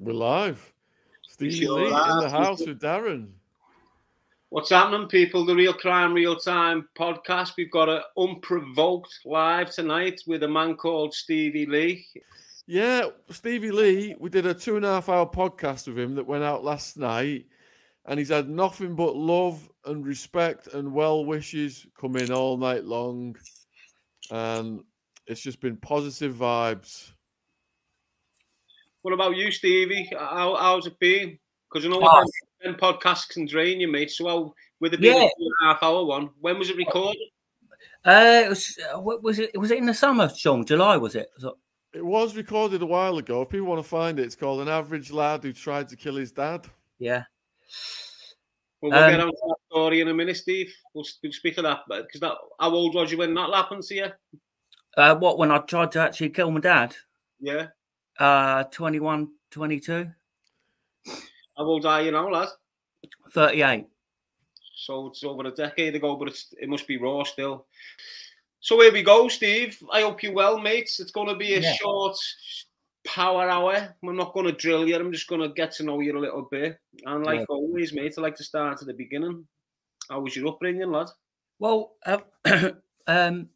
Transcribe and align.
We're 0.00 0.12
live. 0.12 0.72
Stevie 1.28 1.62
Sure 1.62 1.80
Lee 1.80 1.86
in 1.86 2.18
the 2.20 2.30
house 2.30 2.60
with 2.64 2.80
Darren. 2.80 3.30
What's 4.50 4.70
happening, 4.70 5.08
people? 5.08 5.44
The 5.44 5.56
Real 5.56 5.72
Crime 5.72 6.14
Real 6.14 6.36
Time 6.36 6.88
podcast. 6.96 7.54
We've 7.58 7.70
got 7.70 7.88
an 7.88 8.02
unprovoked 8.16 9.12
live 9.24 9.72
tonight 9.72 10.22
with 10.24 10.44
a 10.44 10.48
man 10.48 10.76
called 10.76 11.14
Stevie 11.14 11.66
Lee. 11.66 12.06
Yeah, 12.68 13.08
Stevie 13.30 13.72
Lee, 13.72 14.14
we 14.20 14.30
did 14.30 14.46
a 14.46 14.54
two 14.54 14.76
and 14.76 14.84
a 14.84 14.88
half 14.88 15.08
hour 15.08 15.26
podcast 15.26 15.88
with 15.88 15.98
him 15.98 16.14
that 16.14 16.26
went 16.28 16.44
out 16.44 16.62
last 16.62 16.96
night, 16.96 17.46
and 18.06 18.20
he's 18.20 18.28
had 18.28 18.48
nothing 18.48 18.94
but 18.94 19.16
love 19.16 19.68
and 19.84 20.06
respect 20.06 20.68
and 20.74 20.92
well 20.92 21.24
wishes 21.24 21.84
come 22.00 22.14
in 22.14 22.30
all 22.30 22.56
night 22.56 22.84
long. 22.84 23.36
And 24.30 24.84
it's 25.26 25.40
just 25.40 25.60
been 25.60 25.76
positive 25.76 26.36
vibes. 26.36 27.10
What 29.08 29.14
about 29.14 29.36
you, 29.36 29.50
Stevie? 29.50 30.10
How, 30.12 30.54
how's 30.60 30.86
it 30.86 30.98
been? 30.98 31.38
Because 31.72 31.86
I 31.86 31.88
know 31.88 32.00
Oh. 32.02 32.24
them 32.62 32.74
podcasts 32.74 33.26
can 33.26 33.46
drain 33.46 33.80
you, 33.80 33.88
mate. 33.88 34.10
So, 34.10 34.28
how, 34.28 34.54
with 34.80 34.92
it 34.92 35.00
being 35.00 35.16
Yeah. 35.16 35.22
a 35.22 35.28
two 35.28 35.32
and 35.38 35.52
a 35.62 35.72
half 35.72 35.82
hour 35.82 36.04
one, 36.04 36.28
when 36.40 36.58
was 36.58 36.68
it 36.68 36.76
recorded? 36.76 37.22
Uh, 38.04 38.42
it 38.44 38.48
was 38.50 38.78
uh, 38.92 39.00
what 39.00 39.22
was 39.22 39.38
it? 39.38 39.58
Was 39.58 39.70
it 39.70 39.78
in 39.78 39.86
the 39.86 39.94
summer, 39.94 40.28
Sean? 40.28 40.66
July 40.66 40.98
was 40.98 41.14
it? 41.14 41.30
Was 41.36 41.44
it- 41.44 41.98
It 41.98 42.04
was 42.04 42.36
recorded 42.36 42.82
a 42.82 42.86
while 42.86 43.16
ago. 43.16 43.40
If 43.40 43.48
people 43.48 43.66
want 43.68 43.82
to 43.82 43.88
find 43.88 44.18
it, 44.20 44.24
it's 44.24 44.36
called 44.36 44.60
An 44.60 44.68
Average 44.68 45.10
Lad 45.10 45.42
Who 45.42 45.54
Tried 45.54 45.88
to 45.88 45.96
Kill 45.96 46.16
His 46.16 46.30
Dad. 46.32 46.66
Yeah. 46.98 47.24
Well, 48.82 48.90
we'll 48.92 49.04
Um, 49.04 49.10
get 49.10 49.20
on 49.20 49.28
to 49.28 49.36
that 49.48 49.56
story 49.70 50.00
in 50.02 50.08
a 50.08 50.14
minute, 50.14 50.36
Steve. 50.36 50.70
We'll, 50.92 51.06
we'll 51.22 51.32
speak 51.32 51.56
of 51.56 51.64
that. 51.64 51.80
Because 51.88 52.20
that, 52.20 52.34
how 52.60 52.70
old 52.74 52.94
was 52.94 53.10
you 53.10 53.16
when 53.16 53.32
that 53.32 53.54
happened 53.54 53.84
to 53.84 53.94
you? 53.94 54.08
Uh, 54.98 55.14
what 55.14 55.38
when 55.38 55.50
I 55.50 55.60
tried 55.60 55.92
to 55.92 56.00
actually 56.00 56.28
kill 56.28 56.50
my 56.50 56.60
dad? 56.60 56.94
Yeah. 57.40 57.68
Uh, 58.18 58.64
21, 58.64 59.28
22, 59.50 60.10
How 61.56 61.64
old 61.64 61.86
are 61.86 62.02
you 62.02 62.10
now, 62.10 62.28
lad? 62.28 62.48
38. 63.32 63.86
So 64.74 65.08
it's 65.08 65.22
over 65.24 65.46
a 65.46 65.50
decade 65.50 65.94
ago, 65.94 66.16
but 66.16 66.28
it's, 66.28 66.52
it 66.60 66.68
must 66.68 66.86
be 66.86 66.96
raw 66.96 67.22
still. 67.24 67.66
So 68.60 68.80
here 68.80 68.92
we 68.92 69.02
go, 69.02 69.28
Steve. 69.28 69.80
I 69.92 70.02
hope 70.02 70.22
you're 70.22 70.32
well, 70.32 70.58
mates. 70.58 70.98
It's 71.00 71.12
going 71.12 71.28
to 71.28 71.36
be 71.36 71.54
a 71.54 71.60
Yeah. 71.60 71.72
short 71.74 72.16
power 73.06 73.48
hour. 73.48 73.94
I'm 74.02 74.16
not 74.16 74.34
going 74.34 74.46
to 74.46 74.52
drill 74.52 74.88
you. 74.88 74.96
I'm 74.96 75.12
just 75.12 75.28
going 75.28 75.40
to 75.40 75.48
get 75.48 75.72
to 75.72 75.84
know 75.84 76.00
you 76.00 76.16
a 76.16 76.18
little 76.18 76.42
bit. 76.50 76.78
And 77.04 77.24
like 77.24 77.40
Yeah. 77.40 77.46
always, 77.48 77.92
mate, 77.92 78.14
I 78.18 78.20
like 78.20 78.36
to 78.36 78.44
start 78.44 78.80
at 78.80 78.86
the 78.86 78.94
beginning. 78.94 79.46
How 80.08 80.20
was 80.20 80.34
your 80.34 80.48
upbringing, 80.48 80.90
lad? 80.90 81.08
Well, 81.60 81.94
uh, 82.06 82.18
um, 83.06 83.48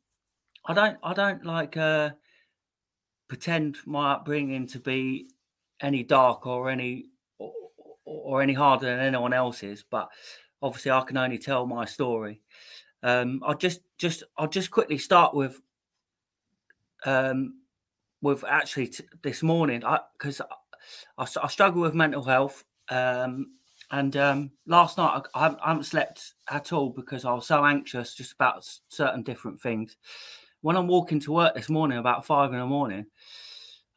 I 0.66 0.74
don't, 0.74 0.98
I 1.02 1.14
don't 1.14 1.44
like 1.44 1.76
uh, 1.76 2.10
pretend 3.32 3.78
my 3.86 4.12
upbringing 4.12 4.66
to 4.66 4.78
be 4.78 5.30
any 5.80 6.02
dark 6.02 6.46
or 6.46 6.68
any 6.68 7.06
or, 7.38 7.50
or 8.04 8.42
any 8.42 8.52
harder 8.52 8.84
than 8.84 9.00
anyone 9.00 9.32
else's. 9.32 9.82
But 9.88 10.10
obviously, 10.60 10.90
I 10.90 11.00
can 11.00 11.16
only 11.16 11.38
tell 11.38 11.64
my 11.64 11.86
story. 11.86 12.42
Um, 13.02 13.40
I'll 13.42 13.56
just, 13.56 13.80
just, 13.96 14.22
I'll 14.36 14.48
just 14.48 14.70
quickly 14.70 14.98
start 14.98 15.34
with, 15.34 15.62
um, 17.06 17.54
with 18.20 18.44
actually 18.46 18.88
t- 18.88 19.04
this 19.22 19.42
morning, 19.42 19.82
I 19.82 20.00
because 20.12 20.42
I, 21.16 21.24
struggle 21.48 21.80
with 21.80 21.94
mental 21.94 22.22
health. 22.22 22.62
Um, 22.90 23.52
and 23.92 24.14
um, 24.18 24.50
last 24.66 24.98
night 24.98 25.22
I, 25.34 25.46
I 25.46 25.62
haven't- 25.62 25.84
slept 25.84 26.34
at 26.50 26.70
all 26.74 26.90
because 26.90 27.24
I 27.24 27.32
was 27.32 27.46
so 27.46 27.64
anxious 27.64 28.14
just 28.14 28.32
about 28.34 28.68
certain 28.90 29.22
different 29.22 29.58
things. 29.58 29.96
When 30.62 30.76
I'm 30.76 30.88
walking 30.88 31.20
to 31.20 31.32
work 31.32 31.54
this 31.54 31.68
morning, 31.68 31.98
about 31.98 32.24
five 32.24 32.52
in 32.52 32.58
the 32.58 32.66
morning, 32.66 33.06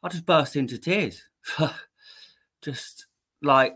I 0.02 0.08
just 0.08 0.26
burst 0.26 0.56
into 0.56 0.78
tears. 0.78 1.22
just 2.62 3.06
like 3.42 3.74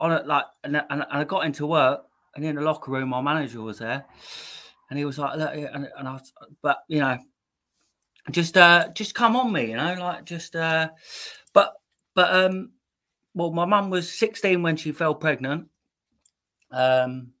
on 0.00 0.12
it, 0.12 0.26
like, 0.26 0.44
and, 0.64 0.76
and, 0.76 0.86
and 0.90 1.04
I 1.10 1.24
got 1.24 1.44
into 1.44 1.66
work, 1.66 2.04
and 2.34 2.44
in 2.44 2.56
the 2.56 2.62
locker 2.62 2.90
room, 2.90 3.08
my 3.08 3.20
manager 3.20 3.60
was 3.60 3.78
there, 3.78 4.04
and 4.90 4.98
he 4.98 5.04
was 5.04 5.18
like, 5.18 5.34
and, 5.34 5.88
and 5.98 6.08
I, 6.08 6.12
was, 6.12 6.32
but 6.62 6.78
you 6.88 7.00
know, 7.00 7.18
just 8.30 8.56
uh, 8.56 8.88
just 8.94 9.14
come 9.14 9.36
on 9.36 9.52
me, 9.52 9.70
you 9.70 9.76
know, 9.76 9.94
like 9.98 10.24
just 10.24 10.54
uh, 10.54 10.88
but 11.52 11.74
but 12.14 12.32
um, 12.34 12.70
well, 13.34 13.50
my 13.52 13.64
mum 13.64 13.90
was 13.90 14.12
16 14.12 14.62
when 14.62 14.76
she 14.76 14.92
fell 14.92 15.14
pregnant. 15.14 15.68
Um, 16.70 17.32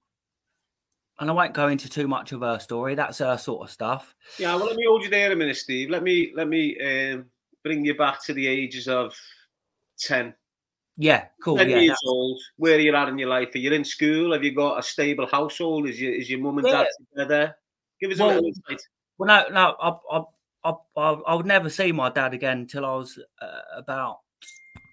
and 1.20 1.30
I 1.30 1.32
won't 1.32 1.54
go 1.54 1.68
into 1.68 1.88
too 1.88 2.08
much 2.08 2.32
of 2.32 2.40
her 2.40 2.58
story. 2.58 2.94
That's 2.94 3.18
her 3.18 3.36
sort 3.36 3.62
of 3.66 3.70
stuff. 3.72 4.14
Yeah, 4.38 4.54
well, 4.56 4.66
let 4.66 4.76
me 4.76 4.84
hold 4.86 5.02
you 5.02 5.10
there 5.10 5.32
a 5.32 5.36
minute, 5.36 5.56
Steve. 5.56 5.90
Let 5.90 6.02
me 6.02 6.32
let 6.34 6.48
me 6.48 6.78
um, 6.80 7.26
bring 7.64 7.84
you 7.84 7.94
back 7.94 8.24
to 8.26 8.32
the 8.32 8.46
ages 8.46 8.88
of 8.88 9.14
10. 10.00 10.34
Yeah, 10.96 11.26
cool. 11.42 11.56
10 11.56 11.68
Yeah, 11.70 11.76
years 11.76 11.88
that's- 11.90 11.98
old. 12.06 12.40
Where 12.56 12.76
are 12.76 12.80
you 12.80 12.94
at 12.94 13.08
in 13.08 13.18
your 13.18 13.28
life? 13.28 13.54
Are 13.54 13.58
you 13.58 13.72
in 13.72 13.84
school? 13.84 14.32
Have 14.32 14.42
you 14.44 14.52
got 14.52 14.78
a 14.78 14.82
stable 14.82 15.26
household? 15.26 15.88
Is 15.88 16.00
your 16.00 16.12
is 16.12 16.28
your 16.30 16.40
mum 16.40 16.58
and 16.58 16.66
Yeah. 16.66 16.72
dad 16.84 16.86
together? 17.10 17.56
Give 18.00 18.10
us 18.10 18.18
a 18.20 18.24
Well, 18.24 18.34
little 18.34 18.48
insight. 18.48 18.80
Well, 19.18 19.26
no, 19.26 19.52
no, 19.52 19.76
I, 19.80 20.16
I, 20.18 20.22
I, 20.70 20.72
I, 20.96 21.12
I 21.28 21.34
would 21.34 21.46
never 21.46 21.68
see 21.70 21.90
my 21.92 22.10
dad 22.10 22.34
again 22.34 22.58
until 22.58 22.84
I 22.86 22.94
was 22.94 23.18
uh, 23.42 23.60
about 23.76 24.18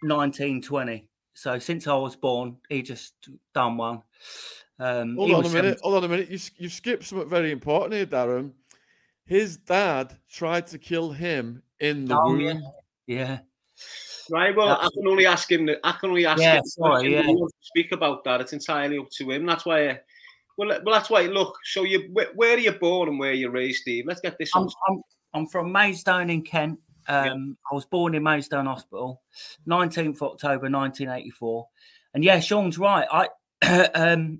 19, 0.04 0.62
20. 0.64 1.08
So 1.36 1.60
since 1.60 1.86
I 1.88 1.94
was 1.96 2.16
born, 2.16 2.58
he 2.70 2.82
just 2.82 3.14
done 3.54 3.78
one. 3.78 4.02
Um, 4.80 5.16
Hold 5.16 5.32
on 5.32 5.46
a 5.46 5.50
minute. 5.50 5.80
17 5.80 5.80
Hold 5.84 5.96
on 5.96 6.04
a 6.04 6.08
minute. 6.10 6.30
You, 6.30 6.40
you've 6.58 6.72
skipped 6.74 7.06
something 7.06 7.30
very 7.30 7.52
important 7.52 7.94
here, 7.94 8.06
Darren. 8.06 8.52
His 9.26 9.58
dad 9.58 10.14
tried 10.30 10.68
to 10.68 10.78
kill 10.78 11.12
him 11.12 11.64
in 11.80 12.06
the 12.06 12.16
Oh, 12.18 12.28
womb. 12.28 12.42
yeah. 12.42 12.60
Yeah. 13.08 13.40
Right. 14.32 14.56
Well, 14.56 14.70
I 14.70 14.88
can 14.94 15.08
only 15.08 15.26
ask 15.26 15.52
him. 15.52 15.70
I 15.84 15.92
can 15.94 16.10
only 16.10 16.26
ask 16.26 16.42
Yeah, 16.42 16.56
him. 16.56 16.62
the 16.64 16.70
sorry, 16.70 17.14
yeah. 17.14 17.22
he 17.24 17.36
wants 17.36 17.54
to 17.54 17.66
speak 17.66 17.92
about 17.92 18.24
that. 18.24 18.42
It's 18.42 18.54
entirely 18.54 18.98
up 18.98 19.10
to 19.18 19.32
him. 19.32 19.46
That's 19.46 19.66
why. 19.66 19.90
I, 19.90 20.00
well, 20.58 20.70
well, 20.84 20.96
that's 20.96 21.10
why. 21.10 21.24
Look. 21.24 21.56
So 21.66 21.84
you, 21.84 22.10
where, 22.14 22.28
where 22.36 22.56
are 22.56 22.60
you 22.60 22.72
born 22.72 23.10
and 23.10 23.20
where 23.20 23.34
you 23.34 23.50
raised, 23.50 23.82
Steve? 23.82 24.06
Let's 24.08 24.22
get 24.22 24.38
this. 24.40 24.52
I'm. 24.56 24.68
I'm, 24.90 25.02
I'm 25.34 25.48
from 25.48 25.72
Maidstone 25.72 26.30
in 26.30 26.42
Kent. 26.42 26.80
Yeah. 27.08 27.34
Um, 27.34 27.58
I 27.72 27.76
was 27.76 27.86
born 27.86 28.16
in 28.16 28.24
Maidstone 28.24 28.66
Hospital, 28.66 29.22
19th 29.68 30.22
October 30.24 30.70
1984. 30.72 31.68
And 32.16 32.24
yeah, 32.24 32.40
Sean's 32.40 32.80
right. 32.80 33.08
I 33.12 33.28
um, 33.94 34.40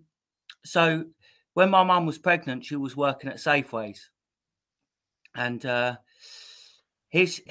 so 0.66 1.06
when 1.54 1.70
my 1.70 1.84
mum 1.84 2.06
was 2.06 2.18
pregnant, 2.18 2.66
she 2.66 2.76
was 2.76 2.98
working 2.98 3.30
at 3.30 3.38
Safeways, 3.38 4.00
and 5.36 5.66
uh, 5.66 5.96
his 7.10 7.42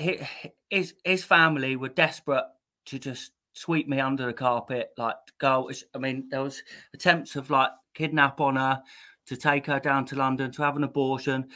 his 0.68 0.94
his 1.04 1.24
family 1.24 1.76
were 1.76 1.88
desperate 1.88 2.44
to 2.86 2.98
just 2.98 3.32
sweep 3.54 3.88
me 3.88 4.00
under 4.00 4.26
the 4.26 4.32
carpet, 4.32 4.90
like 4.98 5.16
go. 5.38 5.70
I 5.94 5.98
mean, 5.98 6.28
there 6.30 6.42
was 6.42 6.62
attempts 6.92 7.36
of 7.36 7.50
like 7.50 7.70
kidnap 7.94 8.40
on 8.40 8.56
her, 8.56 8.82
to 9.26 9.36
take 9.36 9.66
her 9.66 9.80
down 9.80 10.04
to 10.06 10.16
London 10.16 10.52
to 10.52 10.62
have 10.62 10.76
an 10.76 10.84
abortion. 10.84 11.48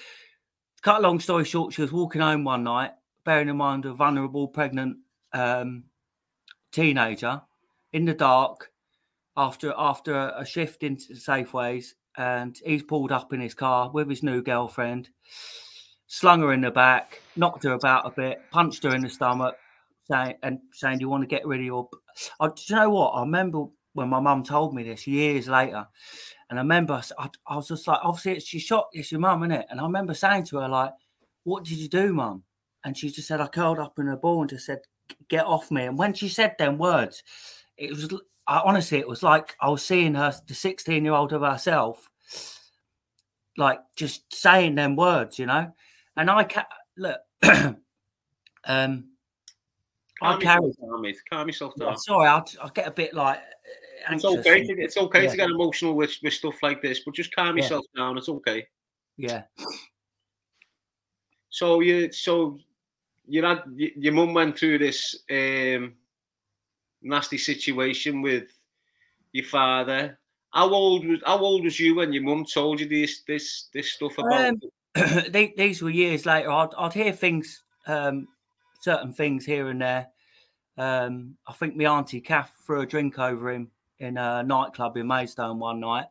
Cut 0.82 1.00
a 1.00 1.02
long 1.02 1.20
story 1.20 1.44
short, 1.44 1.72
she 1.72 1.82
was 1.82 1.92
walking 1.92 2.20
home 2.20 2.44
one 2.44 2.64
night, 2.64 2.92
bearing 3.24 3.48
in 3.48 3.56
mind 3.56 3.84
a 3.84 3.92
vulnerable 3.92 4.48
pregnant 4.48 4.98
um, 5.32 5.84
teenager 6.70 7.42
in 7.92 8.04
the 8.04 8.14
dark 8.14 8.70
after 9.38 9.72
after 9.78 10.32
a 10.36 10.44
shift 10.44 10.82
into 10.82 11.14
Safeways, 11.14 11.94
and 12.16 12.58
he's 12.66 12.82
pulled 12.82 13.12
up 13.12 13.32
in 13.32 13.40
his 13.40 13.54
car 13.54 13.90
with 13.90 14.10
his 14.10 14.24
new 14.24 14.42
girlfriend, 14.42 15.08
slung 16.08 16.40
her 16.40 16.52
in 16.52 16.60
the 16.60 16.70
back, 16.72 17.22
knocked 17.36 17.62
her 17.62 17.72
about 17.72 18.04
a 18.06 18.10
bit, 18.10 18.42
punched 18.50 18.82
her 18.82 18.94
in 18.94 19.02
the 19.02 19.08
stomach, 19.08 19.56
saying 20.10 20.34
and 20.42 20.58
saying, 20.72 20.98
"Do 20.98 21.04
you 21.04 21.08
want 21.08 21.22
to 21.22 21.28
get 21.28 21.46
rid 21.46 21.60
of 21.60 21.66
your?" 21.66 21.88
I, 22.40 22.48
do 22.48 22.54
you 22.66 22.76
know 22.76 22.90
what? 22.90 23.10
I 23.10 23.20
remember 23.20 23.66
when 23.92 24.08
my 24.08 24.18
mum 24.18 24.42
told 24.42 24.74
me 24.74 24.82
this 24.82 25.06
years 25.06 25.48
later, 25.48 25.86
and 26.50 26.58
I 26.58 26.62
remember 26.62 27.00
I 27.46 27.56
was 27.56 27.68
just 27.68 27.86
like, 27.86 28.00
"Obviously, 28.02 28.32
it's 28.32 28.52
your 28.52 28.60
shot, 28.60 28.88
it's 28.92 29.12
your 29.12 29.20
mum, 29.20 29.44
isn't 29.44 29.52
it?" 29.52 29.66
And 29.70 29.80
I 29.80 29.84
remember 29.84 30.14
saying 30.14 30.44
to 30.46 30.58
her 30.58 30.68
like, 30.68 30.92
"What 31.44 31.64
did 31.64 31.78
you 31.78 31.88
do, 31.88 32.12
mum?" 32.12 32.42
And 32.84 32.98
she 32.98 33.10
just 33.10 33.28
said, 33.28 33.40
"I 33.40 33.46
curled 33.46 33.78
up 33.78 33.98
in 34.00 34.06
her 34.06 34.16
ball 34.16 34.40
and 34.40 34.50
just 34.50 34.66
said." 34.66 34.80
Get 35.28 35.46
off 35.46 35.70
me! 35.70 35.86
And 35.86 35.96
when 35.96 36.12
she 36.12 36.28
said 36.28 36.54
them 36.58 36.76
words, 36.76 37.22
it 37.78 37.88
was 37.90 38.12
I, 38.48 38.62
honestly, 38.64 38.98
it 38.98 39.06
was 39.06 39.22
like 39.22 39.54
I 39.60 39.68
was 39.68 39.84
seeing 39.84 40.14
her, 40.14 40.34
the 40.46 40.54
16 40.54 41.04
year 41.04 41.12
old 41.12 41.32
of 41.34 41.42
herself, 41.42 42.08
like 43.58 43.80
just 43.94 44.34
saying 44.34 44.74
them 44.74 44.96
words, 44.96 45.38
you 45.38 45.46
know. 45.46 45.70
And 46.16 46.30
I 46.30 46.44
ca- 46.44 46.66
look, 46.96 47.20
um, 48.64 49.10
I 50.20 50.32
Calm 50.32 50.40
carry. 50.40 50.66
yourself 50.66 51.02
down. 51.02 51.14
Calm 51.30 51.46
yourself 51.46 51.74
down. 51.76 51.96
Sorry, 51.98 52.26
I, 52.26 52.38
I 52.38 52.68
get 52.74 52.88
a 52.88 52.92
bit 52.92 53.14
like 53.14 53.40
It's 54.10 54.24
okay. 54.24 54.66
To, 54.66 54.72
it's 54.78 54.96
okay 54.96 55.24
Yeah. 55.24 55.30
to 55.30 55.36
get 55.36 55.50
emotional 55.50 55.94
with, 55.94 56.16
with 56.22 56.32
stuff 56.32 56.56
like 56.62 56.80
this, 56.80 57.00
but 57.04 57.14
just 57.14 57.34
calm 57.34 57.56
Yeah. 57.56 57.64
yourself 57.64 57.84
down. 57.94 58.16
It's 58.16 58.28
okay. 58.28 58.66
Yeah, 59.18 59.42
So 61.50 61.80
you, 61.80 62.12
so 62.12 62.58
you 63.26 63.44
had 63.44 63.62
your 63.76 64.12
mum 64.12 64.32
went 64.32 64.56
through 64.56 64.78
this 64.78 65.24
um, 65.30 65.94
nasty 67.02 67.38
situation 67.38 68.22
with 68.22 68.44
your 69.32 69.44
father. 69.44 70.18
How 70.52 70.70
old 70.70 71.06
was 71.06 71.20
how 71.24 71.38
old 71.38 71.64
was 71.64 71.78
you 71.78 71.96
when 71.96 72.12
your 72.12 72.22
mum 72.22 72.44
told 72.44 72.80
you 72.80 72.88
this 72.88 73.22
this 73.26 73.68
this 73.72 73.92
stuff 73.92 74.16
about? 74.18 74.46
Um, 74.46 74.60
the- 74.94 75.54
these 75.56 75.82
were 75.82 75.90
years 75.90 76.26
later. 76.26 76.50
I'd, 76.50 76.74
I'd 76.76 76.92
hear 76.94 77.12
things, 77.12 77.62
um, 77.86 78.28
certain 78.80 79.12
things 79.12 79.44
here 79.44 79.68
and 79.68 79.80
there. 79.80 80.08
Um, 80.76 81.36
I 81.46 81.52
think 81.52 81.76
my 81.76 81.84
auntie 81.84 82.20
Kath 82.20 82.52
threw 82.64 82.82
a 82.82 82.86
drink 82.86 83.18
over 83.18 83.50
him 83.50 83.70
in 83.98 84.16
a 84.16 84.42
nightclub 84.42 84.96
in 84.96 85.06
Maidstone 85.06 85.58
one 85.58 85.80
night. 85.80 86.06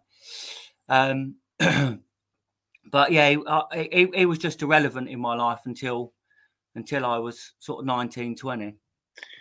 Um, 0.89 1.35
but 1.59 3.11
yeah, 3.11 3.29
he, 3.29 3.37
uh, 3.45 3.63
he, 3.73 4.09
he, 4.13 4.25
was 4.25 4.37
just 4.37 4.61
irrelevant 4.61 5.09
in 5.09 5.19
my 5.19 5.35
life 5.35 5.61
until 5.65 6.13
until 6.75 7.05
I 7.05 7.17
was 7.17 7.53
sort 7.59 7.79
of 7.79 7.85
19, 7.85 8.35
20. 8.35 8.75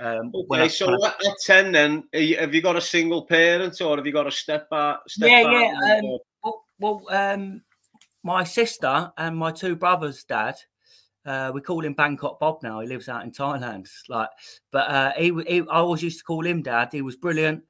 Um, 0.01 0.33
okay, 0.35 0.69
so 0.69 0.93
at, 1.05 1.27
at 1.27 1.35
10 1.45 1.73
then, 1.73 2.05
you, 2.13 2.37
have 2.37 2.55
you 2.55 2.61
got 2.61 2.77
a 2.77 2.81
single 2.81 3.25
parent 3.25 3.81
or 3.81 3.97
have 3.97 4.07
you 4.07 4.13
got 4.13 4.27
a 4.27 4.31
step 4.31 4.69
back? 4.71 4.99
Step 5.09 5.29
yeah, 5.29 5.51
yeah. 5.51 5.99
Um, 5.99 6.19
well, 6.43 6.65
well 6.79 7.03
um, 7.11 7.63
my 8.23 8.45
sister 8.45 9.13
and 9.17 9.37
my 9.37 9.53
two 9.53 9.77
brothers' 9.77 10.25
dad, 10.25 10.57
uh, 11.25 11.51
we 11.55 11.61
call 11.61 11.85
him 11.85 11.95
Bangkok 11.95 12.39
Bob 12.39 12.63
now. 12.63 12.81
He 12.81 12.87
lives 12.87 13.09
out 13.09 13.25
in 13.25 13.33
Thailand. 13.33 13.89
Like, 14.09 14.29
but 14.71 14.89
uh, 14.91 15.13
he, 15.17 15.33
he, 15.47 15.61
I 15.61 15.79
always 15.79 16.03
used 16.03 16.19
to 16.19 16.25
call 16.25 16.47
him 16.47 16.63
Dad. 16.63 16.91
He 16.93 17.03
was 17.03 17.17
brilliant. 17.17 17.65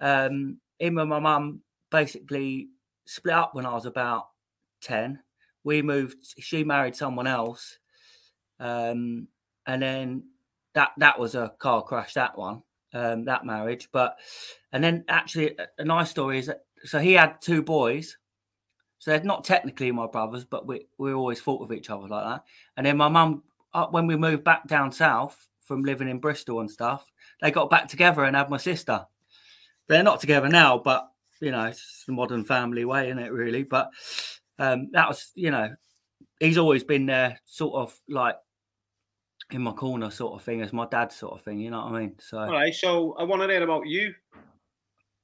Um, 0.00 0.58
him 0.78 0.98
and 0.98 1.08
my 1.08 1.18
mum 1.18 1.60
basically 1.90 2.68
split 3.06 3.34
up 3.34 3.54
when 3.54 3.66
I 3.66 3.74
was 3.74 3.86
about 3.86 4.28
ten. 4.80 5.20
We 5.64 5.82
moved. 5.82 6.16
She 6.38 6.64
married 6.64 6.96
someone 6.96 7.26
else, 7.26 7.78
um, 8.58 9.28
and 9.66 9.82
then 9.82 10.24
that 10.74 10.90
that 10.98 11.18
was 11.18 11.34
a 11.34 11.52
car 11.58 11.82
crash. 11.82 12.14
That 12.14 12.36
one, 12.36 12.62
um, 12.92 13.24
that 13.24 13.44
marriage. 13.44 13.88
But 13.92 14.18
and 14.72 14.82
then 14.82 15.04
actually, 15.08 15.56
a, 15.78 15.84
nice 15.84 16.10
story 16.10 16.38
is 16.38 16.46
that 16.46 16.64
so 16.84 16.98
he 16.98 17.12
had 17.12 17.40
two 17.40 17.62
boys. 17.62 18.16
So 18.98 19.10
they're 19.10 19.22
not 19.22 19.44
technically 19.44 19.90
my 19.92 20.06
brothers, 20.06 20.44
but 20.44 20.66
we 20.66 20.86
we 20.98 21.12
always 21.12 21.40
fought 21.40 21.60
with 21.60 21.72
each 21.72 21.90
other 21.90 22.06
like 22.06 22.24
that. 22.24 22.44
And 22.76 22.86
then 22.86 22.96
my 22.96 23.08
mum, 23.08 23.42
uh, 23.72 23.86
when 23.86 24.06
we 24.06 24.16
moved 24.16 24.44
back 24.44 24.66
down 24.66 24.92
south 24.92 25.48
from 25.60 25.82
living 25.82 26.08
in 26.08 26.18
Bristol 26.18 26.60
and 26.60 26.70
stuff, 26.70 27.10
they 27.40 27.50
got 27.50 27.70
back 27.70 27.88
together 27.88 28.24
and 28.24 28.36
had 28.36 28.50
my 28.50 28.58
sister. 28.58 29.06
They're 29.88 30.02
not 30.02 30.20
together 30.20 30.48
now, 30.48 30.78
but 30.78 31.10
you 31.40 31.50
know, 31.50 31.64
it's 31.64 32.04
the 32.06 32.12
modern 32.12 32.44
family 32.44 32.84
way, 32.84 33.08
isn't 33.08 33.18
it? 33.18 33.32
Really, 33.32 33.62
but 33.62 33.90
um, 34.58 34.90
that 34.92 35.08
was, 35.08 35.32
you 35.34 35.50
know, 35.50 35.74
he's 36.38 36.58
always 36.58 36.84
been 36.84 37.06
there, 37.06 37.40
sort 37.44 37.74
of 37.74 37.98
like 38.08 38.36
in 39.52 39.62
my 39.62 39.72
corner, 39.72 40.10
sort 40.10 40.34
of 40.34 40.42
thing, 40.42 40.62
as 40.62 40.72
my 40.72 40.86
dad, 40.86 41.12
sort 41.12 41.34
of 41.34 41.42
thing. 41.42 41.58
You 41.58 41.70
know 41.70 41.84
what 41.84 41.94
I 41.94 42.00
mean? 42.00 42.14
So, 42.18 42.38
all 42.38 42.52
right. 42.52 42.74
So 42.74 43.14
I 43.18 43.24
want 43.24 43.42
to 43.42 43.48
hear 43.48 43.62
about 43.62 43.86
you. 43.86 44.14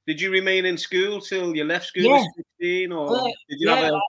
Did 0.06 0.20
you 0.20 0.31
remain 0.31 0.67
in 0.67 0.78
school 0.78 1.20
till 1.20 1.55
you 1.55 1.64
left 1.64 1.87
school 1.87 2.05
yeah. 2.05 2.17
at 2.17 2.26
sixteen, 2.37 2.93
or 2.93 3.14
yeah. 3.14 3.32
did 3.49 3.61
you 3.61 3.69
yeah. 3.69 3.76
have 3.76 3.94
a? 3.94 4.00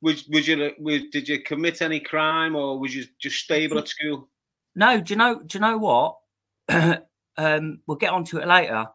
Was, 0.00 0.26
was 0.28 0.48
you 0.48 0.72
was, 0.80 1.02
did 1.12 1.28
you 1.28 1.42
commit 1.42 1.80
any 1.80 2.00
crime, 2.00 2.56
or 2.56 2.78
was 2.78 2.94
you 2.94 3.04
just 3.20 3.36
stable 3.36 3.78
at 3.78 3.88
school? 3.88 4.28
No, 4.74 5.00
do 5.00 5.12
you 5.12 5.18
know? 5.18 5.40
Do 5.40 5.58
you 5.58 5.60
know 5.60 5.78
what? 5.78 6.18
um, 7.36 7.80
we'll 7.86 7.98
get 7.98 8.10
onto 8.10 8.38
it 8.38 8.48
later. 8.48 8.86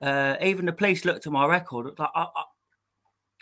Uh, 0.00 0.36
even 0.42 0.66
the 0.66 0.72
police 0.72 1.04
looked 1.04 1.26
at 1.26 1.32
my 1.32 1.46
record. 1.46 1.98
Like, 1.98 2.10
I, 2.14 2.26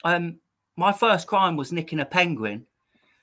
I, 0.04 0.14
um, 0.14 0.38
my 0.76 0.92
first 0.92 1.26
crime 1.26 1.56
was 1.56 1.72
nicking 1.72 2.00
a 2.00 2.04
penguin 2.04 2.66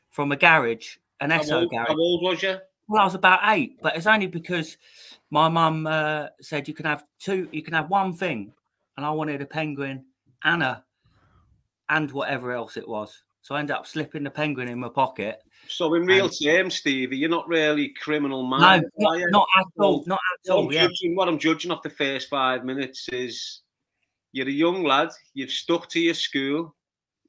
from 0.09 0.31
a 0.31 0.35
garage, 0.35 0.97
an 1.19 1.29
how 1.29 1.39
Esso 1.39 1.61
old, 1.61 1.71
garage. 1.71 1.87
How 1.87 1.95
old 1.97 2.23
was 2.23 2.43
you? 2.43 2.57
Well, 2.91 3.01
I 3.01 3.05
was 3.05 3.15
about 3.15 3.39
eight, 3.45 3.79
but 3.81 3.95
it's 3.95 4.05
only 4.05 4.27
because 4.27 4.75
my 5.29 5.47
mum 5.47 5.87
uh, 5.87 6.27
said 6.41 6.67
you 6.67 6.73
can 6.73 6.85
have 6.85 7.05
two, 7.19 7.47
you 7.53 7.63
can 7.63 7.73
have 7.73 7.89
one 7.89 8.13
thing, 8.13 8.51
and 8.97 9.05
I 9.05 9.11
wanted 9.11 9.41
a 9.41 9.45
penguin 9.45 10.03
Anna, 10.43 10.83
and 11.87 12.11
whatever 12.11 12.51
else 12.51 12.75
it 12.75 12.85
was. 12.85 13.23
So 13.43 13.55
I 13.55 13.59
ended 13.59 13.77
up 13.77 13.87
slipping 13.87 14.25
the 14.25 14.29
penguin 14.29 14.67
in 14.67 14.77
my 14.77 14.89
pocket. 14.89 15.39
So 15.69 15.93
in 15.93 16.05
real 16.05 16.27
terms, 16.27 16.75
Stevie, 16.75 17.15
you're 17.15 17.29
not 17.29 17.47
really 17.47 17.93
criminal 18.01 18.45
man. 18.45 18.59
No, 18.59 18.89
not, 18.97 19.31
not 19.31 19.47
at 19.57 19.65
all, 19.77 20.03
not 20.05 20.19
at 20.33 20.49
What 20.49 20.57
all. 20.57 20.65
I'm, 20.65 20.71
Yeah, 20.73 20.87
judging, 20.87 21.15
what 21.15 21.29
I'm 21.29 21.39
judging 21.39 21.71
off 21.71 21.83
the 21.83 21.91
first 21.91 22.27
five 22.27 22.65
minutes 22.65 23.07
is 23.13 23.61
you're 24.33 24.49
a 24.49 24.51
young 24.51 24.83
lad, 24.83 25.11
you've 25.33 25.51
stuck 25.51 25.87
to 25.91 25.99
your 26.01 26.13
school, 26.13 26.75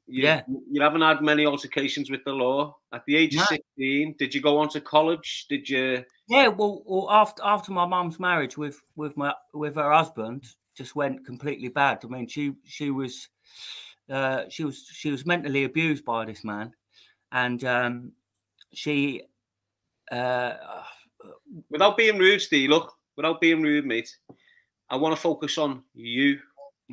you, 0.07 0.23
Yeah. 0.23 0.41
you 0.71 0.81
haven't 0.81 1.01
had 1.01 1.21
many 1.21 1.45
altercations 1.45 2.09
with 2.11 2.23
the 2.25 2.31
law. 2.33 2.75
At 2.91 3.05
the 3.05 3.15
age 3.15 3.35
No. 3.35 3.41
of 3.43 3.47
16, 3.47 4.15
did 4.19 4.33
you 4.35 4.41
go 4.41 4.57
on 4.57 4.69
to 4.69 4.81
college? 4.81 5.45
Did 5.49 5.67
you? 5.69 6.03
yeah. 6.27 6.47
Well, 6.47 6.83
well, 6.85 7.09
after 7.11 7.41
after 7.43 7.71
my 7.71 7.85
mum's 7.85 8.19
marriage 8.19 8.57
with 8.57 8.81
with 8.95 9.15
my 9.17 9.33
with 9.53 9.75
her 9.75 9.91
husband, 9.91 10.45
just 10.75 10.95
went 10.95 11.25
completely 11.25 11.69
bad. 11.69 11.99
I 12.03 12.07
mean, 12.07 12.27
she 12.27 12.53
she 12.65 12.91
was 12.91 13.29
uh, 14.09 14.43
she 14.49 14.63
was 14.65 14.85
she 14.91 15.11
was 15.11 15.25
mentally 15.25 15.63
abused 15.63 16.03
by 16.05 16.25
this 16.25 16.43
man, 16.43 16.73
and 17.31 17.63
um, 17.63 18.11
she 18.73 19.21
uh, 20.11 20.53
Without 21.69 21.95
being 21.97 22.17
rude, 22.17 22.41
Steve, 22.41 22.69
look, 22.69 22.93
without 23.15 23.39
being 23.39 23.61
rude, 23.61 23.85
mate, 23.85 24.17
I 24.89 24.97
want 24.97 25.15
to 25.15 25.21
focus 25.21 25.57
on 25.57 25.83
you. 25.93 26.39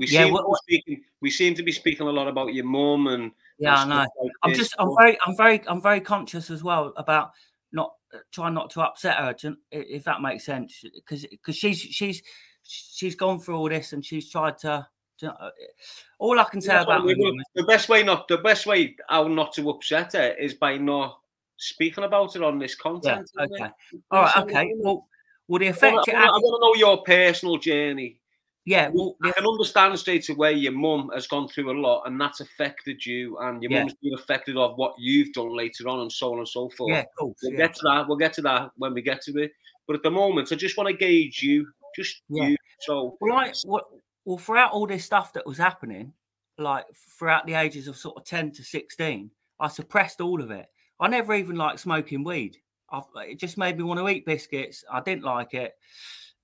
We 0.01 0.07
Yeah, 0.07 0.25
seem 0.25 0.33
be 0.33 0.55
speaking. 0.63 1.05
We 1.21 1.31
seem 1.31 1.55
to 1.57 1.63
be 1.63 1.73
speaking 1.73 2.07
a 2.07 2.11
lot 2.11 2.27
about 2.27 2.55
your 2.55 2.65
mum 2.65 3.07
and. 3.07 3.33
yeah, 3.59 3.77
I 3.77 3.85
know. 3.85 3.97
Like 3.97 4.33
I'm 4.43 4.55
just 4.55 4.75
I'm 4.79 4.89
very 4.97 5.19
I'm 5.27 5.37
very 5.37 5.61
I'm 5.69 5.83
very 5.83 6.01
conscious 6.01 6.49
as 6.51 6.65
well 6.65 6.95
about 6.97 7.33
not 7.71 7.93
trying 8.33 8.55
not 8.55 8.71
to 8.71 8.81
upset 8.81 9.17
her 9.17 9.35
to, 9.35 9.57
if 9.71 10.05
that 10.05 10.23
makes 10.23 10.47
sense 10.47 10.83
because 10.95 11.27
because 11.27 11.55
she's 11.55 11.79
she's 11.79 12.23
she's 12.63 13.15
gone 13.15 13.39
through 13.39 13.57
all 13.57 13.69
this 13.69 13.93
and 13.93 14.03
she's 14.03 14.31
tried 14.31 14.57
to, 14.59 14.87
to 15.19 15.31
uh, 15.35 15.51
all 16.19 16.41
I 16.41 16.45
can 16.45 16.63
say 16.63 16.75
what 16.77 16.85
about 16.85 17.07
is 17.11 17.45
the 17.55 17.65
best 17.65 17.91
way 17.91 18.03
not 18.03 18.27
the 18.27 18.39
best 18.39 18.65
way 18.65 18.97
how 19.11 19.29
not 19.29 19.53
to 19.55 19.69
upset 19.69 20.15
her 20.15 20.35
is 20.39 20.55
by 20.55 20.79
not 20.79 21.21
speaking 21.59 22.05
about 22.05 22.37
it 22.37 22.43
on 22.43 22.59
this 22.59 22.75
content. 22.75 23.31
isn't 23.37 23.53
okay 23.53 23.71
all 24.11 24.23
right 24.23 24.37
okay 24.39 24.73
well 24.79 25.07
well 25.47 25.59
the 25.59 25.67
effect. 25.67 26.09
I 26.09 26.15
want 26.17 26.77
to 26.77 26.81
know 26.81 26.89
your 26.89 27.03
personal 27.03 27.59
journey. 27.59 28.20
Yeah 28.75 28.87
well 28.93 29.17
I 29.23 29.31
can 29.37 29.47
understand 29.55 29.99
straight 29.99 30.29
away 30.35 30.53
your 30.55 30.73
mum 30.87 31.11
has 31.15 31.27
gone 31.27 31.49
through 31.49 31.71
a 31.71 31.79
lot 31.87 31.99
and 32.07 32.21
that's 32.21 32.41
affected 32.41 32.99
you, 33.11 33.23
and 33.45 33.63
your 33.63 33.73
Yeah. 33.73 33.81
mum's 33.81 33.95
been 34.03 34.15
affected 34.15 34.57
of 34.57 34.77
what 34.77 34.95
you've 34.99 35.33
done 35.33 35.53
later 35.63 35.85
on, 35.93 35.99
and 36.05 36.13
so 36.21 36.33
on 36.33 36.39
and 36.39 36.49
so 36.49 36.69
forth. 36.77 36.91
yeah 36.95 37.05
course 37.19 37.39
We'll 37.43 37.53
yeah. 37.53 37.67
get 37.67 37.75
to 37.75 37.81
that. 37.89 38.01
We'll 38.09 38.17
get 38.25 38.33
to 38.39 38.43
that 38.43 38.71
when 38.77 38.93
we 38.95 39.03
get 39.03 39.21
to 39.27 39.33
it. 39.45 39.51
But 39.87 39.97
at 39.97 40.03
the 40.03 40.11
moment, 40.23 40.53
I 40.53 40.57
just 40.57 40.77
want 40.77 40.89
to 40.89 40.97
gauge 41.07 41.43
you, 41.43 41.67
just 41.97 42.23
Yeah. 42.29 42.49
you. 42.51 42.57
So 42.87 43.17
Well, 43.21 43.37
I, 43.37 43.53
well, 43.67 43.87
well, 44.25 44.39
throughout 44.39 44.73
all 44.73 44.87
this 44.87 45.05
stuff 45.05 45.33
that 45.35 45.47
was 45.47 45.59
happening, 45.59 46.13
like 46.59 46.87
throughout 47.19 47.47
the 47.47 47.55
ages 47.55 47.89
of 47.89 47.97
sort 47.97 48.17
of 48.19 48.25
10 48.25 48.53
to 48.53 48.63
16, 48.63 49.31
I 49.59 49.69
suppressed 49.69 50.21
all 50.21 50.41
of 50.43 50.51
it. 50.51 50.67
I 51.01 51.09
never 51.09 51.35
even 51.35 51.57
liked 51.57 51.81
smoking 51.81 52.23
weed. 52.25 52.59
I, 52.93 53.03
it 53.33 53.39
just 53.39 53.57
made 53.59 53.77
me 53.79 53.85
want 53.85 53.99
to 54.01 54.09
eat 54.09 54.27
biscuits. 54.27 54.85
I 54.91 55.01
didn't 55.01 55.25
like 55.25 55.55
it. 55.55 55.73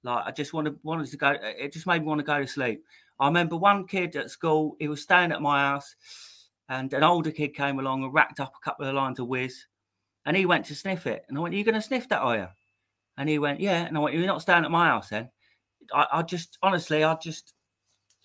Like 0.06 0.25
I 0.25 0.31
just 0.31 0.53
wanted 0.53 0.79
wanted 0.85 1.11
to 1.11 1.17
go. 1.17 1.35
It 1.43 1.72
just 1.72 1.86
made 1.86 2.03
me 2.03 2.08
want 2.08 2.20
to 2.20 2.25
go 2.25 2.41
to 2.41 2.46
sleep. 2.46 2.84
I 3.19 3.27
remember 3.27 3.56
one 3.56 3.86
kid 3.86 4.15
at 4.15 4.31
school. 4.31 4.77
He 4.79 4.89
was 4.89 5.03
staying 5.03 5.32
at 5.32 5.43
my 5.43 5.58
house, 5.60 5.94
and 6.69 6.93
an 6.94 7.03
older 7.03 7.32
kid 7.32 7.55
came 7.55 7.81
along 7.81 8.05
and 8.05 8.15
racked 8.15 8.39
up 8.39 8.55
a 8.56 8.65
couple 8.65 8.86
of 8.86 8.94
lines 8.94 9.19
of 9.19 9.27
whiz, 9.27 9.67
and 10.25 10.36
he 10.36 10.46
went 10.46 10.65
to 10.67 10.75
sniff 10.77 11.06
it. 11.06 11.25
And 11.29 11.36
I 11.36 11.41
went, 11.41 11.55
"Are 11.55 11.58
you 11.58 11.65
going 11.65 11.75
to 11.75 11.82
sniff 11.82 12.08
that, 12.08 12.20
are 12.20 12.36
you?" 12.36 12.48
And 13.19 13.29
he 13.29 13.41
went, 13.41 13.60
"Yeah." 13.60 13.84
And 13.84 13.96
I 13.96 14.01
went, 14.01 14.15
"You're 14.15 14.27
not 14.27 14.43
staying 14.43 14.65
at 14.65 14.70
my 14.70 14.86
house 14.86 15.08
then." 15.08 15.29
I, 15.93 16.06
I 16.13 16.22
just 16.22 16.58
honestly, 16.63 17.03
I 17.03 17.15
just, 17.17 17.55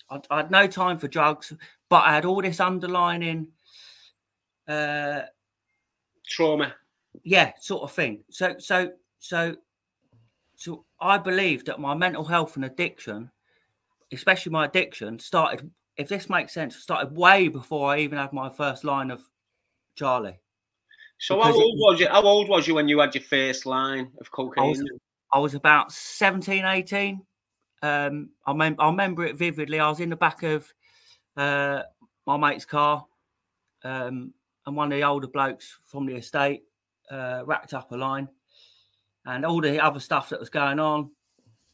I, 0.08 0.20
I 0.30 0.36
had 0.38 0.50
no 0.50 0.66
time 0.68 0.98
for 0.98 1.08
drugs, 1.08 1.52
but 1.88 2.04
I 2.04 2.14
had 2.14 2.24
all 2.24 2.40
this 2.42 2.60
underlining, 2.60 3.48
uh, 4.68 5.22
trauma. 6.28 6.74
yeah, 7.24 7.52
sort 7.60 7.82
of 7.82 7.92
thing. 7.92 8.22
So, 8.30 8.54
so, 8.58 8.92
so, 9.18 9.56
so 10.56 10.84
I 11.02 11.18
believe 11.18 11.64
that 11.66 11.80
my 11.80 11.94
mental 11.94 12.24
health 12.24 12.56
and 12.56 12.64
addiction, 12.64 13.30
especially 14.12 14.52
my 14.52 14.66
addiction, 14.66 15.18
started. 15.18 15.70
If 15.96 16.08
this 16.08 16.30
makes 16.30 16.54
sense, 16.54 16.76
started 16.76 17.14
way 17.14 17.48
before 17.48 17.90
I 17.90 17.98
even 17.98 18.18
had 18.18 18.32
my 18.32 18.48
first 18.48 18.82
line 18.84 19.10
of 19.10 19.20
Charlie. 19.94 20.38
So 21.18 21.40
how 21.40 21.50
it- 21.50 21.56
old 21.56 21.78
was 21.78 22.00
you? 22.00 22.08
How 22.08 22.22
old 22.22 22.48
was 22.48 22.66
you 22.66 22.74
when 22.74 22.88
you 22.88 22.98
had 23.00 23.14
your 23.14 23.22
first 23.24 23.66
line 23.66 24.10
of 24.20 24.26
I 24.28 24.30
cocaine? 24.30 24.70
was, 24.70 24.84
I 25.32 25.38
was 25.38 25.54
about 25.54 25.92
17, 25.92 26.64
18. 26.64 27.20
Um, 27.82 28.30
I, 28.46 28.52
mem- 28.52 28.76
I 28.78 28.86
remember 28.86 29.24
it 29.24 29.36
vividly. 29.36 29.80
I 29.80 29.88
was 29.88 30.00
in 30.00 30.08
the 30.10 30.16
back 30.16 30.42
of 30.44 30.72
uh, 31.36 31.82
my 32.26 32.36
mate's 32.36 32.64
car, 32.64 33.04
um, 33.84 34.32
and 34.66 34.76
one 34.76 34.92
of 34.92 34.96
the 34.98 35.04
older 35.04 35.26
blokes 35.26 35.78
from 35.84 36.06
the 36.06 36.14
estate 36.14 36.62
uh, 37.10 37.42
racked 37.44 37.74
up 37.74 37.90
a 37.92 37.96
line, 37.96 38.28
and 39.26 39.44
all 39.44 39.60
the 39.60 39.80
other 39.82 40.00
stuff 40.00 40.28
that 40.30 40.40
was 40.40 40.50
going 40.50 40.78
on. 40.78 41.10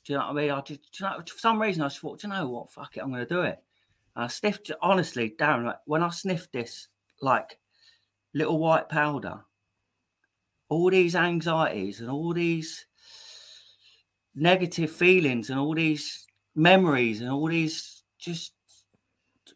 Do 0.05 0.13
you 0.13 0.19
know 0.19 0.27
what 0.27 0.37
I 0.39 0.41
mean? 0.41 0.51
I 0.51 0.61
just, 0.61 0.81
you 1.01 1.07
know, 1.07 1.19
for 1.27 1.39
some 1.39 1.61
reason, 1.61 1.83
I 1.83 1.87
just 1.87 2.01
thought, 2.01 2.21
do 2.21 2.29
you 2.29 2.35
know 2.35 2.49
what? 2.49 2.71
Fuck 2.71 2.97
it, 2.97 3.01
I'm 3.01 3.11
going 3.11 3.27
to 3.27 3.35
do 3.35 3.43
it. 3.43 3.59
And 4.17 4.25
I 4.25 4.27
sniffed, 4.29 4.71
honestly, 4.81 5.35
Darren, 5.39 5.65
like, 5.67 5.77
when 5.87 6.03
I 6.03 6.11
sniffed 6.11 6.53
this, 6.53 6.89
like 7.21 7.59
little 8.35 8.59
white 8.59 8.89
powder, 8.89 9.41
all 10.69 10.91
these 10.91 11.17
anxieties 11.17 12.01
and 12.01 12.11
all 12.11 12.33
these 12.33 12.87
negative 14.35 14.91
feelings 14.91 15.51
and 15.51 15.59
all 15.59 15.75
these 15.75 16.27
memories 16.55 17.21
and 17.21 17.31
all 17.31 17.49
these 17.49 18.03
just 18.19 18.53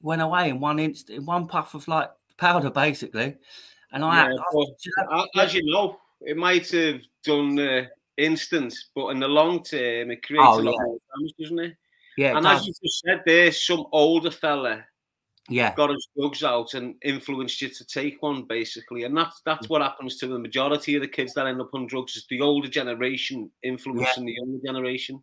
went 0.00 0.22
away 0.22 0.48
in 0.48 0.58
one 0.60 0.78
instant, 0.78 1.18
in 1.18 1.26
one 1.26 1.46
puff 1.46 1.74
of 1.74 1.86
like 1.88 2.10
powder, 2.36 2.70
basically. 2.70 3.36
And 3.92 4.04
I, 4.04 4.28
Yeah, 4.28 4.34
I- 4.34 4.66
you 4.84 5.28
As 5.40 5.54
you 5.54 5.64
know, 5.64 5.98
it 6.22 6.36
might 6.36 6.70
have 6.70 7.02
done 7.24 7.58
uh, 7.58 7.86
instant, 8.16 8.74
but 8.94 9.08
in 9.08 9.20
the 9.20 9.28
long 9.28 9.62
term, 9.62 10.10
it 10.10 10.22
creates 10.26 10.44
Oh, 10.46 10.60
a 10.60 10.62
lot 10.62 10.72
yeah. 10.78 10.84
more 10.84 10.98
damage, 11.16 11.34
doesn't 11.40 11.58
it? 11.58 11.76
Yeah, 12.16 12.32
it 12.32 12.36
and 12.36 12.46
as 12.46 12.58
does. 12.58 12.66
you 12.68 12.72
just 12.84 13.00
said, 13.00 13.22
there's 13.26 13.66
some 13.66 13.84
older 13.92 14.30
fella 14.30 14.84
yeah, 15.48 15.74
got 15.74 15.90
his 15.90 16.06
drugs 16.16 16.44
out 16.44 16.74
and 16.74 16.94
influenced 17.02 17.60
you 17.60 17.68
to 17.68 17.84
take 17.86 18.22
one, 18.22 18.44
basically. 18.44 19.02
And 19.04 19.16
that's 19.16 19.40
that's 19.44 19.68
what 19.68 19.82
happens 19.82 20.16
to 20.18 20.28
the 20.28 20.38
majority 20.38 20.94
of 20.94 21.02
the 21.02 21.08
kids 21.08 21.34
that 21.34 21.46
end 21.46 21.60
up 21.60 21.70
on 21.74 21.86
drugs 21.88 22.14
is 22.16 22.24
the 22.30 22.40
older 22.40 22.68
generation 22.68 23.50
influencing 23.64 24.24
the 24.24 24.34
younger 24.34 24.58
generation. 24.64 25.20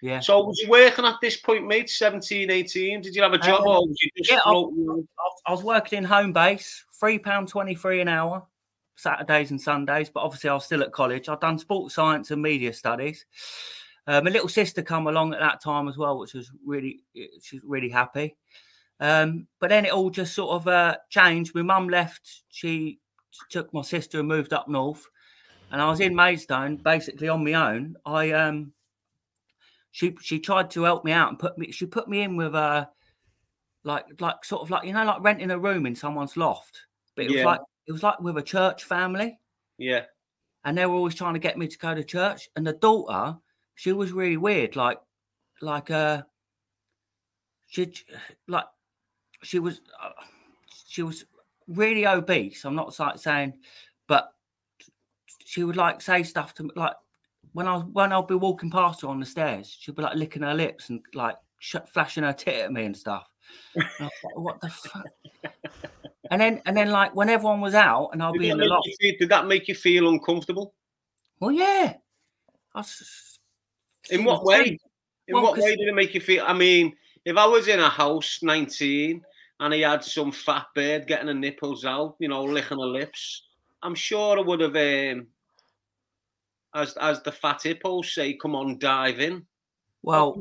yeah. 0.00 0.20
So 0.20 0.42
was 0.44 0.58
you 0.60 0.70
working 0.70 1.04
at 1.04 1.16
this 1.20 1.36
point, 1.36 1.66
mate? 1.66 1.90
17, 1.90 2.50
18? 2.50 3.02
Did 3.02 3.14
you 3.14 3.22
have 3.22 3.34
a 3.34 3.38
job 3.38 3.60
Um, 3.60 3.66
or 3.68 3.86
was 3.86 3.98
you 4.00 4.10
just 4.16 4.30
yeah, 4.30 4.40
I-? 4.46 5.50
I 5.50 5.52
was 5.52 5.62
working 5.62 5.98
in 5.98 6.06
Homebase, 6.06 6.84
three 6.98 7.18
pound 7.18 7.48
twenty 7.48 7.74
three 7.74 8.00
an 8.00 8.08
hour, 8.08 8.46
Saturdays 8.98 9.50
and 9.50 9.60
Sundays. 9.60 10.10
But 10.10 10.20
obviously, 10.24 10.50
I 10.50 10.54
was 10.54 10.64
still 10.64 10.82
at 10.82 10.92
college. 10.92 11.28
I'd 11.28 11.40
done 11.40 11.58
sports 11.58 11.94
science 11.94 12.30
and 12.30 12.42
media 12.42 12.72
studies. 12.72 13.24
Uh, 14.06 14.20
my 14.22 14.30
little 14.30 14.48
sister 14.48 14.82
come 14.82 15.06
along 15.06 15.34
at 15.34 15.40
that 15.40 15.62
time 15.62 15.86
as 15.86 15.96
well, 15.96 16.18
which 16.18 16.34
was 16.34 16.50
really, 16.64 17.00
she's 17.42 17.62
really 17.64 17.90
happy. 17.90 18.36
Um, 19.00 19.46
but 19.60 19.68
then 19.68 19.84
it 19.84 19.92
all 19.92 20.10
just 20.10 20.34
sort 20.34 20.50
of 20.50 20.66
uh, 20.66 20.96
changed. 21.10 21.54
My 21.54 21.62
mum 21.62 21.88
left. 21.88 22.42
She 22.48 22.98
took 23.50 23.72
my 23.72 23.82
sister 23.82 24.18
and 24.18 24.28
moved 24.28 24.52
up 24.52 24.66
north, 24.66 25.06
and 25.70 25.80
I 25.80 25.88
was 25.88 26.00
in 26.00 26.16
Maidstone 26.16 26.76
basically 26.76 27.28
on 27.28 27.44
my 27.44 27.52
own. 27.52 27.96
I 28.04 28.32
um, 28.32 28.72
she 29.92 30.16
she 30.20 30.40
tried 30.40 30.70
to 30.72 30.82
help 30.82 31.04
me 31.04 31.12
out 31.12 31.28
and 31.28 31.38
put 31.38 31.56
me. 31.56 31.70
She 31.70 31.86
put 31.86 32.08
me 32.08 32.22
in 32.22 32.36
with 32.36 32.54
uh 32.54 32.86
like 33.84 34.06
like 34.20 34.44
sort 34.44 34.62
of 34.62 34.70
like 34.70 34.84
you 34.84 34.92
know 34.92 35.04
like 35.04 35.22
renting 35.22 35.50
a 35.50 35.58
room 35.58 35.86
in 35.86 35.94
someone's 35.94 36.36
loft, 36.36 36.80
but 37.14 37.26
it 37.26 37.32
was 37.32 37.44
like 37.44 37.60
it 37.88 37.92
was 37.92 38.02
like 38.04 38.20
with 38.20 38.36
a 38.38 38.42
church 38.42 38.84
family, 38.84 39.38
Yeah. 39.78 40.04
and 40.64 40.76
they 40.78 40.86
were 40.86 40.94
always 40.94 41.14
trying 41.16 41.34
to 41.34 41.40
get 41.40 41.58
me 41.58 41.66
to 41.66 41.78
go 41.78 41.94
to 41.94 42.04
church. 42.04 42.48
And 42.54 42.64
the 42.66 42.74
daughter, 42.74 43.36
she 43.74 43.92
was 43.92 44.12
really 44.12 44.36
weird, 44.36 44.76
like 44.76 45.00
like 45.60 45.90
uh 45.90 46.22
she 47.66 47.92
like 48.46 48.66
she 49.42 49.58
was 49.58 49.80
uh, 50.02 50.10
she 50.86 51.02
was 51.02 51.24
really 51.66 52.06
obese. 52.06 52.64
I'm 52.64 52.74
not 52.76 52.96
like 52.98 53.18
saying, 53.18 53.54
but 54.06 54.32
she 55.44 55.64
would 55.64 55.76
like 55.76 56.00
say 56.00 56.22
stuff 56.22 56.54
to 56.54 56.64
me 56.64 56.70
like 56.76 56.94
when 57.52 57.66
I 57.66 57.76
was 57.76 57.84
when 57.92 58.12
I'll 58.12 58.22
be 58.22 58.34
walking 58.34 58.70
past 58.70 59.00
her 59.02 59.08
on 59.08 59.20
the 59.20 59.26
stairs, 59.26 59.74
she'd 59.80 59.94
be 59.96 60.02
like 60.02 60.16
licking 60.16 60.42
her 60.42 60.54
lips 60.54 60.90
and 60.90 61.00
like 61.14 61.36
sh- 61.58 61.76
flashing 61.92 62.24
her 62.24 62.32
tit 62.34 62.64
at 62.66 62.72
me 62.72 62.84
and 62.84 62.96
stuff. 62.96 63.28
And 63.74 63.84
I 64.00 64.04
was 64.04 64.12
like, 64.24 64.36
what 64.36 64.60
the 64.60 64.68
fuck? 64.68 65.06
And 66.30 66.40
then 66.40 66.62
and 66.66 66.76
then 66.76 66.90
like 66.90 67.14
when 67.14 67.28
everyone 67.28 67.60
was 67.60 67.74
out 67.74 68.10
and 68.12 68.22
I'll 68.22 68.32
Did 68.32 68.40
be 68.40 68.50
in 68.50 68.58
the 68.58 68.66
loft. 68.66 68.88
feel, 69.00 69.14
did 69.18 69.28
that 69.28 69.46
make 69.46 69.68
you 69.68 69.74
feel 69.74 70.08
uncomfortable? 70.08 70.74
Well, 71.40 71.52
yeah. 71.52 71.94
Was, 72.74 73.38
In 74.10 74.24
what 74.24 74.44
way? 74.44 74.78
In 75.26 75.34
Well, 75.34 75.42
what 75.42 75.58
way 75.58 75.76
did 75.76 75.88
it 75.88 75.94
make 75.94 76.14
you 76.14 76.20
feel? 76.20 76.44
I 76.46 76.52
mean, 76.52 76.94
if 77.24 77.36
I 77.36 77.46
was 77.46 77.68
in 77.68 77.80
a 77.80 77.88
house, 77.88 78.40
19, 78.42 79.22
and 79.60 79.74
he 79.74 79.80
had 79.80 80.04
some 80.04 80.32
fat 80.32 80.66
bird 80.74 81.06
getting 81.06 81.28
her 81.28 81.34
nipples 81.34 81.84
out, 81.84 82.16
you 82.18 82.28
know, 82.28 82.44
licking 82.44 82.78
her 82.78 82.86
lips, 82.86 83.42
I'm 83.82 83.94
sure 83.94 84.38
I 84.38 84.42
would 84.42 84.60
have, 84.60 84.76
um, 84.76 85.26
as 86.74 86.96
as 86.96 87.22
the 87.22 87.32
fat 87.32 87.62
hippos 87.62 88.12
say, 88.14 88.34
come 88.34 88.54
on, 88.54 88.78
dive 88.78 89.20
in. 89.20 89.44
Well, 90.02 90.38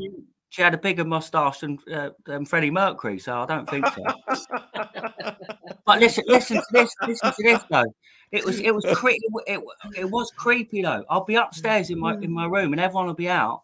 she 0.49 0.61
had 0.61 0.73
a 0.73 0.77
bigger 0.77 1.03
mustache 1.03 1.59
than, 1.59 1.77
uh, 1.91 2.11
than 2.25 2.45
Freddie 2.45 2.71
Mercury, 2.71 3.19
so 3.19 3.41
I 3.41 3.45
don't 3.45 3.69
think 3.69 3.85
so. 3.87 4.03
But 5.87 6.01
listen, 6.01 6.25
listen 6.27 6.57
to 6.57 6.63
this. 6.71 6.93
Listen 7.07 7.31
to 7.31 7.43
this 7.43 7.63
though. 7.71 7.95
It 8.31 8.45
was 8.45 8.59
it 8.59 8.75
was 8.75 8.85
cre- 8.93 9.11
it, 9.47 9.63
it 9.97 10.11
was 10.11 10.31
creepy 10.35 10.83
though. 10.83 11.03
I'll 11.09 11.23
be 11.23 11.35
upstairs 11.35 11.89
in 11.89 11.97
my 11.97 12.13
in 12.15 12.31
my 12.31 12.45
room 12.45 12.73
and 12.73 12.79
everyone 12.79 13.07
will 13.07 13.15
be 13.15 13.29
out, 13.29 13.63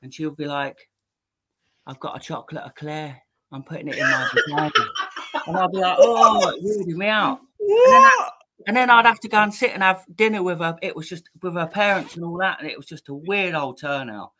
and 0.00 0.14
she'll 0.14 0.30
be 0.30 0.46
like, 0.46 0.88
"I've 1.86 2.00
got 2.00 2.16
a 2.16 2.20
chocolate 2.20 2.62
eclair. 2.64 3.20
I'm 3.52 3.64
putting 3.64 3.88
it 3.88 3.98
in 3.98 4.04
my 4.04 4.30
vagina," 4.32 4.72
and 5.48 5.56
I'll 5.56 5.68
be 5.68 5.78
like, 5.78 5.96
"Oh, 5.98 6.48
it 6.50 6.64
weirded 6.64 6.96
me 6.96 7.08
out." 7.08 7.40
What? 7.58 8.32
And 8.68 8.76
then 8.76 8.88
I'd 8.88 9.06
have 9.06 9.20
to 9.20 9.28
go 9.28 9.38
and 9.38 9.52
sit 9.52 9.72
and 9.72 9.82
have 9.82 10.04
dinner 10.14 10.42
with 10.42 10.60
her. 10.60 10.76
It 10.82 10.94
was 10.94 11.08
just 11.08 11.28
with 11.42 11.54
her 11.54 11.66
parents 11.66 12.14
and 12.14 12.24
all 12.24 12.38
that, 12.38 12.60
and 12.60 12.70
it 12.70 12.76
was 12.76 12.86
just 12.86 13.08
a 13.08 13.14
weird 13.14 13.54
old 13.56 13.80
turnout. 13.80 14.32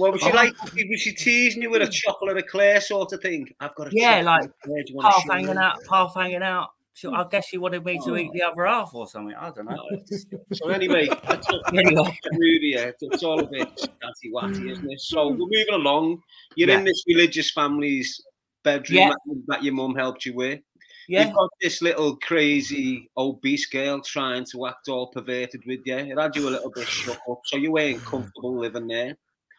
Well, 0.00 0.12
was 0.12 0.22
she 0.22 0.30
Oh. 0.30 0.34
like, 0.34 0.54
was 0.72 1.00
she 1.00 1.12
teasing 1.12 1.62
you 1.62 1.70
with 1.70 1.82
a 1.82 1.88
chocolate 1.88 2.38
eclair 2.38 2.80
sort 2.80 3.12
of 3.12 3.20
thing? 3.20 3.48
I've 3.60 3.74
got 3.74 3.88
a 3.88 3.90
Yeah, 3.92 4.22
chocolate 4.22 4.24
like, 4.26 4.50
eclair, 4.64 4.82
do 4.84 4.92
you 4.92 4.96
wanna 4.96 5.10
Half 5.10 5.30
hanging 5.30 5.58
out, 5.58 5.76
half 5.90 6.14
hanging 6.14 6.42
out. 6.42 6.70
So 6.94 7.14
I 7.14 7.24
guess 7.30 7.46
she 7.46 7.56
wanted 7.56 7.84
me 7.84 7.98
to 8.04 8.16
eat 8.16 8.30
the 8.32 8.42
other 8.42 8.66
half 8.66 8.94
or 8.94 9.06
something. 9.06 9.34
I 9.34 9.50
don't 9.50 9.66
know. 9.66 9.76
So 10.52 10.68
anyway, 10.70 11.06
that's 11.26 11.48
a- 11.48 11.60
Anyway, 11.74 12.18
really, 12.32 12.72
yeah, 12.74 12.90
it's 13.00 13.22
all 13.22 13.40
a 13.40 13.46
bit 13.46 13.68
scatty 13.76 14.30
watty, 14.32 14.70
isn't 14.70 14.90
it? 14.90 15.00
So 15.00 15.30
mm. 15.30 15.38
we're 15.38 15.46
moving 15.58 15.74
along. 15.74 16.22
You're 16.56 16.70
in 16.70 16.84
this 16.84 17.04
religious 17.06 17.50
family's 17.52 18.20
bedroom 18.64 18.98
Yeah. 18.98 19.08
that, 19.26 19.42
that 19.48 19.64
your 19.64 19.74
mum 19.74 19.94
helped 19.94 20.26
you 20.26 20.34
with. 20.34 20.60
yeah, 21.08 21.26
You've 21.26 21.34
got 21.36 21.48
this 21.62 21.80
little 21.80 22.16
crazy 22.16 23.08
obese 23.16 23.66
girl 23.66 24.00
trying 24.00 24.44
to 24.52 24.66
act 24.66 24.88
all 24.88 25.06
perverted 25.06 25.62
with 25.66 25.80
you. 25.86 25.96
It 25.96 26.18
had 26.18 26.36
you 26.36 26.48
a 26.48 26.50
little 26.50 26.70
bit 26.74 26.86
shook 26.86 27.18
up, 27.30 27.40
so 27.44 27.56
you 27.56 27.72
weren't 27.72 28.04
comfortable 28.04 28.58
living 28.58 28.88
there. 28.88 29.16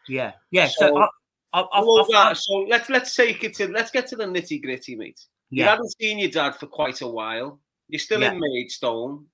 Yeah, 0.08 0.32
yeah. 0.50 0.66
So, 0.66 0.88
So- 0.88 0.96
I, 0.98 1.08
I, 1.54 1.60
I, 1.60 1.80
All 1.80 2.00
I, 2.00 2.06
that, 2.30 2.36
so 2.38 2.54
let's 2.68 2.88
let's 2.88 3.14
take 3.14 3.44
it 3.44 3.54
to 3.56 3.68
let's 3.68 3.90
get 3.90 4.06
to 4.08 4.16
the 4.16 4.24
nitty 4.24 4.62
gritty, 4.62 4.96
mate. 4.96 5.20
You 5.50 5.64
yeah, 5.64 5.70
hadn't 5.70 5.94
seen 6.00 6.18
your 6.18 6.30
dad 6.30 6.56
for 6.56 6.66
quite 6.66 7.02
a 7.02 7.06
while. 7.06 7.60
You're 7.88 7.98
still 7.98 8.22
Yeah. 8.22 8.32
in 8.32 8.40
Maidstone, 8.40 9.26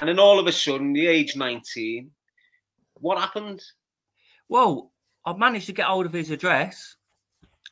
and 0.00 0.08
then 0.08 0.18
all 0.18 0.40
of 0.40 0.48
a 0.48 0.52
sudden, 0.52 0.92
the 0.92 1.06
age 1.06 1.36
19, 1.36 2.10
what 2.94 3.18
happened? 3.18 3.62
Well, 4.48 4.90
I've 5.24 5.38
managed 5.38 5.66
to 5.66 5.72
get 5.72 5.86
hold 5.86 6.06
of 6.06 6.12
his 6.12 6.30
address, 6.32 6.96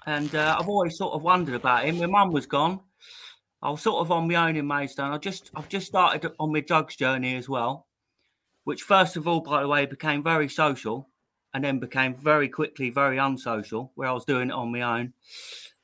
and 0.06 0.32
uh, 0.34 0.56
I've 0.58 0.68
always 0.68 0.96
sort 0.96 1.14
of 1.14 1.22
wondered 1.22 1.56
about 1.56 1.84
him. 1.84 1.98
My 1.98 2.06
mum 2.06 2.30
was 2.30 2.46
gone. 2.46 2.78
I 3.62 3.70
was 3.70 3.82
sort 3.82 4.00
of 4.00 4.12
on 4.12 4.28
my 4.28 4.34
own 4.36 4.56
in 4.56 4.66
Maidstone. 4.66 5.12
I 5.12 5.18
just, 5.18 5.50
I've 5.56 5.68
just 5.68 5.86
started 5.88 6.30
on 6.38 6.52
my 6.52 6.60
drugs 6.60 6.94
journey 6.94 7.34
as 7.36 7.48
well, 7.48 7.88
which 8.64 8.82
first 8.82 9.16
of 9.16 9.26
all, 9.26 9.40
by 9.40 9.60
the 9.62 9.68
way, 9.68 9.86
became 9.86 10.22
very 10.22 10.48
social, 10.48 11.08
and 11.54 11.62
then 11.62 11.78
became 11.78 12.14
very 12.14 12.49
quickly 12.49 12.90
very 12.90 13.18
unsocial, 13.18 13.92
where 13.94 14.09
I 14.09 14.12
was 14.12 14.25
doing 14.25 14.49
it 14.49 14.54
on 14.54 14.73
my 14.73 14.82
own, 14.82 15.12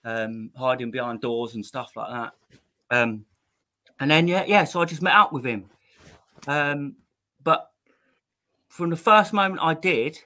um, 0.05 0.51
hiding 0.57 0.91
behind 0.91 1.21
doors 1.21 1.55
and 1.55 1.65
stuff 1.65 1.97
like 1.97 2.11
that. 2.11 2.33
Um, 2.91 3.25
and 4.01 4.11
then 4.11 4.29
yeah, 4.29 4.45
yeah. 4.47 4.65
So 4.65 4.81
I 4.81 4.85
just 4.85 5.03
met 5.03 5.15
up 5.15 5.33
with 5.33 5.45
him, 5.45 5.65
um, 6.47 6.97
but 7.43 7.71
from 8.69 8.91
the 8.91 8.97
first 8.97 9.33
moment 9.33 9.61
I 9.63 9.75
did, 9.75 10.19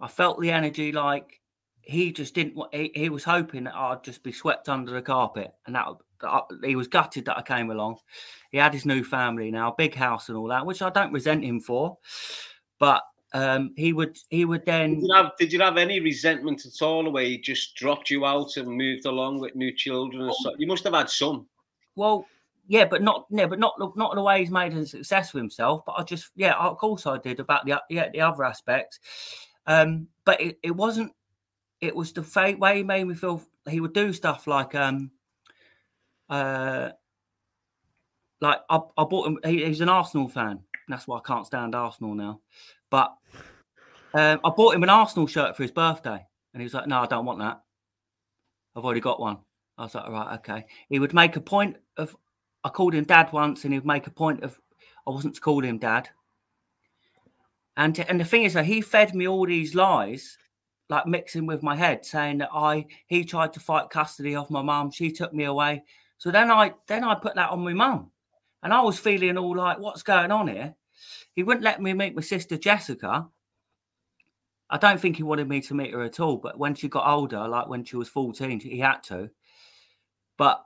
I 0.00 0.08
felt 0.08 0.40
the 0.40 0.50
energy 0.50 0.92
like 0.92 1.40
he 1.82 2.12
just 2.12 2.34
didn't 2.34 2.54
want. 2.54 2.74
He, 2.74 2.92
he 2.94 3.08
was 3.08 3.24
hoping 3.24 3.64
that 3.64 3.74
I'd 3.74 4.04
just 4.04 4.22
be 4.22 4.32
swept 4.32 4.68
under 4.68 4.92
the 4.92 5.02
carpet, 5.02 5.52
and 5.66 5.74
that, 5.74 5.88
that 6.20 6.28
I, 6.28 6.40
he 6.64 6.76
was 6.76 6.86
gutted 6.86 7.24
that 7.26 7.36
I 7.36 7.42
came 7.42 7.70
along. 7.70 7.98
He 8.50 8.58
had 8.58 8.72
his 8.72 8.86
new 8.86 9.04
family 9.04 9.50
now, 9.50 9.74
big 9.76 9.94
house 9.94 10.28
and 10.28 10.38
all 10.38 10.48
that, 10.48 10.64
which 10.64 10.80
I 10.80 10.90
don't 10.90 11.12
resent 11.12 11.44
him 11.44 11.60
for. 11.60 11.98
But 12.78 13.02
um, 13.32 13.72
he 13.76 13.92
would 13.92 14.18
he 14.30 14.44
would 14.44 14.64
then 14.66 14.94
Did 14.94 15.02
you 15.02 15.14
have 15.14 15.32
Did 15.38 15.52
you 15.52 15.60
have 15.60 15.76
any 15.76 16.00
resentment 16.00 16.66
at 16.66 16.82
all, 16.82 17.04
the 17.04 17.10
way 17.10 17.28
he 17.30 17.38
just 17.38 17.76
dropped 17.76 18.10
you 18.10 18.26
out 18.26 18.56
and 18.56 18.68
moved 18.68 19.06
along 19.06 19.40
with 19.40 19.54
new 19.54 19.72
children? 19.72 20.22
And 20.22 20.34
so, 20.40 20.52
you 20.58 20.66
must 20.66 20.84
have 20.84 20.94
had 20.94 21.08
some. 21.08 21.46
Well, 21.94 22.26
yeah, 22.66 22.84
but 22.84 23.02
not 23.02 23.26
yeah, 23.30 23.46
but 23.46 23.58
not 23.58 23.78
the- 23.78 23.92
not 23.96 24.14
the 24.14 24.22
way 24.22 24.40
he's 24.40 24.50
made 24.50 24.72
a 24.74 24.84
success 24.84 25.30
for 25.30 25.38
himself. 25.38 25.82
But 25.86 25.96
I 25.98 26.02
just 26.02 26.30
yeah, 26.34 26.54
of 26.54 26.78
course 26.78 27.06
I 27.06 27.18
did 27.18 27.40
about 27.40 27.66
the 27.66 27.80
yeah 27.88 28.08
the 28.12 28.20
other 28.20 28.44
aspects. 28.44 28.98
Um, 29.66 30.08
but 30.24 30.40
it, 30.40 30.58
it 30.62 30.70
wasn't. 30.72 31.12
It 31.80 31.94
was 31.94 32.12
the 32.12 32.22
fa- 32.22 32.56
way 32.58 32.78
he 32.78 32.82
made 32.82 33.04
me 33.04 33.14
feel. 33.14 33.42
He 33.68 33.80
would 33.80 33.94
do 33.94 34.12
stuff 34.12 34.46
like 34.46 34.74
um, 34.74 35.10
uh, 36.28 36.90
like 38.40 38.60
I, 38.68 38.80
I 38.96 39.04
bought 39.04 39.26
him. 39.28 39.38
He, 39.44 39.64
he's 39.64 39.80
an 39.80 39.88
Arsenal 39.88 40.28
fan. 40.28 40.60
That's 40.88 41.06
why 41.06 41.18
I 41.18 41.22
can't 41.26 41.46
stand 41.46 41.74
Arsenal 41.74 42.14
now. 42.14 42.40
But 42.90 43.14
um, 44.14 44.40
I 44.44 44.50
bought 44.50 44.74
him 44.74 44.82
an 44.82 44.90
Arsenal 44.90 45.26
shirt 45.26 45.56
for 45.56 45.62
his 45.62 45.72
birthday, 45.72 46.26
and 46.52 46.60
he 46.60 46.64
was 46.64 46.74
like, 46.74 46.86
"No, 46.86 47.00
I 47.00 47.06
don't 47.06 47.24
want 47.24 47.38
that. 47.38 47.60
I've 48.76 48.84
already 48.84 49.00
got 49.00 49.20
one." 49.20 49.38
I 49.80 49.84
was 49.84 49.94
like, 49.94 50.08
right, 50.10 50.34
okay. 50.34 50.66
He 50.90 50.98
would 50.98 51.14
make 51.14 51.36
a 51.36 51.40
point 51.40 51.78
of, 51.96 52.14
I 52.64 52.68
called 52.68 52.92
him 52.92 53.04
dad 53.04 53.32
once, 53.32 53.64
and 53.64 53.72
he'd 53.72 53.86
make 53.86 54.06
a 54.06 54.10
point 54.10 54.44
of, 54.44 54.58
I 55.06 55.10
wasn't 55.10 55.34
to 55.36 55.40
call 55.40 55.64
him 55.64 55.78
dad. 55.78 56.10
And 57.78 57.98
and 57.98 58.20
the 58.20 58.24
thing 58.26 58.42
is 58.44 58.52
that 58.52 58.66
he 58.66 58.82
fed 58.82 59.14
me 59.14 59.26
all 59.26 59.46
these 59.46 59.74
lies, 59.74 60.36
like 60.90 61.06
mixing 61.06 61.46
with 61.46 61.62
my 61.62 61.74
head, 61.74 62.04
saying 62.04 62.38
that 62.38 62.50
I 62.52 62.84
he 63.06 63.24
tried 63.24 63.54
to 63.54 63.60
fight 63.60 63.88
custody 63.88 64.36
of 64.36 64.50
my 64.50 64.60
mum, 64.60 64.90
she 64.90 65.10
took 65.10 65.32
me 65.32 65.44
away. 65.44 65.82
So 66.18 66.30
then 66.30 66.50
I 66.50 66.74
then 66.86 67.02
I 67.04 67.14
put 67.14 67.36
that 67.36 67.48
on 67.48 67.64
my 67.64 67.72
mum, 67.72 68.10
and 68.62 68.74
I 68.74 68.82
was 68.82 68.98
feeling 68.98 69.38
all 69.38 69.56
like, 69.56 69.78
what's 69.78 70.02
going 70.02 70.30
on 70.30 70.48
here? 70.48 70.74
He 71.34 71.42
wouldn't 71.42 71.64
let 71.64 71.80
me 71.80 71.92
meet 71.92 72.14
my 72.14 72.22
sister 72.22 72.56
Jessica. 72.56 73.28
I 74.68 74.78
don't 74.78 75.00
think 75.00 75.16
he 75.16 75.22
wanted 75.24 75.48
me 75.48 75.60
to 75.62 75.74
meet 75.74 75.92
her 75.92 76.02
at 76.02 76.20
all. 76.20 76.36
But 76.36 76.58
when 76.58 76.74
she 76.74 76.88
got 76.88 77.08
older, 77.08 77.46
like 77.48 77.68
when 77.68 77.84
she 77.84 77.96
was 77.96 78.08
fourteen, 78.08 78.60
he 78.60 78.78
had 78.78 79.02
to 79.04 79.30
but 80.40 80.64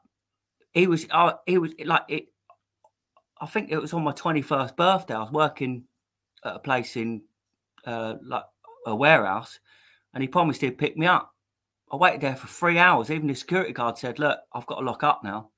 he 0.72 0.86
was 0.86 1.04
uh, 1.10 1.32
he 1.46 1.58
was 1.58 1.72
like 1.84 2.04
it 2.08 2.26
i 3.40 3.46
think 3.46 3.72
it 3.72 3.78
was 3.78 3.92
on 3.92 4.04
my 4.04 4.12
21st 4.12 4.76
birthday 4.76 5.14
i 5.14 5.18
was 5.18 5.32
working 5.32 5.82
at 6.44 6.54
a 6.54 6.58
place 6.60 6.96
in 6.96 7.20
uh, 7.86 8.14
like 8.24 8.44
a 8.86 8.94
warehouse, 8.94 9.58
and 10.12 10.22
he 10.22 10.28
promised 10.28 10.60
he'd 10.60 10.78
pick 10.78 10.96
me 10.96 11.06
up. 11.06 11.34
I 11.92 11.96
waited 11.96 12.20
there 12.20 12.36
for 12.36 12.46
three 12.46 12.78
hours. 12.78 13.10
Even 13.10 13.28
the 13.28 13.34
security 13.34 13.72
guard 13.72 13.98
said, 13.98 14.18
"Look, 14.18 14.38
I've 14.52 14.66
got 14.66 14.78
to 14.78 14.84
lock 14.84 15.02
up 15.02 15.22
now." 15.22 15.50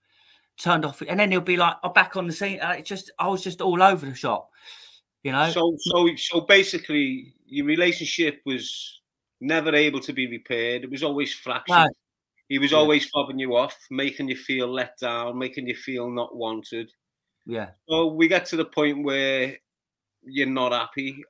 Turned 0.59 0.85
off, 0.87 1.03
and 1.07 1.21
then 1.21 1.31
he'll 1.31 1.41
be 1.43 1.57
like, 1.59 1.77
"I'm 1.85 1.93
back 1.93 2.17
on 2.17 2.27
the 2.27 2.33
scene." 2.33 2.61
Uh, 2.61 2.77
It's 2.79 2.89
just, 2.89 3.11
I 3.19 3.29
was 3.29 3.43
just 3.43 3.61
all 3.61 3.83
over 3.83 4.07
the 4.07 4.15
shop, 4.15 4.51
you 5.23 5.33
know. 5.33 5.51
So, 5.51 5.77
so, 5.79 6.09
so 6.17 6.41
basically, 6.41 7.35
your 7.47 7.67
relationship 7.67 8.41
was 8.47 9.01
never 9.43 9.75
able 9.75 10.01
to 10.01 10.15
be 10.15 10.27
repaired. 10.27 10.83
It 10.85 10.91
was 10.91 11.03
always 11.03 11.35
fractured. 11.35 11.77
No. 11.77 11.89
He 12.49 12.59
was 12.59 12.71
Yeah. 12.73 12.79
always 12.79 13.11
fobbing 13.11 13.39
you 13.39 13.55
off, 13.55 13.77
making 13.91 14.29
you 14.29 14.37
feel 14.37 14.67
let 14.69 14.97
down, 14.99 15.37
making 15.39 15.67
you 15.67 15.75
feel 15.75 16.11
not 16.11 16.35
wanted. 16.35 16.91
yeah. 17.45 17.71
So 17.89 18.07
we 18.07 18.27
get 18.27 18.47
to 18.47 18.57
the 18.57 18.65
point 18.65 19.05
where 19.05 19.59
you're 20.25 20.47
not 20.49 20.73
happy. 20.73 21.23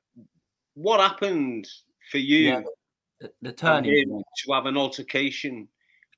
What 0.75 0.99
happened 1.01 1.67
for 2.11 2.17
you 2.19 2.39
Yeah. 2.47 2.61
The, 3.19 3.33
the 3.41 3.51
turning 3.51 4.23
to 4.45 4.53
have 4.53 4.67
an 4.67 4.77
altercation 4.77 5.67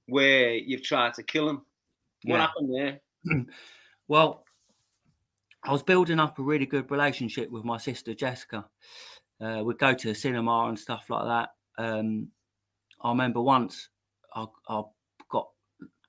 where 0.07 0.53
you've 0.53 0.83
tried 0.83 1.13
to 1.15 1.23
kill 1.23 1.49
him? 1.49 1.65
What 2.23 2.35
Yeah. 2.35 2.47
happened 2.47 2.75
there? 2.75 3.01
Well, 4.07 4.43
I 5.63 5.71
was 5.71 5.83
building 5.83 6.19
up 6.19 6.39
a 6.39 6.41
really 6.41 6.65
good 6.65 6.89
relationship 6.89 7.51
with 7.51 7.63
my 7.63 7.77
sister 7.77 8.15
Jessica. 8.15 8.65
Uh, 9.39 9.61
we'd 9.63 9.77
go 9.77 9.93
to 9.93 10.07
the 10.07 10.15
cinema 10.15 10.65
and 10.67 10.79
stuff 10.79 11.05
like 11.11 11.25
that. 11.25 11.49
Um, 11.77 12.29
I 13.01 13.09
remember 13.09 13.39
once 13.41 13.89
I, 14.33 14.47
I 14.67 14.81
got 15.29 15.47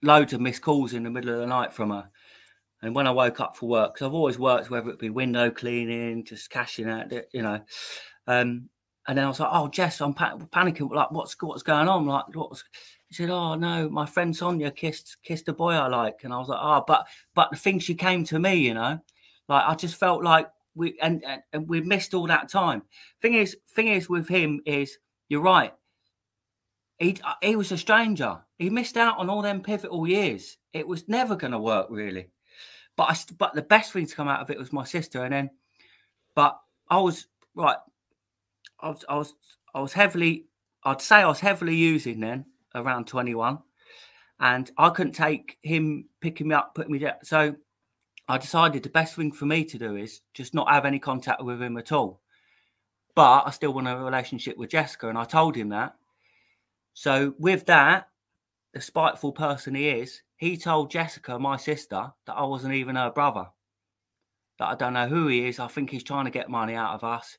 loads 0.02 0.32
of 0.32 0.40
missed 0.40 0.62
calls 0.62 0.94
in 0.94 1.02
the 1.02 1.10
middle 1.10 1.34
of 1.34 1.40
the 1.40 1.46
night 1.46 1.74
from 1.74 1.90
her. 1.90 2.08
And 2.80 2.94
when 2.94 3.06
I 3.06 3.10
woke 3.10 3.38
up 3.40 3.54
for 3.54 3.68
work, 3.68 3.92
because 3.94 4.06
I've 4.06 4.14
always 4.14 4.38
worked, 4.38 4.70
whether 4.70 4.88
it 4.88 4.98
be 4.98 5.10
window 5.10 5.50
cleaning, 5.50 6.24
just 6.24 6.48
cashing 6.48 6.88
out, 6.88 7.12
you 7.34 7.42
know. 7.42 7.60
Um, 8.26 8.70
and 9.06 9.18
then 9.18 9.26
I 9.26 9.28
was 9.28 9.40
like, 9.40 9.50
"Oh, 9.52 9.68
Jess, 9.68 10.00
I'm 10.00 10.14
pa- 10.14 10.36
panicking. 10.36 10.90
Like, 10.90 11.10
what's 11.10 11.36
what's 11.42 11.62
going 11.62 11.88
on? 11.88 12.06
Like, 12.06 12.34
what's?" 12.34 12.64
He 13.10 13.16
said, 13.16 13.30
"Oh 13.30 13.56
no, 13.56 13.88
my 13.90 14.06
friend 14.06 14.34
Sonia 14.34 14.70
kissed 14.70 15.16
kissed 15.24 15.48
a 15.48 15.52
boy 15.52 15.72
I 15.72 15.88
like," 15.88 16.20
and 16.22 16.32
I 16.32 16.38
was 16.38 16.48
like, 16.48 16.60
"Oh, 16.62 16.84
but 16.86 17.08
but 17.34 17.50
the 17.50 17.56
thing 17.56 17.80
she 17.80 17.94
came 17.94 18.22
to 18.24 18.38
me, 18.38 18.54
you 18.54 18.72
know, 18.72 19.00
like 19.48 19.64
I 19.66 19.74
just 19.74 19.96
felt 19.96 20.22
like 20.22 20.48
we 20.76 20.96
and 21.02 21.24
and, 21.24 21.42
and 21.52 21.68
we 21.68 21.80
missed 21.80 22.14
all 22.14 22.28
that 22.28 22.48
time. 22.48 22.82
Thing 23.20 23.34
is, 23.34 23.56
thing 23.70 23.88
is 23.88 24.08
with 24.08 24.28
him 24.28 24.60
is 24.64 24.96
you're 25.28 25.40
right. 25.40 25.74
He 27.00 27.16
uh, 27.24 27.34
he 27.42 27.56
was 27.56 27.72
a 27.72 27.76
stranger. 27.76 28.38
He 28.58 28.70
missed 28.70 28.96
out 28.96 29.18
on 29.18 29.28
all 29.28 29.42
them 29.42 29.60
pivotal 29.60 30.06
years. 30.06 30.56
It 30.72 30.86
was 30.86 31.08
never 31.08 31.34
going 31.34 31.52
to 31.52 31.58
work 31.58 31.88
really. 31.90 32.28
But 32.94 33.10
I 33.10 33.16
but 33.38 33.54
the 33.54 33.62
best 33.62 33.92
thing 33.92 34.06
to 34.06 34.14
come 34.14 34.28
out 34.28 34.40
of 34.40 34.50
it 34.50 34.58
was 34.58 34.72
my 34.72 34.84
sister, 34.84 35.24
and 35.24 35.32
then, 35.32 35.50
but 36.36 36.60
I 36.88 37.00
was 37.00 37.26
right. 37.56 37.78
I 38.78 38.90
was 38.90 39.04
I 39.08 39.16
was 39.16 39.34
I 39.74 39.80
was 39.80 39.92
heavily. 39.92 40.46
I'd 40.84 41.02
say 41.02 41.16
I 41.16 41.26
was 41.26 41.40
heavily 41.40 41.74
using 41.74 42.20
then 42.20 42.46
around 42.74 43.06
21 43.06 43.58
and 44.40 44.70
I 44.78 44.88
couldn't 44.90 45.12
take 45.12 45.58
him 45.62 46.06
picking 46.20 46.48
me 46.48 46.54
up, 46.54 46.74
putting 46.74 46.92
me 46.92 46.98
down. 46.98 47.14
So 47.22 47.54
I 48.28 48.38
decided 48.38 48.82
the 48.82 48.88
best 48.88 49.14
thing 49.14 49.32
for 49.32 49.44
me 49.44 49.64
to 49.66 49.78
do 49.78 49.96
is 49.96 50.22
just 50.34 50.54
not 50.54 50.70
have 50.70 50.86
any 50.86 50.98
contact 50.98 51.44
with 51.44 51.60
him 51.60 51.76
at 51.76 51.92
all. 51.92 52.20
But 53.14 53.42
I 53.46 53.50
still 53.50 53.74
want 53.74 53.88
a 53.88 53.96
relationship 53.96 54.56
with 54.56 54.70
Jessica, 54.70 55.08
and 55.08 55.18
I 55.18 55.24
told 55.24 55.56
him 55.56 55.68
that. 55.70 55.94
So 56.94 57.34
with 57.38 57.66
that, 57.66 58.08
the 58.72 58.80
spiteful 58.80 59.32
person 59.32 59.74
he 59.74 59.88
is, 59.88 60.22
he 60.36 60.56
told 60.56 60.90
Jessica, 60.90 61.38
my 61.38 61.56
sister, 61.56 62.10
that 62.26 62.32
I 62.32 62.44
wasn't 62.44 62.74
even 62.74 62.96
her 62.96 63.10
brother. 63.10 63.46
That 64.58 64.68
I 64.68 64.74
don't 64.74 64.94
know 64.94 65.08
who 65.08 65.26
he 65.26 65.48
is. 65.48 65.58
I 65.58 65.66
think 65.66 65.90
he's 65.90 66.04
trying 66.04 66.24
to 66.24 66.30
get 66.30 66.48
money 66.48 66.74
out 66.74 66.94
of 66.94 67.04
us. 67.04 67.36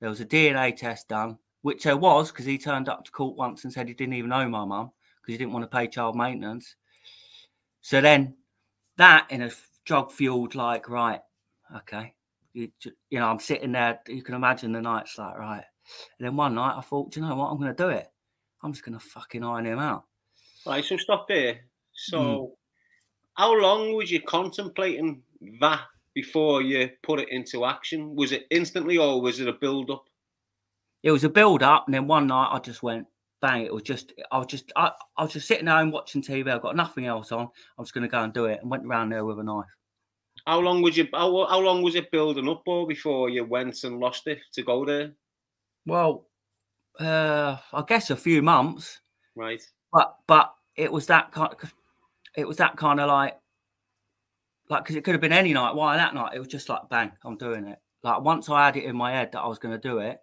There 0.00 0.08
was 0.08 0.20
a 0.20 0.26
DNA 0.26 0.74
test 0.74 1.08
done, 1.08 1.38
which 1.62 1.84
there 1.84 1.96
was 1.96 2.30
because 2.30 2.46
he 2.46 2.58
turned 2.58 2.88
up 2.88 3.04
to 3.04 3.10
court 3.10 3.36
once 3.36 3.64
and 3.64 3.72
said 3.72 3.88
he 3.88 3.94
didn't 3.94 4.14
even 4.14 4.30
know 4.30 4.48
my 4.48 4.64
mum 4.64 4.90
because 5.20 5.34
he 5.34 5.38
didn't 5.38 5.52
want 5.52 5.62
to 5.62 5.76
pay 5.76 5.86
child 5.86 6.16
maintenance. 6.16 6.76
So 7.82 8.00
then 8.00 8.36
that 8.96 9.26
in 9.30 9.42
a 9.42 9.50
drug 9.84 10.12
fueled, 10.12 10.54
like, 10.54 10.88
right, 10.88 11.20
okay. 11.76 12.14
You, 12.52 12.70
you 13.10 13.18
know, 13.18 13.26
I'm 13.26 13.38
sitting 13.38 13.72
there, 13.72 14.00
you 14.08 14.22
can 14.22 14.34
imagine 14.34 14.72
the 14.72 14.80
nights 14.80 15.18
like, 15.18 15.38
right. 15.38 15.64
And 16.18 16.26
then 16.26 16.36
one 16.36 16.54
night 16.54 16.76
I 16.76 16.80
thought, 16.82 17.12
"Do 17.12 17.20
you 17.20 17.26
know 17.26 17.34
what? 17.34 17.50
I'm 17.50 17.58
going 17.58 17.74
to 17.74 17.82
do 17.82 17.88
it. 17.88 18.08
I'm 18.62 18.72
just 18.72 18.84
going 18.84 18.98
to 18.98 19.04
fucking 19.04 19.42
iron 19.44 19.66
him 19.66 19.78
out. 19.78 20.04
Right, 20.66 20.84
so 20.84 20.96
stop 20.96 21.26
there. 21.28 21.60
So, 21.92 22.18
Hmm. 22.18 23.42
how 23.42 23.58
long 23.58 23.94
was 23.94 24.10
you 24.10 24.20
contemplating 24.20 25.22
that 25.60 25.80
before 26.14 26.60
you 26.60 26.90
put 27.02 27.20
it 27.20 27.30
into 27.30 27.64
action? 27.64 28.14
Was 28.14 28.32
it 28.32 28.46
instantly 28.50 28.98
or 28.98 29.20
was 29.22 29.40
it 29.40 29.48
a 29.48 29.52
build 29.54 29.90
up? 29.90 30.04
It 31.02 31.10
was 31.10 31.24
a 31.24 31.28
build 31.28 31.62
up. 31.62 31.86
And 31.86 31.94
then 31.94 32.06
one 32.06 32.26
night 32.26 32.50
I 32.52 32.58
just 32.58 32.82
went, 32.82 33.06
bang. 33.40 33.64
It 33.64 33.72
was 33.72 33.82
just, 33.82 34.12
I 34.30 34.38
was 34.38 34.46
just, 34.46 34.72
I, 34.76 34.90
I 35.16 35.22
was 35.22 35.32
just 35.32 35.48
sitting 35.48 35.66
there 35.66 35.76
and 35.76 35.92
watching 35.92 36.22
TV. 36.22 36.50
I've 36.50 36.62
got 36.62 36.76
nothing 36.76 37.06
else 37.06 37.32
on. 37.32 37.48
I 37.78 37.80
was 37.80 37.92
going 37.92 38.02
to 38.02 38.08
go 38.08 38.22
and 38.22 38.32
do 38.32 38.46
it 38.46 38.60
and 38.60 38.70
went 38.70 38.86
around 38.86 39.10
there 39.10 39.24
with 39.24 39.38
a 39.38 39.42
knife. 39.42 39.64
How 40.46 40.60
long 40.60 40.82
was 40.82 40.96
you? 40.96 41.08
How, 41.12 41.46
how 41.46 41.60
long 41.60 41.82
was 41.82 41.94
it 41.94 42.10
building 42.10 42.48
up 42.48 42.62
for 42.64 42.86
before 42.86 43.28
you 43.28 43.44
went 43.44 43.82
and 43.84 43.98
lost 43.98 44.26
it 44.26 44.40
to 44.54 44.62
go 44.62 44.84
there? 44.84 45.12
Well, 45.86 46.26
uh, 46.98 47.56
I 47.72 47.84
guess 47.86 48.10
a 48.10 48.16
few 48.16 48.42
months. 48.42 49.00
Right. 49.36 49.62
but 49.92 50.16
but 50.26 50.52
it 50.76 50.90
was 50.90 51.06
that 51.06 51.32
kind 51.32 51.54
it 52.36 52.46
was 52.46 52.58
that 52.58 52.76
kind 52.76 53.00
of 53.00 53.08
like 53.08 53.36
like 54.68 54.84
because 54.84 54.96
it 54.96 55.04
could 55.04 55.14
have 55.14 55.20
been 55.20 55.32
any 55.32 55.52
night 55.52 55.74
why 55.74 55.96
that 55.96 56.14
night 56.14 56.34
it 56.34 56.38
was 56.38 56.48
just 56.48 56.68
like 56.68 56.88
bang 56.90 57.12
i'm 57.24 57.36
doing 57.36 57.66
it 57.66 57.78
like 58.02 58.20
once 58.22 58.48
i 58.48 58.66
had 58.66 58.76
it 58.76 58.84
in 58.84 58.96
my 58.96 59.12
head 59.12 59.30
that 59.32 59.40
i 59.40 59.46
was 59.46 59.58
going 59.58 59.74
to 59.74 59.88
do 59.88 59.98
it 59.98 60.18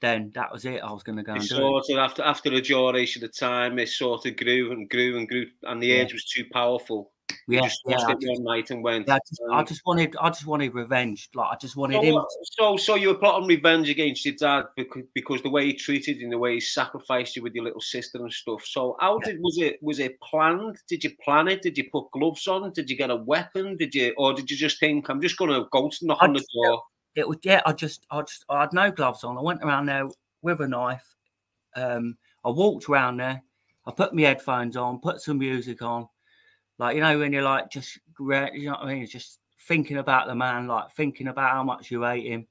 then 0.00 0.30
that 0.34 0.52
was 0.52 0.64
it 0.64 0.82
i 0.82 0.92
was 0.92 1.02
going 1.02 1.16
to 1.16 1.22
go 1.24 1.34
It 1.34 1.40
and 1.40 1.48
do 1.48 1.54
it 1.54 1.58
sort 1.58 1.90
of 1.90 1.98
after 1.98 2.22
after 2.22 2.52
a 2.52 2.60
duration 2.60 3.24
of 3.24 3.34
time, 3.36 3.78
it 3.78 3.88
sort 3.88 4.26
of 4.26 4.36
grew 4.36 4.72
and 4.72 4.88
grew 4.90 5.16
and 5.18 5.28
grew, 5.28 5.46
and 5.64 5.82
the 5.82 5.86
Yeah. 5.88 6.02
urge 6.02 6.12
was 6.12 6.24
too 6.24 6.44
powerful. 6.52 7.12
You 7.48 7.56
yeah 7.56 7.62
just 7.62 7.80
yeah, 7.86 7.96
I 7.96 8.14
just, 8.14 8.26
one 8.40 8.44
night 8.44 8.70
and 8.70 8.82
went. 8.84 9.08
yeah 9.08 9.14
I, 9.14 9.18
just, 9.28 9.42
I 9.50 9.58
um, 9.60 9.66
just 9.66 9.80
wanted 9.86 10.14
i 10.20 10.28
just 10.28 10.46
wanted 10.46 10.74
revenge 10.74 11.28
like 11.34 11.48
i 11.52 11.56
just 11.56 11.74
wanted 11.76 11.94
So, 11.94 12.02
him 12.02 12.22
so, 12.58 12.76
so 12.76 12.94
you 12.96 13.08
were 13.08 13.14
plotting 13.14 13.48
revenge 13.48 13.88
against 13.88 14.24
your 14.26 14.34
dad 14.38 14.64
because, 14.76 15.02
because 15.14 15.42
the 15.42 15.50
way 15.50 15.66
he 15.66 15.72
treated 15.74 16.18
you 16.18 16.24
and 16.24 16.32
the 16.32 16.38
way 16.38 16.54
he 16.54 16.60
sacrificed 16.60 17.34
you 17.36 17.42
with 17.42 17.54
your 17.54 17.64
little 17.64 17.80
sister 17.80 18.18
and 18.18 18.32
stuff. 18.32 18.64
So, 18.66 18.96
how 19.00 19.18
Yeah. 19.24 19.32
did 19.32 19.40
was 19.40 19.58
it? 19.58 19.78
Was 19.82 19.98
it 20.00 20.20
planned? 20.20 20.76
Did 20.88 21.02
you 21.04 21.10
plan 21.24 21.48
it? 21.48 21.62
Did 21.62 21.76
you 21.78 21.84
put 21.90 22.10
gloves 22.12 22.46
on? 22.46 22.70
Did 22.72 22.88
you 22.90 22.96
get 22.96 23.10
a 23.10 23.16
weapon? 23.16 23.76
Did 23.78 23.94
you, 23.94 24.14
or 24.18 24.32
did 24.34 24.50
you 24.50 24.56
just 24.56 24.78
think, 24.78 25.08
I'm 25.08 25.20
just 25.20 25.36
going 25.38 25.50
to 25.50 25.66
go 25.70 25.88
to 25.88 26.06
knock 26.06 26.18
I 26.20 26.26
on 26.26 26.34
the 26.34 26.38
just- 26.40 26.50
door? 26.54 26.82
It 27.16 27.28
was 27.28 27.38
yeah 27.42 27.60
i 27.66 27.72
just 27.72 28.06
i 28.10 28.20
just 28.20 28.44
i 28.48 28.60
had 28.60 28.72
no 28.72 28.90
gloves 28.90 29.24
on. 29.24 29.38
I 29.38 29.42
went 29.42 29.62
around 29.62 29.86
there 29.86 30.08
with 30.42 30.60
a 30.60 30.68
knife 30.68 31.14
um 31.76 32.16
i 32.44 32.50
walked 32.50 32.88
around 32.88 33.16
there 33.16 33.42
i 33.86 33.90
put 33.90 34.14
my 34.14 34.22
headphones 34.22 34.76
on 34.76 34.98
put 35.00 35.20
some 35.20 35.38
music 35.38 35.82
on. 35.82 36.08
Like 36.78 36.96
you 36.96 37.02
know 37.02 37.18
when 37.18 37.32
you're 37.32 37.42
like 37.42 37.70
just 37.70 37.98
you 38.18 38.26
know 38.26 38.72
what 38.72 38.82
i 38.82 38.94
mean? 38.94 39.06
Just 39.06 39.38
thinking 39.66 39.98
about 39.98 40.26
the 40.26 40.34
man 40.34 40.66
like 40.66 40.90
thinking 40.92 41.28
about 41.28 41.52
how 41.52 41.62
much 41.62 41.90
you 41.90 42.02
hate 42.02 42.26
him. 42.26 42.46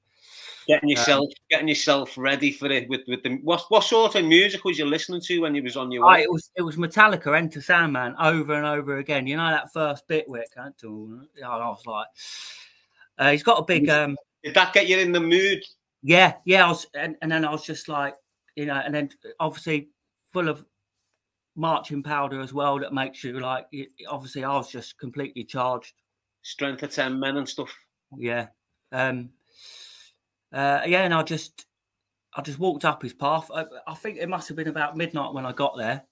Getting 0.66 0.88
yourself, 0.88 1.28
getting 1.50 1.68
yourself 1.68 2.16
ready 2.16 2.50
for 2.50 2.70
it 2.70 2.88
with 2.88 3.02
with 3.06 3.22
the 3.22 3.36
what 3.42 3.64
what 3.68 3.84
sort 3.84 4.14
of 4.14 4.24
music 4.24 4.64
was 4.64 4.78
you 4.78 4.86
listening 4.86 5.20
to 5.20 5.40
when 5.40 5.54
you 5.54 5.62
was 5.62 5.76
on 5.76 5.90
your 5.90 6.06
I, 6.06 6.14
way? 6.14 6.22
it 6.22 6.32
was 6.32 6.50
it 6.56 6.62
was 6.62 6.76
metallica 6.76 7.36
enter 7.36 7.60
sandman 7.60 8.14
over 8.18 8.54
and 8.54 8.66
over 8.66 8.96
again. 8.98 9.26
You 9.26 9.36
know 9.36 9.50
that 9.50 9.72
first 9.72 10.08
bit 10.08 10.26
where 10.26 10.40
it 10.40 10.50
kind 10.54 10.72
of, 10.82 10.90
i 11.44 11.68
was 11.68 11.82
like 11.86 12.06
uh, 13.18 13.30
he's 13.30 13.42
got 13.42 13.58
a 13.58 13.64
big 13.64 13.90
um 13.90 14.16
Did 14.44 14.54
that 14.54 14.74
get 14.74 14.86
you 14.88 14.98
in 14.98 15.10
the 15.10 15.20
mood? 15.20 15.64
Yeah, 16.02 16.34
yeah. 16.44 16.66
I 16.66 16.68
was, 16.68 16.86
and, 16.94 17.16
and 17.22 17.32
then 17.32 17.46
I 17.46 17.50
was 17.50 17.64
just 17.64 17.88
like, 17.88 18.14
you 18.56 18.66
know, 18.66 18.74
and 18.74 18.94
then 18.94 19.08
obviously 19.40 19.88
full 20.32 20.50
of 20.50 20.64
marching 21.56 22.02
powder 22.02 22.40
as 22.40 22.52
well. 22.52 22.78
That 22.78 22.92
makes 22.92 23.24
you 23.24 23.40
like, 23.40 23.66
obviously, 24.08 24.44
I 24.44 24.54
was 24.54 24.70
just 24.70 24.98
completely 24.98 25.44
charged. 25.44 25.94
Strength 26.42 26.82
of 26.82 26.92
ten 26.92 27.18
men 27.18 27.38
and 27.38 27.48
stuff. 27.48 27.74
Yeah, 28.18 28.48
um, 28.92 29.30
uh, 30.52 30.82
yeah. 30.86 31.04
And 31.04 31.14
I 31.14 31.22
just, 31.22 31.64
I 32.36 32.42
just 32.42 32.58
walked 32.58 32.84
up 32.84 33.00
his 33.00 33.14
path. 33.14 33.50
I, 33.54 33.64
I 33.86 33.94
think 33.94 34.18
it 34.18 34.28
must 34.28 34.48
have 34.48 34.58
been 34.58 34.68
about 34.68 34.98
midnight 34.98 35.32
when 35.32 35.46
I 35.46 35.52
got 35.52 35.78
there. 35.78 36.04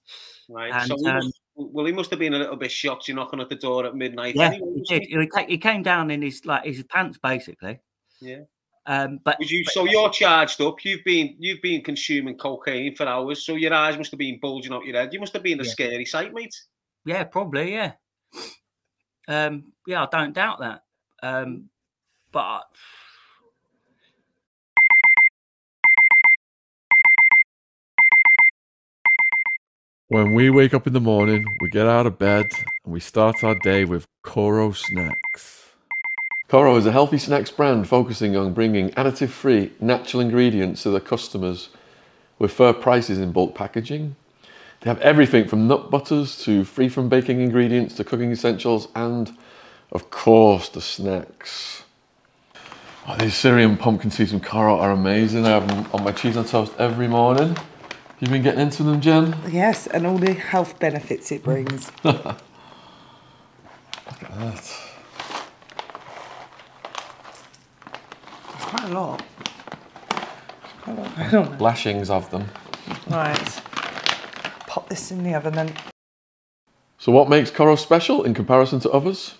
Right. 0.49 0.73
And, 0.73 0.87
so 0.87 0.95
he 0.97 1.07
um, 1.07 1.15
must, 1.17 1.41
well, 1.55 1.85
he 1.85 1.91
must 1.91 2.09
have 2.09 2.17
been 2.17 2.33
a 2.33 2.39
little 2.39 2.55
bit 2.55 2.71
shocked. 2.71 3.07
You're 3.07 3.15
knocking 3.15 3.41
at 3.41 3.49
the 3.49 3.55
door 3.55 3.85
at 3.85 3.95
midnight. 3.95 4.33
Yeah, 4.35 4.47
anyway, 4.47 4.81
he. 4.87 4.99
He, 5.07 5.45
he 5.47 5.57
came 5.59 5.83
down 5.83 6.09
in 6.09 6.23
his 6.23 6.43
like 6.47 6.65
his 6.65 6.83
pants 6.83 7.19
basically. 7.21 7.79
Yeah. 8.23 8.39
Um, 8.85 9.19
but 9.23 9.37
Was 9.39 9.51
you, 9.51 9.63
so 9.65 9.85
you're 9.85 10.09
charged 10.09 10.59
up. 10.61 10.83
You've 10.83 11.03
been 11.05 11.35
you've 11.39 11.61
been 11.61 11.81
consuming 11.81 12.37
cocaine 12.37 12.95
for 12.95 13.07
hours. 13.07 13.45
So 13.45 13.55
your 13.55 13.73
eyes 13.73 13.97
must 13.97 14.11
have 14.11 14.17
been 14.17 14.39
bulging 14.41 14.73
out 14.73 14.85
your 14.85 14.97
head. 14.97 15.13
You 15.13 15.19
must 15.19 15.33
have 15.33 15.43
been 15.43 15.59
a 15.59 15.63
Yeah. 15.63 15.71
scary 15.71 16.05
sight, 16.05 16.33
mate. 16.33 16.55
Yeah, 17.05 17.23
probably. 17.23 17.73
Yeah. 17.73 17.93
Um, 19.27 19.71
yeah, 19.87 20.03
I 20.03 20.07
don't 20.11 20.33
doubt 20.33 20.59
that. 20.59 20.83
Um, 21.21 21.69
but 22.31 22.63
When 30.09 30.33
we 30.33 30.49
wake 30.49 30.73
up 30.73 30.85
in 30.85 30.93
the 30.93 30.99
morning, 30.99 31.45
we 31.59 31.69
get 31.69 31.87
out 31.87 32.05
of 32.05 32.19
bed 32.19 32.51
and 32.83 32.93
we 32.93 32.99
start 32.99 33.43
our 33.43 33.55
day 33.55 33.85
with 33.85 34.05
Koro 34.23 34.71
snacks. 34.71 35.62
Koro 36.47 36.75
is 36.75 36.85
a 36.85 36.91
healthy 36.91 37.17
snacks 37.17 37.49
brand 37.49 37.87
focusing 37.87 38.35
on 38.35 38.53
bringing 38.53 38.89
additive 38.91 39.29
free, 39.29 39.71
natural 39.79 40.21
ingredients 40.21 40.83
to 40.83 40.91
their 40.91 40.99
customers 40.99 41.69
with 42.37 42.51
fair 42.51 42.73
prices 42.73 43.17
in 43.17 43.31
bulk 43.31 43.55
packaging. 43.55 44.15
They 44.81 44.89
have 44.89 44.99
everything 44.99 45.47
from 45.47 45.67
nut 45.67 45.89
butters 45.89 46.43
to 46.43 46.63
free 46.65 46.89
from 46.89 47.09
baking 47.09 47.39
ingredients 47.41 47.95
to 47.95 48.03
cooking 48.03 48.31
essentials 48.31 48.89
and, 48.95 49.35
of 49.91 50.09
course, 50.09 50.69
the 50.69 50.81
snacks. 50.81 51.83
Oh, 53.07 53.15
these 53.17 53.33
Styrian 53.33 53.77
pumpkin 53.77 54.11
seeds 54.11 54.31
from 54.31 54.41
Koro 54.41 54.77
are 54.77 54.91
amazing. 54.91 55.45
I 55.45 55.49
have 55.49 55.67
them 55.67 55.85
on 55.93 56.03
my 56.03 56.11
cheese 56.11 56.37
on 56.37 56.45
toast 56.45 56.73
every 56.77 57.07
morning. 57.07 57.57
You've 58.19 58.29
been 58.29 58.43
getting 58.43 58.61
into 58.61 58.83
them, 58.83 59.01
Jen? 59.01 59.35
Yes, 59.49 59.87
and 59.87 60.07
all 60.07 60.17
the 60.17 60.33
health 60.33 60.79
benefits 60.79 61.31
it 61.31 61.43
brings. 61.43 61.91
Look 62.03 62.25
at 62.25 62.39
that. 64.39 64.92
Quite 68.73 68.89
a 68.89 68.93
lot. 68.93 69.23
Quite 70.81 70.97
a 71.33 71.39
lot. 71.41 71.61
Lashings 71.61 72.09
of 72.09 72.31
them. 72.31 72.45
Right. 73.07 73.61
Pop 74.65 74.89
this 74.89 75.11
in 75.11 75.23
the 75.23 75.35
oven 75.35 75.53
then. 75.53 75.73
So, 76.97 77.11
what 77.11 77.29
makes 77.29 77.51
Koro 77.51 77.75
special 77.75 78.23
in 78.23 78.33
comparison 78.33 78.79
to 78.79 78.89
others? 78.89 79.35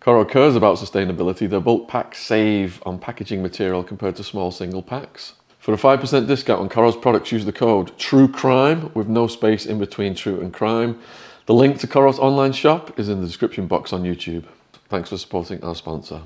Koro 0.00 0.24
cares 0.24 0.56
about 0.56 0.78
sustainability. 0.78 1.48
Their 1.48 1.60
bulk 1.60 1.88
packs 1.88 2.20
save 2.20 2.82
on 2.86 2.98
packaging 2.98 3.42
material 3.42 3.84
compared 3.84 4.16
to 4.16 4.24
small 4.24 4.50
single 4.50 4.82
packs. 4.82 5.34
For 5.58 5.74
a 5.74 5.76
5% 5.76 6.26
discount 6.26 6.60
on 6.60 6.70
Koro's 6.70 6.96
products, 6.96 7.32
use 7.32 7.44
the 7.44 7.52
code 7.52 7.96
TRUECRIME 7.98 8.94
with 8.94 9.08
no 9.08 9.26
space 9.26 9.66
in 9.66 9.78
between 9.78 10.14
true 10.14 10.40
and 10.40 10.54
crime. 10.54 10.98
The 11.44 11.54
link 11.54 11.80
to 11.80 11.86
Koro's 11.86 12.18
online 12.18 12.52
shop 12.52 12.98
is 12.98 13.10
in 13.10 13.20
the 13.20 13.26
description 13.26 13.66
box 13.66 13.92
on 13.92 14.04
YouTube. 14.04 14.44
Thanks 14.88 15.10
for 15.10 15.18
supporting 15.18 15.62
our 15.62 15.74
sponsor. 15.74 16.22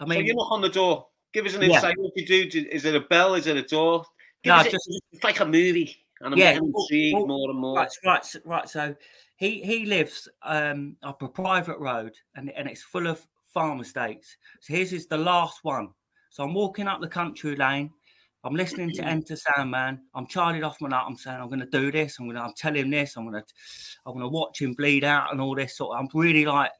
I 0.00 0.04
mean, 0.06 0.26
you 0.26 0.34
knock 0.34 0.50
on 0.50 0.60
the 0.60 0.68
door. 0.68 1.06
Give 1.32 1.46
us 1.46 1.54
an 1.54 1.62
Yeah. 1.62 1.74
insight. 1.76 1.98
What 1.98 2.12
do 2.14 2.22
you 2.34 2.50
do? 2.50 2.66
Is 2.70 2.84
it 2.84 2.94
a 2.94 3.00
bell? 3.00 3.34
Is 3.34 3.46
it 3.46 3.56
a 3.56 3.62
door? 3.62 4.04
Give 4.42 4.52
No, 4.54 4.60
a- 4.60 4.64
just- 4.64 4.88
it's 5.12 5.22
like 5.24 5.40
a 5.40 5.44
movie, 5.44 6.04
and 6.20 6.32
I'm 6.34 6.38
Yeah, 6.38 6.58
intrigued 6.58 7.14
well, 7.14 7.26
more 7.26 7.50
and 7.50 7.58
more. 7.58 7.76
right, 7.76 7.90
right, 8.04 8.36
right. 8.44 8.68
So 8.68 8.96
he 9.36 9.62
he 9.62 9.84
lives 9.86 10.28
um, 10.42 10.96
up 11.02 11.22
a 11.22 11.28
private 11.28 11.78
road, 11.78 12.14
and 12.34 12.50
and 12.50 12.68
it's 12.68 12.82
full 12.82 13.06
of 13.06 13.24
farm 13.46 13.80
estates. 13.80 14.36
So 14.60 14.74
his 14.74 14.92
is 14.92 15.06
the 15.06 15.18
last 15.18 15.62
one. 15.62 15.90
So 16.30 16.42
I'm 16.44 16.54
walking 16.54 16.86
up 16.88 17.00
the 17.00 17.08
country 17.08 17.54
lane. 17.56 17.92
I'm 18.42 18.54
listening 18.54 18.90
to 18.94 19.04
Enter 19.04 19.36
Sandman. 19.36 20.00
I'm 20.14 20.26
charging 20.26 20.64
off 20.64 20.80
my 20.80 20.88
nut. 20.88 21.04
I'm 21.06 21.16
saying 21.16 21.38
I'm 21.38 21.48
going 21.48 21.60
to 21.60 21.66
do 21.66 21.92
this. 21.92 22.18
I'm 22.18 22.24
going 22.26 22.36
to. 22.36 22.42
I'm 22.42 22.54
telling 22.54 22.80
him 22.82 22.90
this. 22.90 23.16
I'm 23.16 23.28
going 23.30 23.42
to. 23.42 23.46
I'm 24.06 24.14
going 24.14 24.22
to 24.24 24.28
watch 24.28 24.62
him 24.62 24.72
bleed 24.72 25.04
out 25.04 25.30
and 25.30 25.40
all 25.42 25.54
this 25.54 25.76
sort. 25.76 25.94
Of, 25.98 26.00
I'm 26.04 26.08
really 26.18 26.46
like 26.46 26.70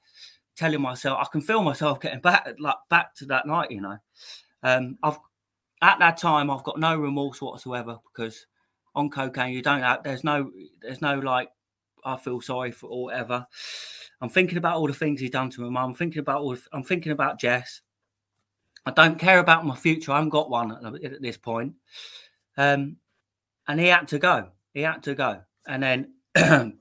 telling 0.60 0.80
myself. 0.82 1.18
I 1.20 1.26
can 1.32 1.40
feel 1.40 1.62
myself 1.62 2.00
getting 2.00 2.20
back 2.20 2.46
like 2.58 2.76
back 2.90 3.14
to 3.16 3.26
that 3.26 3.46
night. 3.46 3.70
You 3.70 3.80
know. 3.80 3.98
Um, 4.62 4.98
I've 5.02 5.18
at 5.82 5.98
that 5.98 6.18
time 6.18 6.50
I've 6.50 6.62
got 6.64 6.78
no 6.78 6.94
remorse 6.96 7.40
whatsoever 7.40 7.98
because 8.12 8.46
on 8.94 9.08
cocaine 9.08 9.54
you 9.54 9.62
don't 9.62 9.80
have 9.82 10.02
there's 10.02 10.22
no 10.24 10.50
there's 10.82 11.00
no 11.00 11.18
like 11.18 11.48
I 12.04 12.16
feel 12.16 12.40
sorry 12.42 12.70
for 12.72 12.88
or 12.88 13.04
whatever. 13.04 13.46
I'm 14.20 14.28
thinking 14.28 14.58
about 14.58 14.76
all 14.76 14.86
the 14.86 14.92
things 14.92 15.20
he's 15.20 15.30
done 15.30 15.48
to 15.50 15.62
my 15.62 15.70
mum. 15.70 15.90
I'm 15.90 15.94
thinking 15.94 16.20
about 16.20 16.42
all. 16.42 16.54
the- 16.54 16.68
I'm 16.72 16.84
thinking 16.84 17.12
about 17.12 17.40
Jess. 17.40 17.80
I 18.86 18.90
don't 18.90 19.18
care 19.18 19.38
about 19.38 19.66
my 19.66 19.76
future. 19.76 20.12
I 20.12 20.16
haven't 20.16 20.30
got 20.30 20.50
one 20.50 20.72
at, 20.72 21.04
at 21.04 21.22
this 21.22 21.36
point. 21.36 21.74
Um, 22.56 22.96
and 23.68 23.80
he 23.80 23.86
had 23.86 24.08
to 24.08 24.18
go. 24.18 24.48
He 24.72 24.80
had 24.80 25.02
to 25.04 25.14
go. 25.14 25.42
And 25.66 25.82
then, 25.82 26.14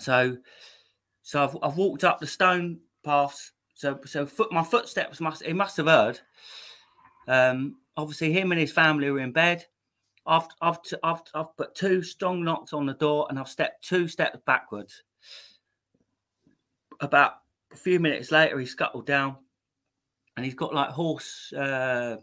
so, 0.00 0.36
so 1.22 1.44
I've, 1.44 1.56
I've 1.62 1.76
walked 1.76 2.04
up 2.04 2.20
the 2.20 2.26
stone 2.26 2.80
paths. 3.02 3.52
So, 3.74 3.98
so 4.04 4.26
foot 4.26 4.52
my 4.52 4.62
footsteps 4.62 5.20
must 5.20 5.44
he 5.44 5.52
must 5.52 5.76
have 5.76 5.86
heard. 5.86 6.20
Um, 7.28 7.76
obviously, 7.96 8.32
him 8.32 8.52
and 8.52 8.60
his 8.60 8.72
family 8.72 9.10
were 9.10 9.20
in 9.20 9.32
bed. 9.32 9.66
I've, 10.24 10.46
I've, 10.60 10.78
I've, 11.02 11.22
I've 11.34 11.56
put 11.56 11.74
two 11.74 12.02
strong 12.02 12.44
knocks 12.44 12.72
on 12.72 12.86
the 12.86 12.94
door 12.94 13.26
and 13.28 13.38
I've 13.38 13.48
stepped 13.48 13.86
two 13.86 14.06
steps 14.06 14.38
backwards. 14.46 15.02
About 17.00 17.34
a 17.72 17.76
few 17.76 17.98
minutes 17.98 18.30
later, 18.30 18.58
he 18.58 18.66
scuttled 18.66 19.06
down 19.06 19.36
and 20.36 20.44
he's 20.44 20.54
got 20.54 20.74
like 20.74 20.90
horse 20.90 21.52
uh, 21.52 22.18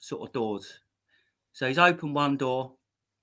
sort 0.00 0.26
of 0.26 0.32
doors. 0.32 0.80
So 1.52 1.68
he's 1.68 1.78
opened 1.78 2.14
one 2.14 2.36
door, 2.36 2.72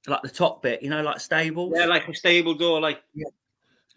like 0.07 0.21
the 0.21 0.29
top 0.29 0.61
bit, 0.61 0.83
you 0.83 0.89
know, 0.89 1.01
like 1.01 1.19
stable. 1.19 1.71
yeah, 1.75 1.85
like 1.85 2.07
a 2.07 2.13
stable 2.13 2.53
door. 2.53 2.79
Like 2.79 3.01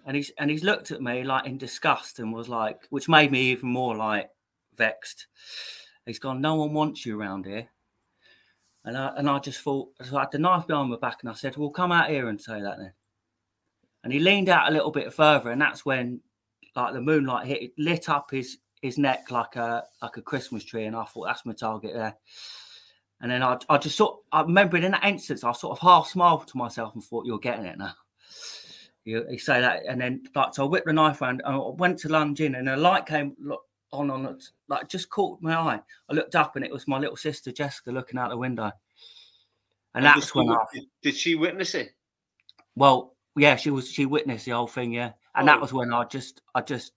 and 0.04 0.16
he's 0.16 0.30
and 0.38 0.50
he's 0.50 0.64
looked 0.64 0.90
at 0.90 1.02
me 1.02 1.24
like 1.24 1.46
in 1.46 1.58
disgust 1.58 2.18
and 2.18 2.32
was 2.32 2.48
like, 2.48 2.86
which 2.90 3.08
made 3.08 3.32
me 3.32 3.50
even 3.50 3.68
more 3.68 3.96
like 3.96 4.30
vexed. 4.76 5.26
He's 6.06 6.18
gone, 6.18 6.40
no 6.40 6.56
one 6.56 6.74
wants 6.74 7.06
you 7.06 7.18
around 7.18 7.46
here. 7.46 7.68
And 8.84 8.98
I 8.98 9.12
and 9.16 9.28
I 9.30 9.38
just 9.38 9.60
thought, 9.60 9.88
so 10.02 10.16
I 10.16 10.20
had 10.20 10.32
the 10.32 10.38
knife 10.38 10.66
behind 10.66 10.90
my 10.90 10.96
back, 10.96 11.18
and 11.22 11.30
I 11.30 11.34
said, 11.34 11.56
"Well, 11.56 11.70
come 11.70 11.90
out 11.90 12.10
here 12.10 12.28
and 12.28 12.40
say 12.40 12.60
that 12.60 12.76
then." 12.78 12.92
And 14.02 14.12
he 14.12 14.20
leaned 14.20 14.50
out 14.50 14.68
a 14.68 14.72
little 14.72 14.90
bit 14.90 15.12
further, 15.12 15.50
and 15.50 15.60
that's 15.60 15.86
when, 15.86 16.20
like 16.76 16.92
the 16.92 17.00
moonlight 17.00 17.46
hit, 17.46 17.72
lit 17.78 18.10
up 18.10 18.30
his 18.30 18.58
his 18.82 18.98
neck 18.98 19.30
like 19.30 19.56
a 19.56 19.84
like 20.02 20.18
a 20.18 20.22
Christmas 20.22 20.64
tree, 20.64 20.84
and 20.84 20.94
I 20.94 21.04
thought 21.04 21.24
that's 21.24 21.46
my 21.46 21.54
target 21.54 21.94
there. 21.94 22.14
And 23.22 23.30
then 23.30 23.42
I, 23.42 23.56
I 23.70 23.78
just 23.78 23.96
sort, 23.96 24.20
I 24.32 24.42
remember 24.42 24.76
in 24.76 24.92
that 24.92 25.04
instance, 25.04 25.44
I 25.44 25.52
sort 25.52 25.78
of 25.78 25.78
half 25.78 26.08
smiled 26.08 26.46
to 26.48 26.58
myself 26.58 26.94
and 26.94 27.02
thought, 27.02 27.24
"You're 27.24 27.38
getting 27.38 27.64
it 27.64 27.78
now." 27.78 27.94
You, 29.04 29.26
you 29.30 29.38
say 29.38 29.60
that, 29.60 29.82
and 29.86 30.00
then 30.00 30.22
like 30.34 30.54
so, 30.54 30.64
I 30.64 30.68
whipped 30.68 30.86
the 30.86 30.92
knife 30.92 31.20
around 31.20 31.42
and 31.44 31.54
I 31.56 31.58
went 31.58 31.98
to 32.00 32.08
lunge 32.08 32.40
in, 32.40 32.54
and 32.54 32.68
a 32.68 32.76
light 32.76 33.04
came 33.06 33.36
on 33.92 34.10
on 34.10 34.26
it, 34.26 34.44
like 34.68 34.88
just 34.88 35.10
caught 35.10 35.42
my 35.42 35.54
eye. 35.54 35.80
I 36.08 36.12
looked 36.14 36.34
up, 36.34 36.56
and 36.56 36.64
it 36.64 36.72
was 36.72 36.88
my 36.88 36.98
little 36.98 37.16
sister 37.16 37.52
Jessica 37.52 37.90
looking 37.90 38.18
out 38.18 38.30
the 38.30 38.36
window, 38.36 38.72
and 39.94 40.04
did 40.04 40.14
that's 40.14 40.32
she 40.32 40.38
when 40.38 40.48
I, 40.50 40.64
did, 41.02 41.14
she 41.14 41.34
witness 41.34 41.74
it? 41.74 41.90
well, 42.76 43.14
yeah, 43.36 43.56
she 43.56 43.70
was 43.70 43.90
she 43.90 44.06
witnessed 44.06 44.46
the 44.46 44.52
whole 44.52 44.66
thing, 44.66 44.92
yeah, 44.92 45.12
and 45.34 45.46
that 45.48 45.58
Oh. 45.58 45.60
was 45.60 45.72
when 45.72 45.92
I 45.92 46.04
just 46.04 46.40
I 46.54 46.62
just 46.62 46.92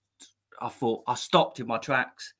I 0.60 0.68
thought 0.70 1.02
I 1.06 1.14
stopped 1.14 1.60
in 1.60 1.66
my 1.66 1.78
tracks, 1.78 2.32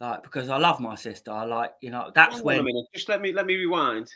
like 0.00 0.22
because 0.22 0.50
I 0.50 0.58
love 0.58 0.80
my 0.80 0.96
sister. 0.96 1.30
I 1.30 1.44
like 1.44 1.72
you 1.80 1.90
know 1.90 2.10
that's 2.14 2.36
Hang 2.36 2.42
on 2.46 2.54
a 2.54 2.56
when 2.56 2.64
minute. 2.66 2.86
Just 2.94 3.08
let 3.08 3.22
me 3.22 3.32
let 3.32 3.46
me 3.46 3.56
rewind. 3.56 4.10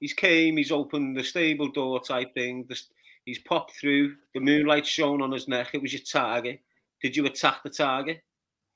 He's 0.00 0.12
came. 0.12 0.56
He's 0.56 0.72
opened 0.72 1.16
the 1.16 1.22
stable 1.22 1.70
door 1.70 2.00
type 2.00 2.34
thing. 2.34 2.64
The, 2.68 2.80
he's 3.24 3.38
popped 3.40 3.72
through. 3.76 4.16
The 4.34 4.40
moonlight 4.40 4.86
shone 4.86 5.22
on 5.22 5.32
his 5.32 5.48
neck. 5.48 5.70
It 5.72 5.82
was 5.82 5.92
your 5.92 6.02
target. 6.02 6.60
Did 7.02 7.16
you 7.16 7.26
attack 7.26 7.62
the 7.62 7.70
target? 7.70 8.22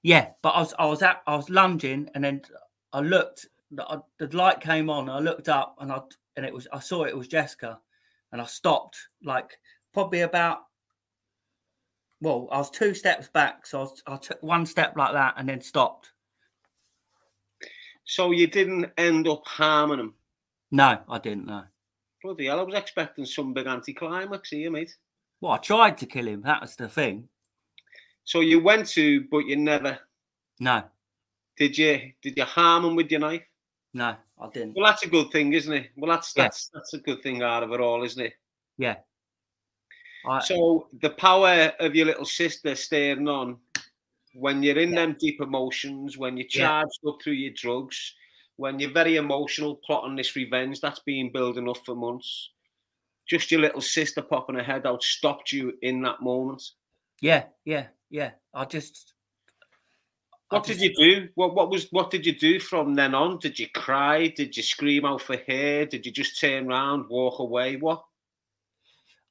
Yeah, 0.02 0.30
but 0.42 0.50
I 0.50 0.60
was 0.60 0.74
I 0.78 0.86
was 0.86 1.02
at 1.02 1.22
I 1.26 1.36
was 1.36 1.48
lunging 1.50 2.08
and 2.14 2.22
then 2.24 2.42
I 2.92 3.00
looked 3.00 3.46
the, 3.70 3.84
I- 3.86 3.98
the 4.18 4.34
light 4.36 4.60
came 4.60 4.90
on. 4.90 5.08
I 5.08 5.18
looked 5.18 5.48
up 5.48 5.76
and 5.80 5.90
I 5.90 6.00
and 6.36 6.44
it 6.44 6.52
was 6.52 6.68
I 6.72 6.80
saw 6.80 7.04
it 7.04 7.16
was 7.16 7.28
Jessica, 7.28 7.78
and 8.32 8.40
I 8.40 8.44
stopped 8.46 8.96
like 9.22 9.58
probably 9.92 10.20
about 10.20 10.64
well 12.20 12.48
I 12.52 12.58
was 12.58 12.70
two 12.70 12.94
steps 12.94 13.28
back, 13.28 13.66
so 13.66 13.78
I, 13.78 13.82
was, 13.82 14.02
I 14.06 14.16
took 14.16 14.42
one 14.42 14.66
step 14.66 14.96
like 14.96 15.12
that 15.12 15.34
and 15.36 15.48
then 15.48 15.60
stopped. 15.60 16.10
So 18.04 18.32
you 18.32 18.46
didn't 18.46 18.90
end 18.98 19.26
up 19.26 19.42
harming 19.46 19.98
him. 20.00 20.14
No, 20.70 20.98
I 21.08 21.18
didn't 21.18 21.46
know. 21.46 21.62
Bloody 22.24 22.46
hell! 22.46 22.60
I 22.60 22.62
was 22.62 22.74
expecting 22.74 23.26
some 23.26 23.52
big 23.52 23.66
anticlimax 23.66 24.48
here, 24.48 24.70
mate. 24.70 24.96
Well, 25.42 25.52
I 25.52 25.58
tried 25.58 25.98
to 25.98 26.06
kill 26.06 26.26
him. 26.26 26.40
That 26.40 26.62
was 26.62 26.74
the 26.74 26.88
thing. 26.88 27.28
So 28.24 28.40
you 28.40 28.62
went 28.62 28.86
to, 28.92 29.26
but 29.30 29.40
you 29.40 29.56
never 29.56 29.98
No, 30.58 30.84
did. 31.58 31.76
You 31.76 32.12
did 32.22 32.38
you 32.38 32.44
harm 32.44 32.86
him 32.86 32.96
with 32.96 33.10
your 33.10 33.20
knife? 33.20 33.42
no, 33.92 34.16
I 34.40 34.48
didn't. 34.54 34.74
Well, 34.74 34.86
that's 34.86 35.04
a 35.04 35.08
good 35.08 35.30
thing, 35.32 35.52
isn't 35.52 35.70
it? 35.72 35.90
Well, 35.96 36.10
that's 36.10 36.32
Yeah. 36.34 36.44
that's 36.44 36.68
that's 36.72 36.94
a 36.94 36.98
good 36.98 37.22
thing 37.22 37.42
out 37.42 37.62
of 37.62 37.72
it 37.72 37.80
all, 37.82 38.02
isn't 38.02 38.24
it? 38.24 38.32
Yeah. 38.78 38.96
I, 40.26 40.38
So 40.40 40.88
the 41.02 41.10
power 41.10 41.74
of 41.78 41.94
your 41.94 42.06
little 42.06 42.24
sister 42.24 42.74
staying 42.74 43.28
on 43.28 43.58
when 44.32 44.62
you're 44.62 44.78
in 44.78 44.94
Yeah. 44.94 45.00
them 45.04 45.16
deep 45.20 45.42
emotions, 45.42 46.16
when 46.16 46.38
you're 46.38 46.46
Yeah. 46.48 46.68
charged 46.68 47.00
up 47.06 47.20
through 47.22 47.34
your 47.34 47.52
drugs, 47.52 48.14
when 48.56 48.78
you're 48.78 48.92
very 48.92 49.16
emotional, 49.16 49.80
plotting 49.84 50.16
this 50.16 50.36
revenge 50.36 50.80
that's 50.80 51.00
been 51.00 51.32
building 51.32 51.68
up 51.68 51.78
for 51.84 51.94
months. 51.94 52.50
Just 53.28 53.50
your 53.50 53.60
little 53.60 53.80
sister 53.80 54.22
popping 54.22 54.56
her 54.56 54.62
head 54.62 54.86
out 54.86 55.02
stopped 55.02 55.50
you 55.52 55.72
in 55.82 56.02
that 56.02 56.20
moment. 56.20 56.62
yeah, 57.20 57.44
yeah, 57.64 57.86
yeah. 58.10 58.32
I 58.52 58.64
just. 58.66 59.14
I 60.50 60.56
What 60.56 60.64
did 60.66 60.80
you 60.80 60.94
do? 60.94 61.28
What 61.34 61.54
what 61.54 61.70
was 61.70 61.88
what 61.90 62.10
did 62.10 62.26
you 62.26 62.38
do 62.38 62.60
from 62.60 62.94
then 62.94 63.14
on? 63.14 63.38
Did 63.38 63.58
you 63.58 63.68
cry? 63.70 64.28
Did 64.28 64.56
you 64.56 64.62
scream 64.62 65.06
out 65.06 65.22
for 65.22 65.36
her? 65.48 65.86
Did 65.86 66.04
you 66.04 66.12
just 66.12 66.38
turn 66.38 66.68
around, 66.70 67.08
walk 67.08 67.38
away? 67.38 67.76
What? 67.76 68.04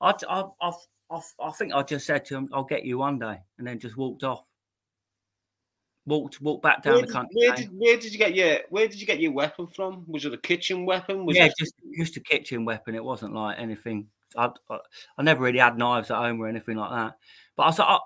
I, 0.02 0.14
I, 0.28 0.44
I, 0.62 0.72
I, 1.12 1.20
I 1.40 1.52
think 1.52 1.74
I 1.74 1.84
just 1.84 2.08
said 2.08 2.26
to 2.26 2.36
him, 2.36 2.50
"I'll 2.52 2.64
get 2.64 2.84
you 2.84 2.98
one 2.98 3.20
day," 3.20 3.40
and 3.58 3.68
then 3.68 3.80
just 3.80 3.96
walked 3.96 4.24
off. 4.24 4.44
Walked, 6.06 6.42
walked 6.42 6.64
back 6.64 6.84
down 6.84 6.94
Where 6.94 7.02
the 7.02 7.08
did, 7.08 7.14
country. 7.14 7.36
where 7.36 7.56
did 7.56 7.70
where 7.72 7.98
did 7.98 8.12
you 8.12 8.20
get 8.20 8.36
your 8.36 8.58
where 8.70 8.88
did 8.90 9.00
you 9.00 9.08
get 9.08 9.22
your 9.22 9.32
weapon 9.32 9.68
from? 9.68 10.04
Was 10.08 10.26
it 10.26 10.34
a 10.34 10.38
kitchen 10.38 10.86
weapon? 10.86 11.26
Was 11.26 11.38
yeah, 11.38 11.46
it 11.46 11.54
just 11.58 11.76
just 11.98 12.18
a 12.18 12.20
kitchen 12.20 12.66
weapon. 12.66 12.94
It 12.94 13.04
wasn't 13.04 13.34
like 13.34 13.58
anything. 13.58 14.08
I, 14.36 14.50
I, 14.70 14.80
I 15.18 15.24
never 15.24 15.44
really 15.44 15.60
had 15.60 15.78
knives 15.78 16.12
at 16.12 16.18
home 16.18 16.42
or 16.42 16.48
anything 16.48 16.76
like 16.76 16.90
that. 16.92 17.18
But 17.56 17.64
I, 17.64 17.66
was- 17.68 17.80
I, 17.80 18.00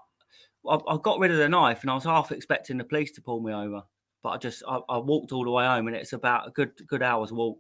I, 0.70 0.94
I 0.94 0.98
got 1.02 1.20
rid 1.20 1.32
of 1.32 1.38
the 1.38 1.50
knife, 1.50 1.82
and 1.82 1.90
I 1.90 1.96
was 1.96 2.04
half 2.04 2.32
expecting 2.32 2.78
the 2.78 2.84
police 2.84 3.12
to 3.14 3.22
pull 3.22 3.40
me 3.40 3.52
over, 3.54 3.82
but 4.22 4.30
I 4.30 4.38
just 4.38 4.62
I, 4.68 4.80
I 4.90 4.98
walked 5.00 5.32
all 5.32 5.44
the 5.44 5.50
way 5.52 5.66
home, 5.66 5.88
and 5.88 5.96
it's 5.96 6.14
about 6.14 6.48
a 6.48 6.52
good 6.52 6.74
good 6.86 7.02
hour's 7.02 7.32
walk. 7.32 7.58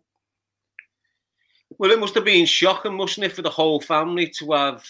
Well, 1.79 1.91
it 1.91 1.99
must 1.99 2.15
have 2.15 2.25
been 2.25 2.45
shocking, 2.45 2.95
mustn't 2.95 3.25
it, 3.25 3.33
for 3.33 3.41
the 3.41 3.49
whole 3.49 3.81
family 3.81 4.27
to 4.37 4.51
have 4.51 4.85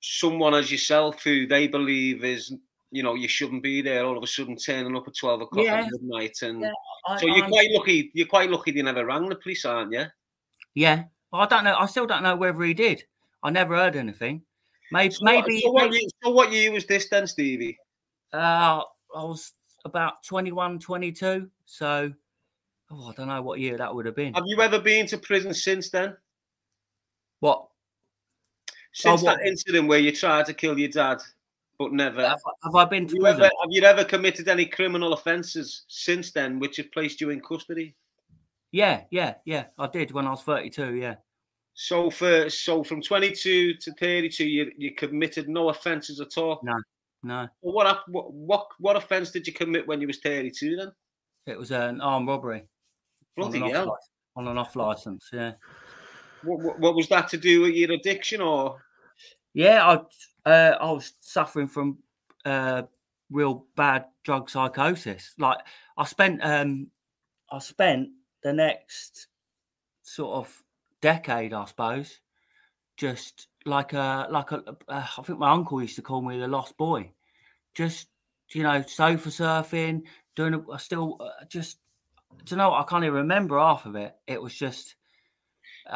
someone 0.00 0.54
as 0.54 0.70
yourself 0.70 1.22
who 1.22 1.46
they 1.46 1.66
believe 1.66 2.24
is, 2.24 2.54
you 2.94 3.02
know, 3.02 3.14
you 3.14 3.26
shouldn't 3.26 3.62
be 3.62 3.82
there, 3.82 4.04
all 4.04 4.16
of 4.16 4.22
a 4.22 4.26
sudden 4.26 4.56
turning 4.56 4.96
up 4.96 5.08
at 5.08 5.16
twelve 5.16 5.40
o'clock 5.40 5.64
Yeah. 5.64 5.80
at 5.80 5.90
midnight, 5.90 6.36
and 6.42 6.60
Yeah, 6.60 6.70
I, 7.08 7.18
so 7.20 7.26
you're 7.26 7.42
I'm- 7.42 7.50
quite 7.50 7.70
lucky. 7.72 8.10
You're 8.14 8.28
quite 8.28 8.50
lucky 8.50 8.70
they 8.70 8.82
never 8.82 9.04
rang 9.04 9.28
the 9.28 9.34
police, 9.36 9.64
aren't 9.64 9.92
you? 9.92 10.04
yeah. 10.74 11.04
I 11.32 11.46
don't 11.46 11.64
know. 11.64 11.74
I 11.76 11.86
still 11.86 12.06
don't 12.06 12.22
know 12.22 12.36
whether 12.36 12.62
he 12.62 12.72
did. 12.74 13.02
I 13.42 13.50
never 13.50 13.74
heard 13.74 13.96
anything. 13.96 14.42
Maybe 14.92 15.12
So 15.14 15.24
what- 15.24 15.32
maybe, 15.48 15.60
So 15.60 15.72
what, 15.72 15.84
maybe 15.90 15.96
year, 15.96 16.08
so 16.22 16.30
what 16.30 16.52
year 16.52 16.70
was 16.70 16.86
this 16.86 17.08
then, 17.08 17.26
Stevie? 17.26 17.76
uh, 18.32 18.82
I 19.16 19.24
was 19.24 19.52
about 19.84 20.22
21, 20.24 20.78
22. 20.78 21.50
So 21.66 22.12
oh, 22.92 23.08
I 23.10 23.12
don't 23.14 23.26
know 23.26 23.42
what 23.42 23.58
year 23.58 23.76
that 23.76 23.92
would 23.92 24.06
have 24.06 24.14
been. 24.14 24.34
Have 24.34 24.44
you 24.46 24.60
ever 24.60 24.78
been 24.78 25.06
to 25.08 25.18
prison 25.18 25.52
since 25.52 25.90
then? 25.90 26.16
What 27.40 27.66
Since 28.92 29.22
what? 29.22 29.38
that 29.38 29.46
incident 29.48 29.88
where 29.88 29.98
you 29.98 30.12
tried 30.12 30.46
to 30.46 30.54
kill 30.54 30.78
your 30.78 30.88
dad, 30.90 31.20
but 31.78 31.92
never. 31.92 32.26
have, 32.26 32.40
I- 32.46 32.66
have 32.66 32.74
I 32.74 32.84
been 32.84 33.02
Have 33.04 33.10
to 33.10 33.16
you, 33.16 33.22
prison? 33.22 33.40
ever, 33.42 33.44
have 33.62 33.70
you 33.70 33.82
ever 33.82 34.04
committed 34.04 34.48
any 34.48 34.66
criminal 34.66 35.12
offences 35.12 35.84
since 35.88 36.30
then, 36.32 36.58
which 36.58 36.76
have 36.78 36.90
placed 36.92 37.20
you 37.20 37.30
in 37.30 37.40
custody? 37.40 37.94
Yeah, 38.72 39.02
yeah, 39.10 39.34
yeah. 39.44 39.66
I 39.78 39.86
did 39.86 40.10
when 40.12 40.26
I 40.26 40.30
was 40.30 40.42
32. 40.42 40.94
Yeah. 40.96 41.14
So 41.74 42.10
for 42.10 42.48
so 42.50 42.84
from 42.84 43.02
22 43.02 43.74
to 43.74 43.92
32, 43.94 44.44
you, 44.46 44.72
you 44.76 44.94
committed 44.94 45.48
no 45.48 45.68
offences 45.70 46.20
at 46.20 46.36
all. 46.38 46.60
No. 46.62 46.74
No, 47.26 47.48
Well, 47.62 47.72
what, 47.74 48.02
what 48.08 48.32
what 48.34 48.66
what 48.78 48.96
offence 48.96 49.30
did 49.30 49.46
you 49.46 49.54
commit 49.54 49.88
when 49.88 49.98
you 49.98 50.06
was 50.06 50.18
32 50.18 50.76
then? 50.76 50.92
it 51.46 51.58
was 51.58 51.70
an 51.70 52.00
armed 52.02 52.28
robbery 52.28 52.58
on 53.38 53.50
Bloody 53.50 53.62
off 53.62 53.70
hell! 53.72 53.86
license, 53.86 54.10
on 54.36 54.48
an 54.48 54.58
off 54.58 54.76
license. 54.76 55.30
Yeah. 55.32 55.52
What, 56.42 56.60
what, 56.60 56.78
what 56.80 56.94
was 56.94 57.08
that 57.08 57.28
to 57.30 57.38
do 57.38 57.62
with 57.62 57.74
your 57.74 57.92
addiction 57.92 58.42
or? 58.42 58.76
Yeah, 59.54 59.88
I 59.88 60.00
uh, 60.46 60.76
I 60.80 60.90
was 60.90 61.14
suffering 61.20 61.68
from 61.68 61.98
uh, 62.44 62.82
real 63.30 63.66
bad 63.76 64.06
drug 64.22 64.50
psychosis. 64.50 65.34
Like 65.38 65.58
I 65.96 66.04
spent 66.04 66.40
um 66.42 66.88
I 67.50 67.58
spent 67.58 68.10
the 68.42 68.52
next 68.52 69.28
sort 70.02 70.36
of 70.36 70.62
decade, 71.00 71.52
I 71.52 71.64
suppose, 71.64 72.20
just 72.96 73.48
like 73.64 73.92
a 73.92 74.26
like 74.30 74.52
a 74.52 74.62
uh, 74.88 75.06
I 75.18 75.22
think 75.22 75.38
my 75.38 75.52
uncle 75.52 75.80
used 75.80 75.96
to 75.96 76.02
call 76.02 76.20
me 76.22 76.38
the 76.38 76.48
lost 76.48 76.76
boy. 76.76 77.10
Just 77.74 78.08
you 78.52 78.62
know, 78.62 78.82
sofa 78.82 79.30
surfing, 79.30 80.02
doing 80.36 80.54
a, 80.54 80.70
I 80.70 80.76
still 80.76 81.16
uh, 81.20 81.44
just 81.48 81.78
do 82.44 82.54
you 82.54 82.56
know? 82.56 82.74
I 82.74 82.84
can't 82.84 83.04
even 83.04 83.16
remember 83.16 83.58
half 83.58 83.86
of 83.86 83.96
it. 83.96 84.14
It 84.26 84.40
was 84.40 84.54
just 84.54 84.96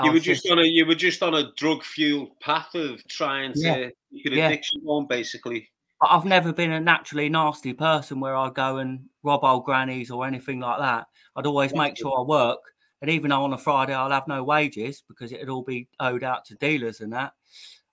You 0.04 0.12
were 0.12 0.20
just 0.20 0.48
on 0.50 0.58
a 0.58 0.64
you 0.64 0.84
were 0.84 0.94
just 0.94 1.22
on 1.22 1.34
a 1.34 1.52
drug 1.54 1.82
fueled 1.82 2.38
path 2.40 2.74
of 2.74 3.06
trying 3.08 3.54
to 3.54 3.60
Yeah. 3.60 3.88
keep 4.12 4.24
your 4.26 4.34
Yeah. 4.34 4.48
addiction 4.48 4.82
on, 4.86 5.06
basically. 5.06 5.70
I've 6.00 6.24
never 6.26 6.52
been 6.52 6.72
a 6.72 6.80
naturally 6.80 7.28
nasty 7.28 7.72
person 7.72 8.20
where 8.20 8.36
I 8.36 8.50
go 8.50 8.78
and 8.78 9.08
rob 9.22 9.44
old 9.44 9.64
grannies 9.64 10.10
or 10.10 10.26
anything 10.26 10.60
like 10.60 10.78
that. 10.78 11.06
I'd 11.36 11.46
always 11.46 11.74
make 11.74 11.96
sure 11.96 12.18
I 12.18 12.22
work. 12.22 12.60
And 13.00 13.10
even 13.10 13.30
though 13.30 13.42
on 13.44 13.52
a 13.52 13.58
Friday 13.58 13.94
I'll 13.94 14.10
have 14.10 14.28
no 14.28 14.44
wages 14.44 15.02
because 15.08 15.32
it'd 15.32 15.48
all 15.48 15.62
be 15.62 15.88
owed 16.00 16.22
out 16.22 16.44
to 16.46 16.54
dealers 16.56 17.00
and 17.00 17.12
that, 17.12 17.32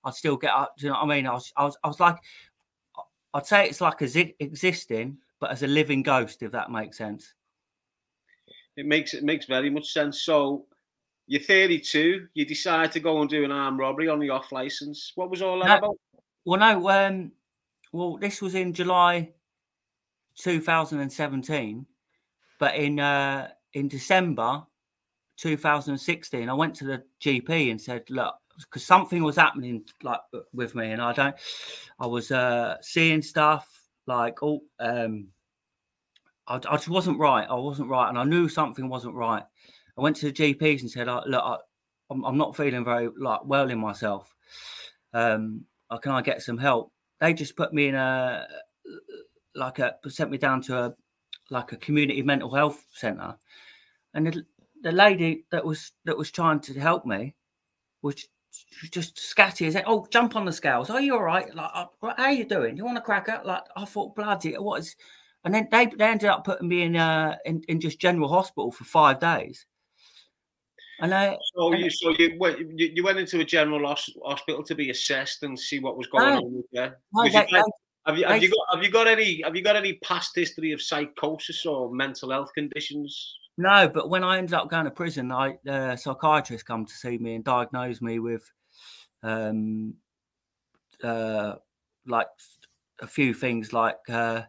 I'd 0.03 0.13
still 0.13 0.35
get 0.37 0.51
up. 0.51 0.75
Do 0.77 0.85
you 0.85 0.91
know 0.91 0.99
what 0.99 1.11
I 1.11 1.15
mean? 1.15 1.27
I 1.27 1.33
was, 1.33 1.53
I 1.55 1.63
was, 1.63 1.77
I 1.83 1.87
was 1.87 1.99
like, 1.99 2.17
I'd 3.33 3.45
say 3.45 3.67
it's 3.67 3.81
like 3.81 4.01
as 4.01 4.15
existing, 4.15 5.17
but 5.39 5.51
as 5.51 5.63
a 5.63 5.67
living 5.67 6.03
ghost, 6.03 6.43
if 6.43 6.51
that 6.51 6.71
makes 6.71 6.97
sense. 6.97 7.33
It 8.77 8.85
makes 8.85 9.13
it 9.13 9.23
makes 9.23 9.45
very 9.45 9.69
much 9.69 9.91
sense. 9.91 10.21
So 10.21 10.65
you're 11.27 11.41
32. 11.41 12.27
You 12.33 12.45
decide 12.45 12.91
to 12.93 12.99
go 12.99 13.21
and 13.21 13.29
do 13.29 13.43
an 13.43 13.51
armed 13.51 13.79
robbery 13.79 14.07
on 14.07 14.19
the 14.19 14.29
off 14.29 14.51
license. 14.51 15.11
What 15.15 15.29
was 15.29 15.41
all 15.41 15.59
that 15.59 15.67
No. 15.67 15.77
about? 15.77 15.97
Well, 16.45 16.59
no, 16.59 16.89
um, 16.89 17.31
well, 17.91 18.17
this 18.17 18.41
was 18.41 18.53
in 18.55 18.73
July 18.73 19.31
2017, 20.37 21.85
but 22.59 22.75
in 22.75 22.99
uh, 22.99 23.49
in 23.73 23.87
December 23.87 24.63
2016, 25.37 26.49
I 26.49 26.53
went 26.53 26.75
to 26.75 26.85
the 26.85 27.03
GP 27.21 27.71
and 27.71 27.81
said, 27.81 28.03
"Look, 28.09 28.35
because 28.59 28.85
something 28.85 29.23
was 29.23 29.35
happening 29.37 29.83
like 30.03 30.19
with 30.53 30.75
me, 30.75 30.91
and 30.91 31.01
I 31.01 31.13
don't, 31.13 31.35
I 31.99 32.05
was 32.05 32.31
uh, 32.31 32.77
seeing 32.81 33.21
stuff 33.21 33.67
like 34.07 34.43
oh, 34.43 34.61
um, 34.79 35.29
I, 36.47 36.55
I 36.55 36.75
just 36.77 36.89
wasn't 36.89 37.19
right. 37.19 37.47
I 37.49 37.55
wasn't 37.55 37.89
right, 37.89 38.09
and 38.09 38.17
I 38.19 38.23
knew 38.23 38.47
something 38.47 38.87
wasn't 38.87 39.15
right. 39.15 39.43
I 39.97 40.01
went 40.01 40.15
to 40.17 40.31
the 40.31 40.33
GPs 40.33 40.81
and 40.81 40.91
said, 40.91 41.07
"Uh, 41.07 41.21
"Look, 41.25 41.43
I, 41.43 41.57
I'm, 42.09 42.23
I'm 42.25 42.37
not 42.37 42.55
feeling 42.55 42.83
very 42.83 43.09
like 43.17 43.45
well 43.45 43.69
in 43.69 43.79
myself. 43.79 44.33
Um, 45.13 45.65
can 46.01 46.11
I 46.11 46.21
get 46.21 46.41
some 46.41 46.57
help?" 46.57 46.91
They 47.19 47.33
just 47.33 47.55
put 47.55 47.73
me 47.73 47.87
in 47.87 47.95
a 47.95 48.47
like 49.55 49.79
a 49.79 49.95
sent 50.07 50.31
me 50.31 50.37
down 50.37 50.61
to 50.63 50.77
a 50.77 50.95
like 51.49 51.71
a 51.71 51.77
community 51.77 52.21
mental 52.21 52.53
health 52.53 52.85
center, 52.93 53.35
and 54.13 54.27
the, 54.27 54.45
the 54.81 54.91
lady 54.91 55.45
that 55.51 55.63
was 55.63 55.91
that 56.05 56.17
was 56.17 56.31
trying 56.31 56.59
to 56.61 56.79
help 56.79 57.05
me 57.05 57.33
was 58.01 58.27
just 58.91 59.17
scatty 59.17 59.67
as 59.67 59.75
it. 59.75 59.83
oh 59.85 60.07
jump 60.11 60.35
on 60.35 60.45
the 60.45 60.51
scales 60.51 60.89
are 60.89 61.01
you 61.01 61.13
all 61.13 61.23
right 61.23 61.53
like 61.55 61.71
how 62.17 62.29
you 62.29 62.45
doing 62.45 62.77
you 62.77 62.85
want 62.85 62.97
a 62.97 63.01
cracker 63.01 63.41
like 63.43 63.63
i 63.75 63.83
thought 63.83 64.15
bloody 64.15 64.53
what 64.53 64.79
is 64.79 64.95
and 65.43 65.53
then 65.53 65.67
they, 65.71 65.87
they 65.97 66.05
ended 66.05 66.29
up 66.29 66.45
putting 66.45 66.69
me 66.69 66.83
in 66.83 66.95
uh 66.95 67.35
in, 67.43 67.61
in 67.67 67.81
just 67.81 67.99
general 67.99 68.29
hospital 68.29 68.71
for 68.71 68.85
five 68.85 69.19
days 69.19 69.65
I 71.01 71.37
So 71.55 71.73
you 71.73 71.89
so 71.89 72.09
you 72.17 72.35
went 72.39 72.59
you, 72.59 72.91
you 72.93 73.03
went 73.03 73.19
into 73.19 73.39
a 73.39 73.45
general 73.45 73.85
hospital 73.87 74.63
to 74.63 74.75
be 74.75 74.89
assessed 74.89 75.43
and 75.43 75.59
see 75.59 75.79
what 75.79 75.97
was 75.97 76.07
going 76.07 76.33
No. 76.33 76.37
on 76.37 76.53
with 76.55 76.65
you. 76.71 76.81
no, 76.81 76.91
Was 77.23 77.33
you 77.33 77.41
they- 77.51 77.61
have 78.07 78.17
you 78.19 78.25
have 78.25 78.41
you 78.43 78.49
got 78.49 78.75
have 78.75 78.83
you 78.83 78.91
got 78.91 79.07
any 79.07 79.41
have 79.43 79.55
you 79.55 79.63
got 79.63 79.75
any 79.75 79.93
past 80.03 80.35
history 80.35 80.71
of 80.71 80.81
psychosis 80.81 81.65
or 81.65 81.91
mental 81.93 82.29
health 82.29 82.51
conditions? 82.53 83.35
No, 83.57 83.87
but 83.87 84.09
when 84.09 84.23
I 84.23 84.37
ended 84.37 84.53
up 84.53 84.69
going 84.69 84.85
to 84.85 84.91
prison, 84.91 85.31
I 85.31 85.57
uh, 85.67 85.95
psychiatrist 85.95 86.65
come 86.65 86.85
to 86.85 86.93
see 86.93 87.17
me 87.17 87.35
and 87.35 87.43
diagnosed 87.43 88.01
me 88.01 88.19
with, 88.19 88.51
um, 89.23 89.95
uh, 91.01 91.55
like 92.05 92.27
a 92.99 93.07
few 93.07 93.33
things 93.33 93.71
like 93.73 93.97
uh, 94.09 94.41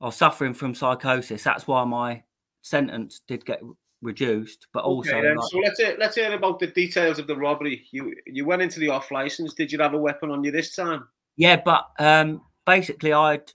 I 0.00 0.04
was 0.04 0.16
suffering 0.16 0.54
from 0.54 0.74
psychosis. 0.74 1.42
That's 1.42 1.66
why 1.66 1.82
my 1.84 2.22
sentence 2.62 3.22
did 3.26 3.44
get 3.44 3.60
reduced, 4.04 4.68
but 4.72 4.84
also 4.84 5.16
Okay, 5.16 5.34
like, 5.34 5.48
so 5.50 5.58
let's 5.58 5.80
hear, 5.80 5.96
let's 5.98 6.14
hear 6.14 6.32
about 6.32 6.60
the 6.60 6.68
details 6.68 7.18
of 7.18 7.26
the 7.26 7.36
robbery. 7.36 7.86
You 7.90 8.14
you 8.26 8.44
went 8.44 8.62
into 8.62 8.78
the 8.78 8.90
off 8.90 9.10
license. 9.10 9.54
Did 9.54 9.72
you 9.72 9.78
have 9.80 9.94
a 9.94 9.98
weapon 9.98 10.30
on 10.30 10.44
you 10.44 10.52
this 10.52 10.76
time? 10.76 11.08
Yeah, 11.36 11.60
but 11.64 11.86
um, 11.98 12.42
basically, 12.66 13.12
I'd, 13.12 13.50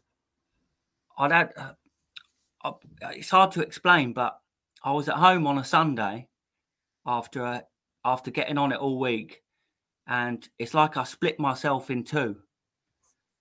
I'd 1.17 1.31
had. 1.31 1.53
Uh, 1.55 1.73
I, 2.63 2.71
it's 3.12 3.29
hard 3.29 3.51
to 3.51 3.62
explain, 3.62 4.12
but 4.12 4.38
I 4.83 4.91
was 4.91 5.07
at 5.07 5.15
home 5.15 5.47
on 5.47 5.59
a 5.59 5.63
Sunday 5.63 6.27
after 7.05 7.43
a, 7.43 7.63
after 8.03 8.31
getting 8.31 8.57
on 8.57 8.73
it 8.73 8.79
all 8.79 8.99
week, 8.99 9.41
and 10.07 10.47
it's 10.57 10.73
like 10.73 10.97
I 10.97 11.03
split 11.03 11.39
myself 11.39 11.89
in 11.89 12.03
two. 12.03 12.35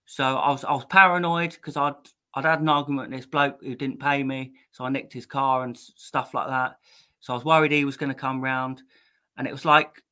So 0.06 0.24
I 0.24 0.50
was 0.50 0.64
I 0.64 0.72
was 0.72 0.84
paranoid 0.84 1.52
because 1.52 1.76
I'd 1.76 1.94
I'd 2.38 2.44
had 2.44 2.60
an 2.60 2.68
argument 2.68 3.10
with 3.10 3.18
this 3.18 3.26
bloke 3.26 3.58
who 3.62 3.74
didn't 3.74 4.00
pay 4.00 4.22
me, 4.22 4.52
so 4.70 4.84
I 4.84 4.90
nicked 4.90 5.12
his 5.12 5.26
car 5.26 5.64
and 5.64 5.76
stuff 5.76 6.34
like 6.34 6.48
that. 6.48 6.78
So 7.20 7.32
I 7.32 7.36
was 7.36 7.44
worried 7.44 7.72
he 7.72 7.84
was 7.84 7.96
going 7.96 8.12
to 8.12 8.18
come 8.18 8.42
round, 8.42 8.82
and 9.36 9.46
it 9.46 9.52
was 9.52 9.64
like 9.64 10.02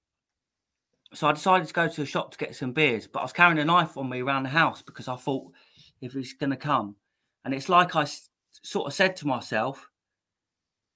so 1.15 1.29
I 1.29 1.33
decided 1.33 1.69
to 1.69 1.75
go 1.75 1.89
to 1.89 2.03
a 2.03 2.07
shop 2.07 2.33
to 2.33 2.39
get 2.39 2.55
some 2.55 2.73
beers, 2.73 3.07
but 3.07 3.21
I 3.21 3.23
was 3.23 3.33
carrying 3.33 3.59
a 3.59 3.65
knife 3.65 3.97
on 3.97 4.09
me 4.09 4.21
around 4.21 4.43
the 4.43 4.51
house 4.51 4.83
because 4.83 5.09
I 5.09 5.17
thought 5.17 5.53
if 6.01 6.13
he's 6.13 6.35
going 6.35 6.51
to 6.51 6.57
come. 6.57 6.97
And 7.45 7.55
it's 7.55 7.69
like 7.69 7.95
I 7.95 8.07
sort 8.63 8.87
of 8.87 8.93
said 8.93 9.17
to 9.17 9.27
myself, 9.27 9.89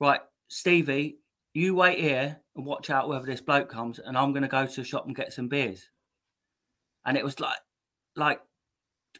right, 0.01 0.21
Stevie, 0.49 1.19
you 1.55 1.75
wait 1.75 2.01
here 2.01 2.39
and 2.57 2.67
watch 2.67 2.91
out 2.91 3.09
whether 3.09 3.25
this 3.25 3.41
bloke 3.41 3.71
comes, 3.71 3.99
and 3.99 4.19
I'm 4.19 4.33
going 4.33 4.43
to 4.43 4.49
go 4.49 4.67
to 4.67 4.81
the 4.81 4.85
shop 4.85 5.07
and 5.07 5.17
get 5.17 5.33
some 5.33 5.49
beers. 5.49 5.89
And 7.07 7.17
it 7.17 7.25
was 7.25 7.41
like, 7.41 7.59
like, 8.17 8.41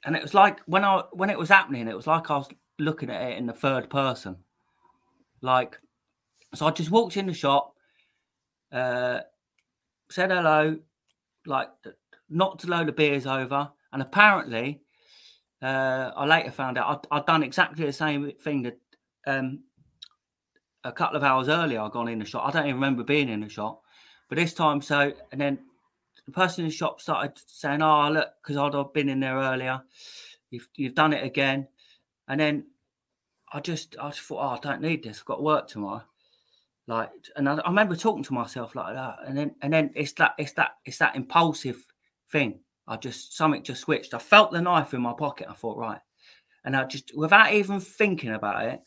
and 0.05 0.17
it 0.17 0.23
was 0.23 0.35
like 0.35 0.61
when 0.67 0.85
I 0.85 1.03
when 1.13 1.31
it 1.31 1.39
was 1.39 1.49
happening, 1.49 1.89
it 1.89 1.97
was 1.97 2.07
like 2.07 2.31
I 2.31 2.37
was 2.37 2.49
looking 2.79 3.11
at 3.11 3.23
it 3.23 3.39
in 3.39 3.47
the 3.47 3.53
third 3.53 3.91
person, 3.91 4.37
like. 5.43 5.79
So 6.53 6.67
I 6.67 6.73
just 6.73 6.91
walked 6.91 7.17
in 7.17 7.27
the 7.27 7.33
shop, 7.33 7.75
uh, 8.73 9.21
said 10.11 10.33
hello, 10.33 10.79
like 11.47 11.69
knocked 12.29 12.65
a 12.65 12.67
load 12.67 12.89
of 12.89 12.97
beers 12.97 13.25
over, 13.25 13.71
and 13.93 14.03
apparently, 14.03 14.81
uh, 15.63 16.11
I 16.17 16.27
later 16.27 16.51
found 16.51 16.77
out 16.77 17.07
I'd, 17.13 17.19
I'd 17.19 17.27
done 17.27 17.45
exactly 17.45 17.87
the 17.87 17.93
same 17.93 18.33
thing 18.43 18.63
that 18.63 18.79
um, 19.29 19.63
a 20.83 20.91
couple 20.91 21.17
of 21.17 21.23
hours 21.23 21.49
earlier. 21.49 21.81
I'd 21.81 21.93
gone 21.93 22.09
in 22.09 22.19
the 22.19 22.25
shop. 22.25 22.49
I 22.49 22.51
don't 22.51 22.67
even 22.67 22.75
remember 22.75 23.05
being 23.05 23.29
in 23.29 23.41
the 23.41 23.49
shop, 23.49 23.83
but 24.29 24.37
this 24.37 24.53
time, 24.53 24.81
so 24.81 25.13
and 25.31 25.41
then 25.41 25.61
the 26.31 26.41
person 26.41 26.65
in 26.65 26.71
the 26.71 26.75
shop 26.75 27.01
started 27.01 27.33
saying, 27.47 27.83
"Oh, 27.83 28.11
look," 28.11 28.29
because 28.43 28.57
I'd 28.57 28.75
have 28.75 28.93
been 28.93 29.09
in 29.09 29.21
there 29.21 29.37
earlier. 29.37 29.83
You've 30.51 30.69
you've 30.75 30.95
done 30.95 31.13
it 31.13 31.25
again, 31.25 31.69
and 32.29 32.41
then 32.41 32.67
I 33.53 33.61
just 33.61 33.97
I 34.01 34.11
just 34.11 34.21
thought, 34.21 34.45
oh, 34.45 34.57
I 34.57 34.59
don't 34.59 34.81
need 34.81 35.03
this. 35.03 35.19
I've 35.21 35.25
got 35.25 35.43
work 35.43 35.69
tomorrow. 35.69 36.03
Like, 36.87 37.11
and 37.37 37.49
I, 37.49 37.55
I 37.57 37.69
remember 37.69 37.97
talking 37.97 38.25
to 38.25 38.35
myself 38.35 38.75
like 38.75 38.95
that, 38.95 39.17
and 39.27 39.37
then 39.37 39.55
and 39.63 39.73
then 39.73 39.91
it's 39.95 40.13
that 40.15 40.35
it's 40.39 40.53
that 40.55 40.77
it's 40.85 40.99
that 40.99 41.17
impulsive 41.17 41.85
thing. 42.31 42.61
I 42.87 42.97
just 42.97 43.37
something 43.37 43.63
just 43.63 43.83
switched. 43.83 44.15
I 44.15 44.19
felt 44.19 44.53
the 44.53 44.61
knife 44.61 44.95
in 44.95 45.01
my 45.01 45.13
pocket. 45.13 45.49
I 45.51 45.55
thought, 45.55 45.79
right, 45.79 46.01
and 46.65 46.77
I 46.77 46.85
just 46.85 47.17
without 47.17 47.53
even 47.53 47.81
thinking 47.81 48.31
about 48.31 48.65
it, 48.65 48.81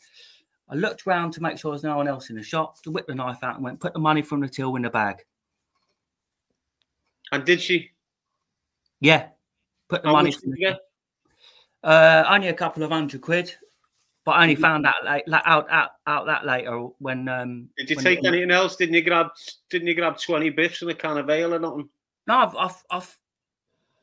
I 0.69 0.75
looked 0.75 1.05
around 1.07 1.31
to 1.33 1.41
make 1.41 1.57
sure 1.57 1.71
there's 1.71 1.83
no 1.83 1.97
one 1.97 2.07
else 2.07 2.29
in 2.29 2.35
the 2.35 2.43
shop. 2.43 2.81
To 2.83 2.91
whip 2.91 3.07
the 3.07 3.15
knife 3.15 3.43
out 3.43 3.55
and 3.55 3.63
went, 3.63 3.79
put 3.79 3.93
the 3.93 3.99
money 3.99 4.21
from 4.21 4.41
the 4.41 4.49
till 4.49 4.75
in 4.75 4.83
the 4.83 4.89
bag. 4.89 5.17
And 7.33 7.43
did 7.45 7.59
she? 7.61 7.89
Yeah, 8.99 9.29
put 9.89 10.03
the 10.03 10.09
How 10.09 10.13
money. 10.13 10.29
much 10.29 10.39
From 10.39 10.51
did 10.51 10.59
you 10.59 10.67
get? 10.69 10.79
Uh, 11.83 12.23
only 12.29 12.47
a 12.47 12.53
couple 12.53 12.83
of 12.83 12.91
hundred 12.91 13.21
quid, 13.21 13.53
but 14.23 14.31
I 14.33 14.43
only 14.43 14.55
found 14.55 14.85
that 14.85 14.93
like, 15.03 15.23
out, 15.45 15.67
out 15.69 15.89
out 16.07 16.25
that 16.27 16.45
later 16.45 16.77
when. 16.99 17.27
Um, 17.27 17.69
Did 17.75 17.89
you 17.89 17.95
when- 17.95 18.05
take 18.05 18.23
anything 18.23 18.51
else? 18.51 18.75
Didn't 18.75 18.93
you 18.95 19.01
grab? 19.01 19.27
Didn't 19.69 19.87
you 19.87 19.95
grab 19.95 20.19
twenty 20.19 20.49
biffs 20.51 20.81
and 20.83 20.91
a 20.91 20.93
can 20.93 21.17
of 21.17 21.29
ale 21.29 21.55
or 21.55 21.59
nothing? 21.59 21.89
No, 22.27 22.37
I've, 22.37 22.55
I've, 22.55 22.83
I've 22.89 23.17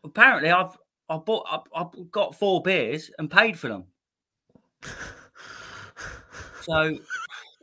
apparently 0.05 0.51
I've 0.51 0.77
I 1.09 1.16
bought 1.16 1.47
I've, 1.51 1.61
I've 1.87 2.11
got 2.11 2.35
four 2.35 2.61
beers 2.62 3.11
and 3.19 3.31
paid 3.31 3.59
for 3.59 3.69
them. 3.69 3.85
So 6.62 6.99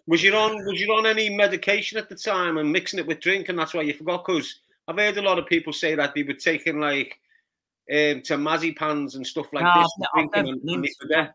Was 0.07 0.23
you 0.23 0.33
on? 0.35 0.65
Was 0.65 0.81
you 0.81 0.91
on 0.93 1.05
any 1.05 1.29
medication 1.29 1.99
at 1.99 2.09
the 2.09 2.15
time 2.15 2.57
and 2.57 2.71
mixing 2.71 2.97
it 2.99 3.05
with 3.05 3.19
drink, 3.19 3.49
and 3.49 3.59
that's 3.59 3.75
why 3.75 3.81
you 3.83 3.93
forgot? 3.93 4.25
Because 4.25 4.55
I've 4.87 4.97
heard 4.97 5.17
a 5.17 5.21
lot 5.21 5.39
of 5.39 5.45
people 5.47 5.73
say 5.73 5.95
that 5.95 6.13
they 6.15 6.23
were 6.23 6.33
taking 6.33 6.79
like 6.79 7.19
um, 7.91 8.21
temazepams 8.21 9.15
and 9.15 9.25
stuff 9.25 9.47
like 9.53 9.65
No, 9.65 9.81
this, 9.81 9.91
I've 10.15 10.25
I've 10.35 10.45
never 10.45 10.57
been 10.63 10.85
into 10.85 11.33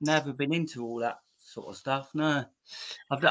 never 0.00 0.32
been 0.32 0.52
into 0.52 0.84
all 0.84 0.98
that 1.00 1.18
sort 1.38 1.68
of 1.68 1.76
stuff. 1.76 2.10
No, 2.14 2.44
I've 3.10 3.24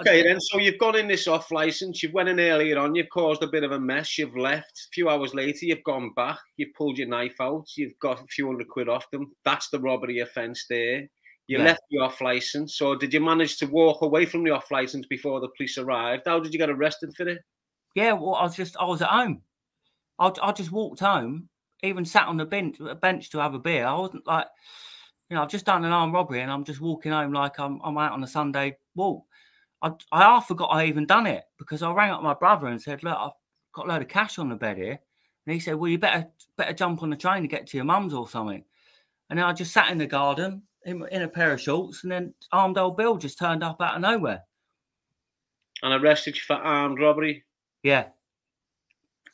Okay, 0.00 0.22
then. 0.22 0.40
So 0.40 0.58
you've 0.58 0.78
gone 0.78 0.96
in 0.96 1.08
this 1.08 1.26
off 1.28 1.50
license. 1.50 2.02
You've 2.02 2.12
went 2.12 2.28
in 2.28 2.40
earlier 2.40 2.78
on. 2.78 2.94
You've 2.94 3.08
caused 3.12 3.42
a 3.42 3.46
bit 3.48 3.64
of 3.64 3.72
a 3.72 3.80
mess. 3.80 4.18
You've 4.18 4.36
left. 4.36 4.86
A 4.88 4.90
few 4.92 5.08
hours 5.08 5.34
later, 5.34 5.66
you've 5.66 5.84
gone 5.84 6.12
back. 6.14 6.38
You've 6.56 6.74
pulled 6.76 6.98
your 6.98 7.08
knife 7.08 7.36
out. 7.40 7.66
You've 7.76 7.98
got 8.00 8.20
a 8.20 8.26
few 8.26 8.46
hundred 8.46 8.68
quid 8.68 8.88
off 8.88 9.10
them. 9.10 9.32
That's 9.44 9.70
the 9.70 9.80
robbery 9.80 10.18
offence 10.20 10.66
there. 10.68 11.08
You 11.46 11.58
Yeah. 11.58 11.64
left 11.64 11.80
the 11.90 11.98
off 11.98 12.20
license. 12.20 12.76
So 12.76 12.94
did 12.94 13.12
you 13.12 13.20
manage 13.20 13.56
to 13.58 13.66
walk 13.66 14.02
away 14.02 14.26
from 14.26 14.44
the 14.44 14.50
off 14.50 14.70
license 14.70 15.06
before 15.06 15.40
the 15.40 15.48
police 15.56 15.78
arrived? 15.78 16.22
How 16.26 16.38
did 16.40 16.52
you 16.52 16.58
get 16.58 16.70
arrested 16.70 17.10
for 17.16 17.28
it? 17.28 17.38
Yeah, 17.94 18.12
well, 18.12 18.34
I 18.34 18.42
was 18.44 18.54
just 18.56 18.76
I 18.78 18.84
was 18.84 19.02
at 19.02 19.08
home. 19.08 19.42
I 20.18 20.32
I 20.42 20.52
just 20.52 20.72
walked 20.72 21.00
home, 21.00 21.48
even 21.82 22.04
sat 22.04 22.28
on 22.28 22.36
the 22.36 22.44
bench 22.44 22.78
a 22.80 22.94
bench 22.94 23.30
to 23.30 23.38
have 23.38 23.54
a 23.54 23.58
beer. 23.58 23.86
I 23.86 23.94
wasn't 23.94 24.26
like, 24.26 24.46
you 25.28 25.36
know, 25.36 25.42
I've 25.42 25.50
just 25.50 25.66
done 25.66 25.84
an 25.84 25.92
armed 25.92 26.14
robbery 26.14 26.40
and 26.40 26.50
I'm 26.50 26.64
just 26.64 26.80
walking 26.80 27.12
home 27.12 27.32
like 27.32 27.58
I'm 27.58 27.80
I'm 27.82 27.98
out 27.98 28.12
on 28.12 28.22
a 28.22 28.28
Sunday 28.28 28.76
walk. 28.94 29.24
I 29.82 29.92
I 30.12 30.22
half 30.22 30.48
forgot 30.48 30.66
I 30.66 30.86
even 30.86 31.06
done 31.06 31.26
it 31.26 31.44
because 31.58 31.82
I 31.82 31.92
rang 31.92 32.10
up 32.10 32.22
my 32.22 32.34
brother 32.34 32.66
and 32.66 32.80
said, 32.80 33.02
look, 33.02 33.16
I've 33.18 33.32
got 33.72 33.86
a 33.86 33.88
load 33.88 34.02
of 34.02 34.08
cash 34.08 34.38
on 34.38 34.48
the 34.48 34.56
bed 34.56 34.76
here, 34.76 34.98
and 35.46 35.54
he 35.54 35.60
said, 35.60 35.74
well, 35.74 35.90
you 35.90 35.98
better 35.98 36.26
better 36.56 36.72
jump 36.72 37.02
on 37.02 37.10
the 37.10 37.16
train 37.16 37.42
to 37.42 37.48
get 37.48 37.66
to 37.68 37.76
your 37.76 37.86
mum's 37.86 38.14
or 38.14 38.28
something. 38.28 38.64
And 39.30 39.38
then 39.38 39.46
I 39.46 39.52
just 39.52 39.72
sat 39.72 39.90
in 39.90 39.98
the 39.98 40.06
garden 40.06 40.62
in, 40.84 41.06
in 41.12 41.22
a 41.22 41.28
pair 41.28 41.52
of 41.52 41.60
shorts, 41.60 42.02
and 42.02 42.12
then 42.12 42.34
armed 42.52 42.78
old 42.78 42.96
Bill 42.96 43.16
just 43.16 43.38
turned 43.38 43.62
up 43.62 43.80
out 43.80 43.94
of 43.94 44.00
nowhere. 44.00 44.42
And 45.82 45.94
arrested 46.02 46.36
you 46.36 46.42
for 46.46 46.54
armed 46.56 47.00
robbery. 47.00 47.44
Yeah, 47.82 48.08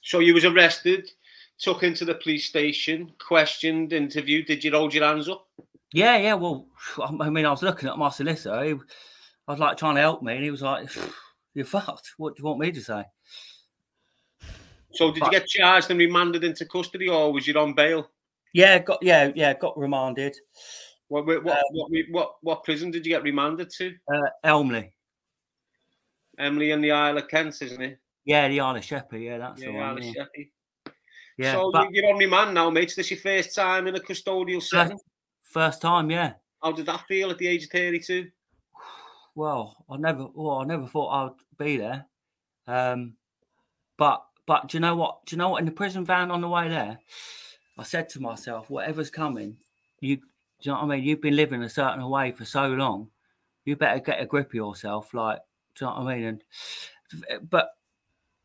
So 0.02 0.20
you 0.20 0.34
was 0.34 0.44
arrested, 0.44 1.10
took 1.58 1.82
into 1.82 2.04
the 2.04 2.14
police 2.14 2.44
station, 2.46 3.12
questioned, 3.18 3.92
interviewed. 3.92 4.46
Did 4.46 4.62
you 4.62 4.70
hold 4.70 4.94
your 4.94 5.04
hands 5.04 5.28
up? 5.28 5.48
Yeah, 5.92 6.16
yeah. 6.16 6.34
Well, 6.34 6.66
I 7.20 7.28
mean, 7.30 7.44
I 7.46 7.50
was 7.50 7.62
looking 7.62 7.88
at 7.88 7.98
my 7.98 8.10
solicitor. 8.10 8.62
He, 8.62 8.74
I 9.48 9.52
was 9.52 9.60
like 9.60 9.76
trying 9.76 9.96
to 9.96 10.00
help 10.00 10.22
me, 10.22 10.34
and 10.34 10.44
he 10.44 10.50
was 10.50 10.62
like, 10.62 10.88
"You're 11.54 11.64
fucked. 11.64 12.12
What 12.18 12.36
do 12.36 12.40
you 12.40 12.46
want 12.46 12.60
me 12.60 12.70
to 12.70 12.80
say?" 12.80 13.04
So 14.92 15.12
did 15.12 15.24
you 15.24 15.30
get 15.30 15.46
charged 15.46 15.90
and 15.90 15.98
remanded 15.98 16.44
into 16.44 16.66
custody, 16.66 17.08
or 17.08 17.32
was 17.32 17.46
you 17.46 17.54
on 17.54 17.74
bail? 17.74 18.10
Yeah, 18.52 18.78
got 18.78 19.02
yeah, 19.02 19.32
yeah. 19.34 19.54
Got 19.54 19.78
remanded. 19.78 20.36
What 21.08 21.26
what 21.26 21.44
what, 21.44 21.56
Um, 21.56 21.62
what, 21.72 21.90
what, 22.10 22.34
what 22.42 22.64
prison 22.64 22.90
did 22.90 23.04
you 23.04 23.12
get 23.12 23.22
remanded 23.22 23.70
to? 23.78 23.94
Uh, 24.12 24.28
Elmley. 24.44 24.92
Emily 26.38 26.70
and 26.70 26.82
the 26.82 26.92
Isle 26.92 27.18
of 27.18 27.28
Kent, 27.28 27.62
isn't 27.62 27.82
it? 27.82 27.98
Yeah, 28.26 28.48
the 28.48 28.60
Isle 28.60 28.76
of 28.76 28.84
Sheppey. 28.84 29.20
Yeah, 29.20 29.38
that's 29.38 29.62
Yeah, 29.62 29.68
the 29.68 29.72
one. 29.78 30.02
Yeah, 30.02 30.12
Sheppey. 30.12 30.52
yeah. 31.38 31.52
so 31.52 31.70
but 31.70 31.90
you- 31.94 32.02
you're 32.02 32.12
on 32.12 32.28
man 32.30 32.52
now, 32.52 32.68
mate. 32.68 32.92
This 32.94 33.10
your 33.10 33.20
first 33.20 33.54
time 33.54 33.86
in 33.86 33.94
a 33.96 34.00
custodial 34.00 34.62
setting. 34.62 34.98
first 35.42 35.80
time, 35.80 36.10
yeah. 36.10 36.34
How 36.62 36.72
did 36.72 36.86
that 36.86 37.06
feel 37.06 37.30
at 37.30 37.38
the 37.38 37.46
age 37.46 37.64
of 37.64 37.70
32? 37.70 38.30
Well, 39.36 39.84
I 39.90 39.98
never, 39.98 40.28
well, 40.34 40.60
I 40.60 40.64
never 40.64 40.86
thought 40.86 41.10
I'd 41.26 41.58
be 41.62 41.76
there. 41.76 42.06
Um, 42.66 43.16
but 43.98 44.24
but 44.46 44.68
do 44.68 44.76
you 44.78 44.80
know 44.80 44.96
what? 44.96 45.26
Do 45.26 45.36
you 45.36 45.38
know 45.38 45.50
what? 45.50 45.58
In 45.58 45.66
the 45.66 45.72
prison 45.72 46.06
van 46.06 46.30
on 46.30 46.40
the 46.40 46.48
way 46.48 46.68
there, 46.70 46.98
I 47.78 47.82
said 47.82 48.08
to 48.10 48.20
myself, 48.20 48.70
whatever's 48.70 49.10
coming, 49.10 49.58
you, 50.00 50.16
do 50.16 50.22
you 50.62 50.72
know 50.72 50.78
what 50.78 50.84
I 50.84 50.96
mean? 50.96 51.04
You've 51.04 51.20
been 51.20 51.36
living 51.36 51.62
a 51.62 51.68
certain 51.68 52.08
way 52.08 52.32
for 52.32 52.46
so 52.46 52.68
long, 52.68 53.10
you 53.66 53.76
better 53.76 54.00
get 54.00 54.22
a 54.22 54.24
grip 54.26 54.48
of 54.48 54.54
yourself. 54.54 55.12
Like, 55.12 55.40
do 55.74 55.84
you 55.84 55.90
know 55.90 55.98
what 56.02 56.08
I 56.12 56.16
mean? 56.16 56.24
And 56.24 57.50
but 57.50 57.72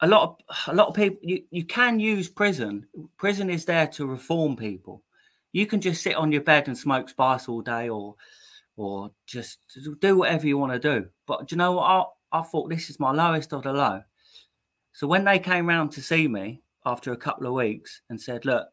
a 0.02 0.08
lot 0.08 0.24
of 0.24 0.58
a 0.68 0.76
lot 0.76 0.88
of 0.88 0.96
people, 0.96 1.20
you 1.22 1.44
you 1.52 1.64
can 1.64 2.00
use 2.00 2.28
prison. 2.28 2.86
Prison 3.18 3.50
is 3.50 3.66
there 3.66 3.88
to 3.88 4.08
reform 4.08 4.56
people. 4.56 5.04
You 5.54 5.68
can 5.68 5.82
just 5.82 6.02
sit 6.02 6.16
on 6.16 6.32
your 6.32 6.42
bed 6.42 6.68
and 6.68 6.78
smoke 6.78 7.10
spice 7.10 7.48
all 7.48 7.62
day, 7.62 7.90
or 7.90 8.16
or 8.78 9.12
just 9.28 9.60
do 10.00 10.18
whatever 10.18 10.48
you 10.48 10.58
want 10.58 10.74
to 10.74 10.80
do. 10.80 11.08
But 11.28 11.48
do 11.48 11.54
you 11.54 11.58
know 11.58 11.74
what? 11.74 11.84
I, 11.84 12.40
I 12.40 12.42
thought 12.42 12.70
this 12.70 12.90
is 12.90 13.00
my 13.00 13.12
lowest 13.12 13.54
of 13.54 13.64
the 13.64 13.74
low. 13.74 14.02
So 14.94 15.08
when 15.08 15.24
they 15.24 15.40
came 15.40 15.68
round 15.68 15.92
to 15.94 16.02
see 16.02 16.28
me 16.28 16.62
after 16.86 17.12
a 17.12 17.18
couple 17.18 17.48
of 17.48 17.54
weeks 17.54 18.02
and 18.10 18.20
said, 18.20 18.44
"Look, 18.46 18.68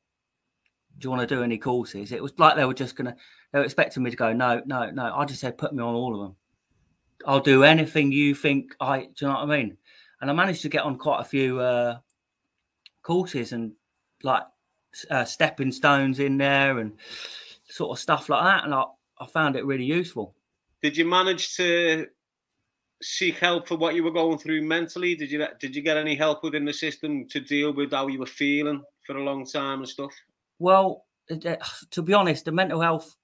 do 0.99 1.07
you 1.07 1.11
want 1.11 1.29
to 1.29 1.35
do 1.35 1.43
any 1.43 1.59
courses?" 1.59 2.13
It 2.13 2.23
was 2.23 2.33
like 2.39 2.57
they 2.57 2.65
were 2.65 2.75
just 2.75 2.97
gonna. 2.97 3.15
They 3.53 3.59
were 3.59 3.65
expecting 3.67 4.03
me 4.03 4.11
to 4.11 4.17
go, 4.17 4.33
"No, 4.33 4.63
no, 4.65 4.91
no." 4.91 5.13
I 5.15 5.27
just 5.27 5.41
said, 5.41 5.59
"Put 5.59 5.75
me 5.75 5.83
on 5.83 5.95
all 5.95 6.15
of 6.15 6.21
them. 6.23 6.37
I'll 7.27 7.41
do 7.41 7.65
anything 7.65 8.13
you 8.13 8.35
think 8.35 8.75
I." 8.81 9.01
Do 9.01 9.07
you 9.21 9.27
know 9.27 9.35
what 9.35 9.51
I 9.51 9.57
mean? 9.59 9.77
And 10.21 10.31
I 10.31 10.35
managed 10.35 10.63
to 10.63 10.69
get 10.69 10.83
on 10.83 10.99
quite 10.99 11.21
a 11.21 11.25
few 11.25 11.61
uh, 11.61 11.99
courses 13.03 13.53
and 13.53 13.73
like 14.23 14.43
uh, 15.11 15.25
stepping 15.25 15.73
stones 15.73 16.19
in 16.19 16.39
there 16.39 16.79
and 16.79 16.93
sort 17.69 17.91
of 17.91 17.99
stuff 18.01 18.29
like 18.29 18.43
that. 18.43 18.65
And 18.65 18.75
I, 18.75 18.85
I 19.21 19.27
found 19.27 19.57
it 19.57 19.65
really 19.65 19.85
useful. 19.85 20.35
Did 20.83 20.97
you 20.97 21.05
manage 21.05 21.57
to 21.57 22.07
seek 23.03 23.39
help 23.39 23.69
for 23.69 23.77
what 23.77 23.95
you 23.95 24.03
were 24.03 24.11
going 24.11 24.39
through 24.39 24.63
mentally? 24.63 25.15
Did 25.15 25.31
you 25.31 25.47
did 25.61 25.75
you 25.75 25.83
get 25.83 25.97
any 25.97 26.15
help 26.15 26.43
within 26.43 26.65
the 26.65 26.73
system 26.73 27.27
to 27.29 27.41
deal 27.41 27.73
with 27.73 27.93
how 27.93 28.09
you 28.09 28.19
were 28.19 28.27
feeling 28.27 28.83
for 29.07 29.17
a 29.17 29.23
long 29.23 29.45
time 29.45 29.81
and 29.81 29.89
stuff? 29.89 30.13
Well, 30.59 31.05
to 31.91 32.03
be 32.03 32.15
honest, 32.15 32.45
the 32.45 32.53
mental 32.53 32.81
health 32.81 33.17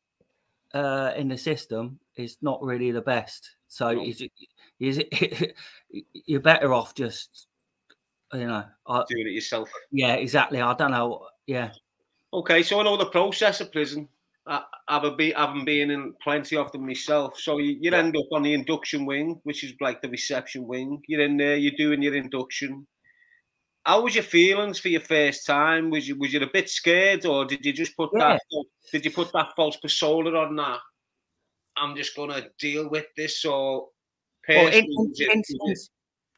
uh, 0.72 1.12
in 1.16 1.28
the 1.28 1.38
system 1.38 1.98
is 2.16 2.36
not 2.42 2.62
really 2.62 2.90
the 2.90 3.00
best. 3.00 3.56
So. 3.68 4.04
Is, 4.80 4.98
it, 4.98 5.54
you're 6.26 6.40
better 6.40 6.72
off 6.72 6.94
just, 6.94 7.46
you 8.32 8.46
know, 8.46 8.64
I, 8.86 9.04
Doing 9.08 9.28
it 9.28 9.32
yourself. 9.32 9.70
yeah, 9.90 10.14
exactly. 10.14 10.60
I 10.60 10.74
don't 10.74 10.90
know. 10.90 11.26
Yeah, 11.46 11.70
Okay, 12.34 12.64
so 12.64 12.80
I 12.80 12.82
know 12.82 12.96
the 12.96 13.06
process 13.06 13.60
of 13.60 13.70
prison. 13.70 14.08
I, 14.44 14.62
I've 14.88 15.16
be, 15.16 15.30
having 15.30 15.64
been 15.64 15.92
in 15.92 16.14
plenty 16.20 16.56
of 16.56 16.72
them 16.72 16.84
myself. 16.84 17.38
So 17.38 17.58
you, 17.58 17.78
you 17.80 17.92
end 17.92 18.16
up 18.16 18.26
on 18.32 18.42
the 18.42 18.52
induction 18.52 19.06
wing, 19.06 19.40
which 19.44 19.62
is 19.62 19.72
like 19.80 20.02
the 20.02 20.08
reception 20.08 20.66
wing. 20.66 21.00
You're 21.06 21.20
in 21.20 21.36
there, 21.36 21.56
you're 21.56 21.76
doing 21.78 22.02
your 22.02 22.16
induction. 22.16 22.88
How 23.84 24.02
was 24.02 24.16
your 24.16 24.24
feelings 24.24 24.80
for 24.80 24.88
your 24.88 25.00
first 25.02 25.46
time? 25.46 25.90
Was 25.90 26.08
you 26.08 26.18
was 26.18 26.32
you 26.32 26.40
a 26.40 26.50
bit 26.52 26.68
scared, 26.68 27.24
or 27.24 27.44
did 27.44 27.64
you 27.64 27.72
just 27.72 27.96
put 27.96 28.10
that? 28.14 28.40
Did 28.90 29.04
you 29.04 29.12
put 29.12 29.30
that 29.32 29.52
false 29.54 29.76
persona 29.76 30.30
on 30.30 30.56
that? 30.56 30.80
I'm 31.76 31.94
just 31.94 32.16
gonna 32.16 32.48
deal 32.58 32.88
with 32.88 33.06
this, 33.16 33.44
or 33.44 33.88
well, 34.48 34.66
in, 34.68 34.84
in, 34.84 34.90
in- 34.90 34.96
was 35.08 35.20
it- 35.20 35.30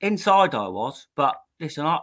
in- 0.00 0.08
inside 0.12 0.54
I 0.54 0.68
was, 0.68 1.06
but 1.16 1.40
listen, 1.60 1.86
I, 1.86 2.00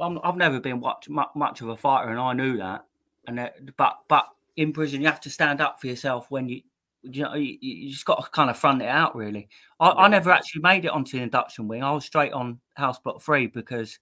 I'm, 0.00 0.18
I've 0.24 0.36
never 0.36 0.58
been 0.60 0.80
much, 0.80 1.08
much 1.08 1.60
of 1.60 1.68
a 1.68 1.76
fighter, 1.76 2.10
and 2.10 2.18
I 2.18 2.32
knew 2.32 2.56
that. 2.58 2.84
And 3.28 3.38
that, 3.38 3.76
but 3.76 3.98
but 4.08 4.26
in 4.56 4.72
prison, 4.72 5.00
you 5.00 5.06
have 5.06 5.20
to 5.20 5.30
stand 5.30 5.60
up 5.60 5.80
for 5.80 5.86
yourself 5.86 6.26
when 6.30 6.48
you. 6.48 6.62
You 7.04 7.24
know, 7.24 7.34
you, 7.34 7.58
you 7.60 7.90
just 7.90 8.04
got 8.04 8.22
to 8.24 8.30
kind 8.30 8.48
of 8.48 8.56
front 8.56 8.80
it 8.80 8.86
out. 8.88 9.16
Really, 9.16 9.48
I, 9.80 9.90
I 9.90 10.06
never 10.06 10.30
actually 10.30 10.62
made 10.62 10.84
it 10.84 10.92
onto 10.92 11.16
the 11.16 11.24
induction 11.24 11.66
wing. 11.66 11.82
I 11.82 11.90
was 11.90 12.04
straight 12.04 12.32
on 12.32 12.60
house 12.74 13.00
block 13.00 13.20
three 13.20 13.48
because 13.48 13.98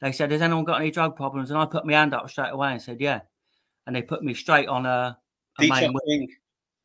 they 0.00 0.10
said, 0.10 0.32
"Has 0.32 0.42
anyone 0.42 0.64
got 0.64 0.80
any 0.80 0.90
drug 0.90 1.14
problems?" 1.14 1.50
And 1.52 1.58
I 1.60 1.66
put 1.66 1.86
my 1.86 1.92
hand 1.92 2.14
up 2.14 2.28
straight 2.28 2.50
away 2.50 2.72
and 2.72 2.82
said, 2.82 3.00
"Yeah." 3.00 3.20
And 3.86 3.94
they 3.94 4.02
put 4.02 4.24
me 4.24 4.34
straight 4.34 4.66
on 4.66 4.86
a, 4.86 5.16
a 5.60 5.62
main 5.82 5.92
wing. 6.04 6.28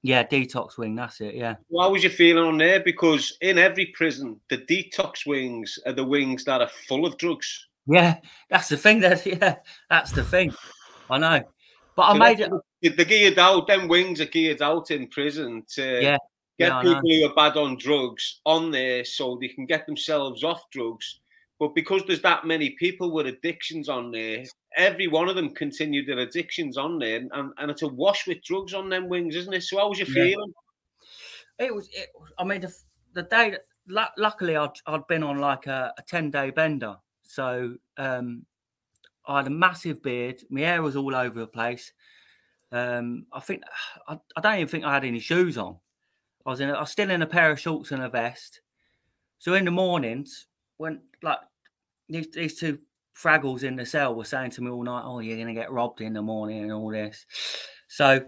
Yeah, 0.04 0.24
detox 0.26 0.78
wing. 0.78 0.95
That's 0.95 1.22
it. 1.22 1.36
Yeah. 1.36 1.56
How 1.78 1.91
was 1.91 2.04
you 2.04 2.10
feeling 2.10 2.43
on 2.43 2.58
there? 2.58 2.80
Because 2.80 3.38
in 3.41 3.58
every 3.60 3.88
prison, 3.88 4.39
the 4.49 4.58
detox 4.58 5.28
wings 5.28 5.78
are 5.86 5.93
the 5.93 6.04
wings 6.04 6.43
that 6.45 6.62
are 6.62 6.70
full 6.88 7.06
of 7.06 7.18
drugs. 7.18 7.68
Yeah, 7.86 8.18
that's 8.49 8.70
the 8.70 8.78
thing. 8.78 8.99
That 9.02 9.26
yeah, 9.26 9.56
that's 9.89 10.12
the 10.12 10.24
thing. 10.24 10.54
I 11.10 11.18
know. 11.18 11.41
But 11.95 12.04
I 12.04 12.18
made 12.18 12.39
it. 12.39 12.49
the- 12.82 12.89
the 12.89 13.06
geared 13.06 13.38
out, 13.38 13.68
them 13.68 13.88
wings 13.88 14.20
are 14.22 14.26
geared 14.26 14.62
out 14.64 14.89
in 14.89 15.08
prison 15.08 15.64
to 15.76 16.02
Yeah, 16.02 16.18
get 16.58 16.70
yeah, 16.70 16.82
people 16.82 17.02
who 17.04 17.26
are 17.30 17.36
bad 17.36 17.58
on 17.58 17.78
drugs 17.78 18.41
on 18.45 18.72
there 18.72 19.06
so 19.06 19.38
they 19.39 19.49
can 19.49 19.68
get 19.68 19.86
themselves 19.86 20.43
off 20.43 20.68
drugs. 20.72 21.20
But 21.62 21.76
because 21.76 22.01
there's 22.07 22.24
that 22.24 22.43
many 22.43 22.72
people 22.72 23.12
with 23.12 23.28
addictions 23.28 23.88
on 23.88 24.09
there, 24.12 24.43
every 24.76 25.05
one 25.05 25.30
of 25.30 25.36
them 25.36 25.53
continued 25.53 26.07
their 26.07 26.18
addictions 26.18 26.76
on 26.76 26.97
there, 26.97 27.18
and, 27.18 27.53
and 27.59 27.70
it's 27.70 27.84
a 27.84 27.88
wash 27.88 28.26
with 28.26 28.41
drugs 28.43 28.74
on 28.74 28.89
them 28.89 29.07
wings, 29.07 29.36
isn't 29.36 29.53
it? 29.53 29.62
So 29.62 29.78
how 29.78 29.89
was 29.89 29.99
you 29.99 30.07
Yeah. 30.07 30.14
feeling? 30.24 30.53
It 31.59 31.76
was. 31.76 31.88
It, 31.93 32.09
I 32.39 32.43
mean, 32.45 32.62
the, 32.62 32.76
the 33.14 33.22
day. 33.24 33.51
that- 33.51 34.12
Luckily, 34.18 34.55
I'd, 34.55 34.72
I'd 34.88 35.05
been 35.05 35.22
on 35.22 35.38
like 35.39 35.68
a, 35.68 35.93
a 35.97 36.01
ten 36.01 36.32
day 36.32 36.49
bender, 36.49 36.95
so 37.22 37.76
um, 37.97 38.45
I 39.28 39.38
had 39.38 39.47
a 39.47 39.51
massive 39.51 40.01
beard. 40.01 40.41
My 40.49 40.62
hair 40.62 40.82
was 40.82 40.95
all 40.95 41.14
over 41.16 41.39
the 41.39 41.45
place. 41.47 41.93
Um, 42.72 43.28
I 43.32 43.39
think 43.39 43.62
I, 44.07 44.18
I 44.36 44.41
don't 44.41 44.55
even 44.55 44.68
think 44.68 44.84
I 44.84 44.93
had 44.95 45.05
any 45.05 45.20
shoes 45.20 45.59
on. 45.59 45.78
I 46.43 46.49
was 46.49 46.59
in. 46.59 46.72
I 46.72 46.80
was 46.80 46.89
still 46.91 47.12
in 47.12 47.22
a 47.22 47.28
pair 47.28 47.51
of 47.51 47.59
shorts 47.59 47.91
and 47.91 48.01
a 48.01 48.09
vest. 48.09 48.62
So 49.38 49.53
in 49.53 49.66
the 49.66 49.72
mornings, 49.72 50.47
when 50.78 51.01
like 51.22 51.38
these, 52.14 52.30
these 52.32 52.59
two 52.59 52.80
fraggles 53.16 53.64
in 53.64 53.76
the 53.76 53.86
cell 53.86 54.16
were 54.16 54.26
saying 54.26 54.51
to 54.51 54.62
me 54.62 54.70
all 54.72 54.84
night, 54.84 55.03
"Oh, 55.05 55.20
you're 55.20 55.38
gonna 55.38 55.53
get 55.53 55.72
robbed 55.72 56.01
in 56.01 56.14
the 56.14 56.22
morning 56.22 56.64
and 56.64 56.72
all 56.72 56.91
this." 56.91 57.26
So, 57.93 58.26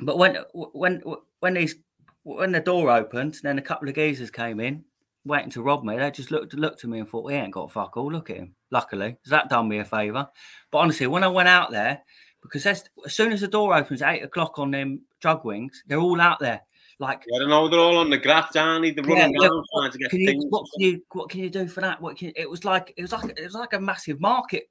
but 0.00 0.18
when 0.18 0.36
when 0.52 1.02
when 1.40 1.54
these 1.54 1.76
when 2.24 2.52
the 2.52 2.60
door 2.60 2.90
opened, 2.90 3.38
then 3.42 3.58
a 3.58 3.62
couple 3.62 3.88
of 3.88 3.94
geezers 3.94 4.30
came 4.30 4.60
in, 4.60 4.84
waiting 5.24 5.48
to 5.52 5.62
rob 5.62 5.82
me. 5.82 5.96
They 5.96 6.10
just 6.10 6.30
looked 6.30 6.52
looked 6.52 6.84
at 6.84 6.90
me 6.90 6.98
and 6.98 7.08
thought, 7.08 7.24
"We 7.24 7.32
ain't 7.32 7.54
got 7.54 7.72
fuck 7.72 7.96
all. 7.96 8.12
Look 8.12 8.28
at 8.28 8.36
him." 8.36 8.54
Luckily, 8.70 9.12
'cause 9.12 9.30
that 9.30 9.48
done 9.48 9.68
me 9.68 9.78
a 9.78 9.84
favour. 9.86 10.28
But 10.70 10.78
honestly, 10.78 11.06
when 11.06 11.24
I 11.24 11.28
went 11.28 11.48
out 11.48 11.70
there, 11.70 12.02
because 12.42 12.66
as 12.66 12.84
soon 13.06 13.32
as 13.32 13.40
the 13.40 13.48
door 13.48 13.74
opens 13.74 14.02
at 14.02 14.16
eight 14.16 14.22
o'clock 14.24 14.58
on 14.58 14.72
them 14.72 15.00
drug 15.20 15.46
wings, 15.46 15.82
they're 15.86 15.98
all 15.98 16.20
out 16.20 16.38
there. 16.38 16.65
Like, 16.98 17.24
I 17.34 17.38
don't 17.38 17.50
know, 17.50 17.68
they're 17.68 17.78
all 17.78 17.98
on 17.98 18.08
the 18.08 18.16
graft, 18.16 18.56
aren't 18.56 18.82
they? 18.82 18.90
They're 18.90 19.04
running 19.04 19.34
yeah, 19.38 19.48
around 19.48 19.64
trying 19.74 19.92
to 19.92 19.98
get 19.98 20.10
can 20.10 20.20
you, 20.20 20.26
things. 20.26 20.44
what 20.48 20.66
can 20.72 20.80
you 20.80 21.02
what 21.12 21.28
can 21.28 21.40
you 21.40 21.50
do 21.50 21.68
for 21.68 21.82
that? 21.82 22.00
What 22.00 22.16
can 22.16 22.32
it 22.34 22.48
was 22.48 22.64
like 22.64 22.94
it 22.96 23.02
was 23.02 23.12
like 23.12 23.34
it 23.36 23.44
was 23.44 23.52
like 23.52 23.74
a 23.74 23.80
massive 23.80 24.18
market, 24.18 24.70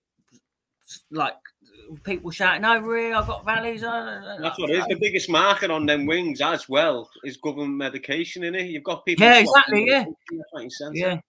like 1.11 1.35
people 2.03 2.31
shouting 2.31 2.65
over 2.65 2.97
here. 2.97 3.15
I've 3.15 3.27
got 3.27 3.45
valleys. 3.45 3.83
uh, 3.83 4.37
That's 4.41 4.57
what 4.57 4.71
it 4.71 4.77
is. 4.79 4.85
The 4.87 4.97
biggest 4.99 5.29
market 5.29 5.69
on 5.69 5.85
them 5.85 6.07
wings 6.07 6.41
as 6.41 6.67
well 6.67 7.07
is 7.23 7.37
government 7.37 7.75
medication 7.75 8.43
in 8.43 8.55
it. 8.55 8.67
You've 8.67 8.83
got 8.83 9.05
people. 9.05 9.23
Yeah, 9.23 9.39
exactly, 9.39 9.85
yeah. 9.85 9.99
medication 9.99 10.37
left, 10.37 10.49
right, 10.53 10.63
and 10.63 10.71
centre. 10.71 10.97
Yeah, 10.97 11.19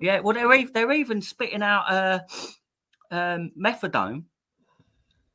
yeah. 0.00 0.20
Well, 0.20 0.34
they're 0.34 0.52
even, 0.52 0.72
they're 0.72 0.92
even 0.92 1.22
spitting 1.22 1.62
out 1.62 1.84
uh, 1.88 2.18
um, 3.12 3.52
methadone, 3.56 4.24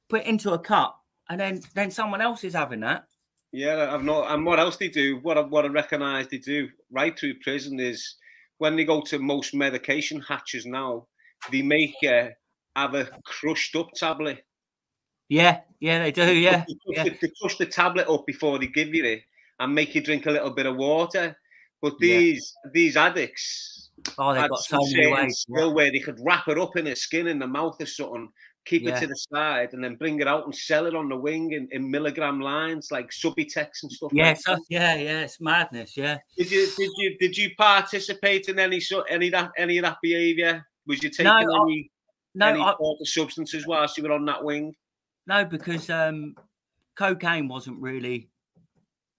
put 0.10 0.26
into 0.26 0.52
a 0.52 0.60
cup, 0.60 1.00
and 1.30 1.40
then 1.40 1.62
then 1.74 1.90
someone 1.90 2.20
else 2.20 2.44
is 2.44 2.54
having 2.54 2.82
that. 2.82 3.06
Yeah, 3.56 3.94
I've 3.94 4.04
not. 4.04 4.32
And 4.32 4.46
what 4.46 4.60
else 4.60 4.76
they 4.78 4.90
do? 4.90 5.18
What 5.22 5.38
I, 5.38 5.42
what 5.42 5.66
I 5.66 5.70
recognise 5.70 6.28
they 6.28 6.38
do 6.40 6.68
right 6.92 7.18
through 7.18 7.36
prison 7.40 7.80
is 7.80 8.16
when 8.58 8.76
they 8.76 8.84
go 8.84 9.02
to 9.02 9.20
most 9.20 9.54
medication 9.54 10.20
hatches 10.22 10.66
now, 10.66 11.08
they 11.52 11.62
make 11.62 11.96
uh, 12.04 12.30
have 12.76 12.96
a 12.96 13.10
crushed 13.24 13.76
up 13.76 13.90
tablet. 13.96 14.46
Yeah, 15.30 15.62
yeah, 15.80 16.00
they 16.04 16.12
do. 16.12 16.34
Yeah, 16.34 16.66
They 16.68 16.76
crush, 16.86 16.98
yeah. 16.98 17.04
the, 17.06 17.10
they 17.22 17.32
crush 17.42 17.58
the 17.58 17.66
tablet 17.66 18.08
up 18.10 18.26
before 18.26 18.60
they 18.60 18.68
give 18.68 18.94
you 18.94 19.06
it 19.06 19.22
and 19.60 19.74
make 19.74 19.96
you 19.96 20.02
drink 20.04 20.26
a 20.26 20.32
little 20.32 20.52
bit 20.52 20.66
of 20.66 20.76
water. 20.76 21.38
But 21.82 21.94
Yeah. 22.00 22.18
these 22.20 22.54
these 22.74 22.98
addicts 22.98 23.90
Oh, 24.18 24.34
they've 24.34 24.50
got 24.50 24.60
so 24.60 24.80
many 24.82 25.08
ways. 25.12 25.40
skill 25.40 25.74
where 25.74 25.92
they 25.92 26.00
could 26.00 26.20
wrap 26.22 26.48
it 26.50 26.60
up 26.60 26.76
in 26.76 26.88
a 26.88 26.96
skin 26.96 27.28
in 27.28 27.40
the 27.40 27.48
mouth 27.48 27.82
or 27.82 27.86
something, 27.86 28.30
keep 28.66 28.82
Yeah. 28.84 28.98
it 28.98 29.02
to 29.02 29.08
the 29.08 29.16
side, 29.16 29.74
and 29.74 29.84
then 29.84 29.96
bring 29.96 30.20
it 30.20 30.28
out 30.28 30.46
and 30.46 30.56
sell 30.56 30.86
it 30.88 30.96
on 30.96 31.08
the 31.10 31.16
wing 31.16 31.54
in, 31.54 31.68
in 31.72 31.90
milligram 31.90 32.42
lines 32.42 32.90
like 32.92 33.10
Subutex 33.12 33.84
and 33.84 33.92
stuff. 33.92 34.12
Yeah, 34.14 34.30
like 34.30 34.42
that. 34.46 34.60
yeah, 34.70 34.96
yeah. 34.96 35.22
It's 35.22 35.40
madness. 35.40 35.96
Yeah. 35.96 36.18
Did 36.38 36.52
you 36.52 36.68
did 36.76 36.90
you 36.98 37.18
did 37.20 37.38
you 37.38 37.52
participate 37.58 38.50
in 38.50 38.60
any 38.60 38.80
so 38.80 39.02
any 39.04 39.30
that 39.30 39.52
any 39.58 39.78
of 39.78 39.84
that 39.84 39.98
behaviour? 40.02 40.66
Was 40.88 41.02
you 41.04 41.10
taking 41.10 41.28
I- 41.28 41.42
any 41.44 41.92
No, 42.36 42.48
any 42.48 42.60
I, 42.62 42.74
sort 42.78 42.98
substances 43.08 43.66
whilst 43.68 43.98
you 43.98 44.04
were 44.04 44.12
on 44.12 44.26
that 44.26 44.44
wing? 44.44 44.76
no, 45.28 45.46
because 45.46 45.90
um, 45.90 46.36
cocaine 46.96 47.48
wasn't 47.48 47.80
really. 47.82 48.30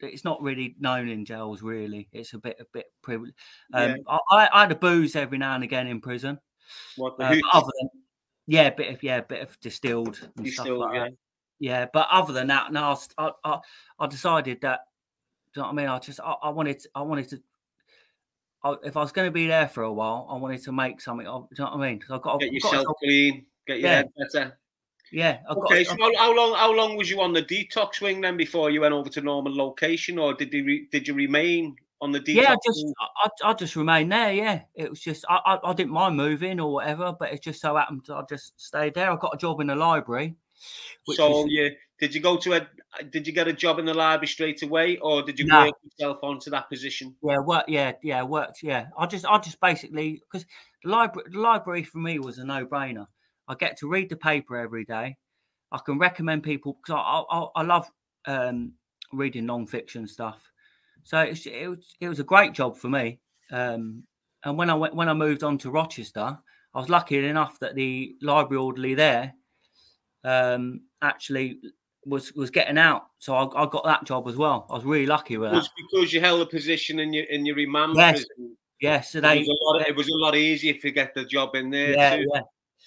It's 0.01 0.25
not 0.25 0.43
really 0.43 0.77
known 0.79 1.09
in 1.09 1.25
jails. 1.25 1.63
Really, 1.63 2.09
it's 2.13 2.35
a 2.35 2.39
bit 2.39 2.57
a 2.61 2.67
bit 2.75 2.87
privileged. 3.03 3.35
Um, 3.73 3.91
Yeah. 3.91 3.97
I, 4.09 4.19
I 4.31 4.49
I 4.53 4.61
had 4.63 4.73
a 4.73 4.77
booze 4.77 5.17
every 5.17 5.39
now 5.39 5.55
and 5.55 5.65
again 5.65 5.87
in 5.87 6.01
prison. 6.03 6.39
What 6.97 7.17
the 7.17 7.25
Uh, 7.25 7.37
other 7.55 7.71
than 7.81 7.89
yeah, 8.47 8.69
a 8.69 8.75
bit 8.75 8.95
of 8.95 9.03
yeah, 9.03 9.21
bit 9.21 9.43
of 9.43 9.59
distilled 9.61 10.17
stuff 10.45 10.69
like 10.69 10.95
yeah. 10.95 11.05
that. 11.05 11.13
Yeah, 11.59 11.87
but 11.93 12.07
other 12.11 12.33
than 12.33 12.49
that, 12.49 12.73
no, 12.73 12.97
I 13.99 14.07
decided 14.09 14.61
that. 14.61 14.81
Do 15.55 15.61
you 15.61 15.63
know 15.63 15.69
what 15.69 15.73
I 15.73 15.77
mean? 15.77 15.89
I 15.89 15.99
just 15.99 16.21
I, 16.21 16.35
I 16.43 16.51
wanted 16.51 16.81
to, 16.81 16.89
I 16.95 17.01
wanted 17.03 17.31
to. 17.31 17.43
I, 18.63 18.75
if 18.85 18.97
I 18.97 19.01
was 19.01 19.13
going 19.13 19.27
to 19.27 19.33
be 19.33 19.47
there 19.47 19.69
for 19.69 19.85
a 19.85 19.93
while, 19.93 20.29
I 20.31 20.37
wanted 20.37 20.63
to 20.65 20.73
make 20.73 21.01
something. 21.01 21.27
Of, 21.27 21.49
do 21.49 21.57
you 21.59 21.65
know 21.65 21.71
what 21.77 21.81
I 21.81 21.89
mean? 21.91 22.03
I've 22.11 22.21
got, 22.21 22.41
Get 22.41 22.47
I've 22.55 22.63
got 22.63 22.73
yourself 22.73 22.97
clean, 23.03 23.47
get 23.67 23.81
your 23.81 23.89
Yeah. 23.89 23.97
head 23.97 24.11
better. 24.19 24.59
yeah. 25.13 25.39
I've 25.49 25.57
Okay, 25.57 25.85
got, 25.85 25.97
so 25.97 26.03
how, 26.03 26.17
how 26.19 26.37
long 26.37 26.55
how 26.55 26.75
long 26.75 26.97
was 26.97 27.09
you 27.09 27.23
on 27.23 27.33
the 27.33 27.43
detox 27.43 28.03
wing 28.03 28.21
then 28.21 28.37
before 28.37 28.71
you 28.71 28.83
went 28.83 28.93
over 28.93 29.09
to 29.09 29.21
normal 29.23 29.55
location, 29.55 30.19
or 30.19 30.35
did 30.35 30.53
you 30.53 30.65
re, 30.65 30.89
did 30.93 31.09
you 31.09 31.15
remain 31.15 31.77
on 32.01 32.13
the 32.13 32.21
detox? 32.21 32.35
yeah, 32.35 32.53
I 32.53 32.57
just? 32.65 32.85
I, 32.99 33.29
I 33.45 33.55
just 33.55 33.77
remained 33.77 34.13
there. 34.13 34.33
Yeah, 34.33 34.63
it 34.75 34.91
was 34.91 35.01
just 35.01 35.25
I, 35.29 35.41
I 35.45 35.71
I 35.71 35.73
didn't 35.75 35.93
mind 35.93 36.17
moving 36.17 36.61
or 36.61 36.73
whatever, 36.75 37.15
but 37.19 37.33
it 37.33 37.43
just 37.43 37.61
so 37.61 37.77
happened 37.77 38.07
I 38.11 38.23
just 38.29 38.59
stayed 38.61 38.95
there. 38.95 39.11
I 39.11 39.17
got 39.17 39.35
a 39.35 39.39
job 39.39 39.61
in 39.61 39.69
the 39.69 39.77
library. 39.77 40.37
so 41.05 41.29
was- 41.31 41.47
you 41.51 41.71
did 41.99 42.15
you 42.15 42.21
go 42.21 42.37
to 42.37 42.53
a 42.55 42.69
did 43.11 43.27
you 43.27 43.33
get 43.33 43.49
a 43.49 43.53
job 43.53 43.79
in 43.79 43.85
the 43.87 43.95
library 43.95 44.27
straight 44.27 44.63
away, 44.63 44.99
or 44.99 45.23
did 45.23 45.39
you 45.39 45.47
Nah. 45.47 45.65
work 45.67 45.75
yourself 45.83 46.19
onto 46.23 46.51
that 46.51 46.69
position? 46.69 47.17
Yeah, 47.23 47.39
work. 47.39 47.65
Yeah, 47.69 47.93
yeah, 48.03 48.23
worked. 48.23 48.63
Yeah, 48.63 48.89
I 48.99 49.07
just, 49.07 49.27
I 49.27 49.39
just 49.39 49.61
basically 49.61 50.23
because 50.31 50.47
the 50.83 50.91
library, 50.91 51.29
the 51.31 51.41
library 51.41 51.85
for 51.85 51.99
me 51.99 52.19
was 52.19 52.39
a 52.39 52.45
no-brainer. 52.45 53.07
I 53.49 53.55
get 53.55 53.79
to 53.79 53.89
read 53.89 54.09
the 54.11 54.17
paper 54.17 54.57
every 54.57 54.85
day. 54.85 55.17
I 55.73 55.79
can 55.85 55.99
recommend 55.99 56.43
people 56.43 56.79
because 56.83 56.99
I, 56.99 57.37
I, 57.37 57.47
I 57.57 57.63
love 57.63 57.91
um, 58.27 58.73
reading 59.13 59.47
non-fiction 59.47 60.07
stuff. 60.09 60.43
So 61.07 61.21
it's, 61.21 61.47
it 61.47 61.69
was, 61.69 61.95
it 62.01 62.09
was 62.09 62.19
a 62.19 62.25
great 62.25 62.53
job 62.53 62.77
for 62.77 62.89
me. 62.89 63.21
Um, 63.53 64.03
and 64.45 64.59
when 64.59 64.71
I 64.71 64.75
went, 64.75 64.97
when 64.97 65.09
I 65.09 65.15
moved 65.15 65.45
on 65.45 65.57
to 65.59 65.71
Rochester, 65.71 66.37
I 66.75 66.79
was 66.81 66.89
lucky 66.89 67.25
enough 67.25 67.61
that 67.61 67.77
the 67.77 68.17
library 68.21 68.61
orderly 68.61 68.95
there 68.95 69.33
um, 70.25 70.81
actually 71.01 71.61
was 72.05 72.33
was 72.35 72.51
getting 72.51 72.77
out. 72.77 73.03
So 73.21 73.37
I, 73.37 73.63
I 73.63 73.69
got 73.71 73.85
that 73.85 74.03
job 74.05 74.27
as 74.27 74.35
well. 74.35 74.67
I 74.69 74.75
was 74.75 74.85
really 74.85 75.07
lucky 75.07 75.37
with 75.37 75.51
It 75.51 75.53
that. 75.53 75.59
was 75.59 75.71
because 75.77 76.13
you 76.13 76.21
held 76.21 76.41
a 76.41 76.47
position 76.47 76.99
in 76.99 77.13
your 77.13 77.25
in 77.27 77.47
your 77.47 77.55
remand 77.55 77.95
Yes, 77.97 78.13
prison. 78.15 78.57
Yeah, 78.81 79.01
so 79.01 79.19
It 79.19 79.23
was, 79.23 79.49
a 79.49 79.65
lot, 79.65 79.89
it 79.89 79.97
was 79.97 80.09
a 80.09 80.17
lot 80.17 80.35
easier 80.37 80.75
to 80.75 80.91
get 80.91 81.15
the 81.15 81.25
job 81.25 81.55
in 81.55 81.71
there. 81.71 81.93
yeah, 81.95 82.17
too. 82.17 82.27
yeah. 82.35 82.41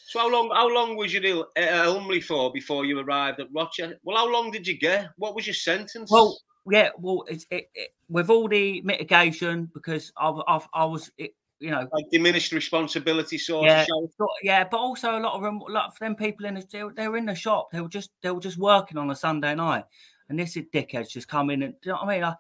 So 0.08 0.20
how 0.20 0.30
long 0.30 0.50
how 0.54 0.68
long 0.68 0.98
was 0.98 1.14
you 1.14 1.22
in 1.22 1.64
uh, 1.64 1.68
Elmley 1.86 2.20
for 2.20 2.52
before 2.52 2.84
you 2.84 3.00
arrived 3.00 3.40
at 3.40 3.48
Rochester? 3.56 3.98
Well, 4.04 4.18
how 4.18 4.30
long 4.30 4.52
did 4.52 4.68
you 4.68 4.78
get? 4.78 5.08
What 5.16 5.36
was 5.36 5.48
your 5.48 5.54
sentence? 5.54 6.12
Well, 6.12 6.38
yeah, 6.72 6.90
well, 6.98 7.26
it's 7.28 7.46
it, 7.52 7.70
it, 7.76 7.94
with 8.10 8.30
all 8.30 8.48
the 8.48 8.82
mitigation 8.82 9.70
because 9.74 10.12
I've, 10.18 10.42
I've 10.48 10.68
I 10.74 10.86
was, 10.86 11.12
it, 11.18 11.36
you 11.60 11.72
know, 11.72 11.88
like 11.92 12.06
diminished 12.12 12.52
responsibility 12.52 13.38
sort 13.38 13.66
Yeah. 13.66 13.86
of 13.92 14.12
yeah, 14.44 14.64
but 14.64 14.78
also 14.78 15.18
a 15.18 15.20
lot 15.20 15.34
of 15.34 15.42
them, 15.42 15.62
a 15.62 15.72
lot 15.72 15.88
of 15.88 16.00
them 16.00 16.16
people 16.16 16.46
in 16.46 16.56
the, 16.56 16.66
they, 16.72 16.84
they 16.96 17.08
were 17.08 17.18
in 17.18 17.26
the 17.26 17.36
shop. 17.36 17.72
They 17.72 17.82
were 17.82 17.90
just 17.90 18.12
they 18.22 18.32
were 18.32 18.40
just 18.40 18.58
working 18.58 18.98
on 18.98 19.12
a 19.12 19.16
Sunday 19.16 19.56
night, 19.56 19.86
and 20.30 20.40
this 20.40 20.56
is 20.56 20.66
dickheads 20.74 21.10
just 21.10 21.28
come 21.28 21.50
in 21.50 21.64
and 21.64 21.74
do 21.82 21.90
you 21.90 21.92
know 21.92 22.00
what 22.00 22.10
I 22.10 22.16
mean? 22.16 22.24
I 22.24 22.36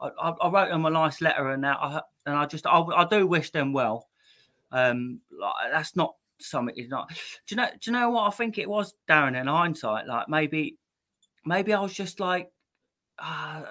I, 0.00 0.30
I 0.30 0.48
wrote 0.48 0.68
them 0.70 0.84
a 0.84 0.90
nice 0.90 1.20
letter 1.20 1.50
and 1.50 1.64
that, 1.64 1.78
I, 1.80 2.00
and 2.26 2.36
I 2.36 2.46
just 2.46 2.66
I, 2.66 2.78
I 2.78 3.04
do 3.04 3.26
wish 3.26 3.50
them 3.50 3.72
well. 3.72 4.06
Um, 4.70 5.20
like, 5.32 5.72
that's 5.72 5.96
not 5.96 6.14
something. 6.38 6.74
It's 6.76 6.90
not. 6.90 7.08
Do 7.08 7.14
you 7.48 7.56
know? 7.56 7.68
Do 7.80 7.90
you 7.90 7.92
know 7.92 8.10
what 8.10 8.28
I 8.28 8.30
think 8.30 8.58
it 8.58 8.68
was, 8.68 8.94
Darren? 9.08 9.40
In 9.40 9.46
hindsight, 9.46 10.06
like 10.06 10.28
maybe, 10.28 10.76
maybe 11.44 11.72
I 11.72 11.80
was 11.80 11.94
just 11.94 12.20
like, 12.20 12.50
uh, 13.18 13.62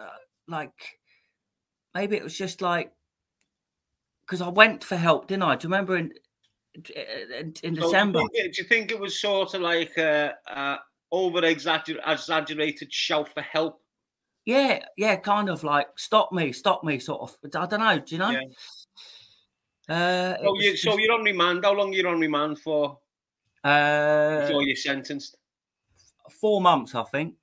like, 0.48 1.00
maybe 1.94 2.16
it 2.16 2.24
was 2.24 2.38
just 2.38 2.62
like 2.62 2.92
because 4.26 4.42
I 4.42 4.50
went 4.50 4.84
for 4.84 4.98
help, 4.98 5.28
didn't 5.28 5.44
I? 5.44 5.56
Do 5.56 5.68
you 5.68 5.74
remember 5.74 5.98
in 5.98 6.12
in, 6.76 7.54
in 7.64 7.76
So 7.76 7.84
December? 7.84 8.20
Do 8.20 8.24
you, 8.24 8.30
think 8.30 8.46
it, 8.46 8.56
do 8.56 8.62
you 8.62 8.68
think 8.68 8.92
it 8.92 9.00
was 9.00 9.20
sort 9.20 9.54
of 9.54 9.62
like 9.62 9.98
a, 9.98 10.34
a 10.48 10.78
over 11.12 11.44
exaggerated 11.44 12.94
shout 12.94 13.34
for 13.34 13.42
help? 13.42 13.82
Yeah, 14.46 14.80
yeah, 14.98 15.16
kind 15.18 15.50
of 15.50 15.64
like 15.64 15.88
stop 15.98 16.32
me, 16.32 16.52
stop 16.52 16.84
me, 16.84 17.00
sort 17.00 17.22
of. 17.22 17.38
I 17.56 17.66
don't 17.66 17.80
know. 17.80 18.00
Do 18.00 18.16
you 18.16 18.20
know? 18.20 18.30
Yeah. 18.30 18.42
Uh, 19.90 20.38
So, 20.42 20.56
you, 20.60 20.78
so 20.78 20.92
just, 20.92 21.00
you're 21.00 21.14
on 21.14 21.24
remand. 21.24 21.64
How 21.64 21.74
long 21.74 21.94
you're 21.94 22.08
on 22.08 22.20
remand 22.20 22.60
for 22.60 23.00
uh, 23.64 24.42
before 24.42 24.64
you're 24.64 24.76
sentenced? 24.76 25.38
four 26.30 26.62
months, 26.62 26.94
I 26.96 27.04
think. 27.04 27.36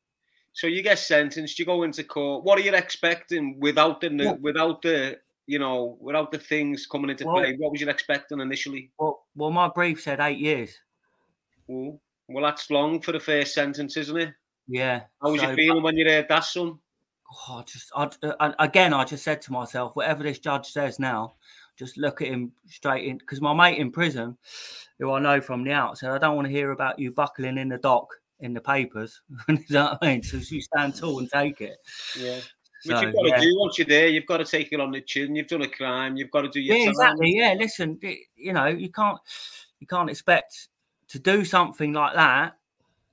So 0.55 0.69
you 0.69 0.83
get 0.83 1.01
sentenced. 1.01 1.59
You 1.59 1.67
go 1.67 1.83
into 1.83 2.05
court. 2.05 2.45
What 2.45 2.59
are 2.59 2.63
you 2.63 2.73
expecting 2.75 3.59
without 3.61 4.01
the 4.01 4.39
without 4.41 4.83
the 4.83 5.19
you 5.47 5.59
know 5.59 5.99
without 6.01 6.31
the 6.31 6.39
things 6.39 6.87
coming 6.87 7.11
into 7.11 7.27
Well- 7.27 7.37
play? 7.37 7.57
What 7.57 7.73
was 7.73 7.81
you 7.81 7.89
expecting 7.91 8.41
initially? 8.41 8.91
Well, 8.99 9.25
well, 9.35 9.51
my 9.51 9.69
brief 9.69 10.01
said 10.01 10.21
eight 10.21 10.39
years. 10.39 10.79
Ooh, 11.69 11.99
well, 12.29 12.45
that's 12.45 12.71
long 12.71 13.01
for 13.01 13.13
the 13.13 13.21
first 13.21 13.53
sentence, 13.53 13.97
isn't 13.97 14.17
it? 14.17 14.35
Yeah. 14.69 15.03
How 15.21 15.33
was 15.33 15.41
so- 15.41 15.51
you 15.51 15.57
feeling 15.57 15.83
when 15.83 15.97
you 15.97 16.07
heard 16.09 16.29
that, 16.29 16.45
son? 16.45 16.79
oh, 17.49 17.59
I 17.59 17.63
just 17.63 17.91
I, 17.95 18.11
uh, 18.23 18.53
again, 18.61 18.95
I 18.95 19.05
just 19.05 19.25
said 19.25 19.43
to 19.43 19.53
myself, 19.53 19.97
whatever 19.97 20.23
this 20.23 20.39
judge 20.39 20.71
says 20.71 20.99
now, 20.99 21.35
just 21.77 21.97
look 21.97 22.23
at 22.23 22.29
him 22.29 22.53
straight 22.69 23.07
in. 23.07 23.19
Because 23.19 23.41
my 23.41 23.53
mate 23.53 23.79
in 23.79 23.91
prison, 23.91 24.37
who 24.99 25.11
I 25.11 25.19
know 25.19 25.41
from 25.41 25.65
the 25.65 25.73
out, 25.73 25.99
said, 25.99 26.11
I 26.11 26.19
don't 26.19 26.37
want 26.37 26.47
to 26.47 26.53
hear 26.53 26.71
about 26.71 26.99
you 26.99 27.11
buckling 27.11 27.59
in 27.59 27.69
the 27.69 27.79
dock 27.79 28.09
in 28.41 28.55
the 28.55 28.61
papers. 28.61 29.21
you 29.49 29.59
know 29.71 29.85
what 29.85 29.99
I 30.03 30.07
mean? 30.07 30.23
So 30.23 30.37
you 30.37 30.63
stand 30.63 30.97
tall 30.97 31.19
and 31.19 31.31
take 31.31 31.61
it. 31.61 31.77
Yeah. 32.19 32.41
So, 32.83 32.95
Which 32.95 33.03
you've 33.03 33.15
got 33.15 33.23
to 33.23 33.29
yeah. 33.29 33.41
do 33.41 33.57
once 33.59 33.79
you're 33.79 33.87
there. 33.87 34.09
You've 34.09 34.27
got 34.27 34.37
to 34.39 34.45
take 34.45 34.71
it 34.73 34.79
on 34.79 34.91
the 34.91 35.01
chin. 35.01 35.35
You've 35.35 35.47
done 35.47 35.63
a 35.63 35.69
crime. 35.69 36.17
You've 36.17 36.31
got 36.31 36.43
to 36.43 36.51
do 36.51 36.61
your 36.61 36.77
yeah, 36.77 36.85
time. 36.85 36.91
exactly. 36.93 37.33
Yeah, 37.35 37.55
listen, 37.59 37.99
you 38.37 38.53
know, 38.53 38.67
you 38.67 38.91
can't 38.91 39.19
you 39.81 39.87
can't 39.87 40.11
expect 40.11 40.69
to 41.09 41.19
do 41.19 41.45
something 41.45 41.95
like 41.95 42.15
that 42.15 42.57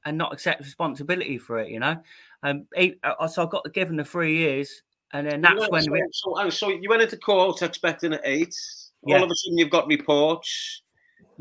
and 0.03 0.17
not 0.17 0.33
accept 0.33 0.59
responsibility 0.59 1.37
for 1.37 1.59
it. 1.59 1.69
You 1.69 1.79
know, 1.79 1.97
um, 2.43 2.65
he, 2.75 2.95
uh, 3.03 3.27
so 3.27 3.43
I 3.43 3.49
got 3.49 3.73
given 3.73 3.95
the 3.95 4.03
three 4.03 4.37
years, 4.37 4.81
and 5.13 5.25
then 5.25 5.43
You 5.43 5.59
that's 5.59 5.71
when 5.71 5.83
so, 5.83 5.91
we, 5.91 6.03
so, 6.11 6.49
so 6.49 6.69
you 6.69 6.89
went 6.89 7.03
into 7.03 7.17
court 7.17 7.61
expecting 7.61 8.13
an 8.13 8.19
eight. 8.25 8.55
Yeah. 9.05 9.17
All 9.17 9.23
of 9.23 9.31
a 9.31 9.35
sudden, 9.35 9.57
you've 9.57 9.69
got 9.69 9.87
reports. 9.87 10.81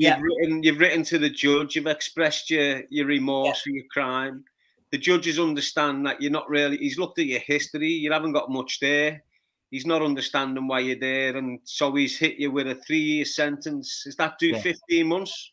You've 0.01 0.17
Yeah. 0.17 0.21
written. 0.23 0.63
You've 0.63 0.79
written 0.81 1.03
to 1.05 1.19
the 1.19 1.29
judge. 1.29 1.77
You've 1.77 1.87
expressed 1.87 2.49
your 2.49 2.85
your 2.89 3.07
remorse 3.07 3.61
for 3.63 3.69
your 3.71 3.85
crime. 3.91 4.45
The 4.93 4.99
judges 4.99 5.39
understand 5.39 6.07
that 6.07 6.23
you're 6.23 6.33
not 6.33 6.49
really. 6.49 6.79
He's 6.79 6.99
looked 6.99 7.19
at 7.19 7.27
your 7.27 7.41
history. 7.41 7.91
You 7.91 8.11
haven't 8.11 8.33
got 8.33 8.51
much 8.51 8.81
there. 8.81 9.23
He's 9.71 9.85
not 9.87 10.01
understanding 10.03 10.67
why 10.67 10.81
you're 10.81 10.99
there, 10.99 11.37
and 11.37 11.61
so 11.65 11.95
he's 11.95 12.19
hit 12.19 12.39
you 12.39 12.51
with 12.51 12.67
a 12.67 12.75
three-year 12.77 13.25
sentence. 13.27 14.05
Is 14.07 14.17
that 14.17 14.39
do 14.39 14.49
Yeah. 14.49 14.61
15 14.63 15.07
months? 15.07 15.53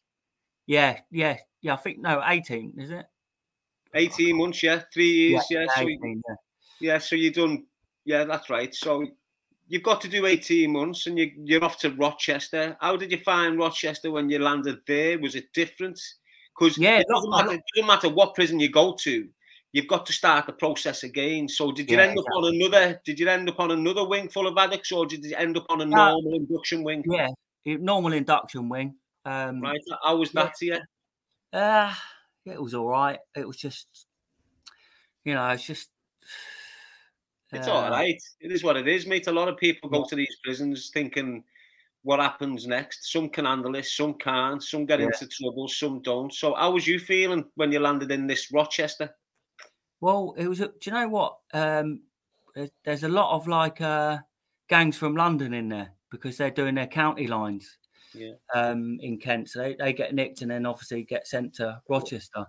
yeah, 0.65 1.01
yeah, 1.11 1.37
yeah. 1.61 1.73
I 1.73 1.77
think 1.77 1.99
no, 1.99 2.21
eighteen 2.25 2.73
is 2.77 2.89
it? 2.91 3.05
18 3.93 4.37
months, 4.37 4.63
yeah, 4.63 4.81
three 4.93 5.11
years, 5.11 5.43
yeah. 5.49 5.65
So, 5.75 5.81
18, 5.81 6.21
yeah. 6.27 6.35
yeah, 6.79 6.97
so 6.97 7.15
you 7.15 7.31
done, 7.31 7.65
yeah, 8.05 8.23
that's 8.23 8.49
right. 8.49 8.73
So 8.73 9.05
you've 9.67 9.83
got 9.83 10.01
to 10.01 10.07
do 10.07 10.25
18 10.25 10.71
months 10.71 11.07
and 11.07 11.17
you, 11.17 11.31
you're 11.43 11.63
off 11.63 11.77
to 11.79 11.91
Rochester. 11.91 12.77
How 12.79 12.95
did 12.95 13.11
you 13.11 13.19
find 13.19 13.57
Rochester 13.57 14.11
when 14.11 14.29
you 14.29 14.39
landed 14.39 14.79
there? 14.87 15.19
Was 15.19 15.35
it 15.35 15.51
different? 15.53 15.99
Because 16.57 16.77
Yeah, 16.77 16.99
it, 16.99 17.07
doesn't 17.09 17.29
matter, 17.29 17.53
it 17.53 17.61
doesn't 17.75 17.87
matter 17.87 18.09
what 18.09 18.33
prison 18.35 18.59
you 18.59 18.69
go 18.69 18.95
to, 19.01 19.27
you've 19.73 19.87
got 19.87 20.05
to 20.07 20.13
start 20.13 20.45
the 20.47 20.53
process 20.53 21.03
again. 21.03 21.47
So 21.47 21.71
did 21.71 21.89
you 21.91 21.97
Yeah, 21.97 22.05
end 22.05 22.17
up 22.17 22.25
on 22.33 22.55
another, 22.55 22.99
did 23.05 23.19
you 23.19 23.27
end 23.27 23.49
up 23.49 23.59
on 23.59 23.71
another 23.71 24.05
wing 24.07 24.29
full 24.29 24.47
of 24.47 24.57
addicts 24.57 24.91
or 24.91 25.05
did 25.05 25.23
you 25.23 25.35
end 25.35 25.57
up 25.57 25.65
on 25.69 25.81
a 25.81 25.85
No. 25.85 25.95
normal 25.95 26.33
induction 26.33 26.83
wing? 26.83 27.03
Yeah, 27.05 27.27
normal 27.65 28.13
induction 28.13 28.69
wing. 28.69 28.95
Um, 29.25 29.61
Right, 29.61 29.79
how 30.03 30.15
was 30.17 30.31
that 30.31 30.55
to 30.55 30.65
you? 30.65 30.77
Uh, 31.51 31.93
it 32.45 32.61
was 32.61 32.73
all 32.73 32.87
right. 32.87 33.19
It 33.35 33.47
was 33.47 33.57
just, 33.57 33.87
you 35.25 35.33
know, 35.33 35.49
it's 35.49 35.65
just. 35.65 35.89
It's 37.57 37.67
all 37.67 37.89
right. 37.89 38.21
It 38.39 38.51
is 38.51 38.63
what 38.63 38.77
it 38.77 38.87
is, 38.87 39.05
mate. 39.05 39.27
A 39.27 39.31
lot 39.31 39.47
of 39.49 39.57
people 39.57 39.89
go 39.89 40.05
to 40.05 40.15
these 40.15 40.37
prisons 40.43 40.89
thinking 40.93 41.43
what 42.03 42.19
happens 42.19 42.67
next. 42.67 43.11
Some 43.11 43.29
can 43.29 43.45
handle 43.45 43.71
this, 43.71 43.91
some 43.95 44.13
can't. 44.15 44.63
Some 44.63 44.85
get 44.85 44.99
Yeah. 44.99 45.07
into 45.07 45.27
trouble, 45.27 45.67
some 45.67 46.01
don't. 46.01 46.33
So, 46.33 46.53
how 46.53 46.71
was 46.71 46.87
you 46.87 46.99
feeling 46.99 47.45
when 47.55 47.71
you 47.71 47.79
landed 47.79 48.11
in 48.11 48.27
this 48.27 48.51
Rochester? 48.51 49.13
Well, 49.99 50.35
it 50.37 50.47
was. 50.47 50.61
a- 50.61 50.67
Do 50.67 50.73
you 50.85 50.91
know 50.93 51.07
what? 51.09 51.37
Um, 51.53 52.01
there's, 52.85 53.03
a 53.03 53.07
lot 53.09 53.35
of 53.35 53.47
like 53.47 53.81
uh, 53.81 54.19
gangs 54.69 54.97
from 54.97 55.15
London 55.15 55.53
in 55.53 55.69
there 55.69 55.91
because 56.09 56.37
they're 56.37 56.49
doing 56.51 56.75
their 56.75 56.87
county 56.87 57.27
lines. 57.27 57.77
Yeah. 58.13 58.33
Um, 58.55 58.97
in 59.01 59.19
Kent, 59.19 59.49
so 59.49 59.59
they, 59.59 59.75
they 59.75 59.93
get 59.93 60.15
nicked 60.15 60.41
and 60.41 60.49
then 60.49 60.65
obviously 60.65 61.03
get 61.03 61.27
sent 61.27 61.53
to 61.55 61.81
Rochester. 61.89 62.45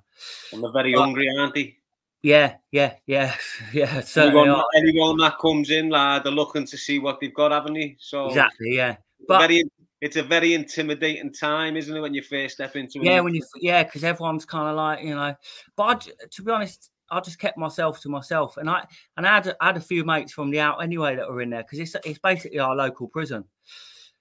And 0.53 0.63
they're 0.63 0.73
very 0.73 0.95
Well, 0.95 1.03
hungry, 1.05 1.27
aren't 1.37 1.55
they? 1.55 1.77
Yeah, 2.23 2.57
yeah, 2.73 2.95
yeah, 3.07 3.35
yeah. 3.73 4.01
Certainly 4.01 4.41
Anyone, 4.41 4.65
anyone 4.77 5.17
that 5.19 5.39
comes 5.39 5.71
in, 5.71 5.89
lad, 5.89 6.25
they're 6.25 6.33
looking 6.33 6.67
to 6.67 6.77
see 6.77 6.99
what 6.99 7.21
they've 7.21 7.35
got, 7.35 7.53
haven't 7.53 7.75
they? 7.75 7.97
So, 7.99 8.27
Exactly. 8.27 8.75
Yeah. 8.75 8.97
But- 9.27 9.41
very, 9.41 9.65
it's 10.01 10.17
a 10.17 10.23
very 10.23 10.55
intimidating 10.55 11.33
time, 11.33 11.77
isn't 11.77 11.97
it, 11.97 12.01
when 12.01 12.15
you 12.15 12.23
first 12.23 12.55
step 12.55 12.77
into 12.77 13.01
a 13.01 13.05
yeah 13.05 13.21
when 13.21 13.35
you 13.35 13.43
yeah 13.57 13.83
because 13.83 14.05
everyone's 14.05 14.45
kind 14.45 14.69
of 14.69 14.77
like 14.77 15.03
you 15.03 15.15
know 15.15 15.35
but 15.77 16.09
I, 16.23 16.27
to 16.31 16.43
be 16.43 16.53
honest 16.53 16.91
i 17.11 17.21
just 17.21 17.39
kept 17.39 17.59
myself 17.59 18.01
to 18.03 18.09
myself 18.09 18.57
and 18.59 18.69
i 18.69 18.87
and 19.17 19.27
i 19.27 19.35
had, 19.35 19.57
I 19.61 19.67
had 19.67 19.77
a 19.77 19.81
few 19.81 20.05
mates 20.05 20.33
from 20.33 20.51
the 20.51 20.61
out 20.61 20.83
anyway 20.83 21.17
that 21.17 21.29
were 21.29 21.43
in 21.43 21.51
there 21.51 21.63
because 21.63 21.79
it's, 21.79 21.97
it's 22.05 22.19
basically 22.19 22.59
our 22.59 22.77
local 22.77 23.09
prison 23.09 23.45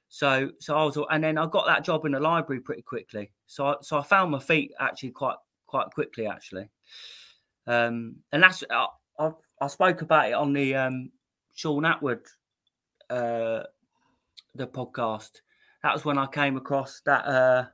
so 0.09 0.49
so 0.59 0.75
i 0.75 0.83
was 0.83 0.97
and 1.11 1.23
then 1.23 1.37
i 1.37 1.45
got 1.45 1.65
that 1.67 1.83
job 1.83 2.05
in 2.05 2.13
the 2.13 2.19
library 2.19 2.61
pretty 2.61 2.81
quickly 2.81 3.29
so 3.45 3.67
I, 3.67 3.75
so 3.81 3.99
i 3.99 4.03
found 4.03 4.31
my 4.31 4.39
feet 4.39 4.71
actually 4.79 5.11
quite 5.11 5.37
quite 5.67 5.91
quickly 5.91 6.27
actually 6.27 6.69
um 7.67 8.15
and 8.31 8.43
that's 8.43 8.63
i 8.69 8.87
i, 9.19 9.31
I 9.61 9.67
spoke 9.67 10.01
about 10.01 10.29
it 10.29 10.33
on 10.33 10.53
the 10.53 10.75
um 10.75 11.11
sean 11.55 11.83
Attwood 11.83 12.25
uh 13.09 13.63
the 14.55 14.67
podcast 14.67 15.41
that 15.83 15.93
was 15.93 16.05
when 16.05 16.17
i 16.17 16.25
came 16.25 16.57
across 16.57 17.01
that 17.05 17.25
uh 17.25 17.65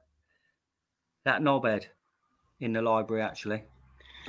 that 1.26 1.42
knobhead 1.42 1.86
in 2.60 2.74
the 2.74 2.82
library 2.82 3.22
actually. 3.22 3.64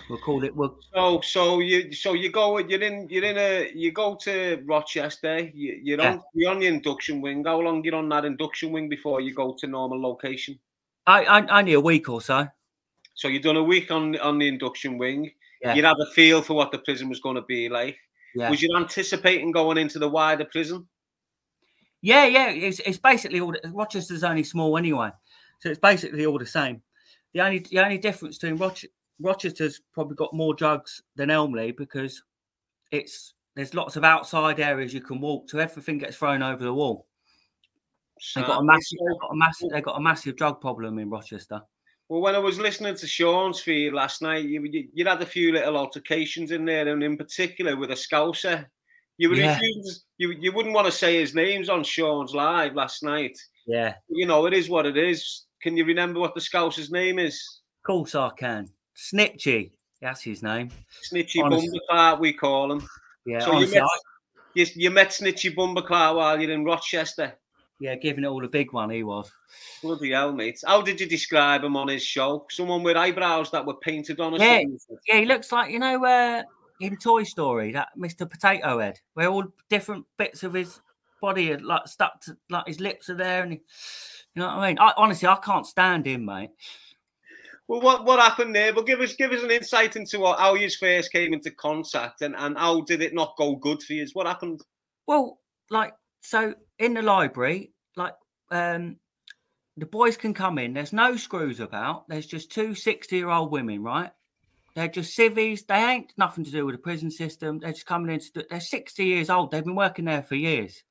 We'll 0.09 0.19
call 0.19 0.43
it 0.45 0.55
we'll 0.55 0.77
So, 0.93 1.21
so 1.23 1.61
you, 1.61 1.93
so 1.93 2.15
you 2.15 2.31
go, 2.31 2.59
you're 2.59 2.83
in, 2.83 3.09
you're 3.09 3.25
in 3.25 3.39
a, 3.39 3.71
you 3.75 3.93
go 3.93 4.17
to 4.23 4.62
Rochester. 4.65 5.39
You, 5.39 5.79
you're 5.83 6.01
Yeah. 6.01 6.12
on, 6.15 6.23
you're 6.35 6.51
on 6.51 6.59
the 6.59 6.67
induction 6.67 7.21
wing. 7.21 7.45
How 7.45 7.61
long 7.61 7.85
you're 7.85 7.95
on 7.95 8.09
that 8.11 8.25
induction 8.25 8.73
wing 8.73 8.89
before 8.89 9.21
you 9.21 9.35
go 9.35 9.55
to 9.59 9.67
normal 9.67 10.01
location? 10.01 10.59
I, 11.07 11.25
I 11.25 11.59
only 11.59 11.75
a 11.75 11.81
week 11.81 12.09
or 12.09 12.21
so. 12.21 12.49
So 13.15 13.29
you've 13.29 13.43
done 13.43 13.57
a 13.57 13.62
week 13.62 13.91
on 13.91 14.19
on 14.19 14.39
the 14.39 14.49
induction 14.49 14.99
wing. 14.99 15.31
Yeah. 15.65 15.75
You'd 15.75 15.85
have 15.87 15.97
a 15.99 16.12
feel 16.12 16.43
for 16.43 16.55
what 16.55 16.71
the 16.73 16.79
prison 16.79 17.09
was 17.09 17.21
going 17.21 17.37
to 17.37 17.43
be 17.43 17.69
like. 17.69 17.97
Yeah. 18.35 18.51
Was 18.51 18.61
you 18.61 18.77
anticipating 18.77 19.51
going 19.51 19.79
into 19.79 19.99
the 19.99 20.09
wider 20.09 20.45
prison? 20.45 20.87
Yeah, 22.03 22.27
yeah. 22.27 22.51
It's 22.51 22.81
it's 22.81 22.99
basically 22.99 23.41
all 23.41 23.53
the, 23.53 23.73
Rochester's 23.73 24.25
only 24.25 24.45
small 24.45 24.77
anyway. 24.77 25.11
So 25.61 25.71
it's 25.71 25.81
basically 25.81 26.27
all 26.27 26.39
the 26.39 26.47
same. 26.47 26.83
The 27.33 27.41
only 27.41 27.61
the 27.61 27.79
only 27.79 27.97
difference 27.97 28.37
between 28.37 28.59
Roche, 28.59 28.85
Rochester's 29.21 29.81
probably 29.95 30.17
got 30.17 30.35
more 30.35 30.53
drugs 30.53 31.03
than 31.17 31.31
Elmley 31.31 31.73
because 31.73 32.23
it's 32.93 33.33
there's 33.57 33.73
lots 33.73 33.97
of 33.97 34.05
outside 34.05 34.61
areas 34.61 34.93
you 34.93 35.01
can 35.01 35.21
walk 35.21 35.49
to. 35.49 35.61
Everything 35.61 35.97
gets 35.97 36.17
thrown 36.17 36.43
over 36.43 36.62
the 36.62 36.75
wall. 36.75 37.07
They've 38.35 38.47
got 38.47 38.61
a 38.61 38.65
massive, 38.65 38.99
they've 39.07 39.21
got 39.21 39.33
a 39.33 39.37
massive, 39.37 39.71
they've 39.71 39.85
got 39.85 39.97
a 39.97 40.03
massive 40.03 40.37
drug 40.37 40.61
problem 40.61 40.99
in 40.99 41.11
Rochester. 41.11 41.62
Well, 42.09 42.21
when 42.21 42.35
I 42.35 42.39
was 42.39 42.59
listening 42.59 42.95
to 42.97 43.07
Sean's 43.07 43.61
feed 43.61 43.93
last 43.95 44.21
night, 44.23 44.45
you, 44.45 44.63
you 44.65 44.89
you 44.93 45.05
had 45.07 45.23
a 45.23 45.27
few 45.27 45.53
little 45.53 45.77
altercations 45.77 46.51
in 46.51 46.65
there, 46.65 46.87
and 46.89 47.03
in 47.03 47.17
particular 47.17 47.77
with 47.77 47.91
a 47.91 47.95
Scouser. 47.95 48.67
You 49.17 49.29
would 49.31 49.39
Yeah. 49.39 49.59
you 50.19 50.31
you 50.33 50.53
wouldn't 50.53 50.75
want 50.75 50.87
to 50.87 50.93
say 50.93 51.21
his 51.21 51.35
names 51.35 51.69
on 51.69 51.83
Sean's 51.85 52.35
live 52.35 52.75
last 52.75 53.03
night. 53.03 53.39
Yeah, 53.67 53.95
You 54.09 54.27
know, 54.27 54.45
it 54.47 54.53
is 54.53 54.69
what 54.69 54.85
it 54.87 54.97
is. 54.99 55.47
Can 55.63 55.77
you 55.77 55.85
remember 55.87 56.21
what 56.21 56.35
the 56.35 56.41
Scouser's 56.41 56.91
name 56.91 57.19
is? 57.19 57.41
of 57.83 57.87
course 57.87 58.15
I 58.15 58.31
can. 58.37 58.69
Snitchy, 58.97 59.71
that's 60.03 60.21
his 60.23 60.43
name. 60.43 60.69
Snitchy 61.11 61.43
Honest- 61.43 62.21
we 62.21 62.33
call 62.35 62.73
him. 62.73 62.87
Yeah, 63.25 63.39
So 63.41 63.59
you 63.59 63.67
met, 63.69 63.83
I- 63.83 64.41
you, 64.55 64.67
you 64.75 64.91
met 64.91 65.09
Snitchy 65.11 65.55
Bumberclart 65.55 66.17
while 66.17 66.39
you're 66.41 66.51
in 66.51 66.65
Rochester. 66.65 67.35
Yeah, 67.85 67.97
giving 67.97 68.24
it 68.24 68.28
all 68.28 68.43
a 68.43 68.49
big 68.49 68.72
one. 68.72 68.89
He 68.89 69.03
was. 69.03 69.30
Bloody 69.82 70.12
hell, 70.12 70.32
mate. 70.32 70.59
How 70.66 70.80
did 70.80 70.99
you 70.99 71.07
describe 71.07 71.62
him 71.62 71.76
on 71.76 71.89
his 71.89 72.03
show? 72.03 72.47
Someone 72.51 72.82
with 72.82 72.97
eyebrows 72.97 73.51
that 73.51 73.66
were 73.66 73.74
painted 73.74 74.20
on 74.20 74.35
Yeah. 74.41 74.62
Yeah, 75.07 75.18
he 75.18 75.26
looks 75.26 75.53
like 75.53 75.70
you 75.70 75.78
know 75.78 76.03
uh, 76.03 76.43
in 76.80 76.97
Toy 76.97 77.24
Story 77.24 77.72
that 77.72 77.89
Mr. 77.99 78.28
Potato 78.28 78.78
Head, 78.78 78.99
where 79.12 79.28
all 79.28 79.45
different 79.68 80.07
bits 80.16 80.43
of 80.45 80.55
his 80.55 80.80
body 81.20 81.53
are 81.53 81.59
like 81.59 81.87
stuck 81.87 82.20
to 82.22 82.37
like 82.49 82.66
his 82.66 82.80
lips 82.80 83.11
are 83.11 83.16
there, 83.16 83.43
and 83.43 83.53
he, 83.53 83.59
you 84.35 84.41
know 84.41 84.47
what 84.47 84.57
I 84.57 84.68
mean. 84.68 84.78
I, 84.78 84.95
honestly, 84.97 85.28
I 85.28 85.37
can't 85.37 85.66
stand 85.66 86.07
him, 86.07 86.24
mate. 86.24 86.51
Well, 87.68 87.82
what, 87.82 88.07
what 88.07 88.18
happened 88.18 88.55
there? 88.55 88.74
Well, 88.74 88.85
give 88.85 89.01
us 89.01 89.12
give 89.14 89.32
us 89.32 89.43
an 89.43 89.51
insight 89.51 89.97
into 89.97 90.20
what, 90.20 90.39
how 90.39 90.55
you 90.55 90.70
first 90.70 91.12
came 91.12 91.35
into 91.35 91.51
contact 91.51 92.22
and, 92.22 92.35
and 92.35 92.57
how 92.57 92.80
did 92.80 93.03
it 93.03 93.12
not 93.12 93.37
go 93.37 93.57
good 93.57 93.82
for 93.82 93.93
you? 93.93 94.07
What 94.14 94.26
happened? 94.26 94.62
Well, 95.07 95.39
like 95.70 95.93
so 96.22 96.55
in 96.78 96.95
the 96.95 97.03
library, 97.03 97.74
like 97.97 98.14
um 98.51 98.97
the 99.76 99.86
boys 99.86 100.16
can 100.16 100.34
come 100.34 100.59
in. 100.59 100.72
There's 100.72 100.92
no 100.92 101.16
screws 101.16 101.61
about. 101.61 102.09
There's 102.09 102.26
just 102.26 102.53
two 102.53 102.74
60 102.74 103.16
year 103.16 103.30
old 103.30 103.51
women, 103.51 103.82
right? 103.82 104.11
They're 104.74 104.88
just 104.88 105.14
civvies. 105.14 105.64
They 105.64 105.74
ain't 105.74 106.12
nothing 106.16 106.45
to 106.45 106.51
do 106.51 106.66
with 106.66 106.74
the 106.74 106.80
prison 106.80 107.11
system. 107.11 107.59
They're 107.59 107.72
just 107.72 107.86
coming 107.86 108.12
in. 108.12 108.20
To 108.20 108.32
do, 108.32 108.42
they're 108.51 108.61
60 108.61 109.05
years 109.05 109.30
old. 109.30 109.51
They've 109.51 109.64
been 109.64 109.74
working 109.74 110.05
there 110.05 110.22
for 110.22 110.34
years. 110.34 110.82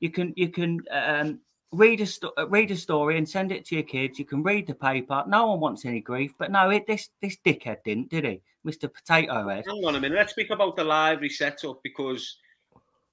You 0.00 0.10
can 0.10 0.32
you 0.36 0.50
can 0.50 0.80
um, 0.90 1.40
read 1.72 2.00
a 2.00 2.06
sto- 2.06 2.32
uh, 2.38 2.48
read 2.48 2.70
a 2.70 2.76
story 2.76 3.18
and 3.18 3.28
send 3.28 3.52
it 3.52 3.66
to 3.66 3.74
your 3.74 3.84
kids. 3.84 4.18
You 4.18 4.24
can 4.24 4.42
read 4.42 4.66
the 4.66 4.74
paper. 4.74 5.24
No 5.26 5.46
one 5.46 5.60
wants 5.60 5.84
any 5.84 6.00
grief, 6.00 6.32
but 6.38 6.50
no, 6.50 6.70
it 6.70 6.86
this 6.86 7.08
this 7.20 7.36
dickhead 7.44 7.78
didn't, 7.84 8.10
did 8.10 8.24
he, 8.24 8.42
Mister 8.64 8.88
Potato 8.88 9.48
Head? 9.48 9.64
Hang 9.66 9.84
on 9.84 9.96
a 9.96 10.00
minute. 10.00 10.16
Let's 10.16 10.32
speak 10.32 10.50
about 10.50 10.76
the 10.76 10.84
library 10.84 11.30
setup 11.30 11.82
because 11.82 12.38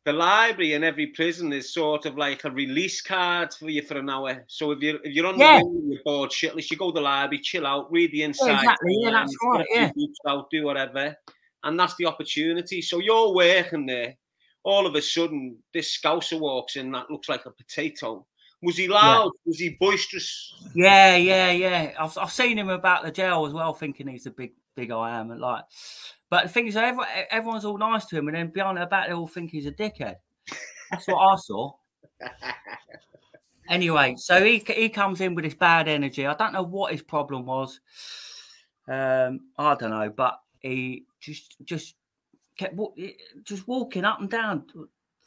the 0.05 0.13
library 0.13 0.73
in 0.73 0.83
every 0.83 1.07
prison 1.07 1.53
is 1.53 1.73
sort 1.73 2.05
of 2.05 2.17
like 2.17 2.43
a 2.43 2.51
release 2.51 3.01
card 3.01 3.53
for 3.53 3.69
you 3.69 3.81
for 3.81 3.97
an 3.97 4.09
hour. 4.09 4.43
So 4.47 4.71
if 4.71 4.79
you're 4.81 4.99
if 5.03 5.13
you're 5.13 5.27
on 5.27 5.39
Yeah. 5.39 5.59
the 5.59 5.65
road 5.65 5.75
and 5.75 5.93
you're 5.93 6.01
bored 6.03 6.29
shitless, 6.31 6.69
you 6.69 6.77
go 6.77 6.91
to 6.91 6.95
the 6.95 7.01
library, 7.01 7.39
chill 7.41 7.65
out, 7.65 7.91
read 7.91 8.11
the 8.11 8.23
inside. 8.23 8.55
exactly. 8.55 8.97
Yeah, 8.99 9.11
that's 9.11 9.35
right, 9.43 9.65
yeah. 9.71 9.91
out, 10.27 10.49
do 10.49 10.63
whatever, 10.63 11.15
and 11.63 11.79
that's 11.79 11.95
the 11.95 12.05
opportunity. 12.05 12.81
So 12.81 12.99
you're 12.99 13.33
working 13.33 13.85
there. 13.85 14.15
All 14.65 14.87
of 14.87 14.95
a 14.95 15.01
sudden, 15.01 15.57
this 15.73 15.97
scouser 15.97 16.39
walks 16.39 16.77
in 16.77 16.89
that 16.93 17.11
looks 17.11 17.27
like 17.27 17.45
a 17.45 17.51
potato. 17.51 18.25
Was 18.61 18.77
he 18.77 18.87
loud? 18.87 19.29
Was 19.45 19.59
he 19.59 19.75
boisterous? 19.77 20.53
Yeah, 20.73 21.17
yeah, 21.17 21.51
yeah. 21.51 21.91
I've, 21.99 22.17
I've 22.17 22.31
seen 22.31 22.57
him 22.57 22.69
about 22.69 23.03
the 23.03 23.11
jail 23.11 23.45
as 23.45 23.51
well, 23.51 23.73
thinking 23.73 24.07
he's 24.07 24.25
a 24.25 24.31
big, 24.31 24.53
big 24.77 24.89
I 24.89 25.19
am. 25.19 25.31
And 25.31 25.41
like, 25.41 25.65
but 26.33 26.45
the 26.45 26.49
thing 26.49 26.65
is, 26.65 26.75
everyone, 26.75 27.05
everyone's 27.29 27.63
all 27.63 27.77
nice 27.77 28.05
to 28.05 28.17
him, 28.17 28.27
and 28.27 28.35
then 28.35 28.47
behind 28.47 28.79
their 28.79 28.87
back, 28.87 29.07
they 29.07 29.13
all 29.13 29.27
think 29.27 29.51
he's 29.51 29.67
a 29.67 29.71
dickhead. 29.71 30.15
That's 30.89 31.05
what 31.07 31.19
I 31.19 31.35
saw. 31.35 31.73
Anyway, 33.69 34.15
so 34.17 34.43
he 34.43 34.61
he 34.67 34.89
comes 34.89 35.21
in 35.21 35.35
with 35.35 35.45
this 35.45 35.53
bad 35.53 35.87
energy. 35.87 36.27
I 36.27 36.33
don't 36.33 36.51
know 36.51 36.63
what 36.63 36.91
his 36.91 37.01
problem 37.01 37.45
was. 37.45 37.79
Um, 38.89 39.39
I 39.57 39.75
don't 39.75 39.91
know, 39.91 40.11
but 40.13 40.37
he 40.59 41.05
just 41.21 41.55
just 41.63 41.95
kept 42.57 42.75
just 43.45 43.65
walking 43.65 44.03
up 44.03 44.19
and 44.19 44.29
down 44.29 44.65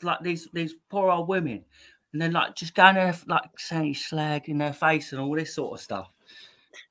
like 0.03 0.21
these 0.21 0.49
these 0.53 0.75
poor 0.91 1.11
old 1.11 1.29
women, 1.29 1.65
and 2.13 2.21
then 2.21 2.33
like 2.33 2.55
just 2.55 2.75
going 2.75 2.97
there 2.97 3.15
like 3.27 3.49
saying 3.57 3.95
slag 3.95 4.51
in 4.51 4.59
their 4.59 4.75
face 4.75 5.13
and 5.13 5.21
all 5.23 5.35
this 5.35 5.55
sort 5.55 5.73
of 5.73 5.81
stuff. 5.81 6.11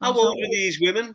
How 0.02 0.14
old 0.14 0.40
like, 0.40 0.48
are 0.48 0.52
these 0.52 0.82
women? 0.82 1.14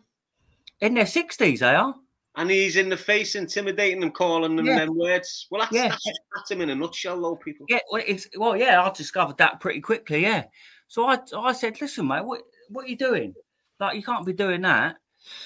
In 0.81 0.95
their 0.95 1.07
sixties, 1.07 1.59
they 1.59 1.75
are. 1.75 1.97
And 2.37 2.51
he's 2.51 2.77
in 2.77 2.89
the 2.89 2.97
face, 2.97 3.35
intimidating 3.35 4.01
them, 4.01 4.13
calling 4.13 4.55
them 4.55 4.67
Yeah. 4.67 4.81
them 4.81 4.97
words. 4.97 5.49
Well, 5.51 5.63
that's, 5.63 5.75
Yeah. 5.75 5.89
that's, 5.89 6.07
that's 6.35 6.51
him 6.51 6.61
in 6.61 6.71
a 6.71 6.75
nutshell, 6.75 7.21
though, 7.21 7.37
people. 7.37 7.67
Yeah, 7.69 7.81
well, 7.91 8.03
it's 8.07 8.29
well, 8.37 8.57
yeah. 8.57 8.83
I 8.83 8.91
discovered 8.91 9.39
that 9.39 9.61
pretty 9.61 9.81
quickly. 9.81 10.23
Yeah, 10.23 10.45
so 10.87 11.07
I 11.07 11.19
I 11.37 11.53
said, 11.53 11.81
listen, 11.81 12.07
mate, 12.07 12.25
what 12.25 12.43
what 12.69 12.85
are 12.85 12.89
you 12.89 12.97
doing? 12.97 13.35
Like, 13.81 13.97
you 13.97 14.03
can't 14.03 14.25
be 14.25 14.33
doing 14.33 14.63
that 14.63 14.97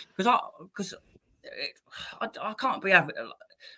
because 0.09 0.27
I 0.27 0.39
because 0.59 0.95
I, 2.21 2.29
I 2.41 2.55
can't 2.55 2.83
be 2.83 2.91
having. 2.91 3.15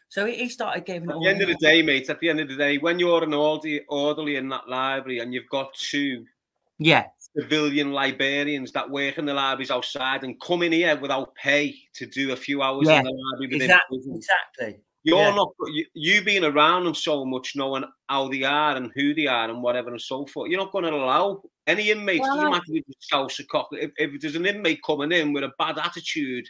So 0.08 0.26
he, 0.26 0.48
started 0.48 0.84
giving 0.84 1.10
it 1.10 1.14
At 1.14 1.20
the 1.20 1.28
end 1.28 1.42
of 1.42 1.48
the 1.48 1.56
day, 1.56 1.82
mate, 1.82 2.10
at 2.10 2.18
the 2.20 2.28
end 2.28 2.40
of 2.40 2.48
the 2.48 2.56
day, 2.56 2.78
when 2.78 2.98
you're 2.98 3.22
an 3.22 3.34
orderly, 3.34 3.82
orderly 3.88 4.36
in 4.36 4.48
that 4.48 4.68
library 4.68 5.20
and 5.20 5.32
you've 5.32 5.48
got 5.48 5.74
two 5.74 6.24
yeah, 6.78 7.06
civilian 7.36 7.92
Liberians 7.92 8.72
that 8.72 8.88
work 8.88 9.18
in 9.18 9.26
the 9.26 9.34
libraries 9.34 9.70
outside 9.70 10.24
and 10.24 10.40
come 10.40 10.62
in 10.62 10.72
here 10.72 10.96
without 10.96 11.34
pay 11.34 11.74
to 11.94 12.06
do 12.06 12.32
a 12.32 12.36
few 12.36 12.62
hours 12.62 12.88
Yeah, 12.88 12.98
in 12.98 13.04
the 13.04 13.10
library 13.10 13.46
within 13.52 13.62
exactly, 13.62 13.98
prison. 13.98 14.14
exactly. 14.16 14.80
You're 15.02 15.18
yeah. 15.18 15.34
not 15.36 15.52
you, 15.72 15.84
you 15.94 16.22
being 16.24 16.42
around 16.42 16.84
them 16.84 16.94
so 16.94 17.24
much, 17.24 17.54
knowing 17.54 17.84
how 18.08 18.28
they 18.28 18.42
are 18.42 18.76
and 18.76 18.90
who 18.96 19.14
they 19.14 19.28
are 19.28 19.48
and 19.48 19.62
whatever 19.62 19.90
and 19.90 20.00
so 20.00 20.26
forth. 20.26 20.50
You're 20.50 20.58
not 20.58 20.72
going 20.72 20.84
to 20.84 20.90
allow 20.90 21.42
any 21.68 21.92
inmates. 21.92 22.22
Well, 22.22 22.36
doesn't 22.36 22.50
matter 22.50 22.64
if 22.68 22.84
it's 22.88 23.46
cock. 23.46 23.68
If, 23.70 23.92
if 23.96 24.20
there's 24.20 24.34
an 24.34 24.46
inmate 24.46 24.82
coming 24.84 25.12
in 25.12 25.32
with 25.32 25.44
a 25.44 25.52
bad 25.60 25.78
attitude, 25.78 26.48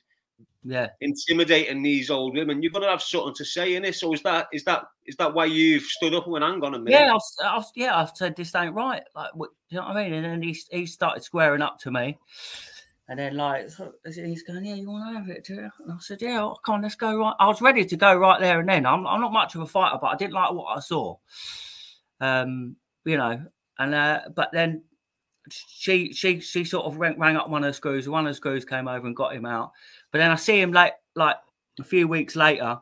Yeah, 0.68 0.88
intimidating 1.00 1.82
these 1.82 2.10
old 2.10 2.34
women, 2.34 2.60
you're 2.60 2.72
going 2.72 2.82
to 2.82 2.90
have 2.90 3.02
something 3.02 3.34
to 3.34 3.44
say 3.44 3.76
in 3.76 3.84
this. 3.84 4.00
So 4.00 4.12
is 4.12 4.22
that 4.22 4.48
is 4.52 4.64
that 4.64 4.84
is 5.04 5.14
that 5.16 5.32
why 5.32 5.44
you've 5.44 5.84
stood 5.84 6.14
up 6.14 6.24
and 6.24 6.32
went, 6.32 6.44
hang 6.44 6.62
on 6.64 6.74
a 6.74 6.78
minute? 6.78 6.90
yeah. 6.90 7.10
I 7.10 7.12
was, 7.12 7.36
I 7.44 7.56
was, 7.56 7.72
yeah, 7.76 7.96
I 7.96 8.08
said 8.12 8.34
this 8.34 8.54
ain't 8.54 8.74
right. 8.74 9.02
Like, 9.14 9.30
what, 9.34 9.50
you 9.68 9.76
know 9.76 9.86
what 9.86 9.96
I 9.96 10.04
mean? 10.04 10.14
And 10.14 10.24
then 10.24 10.42
he 10.42 10.58
he 10.70 10.86
started 10.86 11.22
squaring 11.22 11.62
up 11.62 11.78
to 11.80 11.92
me, 11.92 12.18
and 13.08 13.18
then 13.18 13.36
like 13.36 13.68
he's 14.04 14.42
going, 14.42 14.64
yeah, 14.64 14.74
you 14.74 14.90
want 14.90 15.14
to 15.14 15.18
have 15.18 15.28
it, 15.28 15.44
do 15.44 15.54
you? 15.54 15.70
And 15.80 15.92
I 15.92 15.96
said, 16.00 16.20
yeah, 16.20 16.52
come 16.64 16.76
on, 16.76 16.82
let's 16.82 16.96
go 16.96 17.16
right. 17.16 17.34
I 17.38 17.46
was 17.46 17.62
ready 17.62 17.84
to 17.84 17.96
go 17.96 18.14
right 18.16 18.40
there 18.40 18.58
and 18.58 18.68
then. 18.68 18.86
I'm 18.86 19.06
I'm 19.06 19.20
not 19.20 19.32
much 19.32 19.54
of 19.54 19.60
a 19.60 19.66
fighter, 19.66 19.98
but 20.00 20.08
I 20.08 20.16
didn't 20.16 20.34
like 20.34 20.52
what 20.52 20.76
I 20.76 20.80
saw. 20.80 21.16
Um, 22.20 22.76
you 23.04 23.16
know, 23.16 23.40
and 23.78 23.94
uh, 23.94 24.22
but 24.34 24.50
then 24.52 24.82
she 25.48 26.12
she 26.12 26.40
she 26.40 26.64
sort 26.64 26.86
of 26.86 26.96
rang, 26.96 27.18
rang 27.18 27.36
up 27.36 27.48
one 27.48 27.62
of 27.62 27.68
the 27.68 27.74
screws. 27.74 28.08
One 28.08 28.26
of 28.26 28.30
the 28.30 28.34
screws 28.34 28.64
came 28.64 28.88
over 28.88 29.06
and 29.06 29.16
got 29.16 29.34
him 29.34 29.46
out. 29.46 29.72
But 30.16 30.20
then 30.20 30.30
I 30.30 30.36
see 30.36 30.58
him 30.58 30.72
like 30.72 30.94
like 31.14 31.36
a 31.78 31.84
few 31.84 32.08
weeks 32.08 32.36
later. 32.36 32.78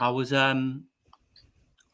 I 0.00 0.10
was 0.10 0.32
um 0.32 0.86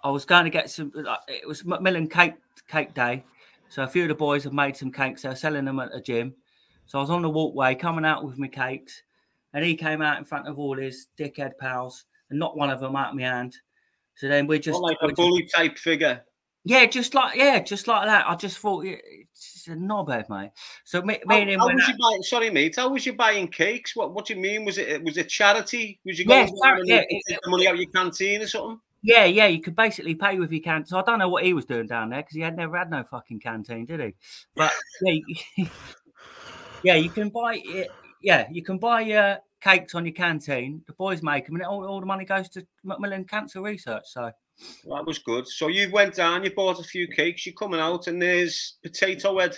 I 0.02 0.08
was 0.08 0.24
going 0.24 0.44
to 0.44 0.50
get 0.50 0.70
some. 0.70 0.90
Like, 0.94 1.18
it 1.28 1.46
was 1.46 1.66
Macmillan 1.66 2.08
cake 2.08 2.32
cake 2.66 2.94
day, 2.94 3.24
so 3.68 3.82
a 3.82 3.86
few 3.86 4.04
of 4.04 4.08
the 4.08 4.14
boys 4.14 4.44
have 4.44 4.54
made 4.54 4.74
some 4.74 4.90
cakes. 4.90 5.20
They're 5.20 5.36
selling 5.36 5.66
them 5.66 5.80
at 5.80 5.92
the 5.92 6.00
gym. 6.00 6.34
So 6.86 6.98
I 6.98 7.02
was 7.02 7.10
on 7.10 7.20
the 7.20 7.28
walkway 7.28 7.74
coming 7.74 8.06
out 8.06 8.24
with 8.24 8.38
my 8.38 8.48
cakes, 8.48 9.02
and 9.52 9.62
he 9.62 9.74
came 9.74 10.00
out 10.00 10.16
in 10.16 10.24
front 10.24 10.48
of 10.48 10.58
all 10.58 10.78
his 10.78 11.08
dickhead 11.18 11.58
pals 11.58 12.06
and 12.30 12.38
knocked 12.38 12.56
one 12.56 12.70
of 12.70 12.80
them 12.80 12.96
out 12.96 13.10
of 13.10 13.16
my 13.16 13.24
hand. 13.24 13.54
So 14.14 14.28
then 14.28 14.46
we 14.46 14.60
just, 14.60 14.80
Not 14.80 14.82
like 14.82 14.96
a 15.02 15.12
bully 15.12 15.44
type 15.44 15.76
figure. 15.76 16.24
Yeah, 16.64 16.86
just 16.86 17.14
like 17.14 17.36
yeah, 17.36 17.60
just 17.60 17.86
like 17.88 18.06
that. 18.06 18.26
I 18.28 18.34
just 18.36 18.58
thought 18.58 18.84
yeah, 18.84 18.96
it's 19.32 19.66
a 19.68 19.72
knobhead, 19.72 20.28
mate. 20.28 20.50
So 20.84 21.00
me, 21.02 21.18
me 21.26 21.34
How, 21.36 21.40
and 21.40 21.50
him 21.50 21.60
how 21.60 21.66
was 21.68 21.82
out- 21.82 21.88
you 21.88 21.94
buying? 22.00 22.22
Sorry, 22.22 22.50
mate. 22.50 22.76
How 22.76 22.88
was 22.88 23.06
you 23.06 23.12
buying 23.14 23.48
cakes? 23.48 23.94
What 23.96 24.12
What 24.14 24.26
do 24.26 24.34
you 24.34 24.40
mean? 24.40 24.64
Was 24.64 24.78
it 24.78 25.02
was 25.02 25.16
it 25.16 25.28
charity? 25.28 26.00
Was 26.04 26.18
you 26.18 26.24
Yeah, 26.28 26.46
going 26.46 26.56
chari- 26.62 26.80
and 26.80 26.88
yeah, 26.88 26.96
you 27.08 27.18
it- 27.18 27.22
take 27.28 27.40
the 27.42 27.50
money 27.50 27.66
out 27.68 27.74
of 27.74 27.80
your 27.80 27.90
canteen 27.90 28.42
or 28.42 28.46
something? 28.46 28.80
Yeah, 29.02 29.26
yeah, 29.26 29.46
you 29.46 29.60
could 29.60 29.76
basically 29.76 30.16
pay 30.16 30.38
with 30.40 30.50
your 30.50 30.60
can. 30.60 30.84
So 30.84 30.98
I 30.98 31.02
don't 31.02 31.20
know 31.20 31.28
what 31.28 31.44
he 31.44 31.52
was 31.52 31.64
doing 31.64 31.86
down 31.86 32.10
there 32.10 32.20
because 32.20 32.34
he 32.34 32.40
had 32.42 32.56
never 32.56 32.76
had 32.76 32.90
no 32.90 33.04
fucking 33.04 33.38
canteen, 33.40 33.86
did 33.86 34.00
he? 34.00 34.14
But 34.56 34.72
yeah, 35.02 35.12
you- 35.56 35.66
yeah, 36.82 36.94
you 36.96 37.10
can 37.10 37.28
buy 37.28 37.60
it. 37.64 37.90
Yeah, 38.20 38.48
you 38.50 38.62
can 38.64 38.78
buy 38.78 39.02
your 39.02 39.38
cakes 39.60 39.94
on 39.94 40.04
your 40.04 40.14
canteen. 40.14 40.82
The 40.86 40.92
boys 40.94 41.22
make 41.22 41.46
them, 41.46 41.54
and 41.54 41.64
all, 41.64 41.84
all 41.86 42.00
the 42.00 42.06
money 42.06 42.24
goes 42.24 42.48
to 42.50 42.66
Macmillan 42.82 43.24
Cancer 43.26 43.60
Research. 43.62 44.04
So 44.06 44.32
That 44.88 45.06
was 45.06 45.18
good. 45.18 45.46
So 45.46 45.68
you 45.68 45.90
went 45.90 46.14
down, 46.14 46.42
you 46.44 46.50
bought 46.52 46.80
a 46.80 46.84
few 46.84 47.06
cakes, 47.06 47.46
you're 47.46 47.54
coming 47.54 47.80
out, 47.80 48.06
and 48.08 48.20
there's 48.20 48.74
potato 48.82 49.38
head. 49.38 49.54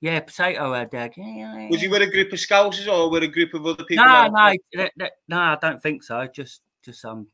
yeah, 0.00 0.20
potato 0.20 0.72
head, 0.72 0.90
Dad. 0.90 1.12
Yeah, 1.16 1.34
yeah, 1.34 1.68
Was 1.68 1.82
you 1.82 1.90
with 1.90 2.02
a 2.02 2.06
group 2.10 2.32
of 2.32 2.38
scousers 2.38 2.86
or 2.90 3.10
with 3.10 3.22
a 3.24 3.28
group 3.28 3.54
of 3.54 3.66
other 3.66 3.84
people? 3.84 4.04
No, 4.04 4.28
no, 4.28 4.54
th- 4.74 4.92
no, 5.28 5.38
I 5.38 5.58
don't 5.60 5.82
think 5.82 6.02
so. 6.04 6.26
Just 6.32 6.62
just 6.84 7.00
some 7.00 7.26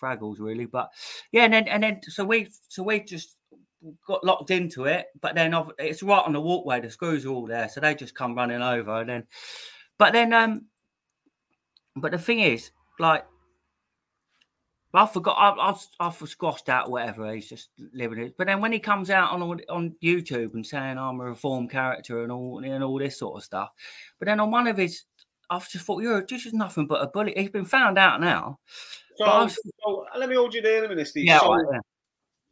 fraggles, 0.00 0.36
really. 0.38 0.66
But 0.66 0.90
yeah, 1.32 1.44
and 1.44 1.52
then 1.54 1.68
and 1.68 1.82
then 1.82 2.00
so 2.02 2.24
we 2.24 2.48
so 2.68 2.82
we 2.84 3.00
just 3.00 3.36
got 4.06 4.22
locked 4.22 4.50
into 4.50 4.84
it. 4.84 5.06
But 5.20 5.34
then 5.34 5.54
it's 5.78 6.02
right 6.04 6.24
on 6.24 6.32
the 6.32 6.40
walkway. 6.40 6.80
The 6.80 6.90
screws 6.90 7.26
are 7.26 7.30
all 7.30 7.46
there, 7.46 7.68
so 7.68 7.80
they 7.80 7.94
just 7.96 8.14
come 8.14 8.34
running 8.36 8.62
over. 8.62 9.00
And 9.00 9.08
then, 9.08 9.26
but 9.98 10.12
then 10.12 10.32
um, 10.32 10.66
but 11.96 12.12
the 12.12 12.18
thing 12.18 12.38
is, 12.40 12.70
like. 13.00 13.26
I 14.94 15.06
forgot. 15.06 15.36
I, 15.36 15.70
I, 15.70 16.06
I 16.06 16.10
squashed 16.10 16.68
out, 16.68 16.90
whatever. 16.90 17.34
He's 17.34 17.48
just 17.48 17.70
living 17.92 18.18
it. 18.18 18.36
But 18.38 18.46
then 18.46 18.60
when 18.60 18.72
he 18.72 18.78
comes 18.78 19.10
out 19.10 19.32
on 19.32 19.60
on 19.68 19.96
YouTube 20.02 20.54
and 20.54 20.64
saying 20.64 20.98
I'm 20.98 21.20
a 21.20 21.24
reformed 21.24 21.70
character 21.70 22.22
and 22.22 22.30
all 22.30 22.62
and 22.64 22.84
all 22.84 22.98
this 22.98 23.18
sort 23.18 23.36
of 23.36 23.44
stuff, 23.44 23.70
but 24.18 24.26
then 24.26 24.40
on 24.40 24.50
one 24.50 24.66
of 24.66 24.76
his 24.76 25.02
I've 25.50 25.68
just 25.68 25.84
thought 25.84 26.02
you're 26.02 26.24
this 26.24 26.46
is 26.46 26.52
nothing 26.52 26.86
but 26.86 27.02
a 27.02 27.06
bully. 27.06 27.34
He's 27.36 27.50
been 27.50 27.64
found 27.64 27.98
out 27.98 28.20
now. 28.20 28.58
So, 29.16 29.24
was- 29.26 29.58
so 29.82 30.06
let 30.16 30.28
me 30.28 30.36
hold 30.36 30.54
you 30.54 30.62
there 30.62 30.84
a 30.84 30.88
minute, 30.88 31.08
Steve. 31.08 31.26
Yeah, 31.26 31.40
so 31.40 31.54
right, 31.54 31.64
yeah. 31.72 31.80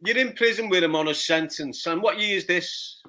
you're 0.05 0.26
in 0.26 0.34
prison 0.34 0.68
with 0.68 0.84
him 0.84 0.95
on 0.95 1.09
a 1.09 1.14
sentence. 1.14 1.86
And 1.86 2.03
what 2.03 2.18
year 2.20 2.36
is 2.36 2.47
this? 2.47 3.03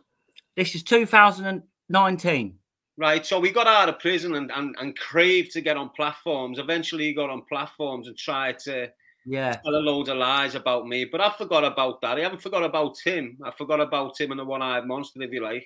This 0.56 0.76
is 0.76 0.84
2019. 0.84 2.60
Right, 2.96 3.26
so 3.26 3.40
we 3.40 3.52
got 3.52 3.66
out 3.66 3.90
of 3.90 3.98
prison 3.98 4.36
and, 4.36 4.52
and, 4.52 4.76
and 4.80 4.96
craved 4.96 5.52
to 5.54 5.62
get 5.62 5.78
on 5.78 5.90
platforms. 5.90 6.60
Eventually, 6.60 7.06
he 7.06 7.14
got 7.14 7.32
on 7.32 7.42
platforms 7.50 8.08
and 8.08 8.16
tried 8.16 8.60
to 8.60 8.92
Yeah, 9.26 9.54
tell 9.54 9.76
a 9.76 9.78
load 9.78 10.10
of 10.10 10.18
lies 10.18 10.56
about 10.56 10.88
me. 10.88 11.06
But 11.06 11.22
I 11.22 11.30
forgot 11.32 11.64
about 11.64 12.02
that. 12.02 12.18
I 12.18 12.22
haven't 12.22 12.42
forgot 12.42 12.64
about 12.64 12.98
him. 13.04 13.38
I 13.44 13.52
forgot 13.52 13.80
about 13.80 14.20
him 14.20 14.32
and 14.32 14.40
the 14.40 14.46
one-eyed 14.46 14.86
monster, 14.86 15.22
if 15.22 15.32
you 15.32 15.42
like. 15.42 15.66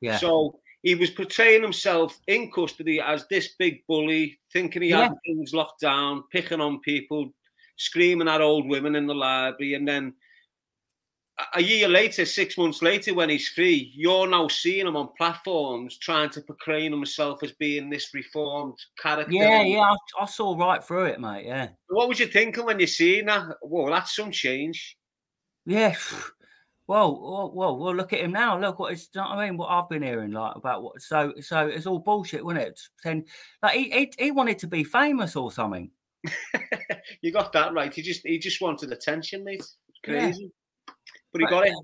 yeah, 0.00 0.16
So 0.16 0.58
he 0.82 0.94
was 0.94 1.10
portraying 1.10 1.62
himself 1.62 2.18
in 2.28 2.50
custody 2.50 3.00
as 3.00 3.26
this 3.28 3.54
big 3.58 3.86
bully, 3.86 4.38
thinking 4.52 4.82
he 4.82 4.90
had 4.90 5.12
things 5.26 5.54
locked 5.54 5.80
down, 5.80 6.24
picking 6.30 6.60
on 6.60 6.80
people, 6.80 7.30
screaming 7.76 8.28
at 8.28 8.40
old 8.40 8.68
women 8.68 8.94
in 8.94 9.06
the 9.06 9.14
library, 9.14 9.74
and 9.74 9.88
then 9.88 10.14
a- 11.54 11.62
year 11.62 11.88
later, 11.88 12.24
six 12.24 12.56
months 12.56 12.82
later, 12.82 13.14
when 13.14 13.28
he's 13.28 13.48
free, 13.48 13.92
you're 13.94 14.26
now 14.28 14.48
seeing 14.48 14.86
him 14.86 14.96
on 14.96 15.08
platforms 15.16 15.98
trying 15.98 16.30
to 16.30 16.40
portray 16.42 16.88
himself 16.88 17.42
as 17.42 17.52
being 17.52 17.90
this 17.90 18.12
reformed 18.14 18.78
character. 19.00 19.32
yeah, 19.32 19.62
yeah. 19.62 19.80
I, 19.80 19.96
I 20.22 20.26
saw 20.26 20.56
right 20.56 20.82
through 20.82 21.06
it, 21.06 21.20
mate. 21.20 21.46
Yeah, 21.46 21.68
What 21.88 22.08
was 22.08 22.18
you 22.20 22.26
thinking 22.26 22.64
when 22.64 22.78
you 22.80 22.86
seen 22.86 23.26
that? 23.26 23.56
Whoa, 23.62 23.90
that's 23.90 24.14
some 24.16 24.30
change. 24.30 24.96
yeah. 25.66 25.94
Well, 26.86 27.18
well, 27.18 27.50
well, 27.54 27.78
well, 27.78 27.94
look 27.94 28.12
at 28.12 28.20
him 28.20 28.32
now. 28.32 28.60
Look 28.60 28.78
what 28.78 28.92
it's. 28.92 29.08
You 29.14 29.22
know 29.22 29.28
what 29.30 29.38
I 29.38 29.46
mean? 29.48 29.56
What 29.56 29.70
I've 29.70 29.88
been 29.88 30.02
hearing, 30.02 30.32
like 30.32 30.54
about 30.54 30.82
what. 30.82 31.00
So, 31.00 31.32
so 31.40 31.66
it's 31.66 31.86
all 31.86 31.98
bullshit, 31.98 32.44
wasn't 32.44 32.66
it? 32.66 32.80
Then, 33.02 33.24
like 33.62 33.74
he, 33.74 33.84
he, 33.90 34.12
he 34.18 34.30
wanted 34.32 34.58
to 34.58 34.66
be 34.66 34.84
famous 34.84 35.34
or 35.34 35.50
something. 35.50 35.90
you 37.22 37.32
got 37.32 37.54
that 37.54 37.72
right. 37.72 37.90
He 37.94 38.02
just 38.02 38.20
he 38.26 38.38
just 38.38 38.60
wanted 38.60 38.92
attention, 38.92 39.44
mate. 39.44 39.64
Yeah. 40.06 40.26
Crazy. 40.26 40.52
But 41.34 41.40
he 41.40 41.46
But, 41.46 41.50
got 41.50 41.66
it. 41.66 41.74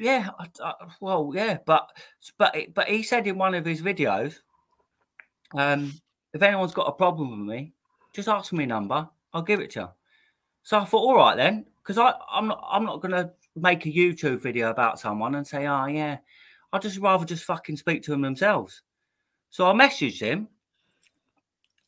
Yeah, 0.00 0.28
I, 0.40 0.46
I, 0.62 0.72
well, 1.00 1.30
yeah, 1.32 1.58
but 1.64 1.88
but 2.36 2.54
but 2.74 2.88
he 2.88 3.02
said 3.02 3.26
in 3.28 3.38
one 3.38 3.54
of 3.54 3.64
his 3.64 3.80
videos, 3.80 4.40
um, 5.54 5.92
if 6.34 6.42
anyone's 6.42 6.74
got 6.74 6.88
a 6.88 6.92
problem 6.92 7.30
with 7.30 7.56
me, 7.56 7.72
just 8.12 8.28
ask 8.28 8.52
me 8.52 8.64
a 8.64 8.66
number, 8.66 9.08
I'll 9.32 9.42
give 9.42 9.60
it 9.60 9.70
to 9.70 9.80
you. 9.80 9.88
So 10.64 10.80
I 10.80 10.84
thought, 10.84 10.98
all 10.98 11.16
right 11.16 11.36
then, 11.36 11.64
because 11.80 11.96
I 11.96 12.12
I'm 12.30 12.48
not 12.48 12.66
I'm 12.68 12.84
not 12.84 13.00
gonna 13.00 13.30
make 13.54 13.86
a 13.86 13.92
YouTube 13.92 14.40
video 14.40 14.70
about 14.70 14.98
someone 14.98 15.36
and 15.36 15.46
say, 15.46 15.66
oh 15.66 15.86
yeah, 15.86 16.18
I'd 16.72 16.82
just 16.82 16.98
rather 16.98 17.24
just 17.24 17.44
fucking 17.44 17.76
speak 17.76 18.02
to 18.02 18.10
them 18.10 18.22
themselves. 18.22 18.82
So 19.50 19.70
I 19.70 19.72
messaged 19.72 20.20
him, 20.20 20.48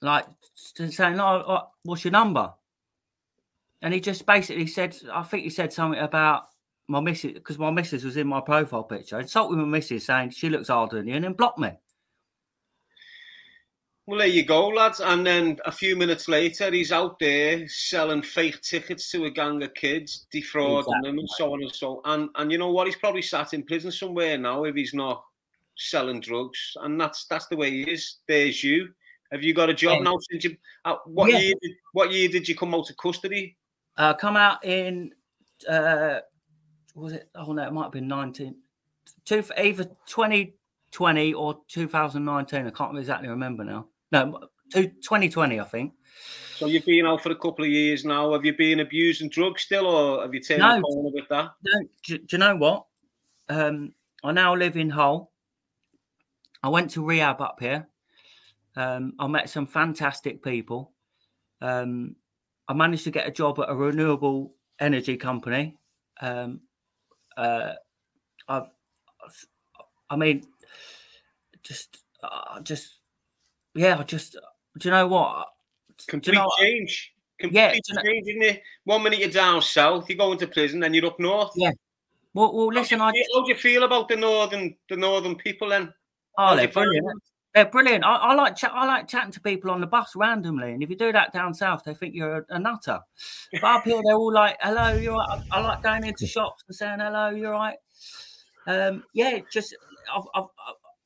like 0.01 0.26
saying, 0.55 1.18
"Oh, 1.18 1.68
what's 1.83 2.05
your 2.05 2.12
number?" 2.12 2.55
And 3.83 3.93
he 3.93 4.01
just 4.01 4.24
basically 4.26 4.68
said, 4.68 4.97
I 5.12 5.24
think 5.24 5.43
he 5.45 5.51
said 5.51 5.72
something 5.72 6.01
about 6.01 6.45
my 6.89 7.01
missus 7.01 7.32
because 7.32 7.59
my 7.59 7.70
missus 7.70 8.03
was 8.03 8.16
in 8.16 8.26
my 8.26 8.41
profile 8.41 8.82
picture. 8.82 9.20
Insulted 9.20 9.57
my 9.57 9.64
missus 9.64 10.07
saying 10.07 10.30
she 10.30 10.49
looks 10.49 10.70
older 10.70 10.97
than 10.97 11.07
you, 11.07 11.14
and 11.14 11.24
then 11.24 11.34
blocked 11.34 11.59
me. 11.59 11.70
Well, 14.07 14.20
there 14.20 14.26
you 14.26 14.43
go, 14.43 14.68
lads. 14.68 15.01
And 15.01 15.26
then 15.26 15.59
a 15.66 15.70
few 15.70 15.95
minutes 15.95 16.28
later, 16.28 16.70
he's 16.70 16.93
out 16.93 17.18
there 17.18 17.68
selling 17.68 18.22
fake 18.22 18.62
tickets 18.62 19.11
to 19.11 19.26
a 19.26 19.30
gang 19.30 19.62
of 19.62 19.74
kids, 19.74 20.26
defrauding 20.32 20.78
exactly. 20.78 21.11
them, 21.11 21.18
and 21.18 21.28
so 21.28 21.53
on 21.53 21.62
and 21.62 21.74
so. 21.74 22.01
On. 22.05 22.20
And 22.20 22.30
and 22.36 22.51
you 22.51 22.57
know 22.57 22.72
what? 22.72 22.86
He's 22.86 22.97
probably 22.97 23.20
sat 23.20 23.53
in 23.53 23.64
prison 23.64 23.93
somewhere 23.93 24.39
now 24.39 24.64
if 24.64 24.74
he's 24.74 24.95
not 24.95 25.22
selling 25.76 26.20
drugs. 26.20 26.74
And 26.80 26.99
that's 26.99 27.26
that's 27.26 27.49
the 27.49 27.57
way 27.57 27.70
he 27.70 27.82
is. 27.82 28.16
There's 28.26 28.64
you. 28.64 28.89
Have 29.30 29.43
you 29.43 29.53
got 29.53 29.68
a 29.68 29.74
job 29.74 30.03
now? 30.03 30.16
Since 30.30 30.45
you, 30.45 30.57
uh, 30.86 30.97
what 31.05 31.30
yeah. 31.30 31.41
year? 31.41 31.55
Did, 31.61 31.72
what 31.93 32.11
year 32.11 32.28
did 32.30 32.49
you 32.49 32.57
come 32.57 32.74
out 32.74 32.89
of 32.89 32.97
custody? 32.97 33.59
Uh, 33.99 34.14
come 34.14 34.39
out 34.39 34.64
in. 34.64 35.12
Uh, 35.68 36.20
was 36.99 37.13
it? 37.13 37.29
Oh 37.35 37.53
no, 37.53 37.67
it 37.67 37.73
might 37.73 37.85
have 37.85 37.93
been 37.93 38.09
nineteen. 38.09 38.57
Two, 39.25 39.43
either 39.57 39.87
twenty 40.07 40.55
twenty 40.91 41.35
or 41.35 41.61
two 41.69 41.89
thousand 41.89 42.25
nineteen. 42.25 42.67
I 42.67 42.71
can't 42.71 42.97
exactly 42.99 43.29
remember 43.29 43.65
now. 43.65 43.87
No, 44.11 44.49
2020, 44.73 45.61
I 45.61 45.65
think. 45.65 45.93
So 46.57 46.67
you've 46.67 46.85
been 46.85 47.07
out 47.07 47.23
for 47.23 47.31
a 47.31 47.37
couple 47.37 47.65
of 47.65 47.71
years 47.71 48.05
now. 48.05 48.33
Have 48.33 48.45
you 48.45 48.57
been 48.57 48.81
abusing 48.81 49.29
drugs 49.29 49.63
still, 49.63 49.87
or 49.87 50.23
have 50.23 50.35
you 50.35 50.41
turned 50.41 50.61
no, 50.61 50.77
the 50.77 50.83
corner 50.83 51.11
with 51.13 51.29
that? 51.29 51.51
No. 51.63 51.89
Do, 52.05 52.19
do 52.19 52.27
you 52.33 52.39
know 52.39 52.57
what? 52.57 52.87
Um, 53.49 53.93
I 54.25 54.33
now 54.33 54.55
live 54.55 54.77
in 54.77 54.91
Hull. 54.91 55.31
I 56.63 56.69
went 56.69 56.91
to 56.93 57.05
rehab 57.05 57.41
up 57.41 57.59
here. 57.61 57.89
Um, 58.77 59.13
I 59.19 59.27
met 59.27 59.49
some 59.49 59.67
fantastic 59.67 60.43
people. 60.43 60.93
Um, 61.61 62.17
I 62.67 62.75
managed 62.75 63.05
to 63.05 63.11
get 63.11 63.29
a 63.29 63.31
job 63.31 63.59
at 63.61 63.71
a 63.71 63.75
renewable 63.75 64.55
energy 64.81 65.17
company. 65.17 65.77
Um, 66.21 66.61
uh, 67.39 67.74
i 68.49 68.62
I 70.11 70.16
mean, 70.16 70.43
just, 71.62 71.99
uh, 72.22 72.61
just 72.62 72.95
yeah, 73.74 73.99
I 73.99 74.03
just 74.05 74.36
do 74.78 74.89
you 74.89 74.91
know 74.91 75.07
what? 75.07 75.49
Complete 76.09 76.32
you 76.32 76.39
know, 76.39 76.51
change. 76.59 77.12
Complete 77.39 77.59
yeah, 77.59 77.72
change, 78.03 78.28
isn't 78.28 78.43
it? 78.43 78.62
One 78.84 79.03
minute 79.03 79.20
you're 79.20 79.28
down 79.28 79.62
south, 79.62 80.09
you 80.09 80.16
go 80.16 80.32
into 80.32 80.47
prison, 80.47 80.80
then 80.80 80.95
you're 80.95 81.07
up 81.07 81.20
north. 81.20 81.53
Yeah. 81.57 81.72
Well, 82.34 82.55
well 82.55 82.68
listen, 82.68 83.01
how 83.01 83.11
do, 83.11 83.18
you, 83.18 83.24
I, 83.34 83.39
how 83.39 83.45
do 83.45 83.53
you 83.53 83.59
feel 83.59 83.84
about 83.84 84.09
the 84.09 84.16
northern 84.16 84.74
the 84.89 84.97
northern 84.97 85.36
people 85.36 85.68
then? 85.68 85.93
Oh, 86.39 86.57
they're 86.57 86.68
brilliant. 86.68 87.07
They're 87.55 87.67
brilliant. 87.67 88.05
I, 88.05 88.17
I 88.17 88.35
like 88.35 88.63
I 88.63 88.87
like 88.87 89.09
chatting 89.09 89.33
to 89.33 89.41
people 89.41 89.71
on 89.71 89.81
the 89.81 89.87
bus 89.87 90.15
randomly, 90.15 90.73
and 90.73 90.83
if 90.83 90.91
you 90.91 90.97
do 90.97 91.13
that 91.13 91.33
down 91.33 91.55
south, 91.55 91.83
they 91.85 91.95
think 91.95 92.15
you're 92.15 92.39
a, 92.39 92.45
a 92.51 92.59
nutter. 92.59 93.01
But 93.53 93.65
up 93.65 93.85
here, 93.85 94.01
they're 94.05 94.17
all 94.17 94.33
like, 94.33 94.57
"Hello, 94.61 94.95
you're 94.95 95.15
right." 95.15 95.41
I, 95.51 95.59
I 95.59 95.61
like 95.61 95.83
going 95.83 96.05
into 96.05 96.27
shops 96.27 96.65
and 96.69 96.77
saying, 96.77 97.01
"Hello, 97.01 97.31
you're 97.31 97.53
right." 97.53 97.77
Um, 98.67 99.03
yeah, 99.15 99.39
just 99.51 99.75
I've, 100.15 100.25
I've, 100.35 100.45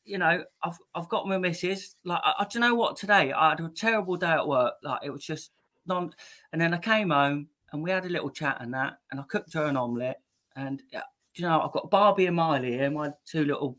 you 0.04 0.18
know, 0.18 0.42
I've 0.64 0.76
I've 0.94 1.08
got 1.08 1.28
my 1.28 1.38
missus. 1.38 1.94
Like, 2.04 2.20
I, 2.24 2.34
I, 2.40 2.44
do 2.44 2.58
you 2.58 2.60
know 2.60 2.74
what? 2.74 2.96
Today 2.96 3.32
I 3.32 3.50
had 3.50 3.60
a 3.60 3.68
terrible 3.68 4.16
day 4.16 4.32
at 4.32 4.46
work. 4.46 4.74
Like, 4.82 5.00
it 5.04 5.10
was 5.10 5.24
just 5.24 5.52
non. 5.86 6.12
And 6.52 6.60
then 6.60 6.74
I 6.74 6.78
came 6.78 7.10
home 7.10 7.48
and 7.72 7.82
we 7.82 7.90
had 7.90 8.04
a 8.04 8.08
little 8.08 8.30
chat 8.30 8.58
and 8.60 8.74
that, 8.74 8.94
and 9.10 9.20
I 9.20 9.24
cooked 9.28 9.54
her 9.54 9.66
an 9.66 9.76
omelette. 9.76 10.20
And 10.56 10.82
you 11.34 11.42
know, 11.42 11.60
I've 11.60 11.72
got 11.72 11.90
Barbie 11.90 12.26
and 12.26 12.36
Miley 12.36 12.72
here, 12.72 12.90
my 12.90 13.12
two 13.24 13.44
little 13.44 13.78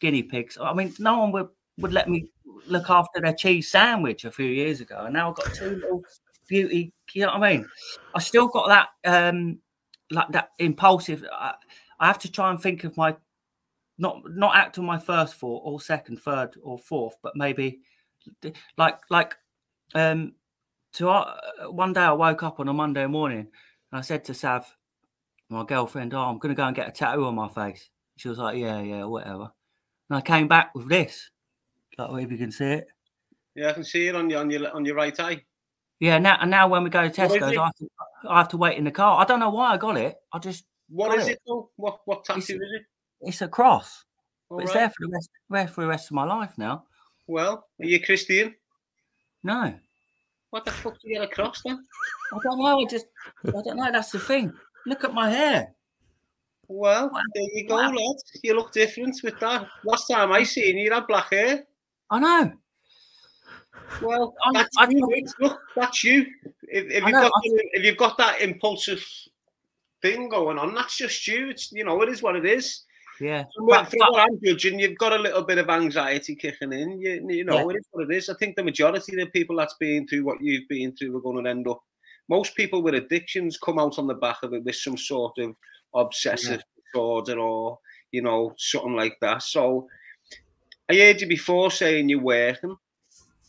guinea 0.00 0.22
pigs. 0.22 0.58
I 0.60 0.74
mean, 0.74 0.92
no 0.98 1.18
one 1.20 1.32
would 1.32 1.48
would 1.78 1.92
let 1.92 2.08
me 2.08 2.30
look 2.66 2.90
after 2.90 3.20
their 3.20 3.34
cheese 3.34 3.70
sandwich 3.70 4.24
a 4.24 4.30
few 4.30 4.46
years 4.46 4.80
ago, 4.80 5.02
and 5.04 5.14
now 5.14 5.30
I've 5.30 5.36
got 5.36 5.54
two 5.54 5.76
little 5.76 6.04
beauty. 6.48 6.92
You 7.12 7.22
know 7.22 7.38
what 7.38 7.42
I 7.42 7.56
mean? 7.56 7.66
I 8.14 8.20
still 8.20 8.48
got 8.48 8.68
that 8.68 8.88
um 9.04 9.58
like 10.10 10.28
that 10.32 10.50
impulsive. 10.58 11.24
I, 11.32 11.54
I 11.98 12.06
have 12.06 12.18
to 12.20 12.30
try 12.30 12.50
and 12.50 12.60
think 12.60 12.84
of 12.84 12.96
my 12.96 13.16
not 13.98 14.22
not 14.30 14.56
act 14.56 14.78
on 14.78 14.84
my 14.84 14.98
first 14.98 15.34
thought 15.34 15.62
or 15.64 15.80
second, 15.80 16.18
third, 16.18 16.56
or 16.62 16.78
fourth, 16.78 17.16
but 17.22 17.36
maybe 17.36 17.80
like 18.76 18.98
like 19.10 19.36
um 19.94 20.34
to 20.94 21.08
uh, 21.08 21.36
one 21.70 21.92
day 21.92 22.00
I 22.00 22.12
woke 22.12 22.42
up 22.42 22.60
on 22.60 22.68
a 22.68 22.72
Monday 22.72 23.06
morning 23.06 23.46
and 23.92 23.98
I 23.98 24.00
said 24.00 24.24
to 24.24 24.34
Sav, 24.34 24.74
my 25.48 25.64
girlfriend, 25.64 26.14
"Oh, 26.14 26.20
I'm 26.20 26.40
to 26.40 26.54
go 26.54 26.64
and 26.64 26.76
get 26.76 26.88
a 26.88 26.92
tattoo 26.92 27.24
on 27.24 27.34
my 27.34 27.48
face." 27.48 27.90
She 28.16 28.28
was 28.28 28.38
like, 28.38 28.56
"Yeah, 28.56 28.80
yeah, 28.80 29.04
whatever." 29.04 29.52
And 30.08 30.16
I 30.16 30.20
came 30.20 30.48
back 30.48 30.74
with 30.74 30.88
this. 30.88 31.30
Like, 32.08 32.24
if 32.24 32.32
you 32.32 32.38
can 32.38 32.52
see 32.52 32.64
it. 32.64 32.88
Yeah, 33.54 33.70
I 33.70 33.72
can 33.72 33.84
see 33.84 34.08
it 34.08 34.14
on 34.14 34.30
your 34.30 34.40
on 34.40 34.50
your 34.50 34.74
on 34.74 34.84
your 34.84 34.94
right 34.94 35.18
eye. 35.18 35.42
Yeah, 35.98 36.18
now 36.18 36.38
and 36.40 36.50
now 36.50 36.68
when 36.68 36.82
we 36.84 36.90
go 36.90 37.06
to 37.06 37.10
Tesco's, 37.10 37.42
I 37.42 37.64
have 37.64 37.74
to, 37.76 37.88
I 38.28 38.38
have 38.38 38.48
to 38.48 38.56
wait 38.56 38.78
in 38.78 38.84
the 38.84 38.90
car. 38.90 39.20
I 39.20 39.24
don't 39.24 39.40
know 39.40 39.50
why 39.50 39.72
I 39.72 39.76
got 39.76 39.96
it. 39.96 40.16
I 40.32 40.38
just 40.38 40.64
what 40.88 41.18
is 41.18 41.28
it. 41.28 41.40
it 41.44 41.64
What 41.76 42.00
what 42.04 42.24
tattoo 42.24 42.38
it's, 42.38 42.50
is 42.50 42.56
it? 42.56 42.82
It's 43.20 43.42
a 43.42 43.48
cross. 43.48 44.04
All 44.48 44.58
but 44.58 44.64
it's 44.64 44.72
there 44.72 44.88
for 44.88 45.06
the 45.06 45.12
rest 45.12 45.30
there 45.50 45.68
for 45.68 45.80
the 45.82 45.88
rest 45.88 46.06
of 46.06 46.12
my 46.12 46.24
life 46.24 46.56
now. 46.56 46.84
Well, 47.26 47.66
are 47.80 47.86
you 47.86 48.00
Christian? 48.02 48.54
No. 49.42 49.74
What 50.50 50.64
the 50.64 50.72
fuck 50.72 50.94
do 50.94 51.08
you 51.08 51.14
get 51.14 51.24
across 51.24 51.62
then? 51.64 51.84
I 52.32 52.38
don't 52.42 52.58
know. 52.58 52.80
I 52.80 52.84
just 52.86 53.06
I 53.46 53.50
don't 53.50 53.76
know. 53.76 53.92
That's 53.92 54.10
the 54.10 54.18
thing. 54.18 54.52
Look 54.86 55.04
at 55.04 55.14
my 55.14 55.30
hair. 55.30 55.74
Well, 56.66 57.10
there 57.34 57.42
you 57.52 57.68
go, 57.68 57.76
lad. 57.76 58.16
You 58.42 58.54
look 58.54 58.72
different 58.72 59.20
with 59.24 59.38
that. 59.40 59.66
Last 59.84 60.06
time 60.06 60.32
I 60.32 60.44
seen 60.44 60.78
you, 60.78 60.84
you 60.84 60.92
had 60.92 61.06
black 61.08 61.32
hair. 61.32 61.64
I 62.10 62.18
know. 62.18 62.52
Well, 64.02 64.34
that's 64.52 64.76
I, 64.78 64.88
you. 64.90 65.08
I, 65.12 65.44
look, 65.44 65.60
that's 65.76 66.04
you. 66.04 66.26
If, 66.62 66.86
if 66.90 67.04
you've 67.04 67.12
got 67.12 67.32
if 67.44 67.84
you've 67.84 67.96
got 67.96 68.18
that 68.18 68.40
impulsive 68.40 69.04
thing 70.02 70.28
going 70.28 70.58
on, 70.58 70.74
that's 70.74 70.96
just 70.96 71.26
you. 71.26 71.50
It's 71.50 71.72
you 71.72 71.84
know, 71.84 72.00
it 72.02 72.08
is 72.08 72.22
what 72.22 72.36
it 72.36 72.46
is. 72.46 72.84
Yeah. 73.20 73.44
From, 73.54 73.66
but, 73.66 73.90
from 73.90 73.98
but, 74.00 74.12
what 74.12 74.22
I'm 74.22 74.40
judging, 74.42 74.80
you've 74.80 74.98
got 74.98 75.12
a 75.12 75.18
little 75.18 75.42
bit 75.42 75.58
of 75.58 75.68
anxiety 75.68 76.34
kicking 76.34 76.72
in. 76.72 77.00
You, 77.00 77.26
you 77.28 77.44
know, 77.44 77.56
yeah. 77.56 77.68
it 77.68 77.76
is 77.76 77.88
what 77.90 78.10
it 78.10 78.16
is. 78.16 78.28
I 78.28 78.34
think 78.34 78.56
the 78.56 78.64
majority 78.64 79.12
of 79.12 79.18
the 79.18 79.30
people 79.30 79.56
that's 79.56 79.76
been 79.78 80.06
through 80.06 80.24
what 80.24 80.40
you've 80.40 80.68
been 80.68 80.96
through 80.96 81.16
are 81.16 81.20
going 81.20 81.44
to 81.44 81.50
end 81.50 81.68
up. 81.68 81.82
Most 82.28 82.54
people 82.54 82.82
with 82.82 82.94
addictions 82.94 83.58
come 83.58 83.78
out 83.78 83.98
on 83.98 84.06
the 84.06 84.14
back 84.14 84.38
of 84.42 84.54
it 84.54 84.64
with 84.64 84.76
some 84.76 84.96
sort 84.96 85.36
of 85.38 85.54
obsessive 85.94 86.62
yeah. 86.62 86.82
disorder 86.92 87.38
or, 87.38 87.78
you 88.12 88.22
know, 88.22 88.54
something 88.56 88.94
like 88.94 89.16
that. 89.20 89.42
So 89.42 89.88
I 90.90 90.96
heard 90.96 91.20
you 91.20 91.28
before 91.28 91.70
saying 91.70 92.08
you're 92.08 92.20
working. 92.20 92.76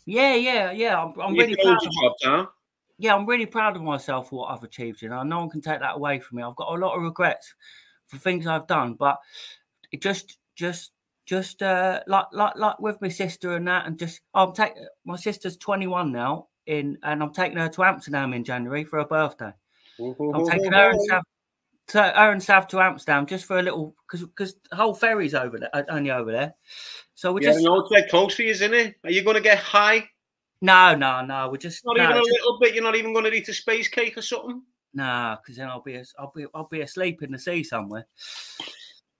Yeah, 0.05 0.35
yeah, 0.35 0.71
yeah. 0.71 1.01
I'm, 1.01 1.19
I'm 1.19 1.33
really 1.33 1.55
proud 1.55 1.77
of 1.85 1.91
job, 2.21 2.47
Yeah, 2.99 3.15
I'm 3.15 3.25
really 3.25 3.45
proud 3.47 3.75
of 3.75 3.81
myself 3.81 4.29
for 4.29 4.41
what 4.41 4.51
I've 4.51 4.63
achieved. 4.63 5.01
You 5.01 5.09
know, 5.09 5.23
no 5.23 5.39
one 5.39 5.49
can 5.49 5.61
take 5.61 5.79
that 5.79 5.95
away 5.95 6.19
from 6.19 6.37
me. 6.37 6.43
I've 6.43 6.55
got 6.55 6.69
a 6.69 6.79
lot 6.79 6.95
of 6.95 7.01
regrets 7.01 7.53
for 8.07 8.17
things 8.17 8.45
I've 8.45 8.67
done, 8.67 8.93
but 8.93 9.17
it 9.91 10.01
just 10.01 10.37
just 10.55 10.91
just 11.25 11.63
uh 11.63 12.01
like 12.07 12.25
like 12.31 12.55
like 12.57 12.79
with 12.79 13.01
my 13.01 13.07
sister 13.07 13.55
and 13.55 13.67
that 13.67 13.87
and 13.87 13.97
just 13.97 14.21
I'm 14.33 14.53
taking 14.53 14.85
my 15.05 15.15
sister's 15.15 15.57
21 15.57 16.11
now 16.11 16.47
in 16.67 16.97
and 17.03 17.23
I'm 17.23 17.33
taking 17.33 17.57
her 17.57 17.69
to 17.69 17.83
Amsterdam 17.83 18.33
in 18.33 18.43
January 18.43 18.83
for 18.83 18.99
her 18.99 19.05
birthday. 19.05 19.53
I'm 19.99 20.45
taking 20.45 20.73
her 20.73 20.91
and 20.91 21.01
Sav 21.03 21.23
to 21.87 22.01
her 22.01 22.31
and 22.31 22.43
Sav 22.43 22.67
to 22.67 22.79
Amsterdam 22.79 23.25
just 23.25 23.45
for 23.45 23.59
a 23.59 23.61
little 23.61 23.95
because 24.05 24.25
because 24.25 24.55
the 24.69 24.75
whole 24.75 24.93
ferry's 24.93 25.33
over 25.33 25.57
there 25.57 25.69
uh, 25.73 25.83
only 25.89 26.11
over 26.11 26.31
there. 26.31 26.53
So 27.22 27.32
we're 27.32 27.41
yeah, 27.43 27.51
just 27.51 27.63
no, 27.63 27.80
it's 27.80 27.91
like 27.91 28.09
close 28.09 28.39
isn't 28.39 28.74
it? 28.74 28.95
Are 29.03 29.11
you 29.11 29.24
gonna 29.24 29.41
get 29.41 29.59
high? 29.59 30.09
No, 30.59 30.95
no, 30.95 31.24
no. 31.24 31.49
We're 31.51 31.57
just 31.57 31.86
not 31.86 31.95
no, 31.95 32.03
even 32.03 32.15
a 32.15 32.19
just, 32.19 32.32
little 32.32 32.57
bit. 32.59 32.74
You're 32.74 32.84
not 32.84 32.95
even 32.95 33.13
gonna 33.13 33.30
eat 33.30 33.47
a 33.47 33.53
space 33.53 33.88
cake 33.88 34.17
or 34.17 34.24
something. 34.24 34.63
Nah, 34.95 35.36
because 35.36 35.57
then 35.57 35.67
I'll 35.67 35.84
be 35.84 36.01
I'll 36.17 36.32
be 36.36 36.47
I'll 36.55 36.67
be 36.67 36.82
asleep 36.82 37.22
in 37.22 37.32
the 37.32 37.38
sea 37.38 37.63
somewhere. 37.63 38.07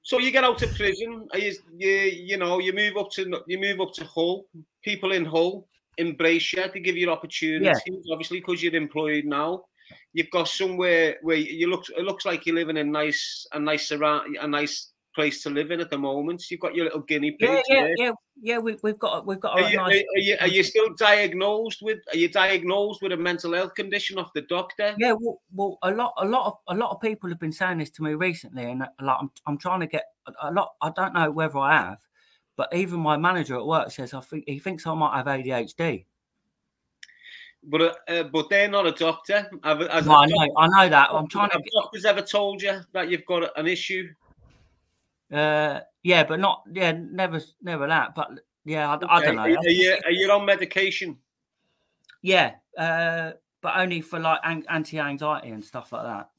So 0.02 0.18
you 0.18 0.32
get 0.32 0.44
out 0.44 0.64
of 0.64 0.74
prison, 0.74 1.28
you, 1.36 1.56
you 1.78 1.90
you 1.90 2.38
know 2.38 2.58
you 2.58 2.74
move 2.74 2.98
up 2.98 3.12
to 3.12 3.44
you 3.46 3.60
move 3.60 3.80
up 3.80 3.94
to 3.94 4.06
Hull. 4.06 4.48
People 4.84 5.12
in 5.12 5.24
Hull 5.24 5.68
embrace 6.00 6.54
you, 6.54 6.64
they 6.74 6.80
give 6.80 6.98
you 6.98 7.12
opportunities. 7.12 7.80
Yeah. 7.86 8.14
Obviously, 8.14 8.40
because 8.40 8.64
you're 8.64 8.74
employed 8.74 9.26
now, 9.26 9.66
you've 10.14 10.32
got 10.32 10.48
somewhere 10.48 11.18
where 11.22 11.38
you 11.38 11.70
look. 11.70 11.84
It 11.96 12.04
looks 12.04 12.26
like 12.26 12.48
you're 12.48 12.56
living 12.56 12.78
in 12.78 12.92
nice 12.92 13.46
a 13.52 13.60
nice 13.60 13.92
around 13.92 14.38
a 14.38 14.48
nice 14.48 14.91
place 15.14 15.44
to 15.44 15.50
live 15.50 15.72
in 15.72 15.80
at 15.80 15.90
the 15.90 15.98
moment. 15.98 16.44
You've 16.50 16.60
got 16.60 16.76
your 16.76 16.86
little 16.86 17.02
guinea 17.02 17.32
pig. 17.32 17.64
Yeah, 17.68 17.88
yeah, 17.88 17.88
yeah, 17.98 18.12
yeah. 18.42 18.58
We, 18.58 18.78
have 18.84 19.00
got 19.00 19.26
we've 19.26 19.40
got. 19.40 19.60
Are 19.60 19.70
you, 19.70 19.78
nice... 19.78 20.04
are, 20.16 20.20
you, 20.20 20.38
are 20.42 20.48
you 20.48 20.64
still 20.64 20.94
diagnosed 20.98 21.80
with? 21.82 22.00
Are 22.14 22.18
you 22.18 22.30
diagnosed 22.30 23.02
with 23.02 23.12
a 23.12 23.18
mental 23.18 23.54
health 23.54 23.76
condition 23.76 24.18
off 24.18 24.32
the 24.34 24.42
doctor? 24.42 24.96
Yeah, 24.98 25.14
well, 25.20 25.42
well, 25.54 25.78
a 25.84 25.92
lot, 25.92 26.14
a 26.18 26.26
lot 26.26 26.48
of, 26.48 26.54
a 26.70 26.76
lot 26.76 26.92
of 26.92 27.02
people 27.02 27.30
have 27.30 27.40
been 27.40 27.52
saying 27.52 27.80
this 27.80 27.90
to 27.92 28.04
me 28.04 28.14
recently, 28.14 28.64
and 28.64 28.80
like, 28.80 29.18
I'm, 29.20 29.32
I'm 29.46 29.58
trying 29.58 29.82
to 29.82 29.88
get 29.88 30.06
a 30.42 30.52
lot. 30.52 30.74
I 30.82 30.92
don't 30.96 31.14
know 31.14 31.32
whether 31.32 31.58
I 31.58 31.74
have, 31.74 32.00
but 32.58 32.74
even 32.74 33.00
my 33.00 33.18
manager 33.18 33.56
at 33.56 33.66
work 33.66 33.92
says 33.92 34.14
I 34.14 34.22
think 34.22 34.46
he 34.48 34.60
thinks 34.60 34.88
I 34.88 34.94
might 34.94 35.18
have 35.18 35.28
ADHD. 35.28 36.06
but 37.64 37.82
uh, 37.82 37.94
uh, 38.08 38.24
but 38.24 38.50
they're 38.50 38.70
not 38.70 38.88
a 38.88 38.92
doctor. 38.92 39.50
Has 39.64 40.06
No, 40.06 40.14
a 40.14 40.18
I 40.18 40.26
know, 40.26 40.54
I 40.58 40.68
know 40.68 40.90
that. 40.90 41.10
I'm 41.12 41.28
trying 41.28 41.50
have 41.52 41.62
to. 41.62 41.70
doctors 41.74 42.06
ever 42.06 42.22
told 42.22 42.62
you 42.62 42.80
that 42.94 43.10
you've 43.10 43.26
got 43.26 43.58
an 43.58 43.68
issue? 43.68 44.08
Uh, 45.32 45.82
yeah, 46.04 46.24
but 46.24 46.40
not. 46.40 46.64
Yeah, 46.72 46.92
never, 46.92 47.40
never 47.62 47.88
that. 47.88 48.16
But 48.16 48.32
yeah, 48.66 48.90
I, 48.90 49.18
I 49.18 49.24
don't 49.24 49.36
know. 49.36 49.44
Are, 49.44 49.48
are 49.48 49.70
you 49.70 49.98
are 50.06 50.12
you 50.12 50.32
on 50.32 50.46
medication? 50.46 51.18
Yeah, 52.22 52.54
uh, 52.78 53.32
but 53.62 53.78
only 53.78 54.02
for 54.02 54.20
like 54.20 54.40
anti-anxiety 54.44 55.50
and 55.50 55.64
stuff 55.64 55.92
like 55.92 56.04
that. 56.04 56.30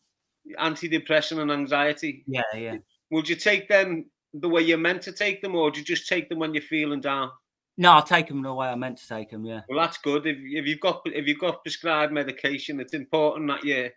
Antidepressant 0.60 1.40
and 1.40 1.50
anxiety. 1.50 2.24
Yeah, 2.26 2.42
yeah. 2.54 2.76
Would 3.10 3.28
you 3.28 3.36
take 3.36 3.68
them 3.68 4.06
the 4.34 4.48
way 4.48 4.62
you're 4.62 4.78
meant 4.78 5.02
to 5.02 5.12
take 5.12 5.42
them, 5.42 5.54
or 5.54 5.70
do 5.70 5.80
you 5.80 5.84
just 5.84 6.08
take 6.08 6.28
them 6.28 6.38
when 6.38 6.54
you're 6.54 6.62
feeling 6.62 7.00
down? 7.00 7.30
No, 7.78 7.96
I 7.96 8.00
take 8.02 8.28
them 8.28 8.42
the 8.42 8.52
way 8.52 8.68
I 8.68 8.74
meant 8.74 8.98
to 8.98 9.08
take 9.08 9.30
them. 9.30 9.44
Yeah, 9.44 9.62
Well, 9.68 9.80
that's 9.80 9.98
good. 9.98 10.26
If, 10.26 10.36
if 10.38 10.66
you've 10.66 10.80
got 10.80 11.02
if 11.06 11.26
you've 11.26 11.38
got 11.38 11.62
prescribed 11.62 12.12
medication, 12.12 12.80
it's 12.80 12.94
important 12.94 13.48
that 13.48 13.64
you 13.64 13.90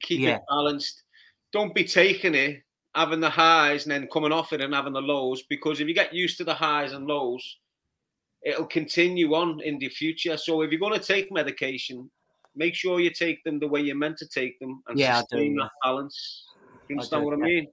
keep 0.00 0.20
Yeah. 0.20 0.36
it 0.36 0.42
balanced. 0.48 1.02
Don't 1.52 1.74
be 1.74 1.84
taking 1.84 2.34
it, 2.34 2.62
having 2.96 3.20
the 3.20 3.30
highs, 3.30 3.84
and 3.84 3.92
then 3.92 4.08
coming 4.12 4.32
off 4.32 4.52
it 4.52 4.60
and 4.60 4.74
having 4.74 4.94
the 4.94 5.00
lows. 5.00 5.42
Because 5.48 5.80
if 5.80 5.86
you 5.86 5.94
get 5.94 6.14
used 6.14 6.38
to 6.38 6.44
the 6.44 6.54
highs 6.54 6.92
and 6.92 7.06
lows, 7.06 7.58
it'll 8.42 8.66
continue 8.66 9.34
on 9.34 9.60
in 9.60 9.78
the 9.78 9.88
future. 9.88 10.36
So 10.36 10.62
if 10.62 10.70
you're 10.70 10.80
going 10.80 10.98
to 10.98 11.06
take 11.06 11.30
medication, 11.30 12.10
make 12.54 12.74
sure 12.74 13.00
you 13.00 13.10
take 13.10 13.44
them 13.44 13.58
the 13.58 13.68
way 13.68 13.80
you're 13.80 13.96
meant 13.96 14.18
to 14.18 14.28
take 14.28 14.58
them 14.58 14.82
and 14.88 14.98
Yeah, 14.98 15.18
I 15.18 15.20
sustain 15.20 15.56
that 15.56 15.70
balance. 15.82 16.44
Do 16.88 16.94
you 16.94 16.96
I 16.96 16.98
understand 16.98 17.22
do, 17.22 17.26
what 17.26 17.34
I 17.34 17.38
yeah. 17.38 17.44
mean? 17.44 17.66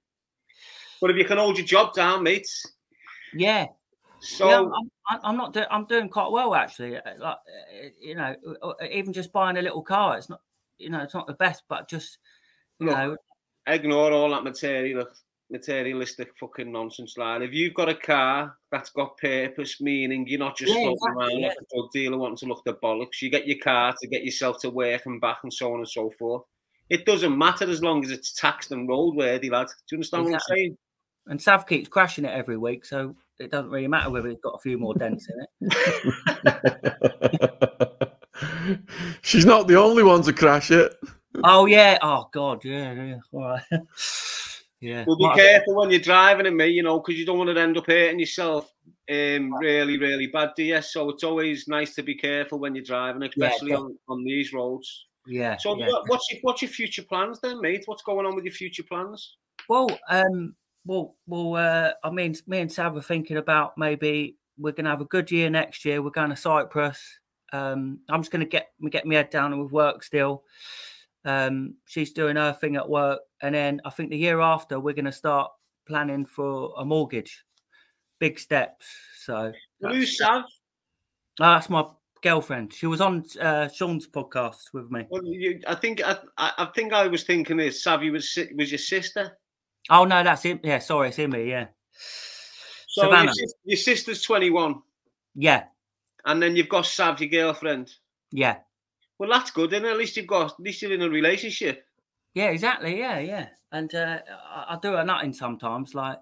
But 1.00 1.10
if 1.10 1.16
you 1.16 1.24
can 1.24 1.38
hold 1.38 1.58
your 1.58 1.66
job 1.66 1.94
down, 1.94 2.22
mate. 2.22 2.48
yeah. 3.34 3.66
So 4.20 4.48
yeah, 4.48 4.58
I'm, 5.10 5.20
I'm, 5.22 5.36
not. 5.36 5.52
Do- 5.52 5.66
I'm 5.70 5.84
doing 5.84 6.08
quite 6.08 6.30
well 6.30 6.54
actually. 6.54 6.96
Uh, 6.96 7.00
Like, 7.18 7.36
uh, 7.36 7.88
you 8.00 8.14
know, 8.14 8.34
uh, 8.62 8.72
even 8.90 9.12
just 9.12 9.32
buying 9.32 9.58
a 9.58 9.62
little 9.62 9.82
car, 9.82 10.16
it's 10.16 10.30
not. 10.30 10.40
You 10.78 10.90
know, 10.90 11.00
it's 11.02 11.14
not 11.14 11.26
the 11.26 11.34
best, 11.34 11.62
but 11.68 11.88
just 11.88 12.18
you 12.80 12.86
Look, 12.86 12.96
know, 12.96 13.16
ignore 13.66 14.12
all 14.12 14.30
that 14.30 14.44
material 14.44 15.06
materialistic 15.50 16.30
fucking 16.40 16.72
nonsense 16.72 17.16
lad. 17.18 17.42
If 17.42 17.52
you've 17.52 17.74
got 17.74 17.88
a 17.88 17.94
car 17.94 18.56
that's 18.72 18.90
got 18.90 19.18
purpose, 19.18 19.80
meaning 19.80 20.24
you're 20.26 20.38
not 20.38 20.56
just 20.56 20.70
Yeah, 20.72 20.76
floating 20.76 20.92
exactly, 20.94 21.22
around 21.22 21.40
yeah. 21.40 21.48
like 21.48 21.56
a 21.60 21.74
drug 21.74 21.90
dealer 21.92 22.18
wanting 22.18 22.36
to 22.38 22.46
look 22.46 22.64
the 22.64 22.74
bollocks. 22.74 23.20
You 23.22 23.30
get 23.30 23.46
your 23.46 23.58
car 23.58 23.94
to 24.00 24.08
get 24.08 24.24
yourself 24.24 24.58
to 24.60 24.70
work 24.70 25.02
and 25.06 25.20
back 25.20 25.38
and 25.42 25.52
so 25.52 25.72
on 25.72 25.78
and 25.80 25.88
so 25.88 26.10
forth. 26.18 26.42
It 26.90 27.06
doesn't 27.06 27.36
matter 27.36 27.68
as 27.68 27.82
long 27.82 28.04
as 28.04 28.10
it's 28.10 28.32
taxed 28.32 28.72
and 28.72 28.88
roadworthy, 28.88 29.50
lad. 29.50 29.66
Do 29.68 29.72
you 29.92 29.98
understand 29.98 30.24
what 30.24 30.34
I'm 30.34 30.40
saying? 30.48 30.76
and 31.26 31.40
Sav 31.40 31.66
keeps 31.66 31.88
crashing 31.88 32.24
it 32.24 32.32
every 32.34 32.56
week, 32.56 32.84
so 32.84 33.14
it 33.38 33.50
doesn't 33.50 33.70
really 33.70 33.88
matter 33.88 34.10
whether 34.10 34.28
it's 34.28 34.40
got 34.42 34.54
a 34.56 34.60
few 34.60 34.78
more 34.78 34.94
dents 34.94 35.26
in 35.28 35.68
it. 35.68 36.92
She's 39.22 39.46
not 39.46 39.66
the 39.68 39.76
only 39.76 40.02
one 40.02 40.22
to 40.22 40.32
crash 40.32 40.70
it. 40.70 40.94
Oh 41.42 41.66
yeah. 41.66 41.98
Oh 42.02 42.28
god. 42.32 42.64
Yeah. 42.64 42.92
Yeah. 42.92 43.18
All 43.32 43.40
right. 43.40 43.62
yeah. 44.80 45.04
Well, 45.06 45.16
be 45.16 45.26
Might- 45.26 45.36
careful 45.36 45.74
when 45.76 45.90
you're 45.90 46.00
driving 46.00 46.46
in 46.46 46.56
me, 46.56 46.68
you 46.68 46.82
know, 46.82 47.00
because 47.00 47.18
you 47.18 47.26
don't 47.26 47.38
want 47.38 47.50
to 47.54 47.60
end 47.60 47.76
up 47.76 47.86
hurting 47.86 48.20
yourself 48.20 48.72
um, 49.10 49.52
really, 49.54 49.98
really 49.98 50.28
bad, 50.28 50.50
do 50.56 50.62
you? 50.62 50.80
So 50.80 51.10
it's 51.10 51.24
always 51.24 51.68
nice 51.68 51.94
to 51.96 52.02
be 52.02 52.14
careful 52.14 52.58
when 52.58 52.74
you're 52.74 52.84
driving, 52.84 53.22
especially 53.22 53.70
def- 53.70 53.80
on, 53.80 53.98
on 54.08 54.24
these 54.24 54.52
roads. 54.52 55.06
Yeah. 55.26 55.56
So 55.58 55.76
yeah. 55.78 55.88
what, 55.88 56.08
what's 56.08 56.30
your 56.30 56.40
what's 56.42 56.62
your 56.62 56.70
future 56.70 57.02
plans 57.02 57.40
then, 57.40 57.60
mate? 57.60 57.82
What's 57.86 58.02
going 58.02 58.26
on 58.26 58.34
with 58.34 58.44
your 58.44 58.54
future 58.54 58.82
plans? 58.82 59.36
Well, 59.68 59.88
um, 60.08 60.54
well, 60.86 61.16
well. 61.26 61.56
Uh, 61.56 61.92
I 62.02 62.10
mean, 62.10 62.34
me 62.46 62.60
and 62.60 62.72
Sav 62.72 62.96
are 62.96 63.02
thinking 63.02 63.38
about 63.38 63.76
maybe 63.76 64.36
we're 64.58 64.72
going 64.72 64.84
to 64.84 64.90
have 64.90 65.00
a 65.00 65.06
good 65.06 65.30
year 65.30 65.50
next 65.50 65.84
year. 65.84 66.02
We're 66.02 66.10
going 66.10 66.30
to 66.30 66.36
Cyprus. 66.36 67.18
Um, 67.52 68.00
I'm 68.08 68.20
just 68.20 68.32
going 68.32 68.44
to 68.44 68.48
get 68.48 68.68
get 68.90 69.06
my 69.06 69.14
head 69.14 69.30
down 69.30 69.52
and 69.52 69.62
with 69.62 69.72
work 69.72 70.02
still. 70.02 70.44
Um, 71.24 71.74
she's 71.86 72.12
doing 72.12 72.36
her 72.36 72.52
thing 72.52 72.76
at 72.76 72.88
work, 72.88 73.20
and 73.42 73.54
then 73.54 73.80
I 73.84 73.90
think 73.90 74.10
the 74.10 74.16
year 74.18 74.40
after 74.40 74.78
we're 74.78 74.94
going 74.94 75.04
to 75.06 75.12
start 75.12 75.50
planning 75.86 76.26
for 76.26 76.74
a 76.78 76.84
mortgage. 76.84 77.44
Big 78.20 78.38
steps. 78.38 78.86
So 79.24 79.52
Who's 79.80 80.18
Sav? 80.18 80.44
Ah, 81.40 81.54
that's 81.54 81.68
my 81.70 81.84
girlfriend. 82.22 82.72
She 82.72 82.86
was 82.86 83.00
on 83.00 83.24
uh, 83.40 83.68
Sean's 83.68 84.06
podcast 84.06 84.72
with 84.72 84.90
me. 84.90 85.04
Well, 85.10 85.24
you, 85.24 85.60
I 85.66 85.74
think 85.74 86.00
I, 86.04 86.16
I 86.38 86.70
think 86.74 86.92
I 86.92 87.06
was 87.06 87.24
thinking 87.24 87.58
is 87.60 87.82
Savvy 87.82 88.10
was 88.10 88.38
was 88.56 88.70
your 88.70 88.78
sister. 88.78 89.36
Oh 89.90 90.04
no, 90.04 90.22
that's 90.22 90.42
him. 90.42 90.60
Yeah, 90.62 90.78
sorry, 90.78 91.08
it's 91.08 91.18
Imi. 91.18 91.48
Yeah, 91.48 91.66
So 92.86 93.02
your, 93.04 93.12
Savannah. 93.12 93.34
sis- 93.34 93.54
your 93.64 93.76
sister's 93.76 94.22
twenty 94.22 94.50
one, 94.50 94.80
yeah, 95.34 95.64
and 96.24 96.40
then 96.42 96.54
you've 96.56 96.68
got 96.70 96.86
Sav, 96.86 97.20
your 97.20 97.28
girlfriend. 97.28 97.92
yeah, 98.30 98.58
Well, 99.18 99.30
that's 99.30 99.50
good. 99.50 99.70
Then 99.70 99.84
at 99.84 99.96
least 99.96 100.16
you've 100.16 100.26
got 100.26 100.52
at 100.52 100.60
least 100.60 100.82
you're 100.82 100.92
in 100.92 101.02
a 101.02 101.08
relationship. 101.08 101.86
yeah. 102.34 102.48
Exactly. 102.50 102.98
Yeah, 102.98 103.18
yeah. 103.18 103.48
And 103.72 103.94
uh, 103.94 104.18
I, 104.48 104.74
I 104.74 104.78
do 104.80 104.92
her 104.92 105.04
nutting 105.04 105.32
sometimes, 105.32 105.94
like, 105.94 106.18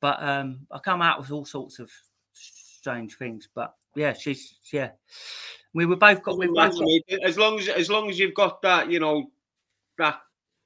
but 0.00 0.22
um, 0.22 0.60
I 0.70 0.78
come 0.78 1.02
out 1.02 1.20
with 1.20 1.30
all 1.30 1.44
sorts 1.44 1.78
of 1.78 1.90
strange 2.32 3.16
things. 3.16 3.48
But 3.54 3.74
yeah, 3.94 4.12
she's 4.12 4.54
yeah. 4.72 4.90
We 5.74 5.86
were 5.86 5.96
both 5.96 6.22
got. 6.22 6.38
Both 6.38 6.54
got. 6.54 6.88
As 7.24 7.38
long 7.38 7.58
as 7.58 7.68
as 7.68 7.90
long 7.90 8.08
as 8.10 8.18
you've 8.18 8.34
got 8.34 8.62
that, 8.62 8.90
you 8.90 9.00
know, 9.00 9.30
that 9.98 10.20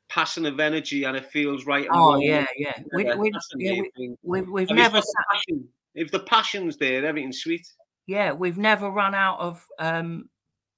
passion 0.08 0.44
of 0.44 0.60
energy 0.60 1.04
and 1.04 1.16
it 1.16 1.24
feels 1.24 1.64
right. 1.64 1.86
oh 1.90 2.16
yeah, 2.18 2.44
yeah. 2.56 2.74
We, 2.94 3.04
yeah, 3.06 3.14
we, 3.14 3.32
yeah, 3.56 3.80
we, 3.80 3.90
thing. 3.96 4.18
we, 4.22 4.42
we've 4.42 4.70
If 4.70 4.76
never 4.76 5.00
the 5.00 5.24
passion, 5.32 5.68
if 5.94 6.10
the 6.10 6.20
passion's 6.20 6.76
there, 6.76 7.04
everything's 7.06 7.38
sweet. 7.40 7.66
yeah, 8.06 8.30
we've 8.32 8.58
never 8.58 8.90
run 8.90 9.14
out 9.14 9.40
of 9.40 9.66
um 9.78 10.28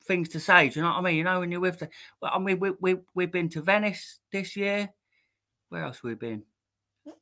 things 0.07 0.29
to 0.31 0.41
say. 0.41 0.69
Do 0.69 0.79
you 0.81 0.83
know 0.85 0.91
what 0.91 0.99
I 0.99 1.03
mean? 1.03 1.17
You 1.17 1.25
know, 1.25 1.41
when 1.41 1.51
you're 1.51 1.61
with 1.61 1.79
the, 1.79 1.89
well, 2.21 2.33
I 2.35 2.39
mean, 2.39 2.59
we 2.61 2.73
we 2.81 2.97
we've 3.15 3.33
been 3.33 3.49
to 3.51 3.63
Venice 3.63 4.21
this 4.33 4.57
year. 4.57 4.89
Where 5.71 5.85
else 5.85 5.97
have 5.97 6.05
we 6.05 6.15
been? 6.15 6.43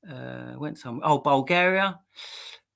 Uh, 0.08 0.54
went 0.58 0.78
some. 0.78 1.00
Oh, 1.04 1.18
Bulgaria. 1.18 1.98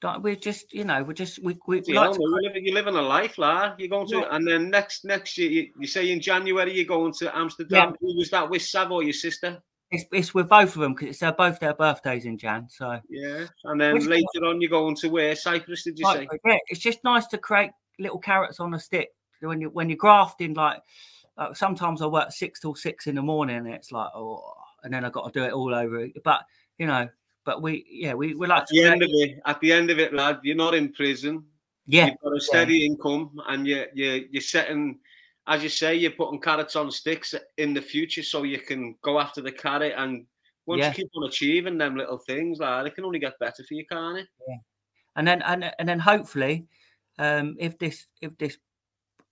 Don't- 0.00 0.22
We're 0.22 0.36
just, 0.36 0.72
you 0.74 0.84
know, 0.84 1.02
we're 1.02 1.12
just 1.14 1.42
we 1.42 1.56
we 1.66 1.82
You 1.86 1.94
like 1.94 2.10
know, 2.10 2.12
to, 2.14 2.18
you're, 2.20 2.42
living, 2.42 2.64
you're 2.66 2.74
living 2.74 2.96
a 2.96 3.02
life, 3.02 3.38
lad. 3.38 3.74
You're 3.78 3.88
going 3.88 4.06
to, 4.08 4.18
Yeah. 4.18 4.28
and 4.32 4.46
then 4.46 4.70
next 4.70 5.04
next 5.04 5.38
year, 5.38 5.50
you, 5.50 5.72
you 5.80 5.86
say 5.86 6.10
in 6.10 6.20
January 6.20 6.72
you're 6.74 6.84
going 6.84 7.12
to 7.14 7.36
Amsterdam. 7.36 7.94
Who 8.00 8.16
was 8.16 8.30
that 8.30 8.48
with 8.50 8.62
Sav 8.62 8.92
or 8.92 9.02
your 9.02 9.12
sister? 9.14 9.62
it's, 9.92 10.04
it's 10.12 10.34
with 10.34 10.48
both 10.48 10.74
of 10.74 10.82
them 10.82 10.94
because 10.94 11.08
it's 11.10 11.20
their, 11.20 11.32
both 11.32 11.60
their 11.60 11.72
birthdays 11.72 12.24
in 12.24 12.36
Jan. 12.36 12.68
So 12.68 12.98
Yeah, 13.08 13.46
and 13.64 13.80
then 13.80 13.94
Which- 13.94 14.06
later 14.06 14.44
on 14.44 14.60
you're 14.60 14.70
going 14.70 14.96
to 14.96 15.08
where 15.08 15.34
Cyprus? 15.36 15.84
Did 15.84 15.98
you 15.98 16.04
like, 16.04 16.28
say? 16.30 16.38
yeah, 16.44 16.58
it's 16.68 16.80
just 16.80 17.02
nice 17.04 17.26
to 17.28 17.38
create 17.38 17.70
little 17.98 18.18
carrots 18.18 18.58
on 18.60 18.74
a 18.74 18.78
stick 18.80 19.10
when 19.40 19.60
you 19.60 19.70
when 19.70 19.88
you're 19.88 19.96
grafting. 19.96 20.54
Like, 20.54 20.82
like 21.36 21.56
sometimes 21.56 22.02
I 22.02 22.06
work 22.06 22.32
six 22.32 22.60
till 22.60 22.74
six 22.74 23.06
in 23.06 23.14
the 23.14 23.22
morning, 23.22 23.56
and 23.56 23.68
it's 23.68 23.92
like 23.92 24.10
oh, 24.14 24.54
and 24.82 24.92
then 24.92 25.04
I 25.04 25.10
got 25.10 25.32
to 25.32 25.38
do 25.38 25.44
it 25.44 25.52
all 25.52 25.74
over. 25.74 26.00
ag- 26.02 26.20
But 26.24 26.44
you 26.78 26.86
know, 26.86 27.08
but 27.44 27.62
we 27.62 27.84
yeah 27.88 28.14
we 28.14 28.34
we 28.34 28.46
like 28.46 28.62
At 28.62 28.68
the 28.68 28.78
create, 28.80 28.92
end 28.92 29.02
of 29.02 29.10
it, 29.12 29.40
at 29.46 29.60
the 29.60 29.72
end 29.72 29.90
of 29.90 29.98
it, 29.98 30.12
lad, 30.14 30.40
you're 30.42 30.56
not 30.56 30.74
in 30.74 30.92
prison. 30.92 31.44
yeah 31.86 32.06
You've 32.06 32.20
got 32.22 32.36
a 32.36 32.40
steady 32.40 32.86
income, 32.86 33.40
and 33.48 33.66
you 33.66 33.84
you 33.94 34.26
you're 34.30 34.42
setting, 34.42 34.98
as 35.46 35.62
you 35.62 35.68
say, 35.68 35.94
you're 35.94 36.10
putting 36.12 36.40
carrots 36.40 36.76
on 36.76 36.90
sticks 36.90 37.34
in 37.58 37.74
the 37.74 37.82
future, 37.82 38.22
so 38.22 38.42
you 38.42 38.58
can 38.58 38.96
go 39.02 39.20
after 39.20 39.40
the 39.42 39.52
carrot. 39.52 39.94
And 39.96 40.26
once 40.66 40.80
Yeah. 40.80 40.88
you 40.88 40.94
keep 40.94 41.10
on 41.16 41.28
achieving 41.28 41.78
them 41.78 41.96
little 41.96 42.18
things, 42.18 42.58
lad, 42.58 42.86
it 42.86 42.94
can 42.94 43.04
only 43.04 43.18
get 43.20 43.38
better 43.38 43.62
for 43.62 43.74
you, 43.74 43.84
can't 43.86 44.18
it? 44.18 44.26
and 45.16 45.26
then 45.26 45.42
and, 45.42 45.72
and 45.78 45.88
then 45.88 45.98
hopefully 45.98 46.66
um 47.18 47.56
if 47.58 47.78
this 47.78 48.06
if 48.20 48.36
this 48.38 48.58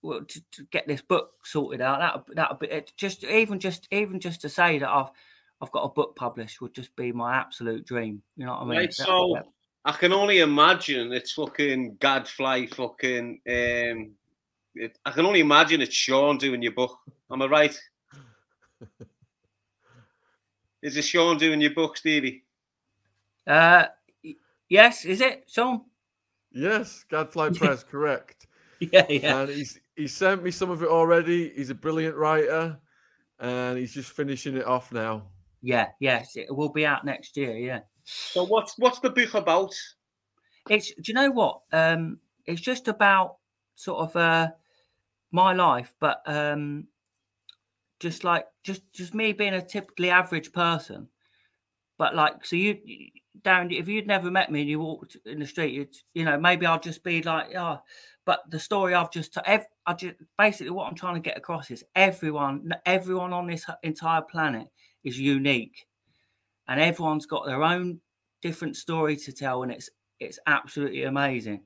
well, 0.05 0.21
to, 0.23 0.41
to 0.51 0.63
get 0.71 0.87
this 0.87 1.01
book 1.01 1.31
sorted 1.43 1.81
out 1.81 1.99
that 1.99 2.35
that'll 2.35 2.57
be 2.57 2.67
it 2.67 2.93
just 2.97 3.23
even 3.23 3.59
just 3.59 3.87
even 3.91 4.19
just 4.19 4.41
to 4.41 4.49
say 4.49 4.77
that 4.79 4.89
i've 4.89 5.09
i've 5.61 5.71
got 5.71 5.83
a 5.83 5.89
book 5.89 6.15
published 6.15 6.61
would 6.61 6.73
just 6.73 6.95
be 6.95 7.11
my 7.11 7.35
absolute 7.35 7.85
dream 7.85 8.21
you 8.37 8.45
know 8.45 8.53
what 8.53 8.61
i 8.61 8.65
mean 8.65 8.77
Right, 8.77 8.93
so 8.93 9.31
that- 9.35 9.47
I 9.87 9.91
can 9.91 10.13
only 10.13 10.39
imagine 10.39 11.11
it's 11.13 11.33
fucking 11.33 11.97
gadfly 11.99 12.65
fucking 12.67 13.41
um 13.47 14.11
it, 14.73 14.97
I 15.05 15.11
can 15.11 15.25
only 15.25 15.41
imagine 15.41 15.81
it's 15.81 15.93
Sean 15.95 16.37
doing 16.37 16.61
your 16.61 16.73
book. 16.73 16.97
Am 17.31 17.41
I 17.41 17.45
right? 17.45 17.79
Is 20.81 20.97
it 20.97 21.03
Sean 21.03 21.37
doing 21.37 21.61
your 21.61 21.73
book, 21.73 21.97
Stevie? 21.97 22.43
uh 23.47 23.85
yes 24.69 25.05
is 25.05 25.21
it 25.21 25.43
sean 25.47 25.81
Yes, 26.51 27.05
Gadfly 27.09 27.49
Press, 27.57 27.83
correct. 27.83 28.47
yeah 28.79 29.05
yeah 29.09 29.41
And 29.41 29.49
he's 29.51 29.79
he 29.95 30.07
sent 30.07 30.43
me 30.43 30.51
some 30.51 30.69
of 30.69 30.83
it 30.83 30.89
already. 30.89 31.49
He's 31.55 31.69
a 31.69 31.75
brilliant 31.75 32.15
writer, 32.15 32.77
and 33.39 33.77
he's 33.77 33.93
just 33.93 34.11
finishing 34.11 34.55
it 34.57 34.65
off 34.65 34.91
now. 34.91 35.27
yeah 35.61 35.87
yes 35.99 36.35
it 36.35 36.53
will 36.55 36.69
be 36.69 36.85
out 36.85 37.03
next 37.05 37.35
year 37.37 37.57
yeah 37.57 37.79
So 38.03 38.45
what's 38.45 38.77
what's 38.77 38.99
the 38.99 39.09
book 39.09 39.33
about? 39.33 39.73
it's 40.69 40.93
do 40.95 41.03
you 41.07 41.13
know 41.13 41.31
what 41.31 41.61
um 41.73 42.19
it's 42.45 42.61
just 42.61 42.87
about 42.87 43.37
sort 43.75 43.99
of 43.99 44.15
uh 44.15 44.49
my 45.31 45.53
life 45.53 45.93
but 45.99 46.21
um 46.25 46.87
just 47.99 48.23
like 48.23 48.45
just 48.63 48.81
just 48.93 49.13
me 49.13 49.33
being 49.33 49.53
a 49.55 49.65
typically 49.65 50.09
average 50.09 50.51
person 50.51 51.07
but 51.97 52.15
like 52.15 52.45
so 52.45 52.55
you 52.55 52.77
Darren, 53.41 53.71
if 53.77 53.87
you'd 53.87 54.07
never 54.07 54.31
met 54.31 54.51
me 54.51 54.61
and 54.61 54.69
you 54.69 54.79
walked 54.79 55.17
in 55.25 55.39
the 55.39 55.45
street, 55.45 55.73
you'd, 55.73 55.95
you 56.13 56.23
know, 56.23 56.39
maybe 56.39 56.65
I'll 56.65 56.79
just 56.79 57.03
be 57.03 57.21
like, 57.21 57.53
oh, 57.53 57.79
but 58.25 58.41
the 58.49 58.59
story 58.59 58.93
I've 58.93 59.11
just, 59.11 59.37
ev- 59.45 59.67
I 59.85 59.93
just 59.93 60.15
basically 60.37 60.71
what 60.71 60.87
I'm 60.87 60.95
trying 60.95 61.15
to 61.15 61.19
get 61.19 61.37
across 61.37 61.71
is 61.71 61.83
everyone, 61.95 62.73
everyone 62.85 63.33
on 63.33 63.47
this 63.47 63.65
entire 63.83 64.21
planet 64.21 64.67
is 65.03 65.19
unique, 65.19 65.85
and 66.67 66.79
everyone's 66.79 67.25
got 67.27 67.45
their 67.45 67.63
own 67.63 67.99
different 68.41 68.75
story 68.75 69.15
to 69.17 69.31
tell, 69.31 69.63
and 69.63 69.71
it's 69.71 69.89
it's 70.19 70.39
absolutely 70.47 71.03
amazing. 71.03 71.61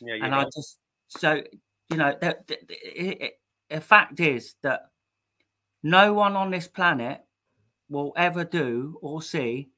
Yeah, 0.00 0.14
and 0.14 0.30
know. 0.32 0.38
I 0.40 0.44
just 0.54 0.78
so 1.08 1.42
you 1.90 1.96
know, 1.96 2.16
the, 2.20 2.38
the, 2.46 2.58
the, 2.68 3.30
the 3.68 3.80
fact 3.80 4.18
is 4.20 4.54
that 4.62 4.88
no 5.82 6.12
one 6.14 6.36
on 6.36 6.50
this 6.50 6.68
planet 6.68 7.20
will 7.90 8.12
ever 8.16 8.44
do 8.44 8.98
or 9.02 9.20
see 9.20 9.68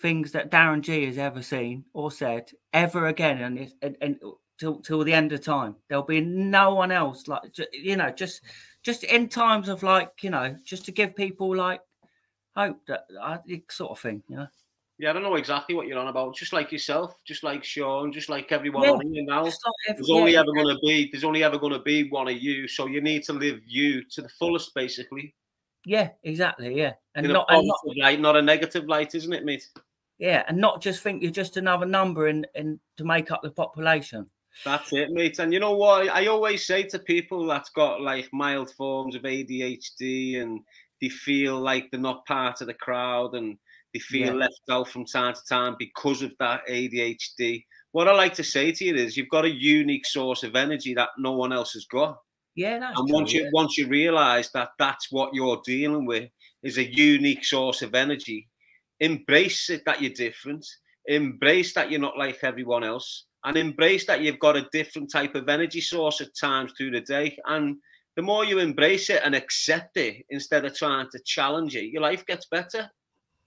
things 0.00 0.32
that 0.32 0.50
Darren 0.50 0.80
G 0.80 1.04
has 1.06 1.18
ever 1.18 1.42
seen 1.42 1.84
or 1.92 2.10
said 2.10 2.50
ever 2.72 3.06
again, 3.08 3.42
and 3.42 3.58
it's- 3.58 3.74
and, 3.82 3.96
and 4.00 4.18
till 4.58 4.80
till 4.80 5.04
the 5.04 5.12
end 5.12 5.32
of 5.32 5.42
time, 5.42 5.76
there'll 5.88 6.04
be 6.04 6.20
no 6.20 6.74
one 6.74 6.90
else 6.92 7.28
like 7.28 7.42
you 7.72 7.96
know, 7.96 8.10
just 8.10 8.42
just 8.82 9.04
in 9.04 9.28
times 9.28 9.68
of 9.68 9.82
like 9.82 10.12
you 10.22 10.30
know, 10.30 10.56
just 10.64 10.84
to 10.86 10.92
give 10.92 11.14
people 11.16 11.54
like 11.54 11.80
hope 12.54 12.80
that 12.86 13.06
uh, 13.20 13.38
sort 13.70 13.90
of 13.92 13.98
thing, 13.98 14.22
you 14.28 14.36
know. 14.36 14.46
Yeah, 14.98 15.10
I 15.10 15.12
don't 15.12 15.22
know 15.22 15.34
exactly 15.34 15.74
what 15.74 15.86
you're 15.86 15.98
on 15.98 16.08
about. 16.08 16.34
Just 16.34 16.54
like 16.54 16.72
yourself, 16.72 17.14
just 17.26 17.42
like 17.42 17.62
Sean, 17.62 18.10
just 18.10 18.30
like 18.30 18.50
everyone 18.50 18.84
Yeah, 18.84 18.92
on 18.92 19.12
here 19.12 19.24
now. 19.26 19.44
Like 19.44 19.52
every- 19.88 19.96
There's 20.02 20.10
only 20.10 20.32
yeah, 20.32 20.40
ever 20.40 20.52
going 20.54 20.68
to 20.74 20.78
be 20.82 21.10
there's 21.12 21.24
only 21.24 21.44
ever 21.44 21.58
going 21.58 21.74
to 21.74 21.80
be 21.80 22.08
one 22.08 22.28
of 22.28 22.38
you, 22.38 22.66
so 22.66 22.86
you 22.86 23.02
need 23.02 23.22
to 23.24 23.34
live 23.34 23.60
you 23.66 24.02
to 24.04 24.22
the 24.22 24.28
fullest, 24.30 24.74
basically. 24.74 25.34
yeah, 25.84 26.10
exactly, 26.22 26.74
yeah, 26.78 26.94
and 27.14 27.26
In 27.26 27.32
not 27.32 27.44
a 27.50 27.62
not 27.62 27.78
light, 27.98 28.20
not 28.20 28.36
a 28.36 28.42
negative 28.42 28.86
light, 28.86 29.14
isn't 29.14 29.32
it, 29.34 29.44
mate? 29.44 29.68
yeah, 30.18 30.44
and 30.48 30.56
not 30.56 30.80
just 30.80 31.02
think 31.02 31.22
you're 31.22 31.30
just 31.30 31.58
another 31.58 31.84
number 31.84 32.28
in 32.28 32.46
in 32.54 32.80
to 32.96 33.04
make 33.04 33.30
up 33.30 33.42
the 33.42 33.50
population. 33.50 34.26
That's 34.64 34.92
it, 34.92 35.10
mate. 35.10 35.38
And 35.38 35.52
you 35.52 35.60
know 35.60 35.76
what? 35.76 36.08
I 36.08 36.26
always 36.26 36.66
say 36.66 36.82
to 36.84 36.98
people 36.98 37.46
that's 37.46 37.70
got 37.70 38.00
like 38.00 38.28
mild 38.32 38.70
forms 38.72 39.14
of 39.14 39.22
ADHD 39.22 40.40
and 40.40 40.60
they 41.00 41.08
feel 41.08 41.60
like 41.60 41.90
they're 41.90 42.00
not 42.00 42.26
part 42.26 42.60
of 42.60 42.66
the 42.66 42.74
crowd 42.74 43.34
and 43.34 43.58
they 43.92 44.00
feel 44.00 44.34
Yeah. 44.34 44.36
left 44.36 44.60
out 44.70 44.88
from 44.88 45.04
time 45.04 45.34
to 45.34 45.40
time 45.48 45.76
because 45.78 46.22
of 46.22 46.32
that 46.40 46.62
ADHD. 46.68 47.64
What 47.92 48.08
I 48.08 48.12
like 48.12 48.34
to 48.34 48.44
say 48.44 48.72
to 48.72 48.84
you 48.84 48.94
is 48.94 49.16
you've 49.16 49.28
got 49.28 49.44
a 49.44 49.50
unique 49.50 50.06
source 50.06 50.42
of 50.42 50.56
energy 50.56 50.94
that 50.94 51.10
no 51.18 51.32
one 51.32 51.52
else 51.52 51.72
has 51.74 51.86
got. 51.86 52.18
Yeah, 52.54 52.78
that's 52.78 52.98
And 52.98 53.06
true, 53.06 53.14
once 53.14 53.32
you 53.32 53.42
yeah. 53.42 53.50
once 53.52 53.76
you 53.78 53.86
realise 53.88 54.50
that 54.52 54.70
that's 54.78 55.12
what 55.12 55.34
you're 55.34 55.60
dealing 55.64 56.06
with 56.06 56.30
is 56.62 56.78
a 56.78 56.84
unique 56.92 57.44
source 57.44 57.82
of 57.82 57.94
energy, 57.94 58.48
embrace 59.00 59.70
it 59.70 59.84
that 59.86 60.00
you're 60.02 60.12
different, 60.12 60.66
embrace 61.06 61.74
that 61.74 61.90
you're 61.90 62.00
not 62.00 62.18
like 62.18 62.42
everyone 62.42 62.84
else, 62.84 63.26
and 63.46 63.56
embrace 63.56 64.06
that 64.06 64.20
you've 64.20 64.38
got 64.40 64.56
a 64.56 64.68
different 64.72 65.10
type 65.10 65.34
of 65.34 65.48
energy 65.48 65.80
source 65.80 66.20
at 66.20 66.34
times 66.36 66.72
through 66.76 66.90
the 66.90 67.00
day. 67.00 67.38
And 67.46 67.76
the 68.16 68.22
more 68.22 68.44
you 68.44 68.58
embrace 68.58 69.08
it 69.08 69.22
and 69.24 69.34
accept 69.34 69.96
it 69.96 70.26
instead 70.30 70.64
of 70.64 70.74
trying 70.76 71.08
to 71.12 71.18
challenge 71.24 71.76
it, 71.76 71.86
your 71.86 72.02
life 72.02 72.26
gets 72.26 72.46
better. 72.46 72.90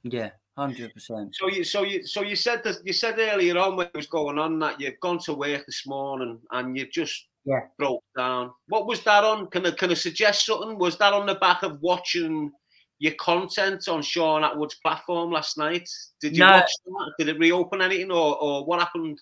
yeah, 0.03 0.29
hundred 0.57 0.93
percent. 0.93 1.35
So 1.35 1.49
you, 1.49 1.63
so 1.63 1.83
you, 1.83 2.05
so 2.07 2.21
you 2.21 2.35
said 2.35 2.63
that 2.63 2.77
you 2.85 2.93
said 2.93 3.19
earlier 3.19 3.57
on 3.57 3.75
when 3.75 3.87
it 3.87 3.95
was 3.95 4.07
going 4.07 4.37
on 4.39 4.57
that 4.59 4.79
you've 4.79 4.99
gone 5.01 5.19
to 5.19 5.33
work 5.33 5.65
this 5.65 5.85
morning 5.85 6.39
and 6.51 6.77
you've 6.77 6.91
just 6.91 7.27
Yeah. 7.45 7.67
broke 7.77 8.03
down. 8.15 8.51
What 8.67 8.87
was 8.87 9.03
that 9.03 9.23
on? 9.25 9.47
Can 9.47 9.65
I 9.65 9.71
can 9.71 9.91
I 9.91 9.95
suggest 9.95 10.45
something? 10.45 10.77
Was 10.77 10.97
that 10.99 11.13
on 11.13 11.25
the 11.25 11.35
back 11.35 11.63
of 11.63 11.81
watching 11.81 12.51
your 12.99 13.13
content 13.15 13.87
on 13.87 14.01
Sean 14.01 14.43
Attwood's 14.43 14.75
platform 14.75 15.31
last 15.31 15.57
night? 15.57 15.89
Did 16.21 16.37
you 16.37 16.45
No. 16.45 16.51
watch 16.53 16.71
that? 16.85 17.13
Did 17.17 17.29
it 17.29 17.39
reopen 17.39 17.81
anything, 17.81 18.11
or 18.11 18.37
or 18.37 18.65
what 18.65 18.79
happened? 18.79 19.19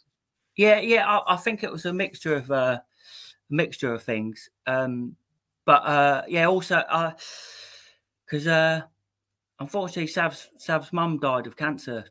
Yeah, 0.58 0.80
yeah, 0.80 1.08
I, 1.08 1.36
I 1.36 1.38
think 1.38 1.64
it 1.64 1.72
was 1.72 1.86
a 1.86 1.94
mixture 1.94 2.36
of 2.36 2.50
uh, 2.52 2.80
a 2.80 2.84
mixture 3.50 3.94
of 3.94 4.04
things. 4.04 4.50
Um, 4.66 5.16
but 5.66 5.84
uh, 5.86 6.24
yeah, 6.28 6.48
also 6.48 6.84
because 8.26 8.48
uh, 8.48 8.82
unfortunately, 9.60 10.08
Sav's 10.08 10.50
Sav's 10.58 10.92
mum 10.92 11.20
died 11.20 11.48
of 11.48 11.56
cancer 11.56 12.06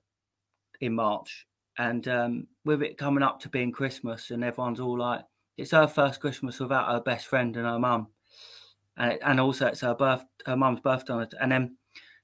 in 0.81 0.95
March, 0.95 1.47
and 1.79 2.07
um, 2.09 2.47
with 2.65 2.83
it 2.83 2.99
coming 2.99 3.25
up 3.25 3.41
to 3.41 3.49
being 3.49 3.73
Christmas, 3.73 4.31
and 4.31 4.45
everyone's 4.45 4.81
all 4.81 4.99
like, 4.99 5.23
"It's 5.57 5.73
her 5.73 5.89
first 5.89 6.21
Christmas 6.21 6.61
without 6.61 6.91
her 6.93 7.01
best 7.01 7.27
friend 7.27 7.57
and 7.57 7.67
her 7.67 7.79
mum," 7.81 8.09
and 8.97 9.13
it, 9.13 9.21
and 9.25 9.41
also 9.41 9.67
it's 9.67 9.81
her 9.81 9.95
birth, 9.95 10.25
her 10.47 10.57
mum's 10.57 10.81
birthday, 10.81 11.25
and 11.41 11.53
then. 11.53 11.77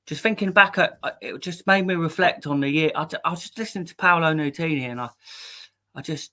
Just 0.05 0.23
thinking 0.23 0.51
back, 0.51 0.79
uh, 0.79 0.89
it 1.20 1.41
just 1.41 1.64
made 1.68 1.87
me 1.87 1.95
reflect 1.95 2.49
on 2.49 2.59
the 2.59 2.68
year. 2.68 2.91
I, 2.97 3.07
I 3.25 3.31
was 3.31 3.43
just 3.43 3.57
listening 3.57 3.85
to 3.85 3.95
Paolo 3.95 4.35
Nutini, 4.35 4.91
and 4.91 5.01
I, 5.01 5.09
I 5.95 6.03
just 6.03 6.32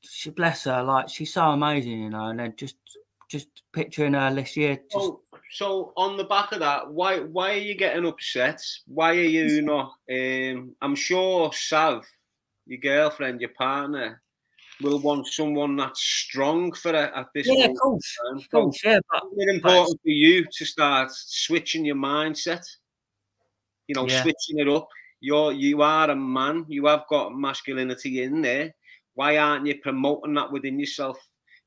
she 0.00 0.30
bless 0.30 0.64
her, 0.64 0.82
like 0.82 1.08
she's 1.08 1.32
so 1.32 1.50
amazing, 1.50 2.00
you 2.02 2.10
know. 2.10 2.26
And 2.26 2.38
then 2.38 2.54
just 2.56 2.76
just 3.30 3.48
picturing 3.72 4.14
her 4.14 4.32
this 4.34 4.56
year, 4.56 4.76
just 4.90 4.92
So, 4.92 5.20
so 5.50 5.92
on 5.96 6.16
the 6.16 6.24
back 6.24 6.52
of 6.52 6.60
that, 6.60 6.90
why 6.90 7.20
why 7.20 7.52
are 7.52 7.58
you 7.58 7.74
getting 7.74 8.06
upset? 8.06 8.60
Why 8.86 9.10
are 9.10 9.14
you 9.14 9.62
not? 9.62 9.94
Um, 10.10 10.74
I'm 10.80 10.94
sure 10.94 11.52
Sav, 11.52 12.04
your 12.66 12.78
girlfriend, 12.78 13.40
your 13.40 13.50
partner, 13.50 14.22
will 14.82 14.98
want 15.00 15.26
someone 15.26 15.76
that's 15.76 16.00
strong 16.00 16.72
for 16.72 16.90
it 16.90 17.12
at 17.14 17.26
this 17.34 17.46
yeah, 17.48 17.66
of 17.66 17.76
course, 17.76 18.16
time. 18.24 18.38
of 18.38 18.50
course, 18.50 18.80
yeah. 18.84 18.98
But 19.10 19.22
Isn't 19.36 19.56
important 19.56 20.00
for 20.02 20.08
you 20.08 20.46
to 20.50 20.64
start 20.64 21.10
switching 21.12 21.84
your 21.84 21.96
mindset? 21.96 22.64
You 23.88 23.94
know, 23.94 24.06
Yeah. 24.06 24.22
switching 24.22 24.58
it 24.58 24.68
up. 24.68 24.88
You're 25.20 25.52
you 25.52 25.82
are 25.82 26.10
a 26.10 26.16
man. 26.16 26.66
You 26.68 26.86
have 26.86 27.04
got 27.08 27.34
masculinity 27.34 28.22
in 28.22 28.42
there. 28.42 28.74
Why 29.16 29.38
aren't 29.38 29.66
you 29.66 29.78
promoting 29.80 30.34
that 30.34 30.52
within 30.52 30.78
yourself? 30.78 31.18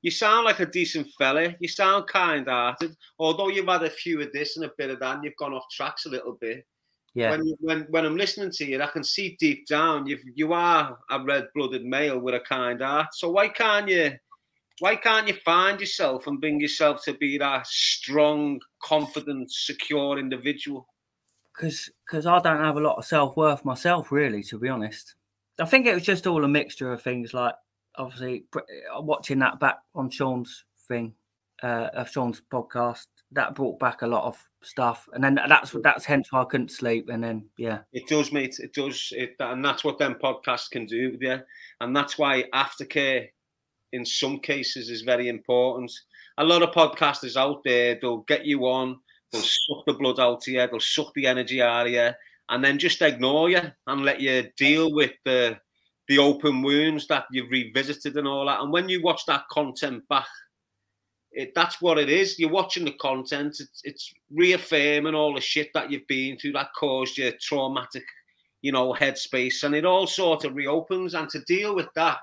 You 0.01 0.11
sound 0.11 0.45
like 0.45 0.61
a 0.61 0.65
decent 0.65 1.07
fella. 1.17 1.55
You 1.59 1.67
sound 1.67 2.07
kind-hearted. 2.07 2.95
Although 3.17 3.49
you've 3.49 3.67
had 3.67 3.83
a 3.83 3.89
few 3.89 4.21
of 4.21 4.31
this 4.31 4.55
and 4.55 4.65
a 4.65 4.71
bit 4.77 4.91
of 4.91 4.99
that, 5.01 5.15
and 5.15 5.23
you've 5.25 5.35
gone 5.35 5.53
off 5.53 5.65
tracks 5.69 6.05
a 6.05 6.09
little 6.09 6.37
bit. 6.39 6.65
yeah, 7.13 7.31
When 7.31 7.55
when 7.59 7.81
when 7.89 8.05
I'm 8.05 8.15
listening 8.15 8.51
to 8.51 8.65
you, 8.65 8.81
I 8.81 8.87
can 8.87 9.03
see 9.03 9.35
deep 9.39 9.67
down 9.67 10.05
you 10.07 10.17
you 10.35 10.53
are 10.53 10.97
a 11.09 11.21
red-blooded 11.21 11.83
male 11.83 12.19
with 12.19 12.35
a 12.35 12.39
kind 12.39 12.81
heart. 12.81 13.13
So 13.13 13.29
why 13.29 13.49
can't 13.49 13.89
you? 13.89 14.13
Why 14.79 14.95
can't 14.95 15.27
you 15.27 15.33
find 15.43 15.79
yourself 15.79 16.27
and 16.27 16.39
bring 16.39 16.61
yourself 16.61 17.03
to 17.03 17.13
be 17.15 17.37
that 17.39 17.67
strong, 17.67 18.61
confident, 18.81 19.51
secure 19.51 20.17
individual? 20.17 20.87
because 21.59 21.89
because 22.05 22.25
I 22.25 22.39
don't 22.39 22.63
have 22.63 22.77
a 22.77 22.81
lot 22.81 22.97
of 22.97 23.05
self 23.05 23.35
worth 23.35 23.65
myself, 23.65 24.11
really, 24.11 24.43
to 24.43 24.57
be 24.57 24.69
honest. 24.69 25.15
I 25.59 25.65
think 25.65 25.85
it 25.85 25.93
was 25.93 26.03
just 26.03 26.27
all 26.27 26.43
a 26.43 26.47
mixture 26.47 26.91
of 26.91 27.01
things, 27.01 27.33
like 27.33 27.53
obviously 27.95 28.45
uh, 28.55 29.01
watching 29.01 29.39
that 29.39 29.59
back 29.59 29.79
on 29.93 30.09
Sean's 30.09 30.65
thing, 30.87 31.13
uh, 31.61 31.89
of 31.93 32.09
Sean's 32.09 32.41
podcast. 32.51 33.07
That 33.31 33.53
brought 33.53 33.77
back 33.77 34.01
a 34.01 34.07
lot 34.07 34.23
of 34.23 34.43
stuff, 34.63 35.07
and 35.13 35.23
then 35.23 35.35
that's 35.47 35.75
that's 35.83 36.05
hence 36.05 36.31
why 36.31 36.41
I 36.41 36.45
couldn't 36.45 36.71
sleep. 36.71 37.09
And 37.09 37.23
then 37.23 37.45
yeah, 37.57 37.79
It 37.93 38.07
does, 38.07 38.31
mate. 38.31 38.55
It 38.59 38.73
does. 38.73 39.09
It, 39.11 39.35
and 39.39 39.63
that's 39.63 39.83
what 39.83 39.99
them 39.99 40.15
podcasts 40.21 40.71
can 40.71 40.87
do 40.87 41.11
with 41.11 41.21
you. 41.21 41.39
And 41.79 41.95
that's 41.95 42.17
why 42.17 42.45
aftercare, 42.55 43.27
in 43.93 44.03
some 44.03 44.39
cases, 44.39 44.89
is 44.89 45.03
very 45.03 45.27
important. 45.27 45.91
A 46.39 46.43
lot 46.43 46.63
of 46.63 46.71
podcasters 46.71 47.37
out 47.37 47.63
there, 47.63 47.99
they'll 48.01 48.25
get 48.27 48.45
you 48.45 48.61
on, 48.61 48.99
they'll 49.31 49.41
suck 49.41 49.85
the 49.85 49.93
blood 49.93 50.19
out 50.19 50.47
of 50.47 50.47
you, 50.47 50.67
they'll 50.67 50.79
suck 50.79 51.13
the 51.13 51.27
energy 51.27 51.61
out 51.61 51.85
of 51.85 51.91
you, 51.91 52.09
and 52.49 52.63
then 52.63 52.79
just 52.79 53.01
ignore 53.01 53.49
you 53.49 53.61
and 53.87 54.03
let 54.03 54.19
you 54.19 54.49
deal 54.57 54.93
with 54.93 55.11
the 55.25 55.57
the 56.07 56.17
open 56.17 56.63
wounds 56.63 57.05
that 57.07 57.25
you've 57.31 57.51
revisited 57.51 58.17
and 58.17 58.27
all 58.27 58.47
that. 58.47 58.61
And 58.61 58.73
when 58.73 58.89
you 58.89 58.99
watch 59.03 59.27
that 59.27 59.47
content 59.51 60.01
back, 60.09 60.25
it, 61.31 61.53
that's 61.53 61.79
what 61.79 61.99
it 61.99 62.09
is. 62.09 62.39
You're 62.39 62.49
watching 62.49 62.83
the 62.83 62.93
content. 62.93 63.57
It's, 63.59 63.81
it's 63.83 64.13
reaffirming 64.31 65.13
all 65.13 65.35
the 65.35 65.41
shit 65.41 65.69
that 65.75 65.91
you've 65.91 66.07
been 66.07 66.37
through 66.37 66.53
that 66.53 66.69
caused 66.75 67.19
you 67.19 67.31
traumatic, 67.39 68.03
you 68.63 68.71
know, 68.71 68.91
headspace, 68.93 69.63
and 69.63 69.75
it 69.75 69.85
all 69.85 70.07
sort 70.07 70.45
of 70.45 70.55
reopens. 70.55 71.13
And 71.13 71.29
to 71.29 71.41
deal 71.41 71.75
with 71.75 71.89
that, 71.93 72.17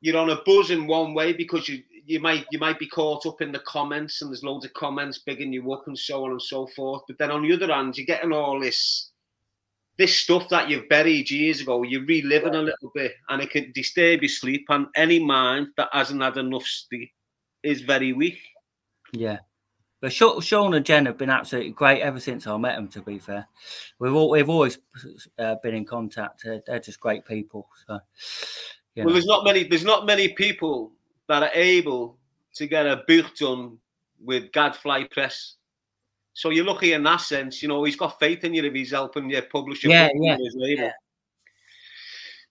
you're 0.00 0.16
on 0.16 0.30
a 0.30 0.40
buzz 0.46 0.70
in 0.70 0.86
one 0.86 1.12
way 1.12 1.32
because 1.32 1.68
you 1.68 1.82
you 2.06 2.20
might 2.20 2.46
you 2.50 2.58
might 2.58 2.78
be 2.78 2.86
caught 2.86 3.26
up 3.26 3.40
in 3.40 3.52
the 3.52 3.60
comments, 3.60 4.20
and 4.20 4.30
there's 4.30 4.42
loads 4.42 4.64
of 4.64 4.72
comments 4.74 5.18
bigging 5.18 5.52
you 5.52 5.72
up 5.72 5.84
and 5.86 5.98
so 5.98 6.24
on 6.24 6.32
and 6.32 6.42
so 6.42 6.66
forth. 6.66 7.02
But 7.08 7.18
then 7.18 7.30
on 7.30 7.42
the 7.42 7.52
other 7.52 7.72
hand, 7.72 7.96
you're 7.96 8.06
getting 8.06 8.32
all 8.32 8.60
this 8.60 9.10
this 9.96 10.16
stuff 10.16 10.48
that 10.48 10.68
you've 10.68 10.88
buried 10.88 11.30
years 11.30 11.60
ago. 11.60 11.82
You're 11.82 12.04
reliving 12.04 12.54
a 12.54 12.62
little 12.62 12.90
bit, 12.94 13.12
and 13.28 13.42
it 13.42 13.50
can 13.50 13.72
disturb 13.72 14.22
your 14.22 14.28
sleep. 14.28 14.66
And 14.68 14.86
any 14.94 15.18
mind 15.18 15.68
that 15.76 15.88
hasn't 15.92 16.22
had 16.22 16.36
enough 16.36 16.66
sleep 16.66 17.10
is 17.62 17.80
very 17.82 18.12
weak. 18.12 18.38
Yeah. 19.12 19.38
But 20.00 20.12
Sean 20.12 20.74
and 20.74 20.84
Jen 20.84 21.06
have 21.06 21.16
been 21.16 21.30
absolutely 21.30 21.70
great 21.70 22.02
ever 22.02 22.20
since 22.20 22.46
I 22.46 22.54
met 22.58 22.76
them. 22.76 22.88
To 22.88 23.00
be 23.00 23.18
fair, 23.18 23.46
we've 23.98 24.12
all, 24.14 24.28
we've 24.28 24.50
always 24.50 24.78
uh, 25.38 25.54
been 25.62 25.74
in 25.74 25.86
contact. 25.86 26.42
They're, 26.44 26.62
they're 26.66 26.78
just 26.78 27.00
great 27.00 27.24
people. 27.24 27.68
So, 27.86 27.98
Well, 28.96 29.06
know. 29.06 29.12
there's 29.12 29.24
not 29.24 29.44
many. 29.44 29.64
There's 29.64 29.84
not 29.84 30.04
many 30.04 30.28
people 30.28 30.92
that 31.28 31.42
are 31.42 31.54
able 31.54 32.18
to 32.54 32.66
get 32.66 32.86
a 32.86 33.02
boot 33.08 33.30
done 33.38 33.78
with 34.22 34.52
Gadfly 34.52 35.04
press. 35.10 35.54
So 36.32 36.50
you're 36.50 36.64
lucky 36.64 36.92
in 36.92 37.02
that 37.04 37.20
sense. 37.20 37.62
You 37.62 37.68
know, 37.68 37.84
he's 37.84 37.96
got 37.96 38.18
faith 38.18 38.44
in 38.44 38.54
you 38.54 38.64
if 38.64 38.74
he's 38.74 38.90
helping 38.90 39.30
you 39.30 39.40
publish 39.42 39.84
a 39.84 39.88
Yeah, 39.88 40.08
book 40.08 40.16
yeah, 40.20 40.34
on 40.34 40.44
his 40.44 40.54
label. 40.56 40.84
yeah. 40.84 40.92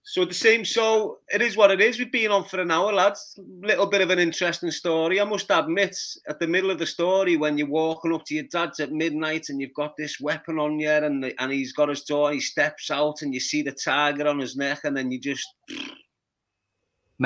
So 0.05 0.25
the 0.25 0.33
same. 0.33 0.65
So 0.65 1.19
it 1.33 1.41
is 1.41 1.55
what 1.55 1.71
it 1.71 1.79
is. 1.79 1.97
We've 1.97 2.11
been 2.11 2.31
on 2.31 2.43
for 2.43 2.59
an 2.59 2.71
hour, 2.71 2.91
lads. 2.91 3.39
Little 3.61 3.85
bit 3.87 4.01
of 4.01 4.09
an 4.09 4.19
interesting 4.19 4.69
story. 4.69 5.21
I 5.21 5.23
must 5.23 5.49
admit, 5.49 5.97
at 6.27 6.39
the 6.39 6.47
middle 6.47 6.71
of 6.71 6.77
the 6.77 6.85
story, 6.85 7.37
when 7.37 7.57
you're 7.57 7.67
walking 7.67 8.13
up 8.13 8.25
to 8.25 8.35
your 8.35 8.43
dad's 8.51 8.81
at 8.81 8.91
midnight 8.91 9.47
and 9.47 9.61
you've 9.61 9.73
got 9.73 9.95
this 9.97 10.19
weapon 10.19 10.59
on 10.59 10.77
you, 10.77 10.89
and 10.89 11.23
the, 11.23 11.33
and 11.41 11.51
he's 11.53 11.71
got 11.71 11.87
his 11.87 12.03
door, 12.03 12.33
he 12.33 12.41
steps 12.41 12.91
out, 12.91 13.21
and 13.21 13.33
you 13.33 13.39
see 13.39 13.61
the 13.61 13.71
target 13.71 14.27
on 14.27 14.39
his 14.39 14.57
neck, 14.57 14.81
and 14.83 14.95
then 14.95 15.09
you 15.09 15.19
just. 15.19 15.47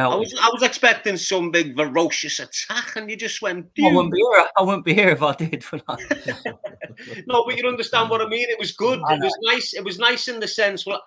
I 0.03 0.15
was 0.15 0.33
I 0.41 0.49
was 0.51 0.63
expecting 0.63 1.17
some 1.17 1.51
big 1.51 1.75
ferocious 1.75 2.39
attack, 2.39 2.95
and 2.95 3.09
you 3.09 3.15
just 3.15 3.41
went. 3.41 3.67
I 3.79 3.91
wouldn't 3.91 4.13
be 4.13 4.21
here. 4.21 4.47
I 4.57 4.61
wouldn't 4.61 4.85
be 4.85 4.93
here 4.93 5.09
if 5.09 5.21
I 5.21 5.33
did. 5.35 5.63
no, 7.27 7.45
but 7.45 7.57
you 7.57 7.67
understand 7.67 8.09
what 8.09 8.21
I 8.21 8.27
mean. 8.27 8.49
It 8.49 8.59
was 8.59 8.71
good. 8.71 8.99
It 8.99 9.21
was 9.21 9.37
nice. 9.41 9.73
It 9.73 9.83
was 9.83 9.99
nice 9.99 10.27
in 10.27 10.39
the 10.39 10.47
sense. 10.47 10.85
Well, 10.85 11.01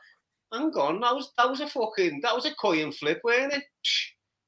hang 0.52 0.70
on, 0.72 1.00
that 1.00 1.14
was 1.14 1.32
that 1.38 1.48
was 1.48 1.60
a 1.60 1.66
fucking 1.66 2.20
that 2.22 2.34
was 2.34 2.46
a 2.46 2.54
coin 2.54 2.92
flip, 2.92 3.20
weren't 3.24 3.52
it? 3.52 3.64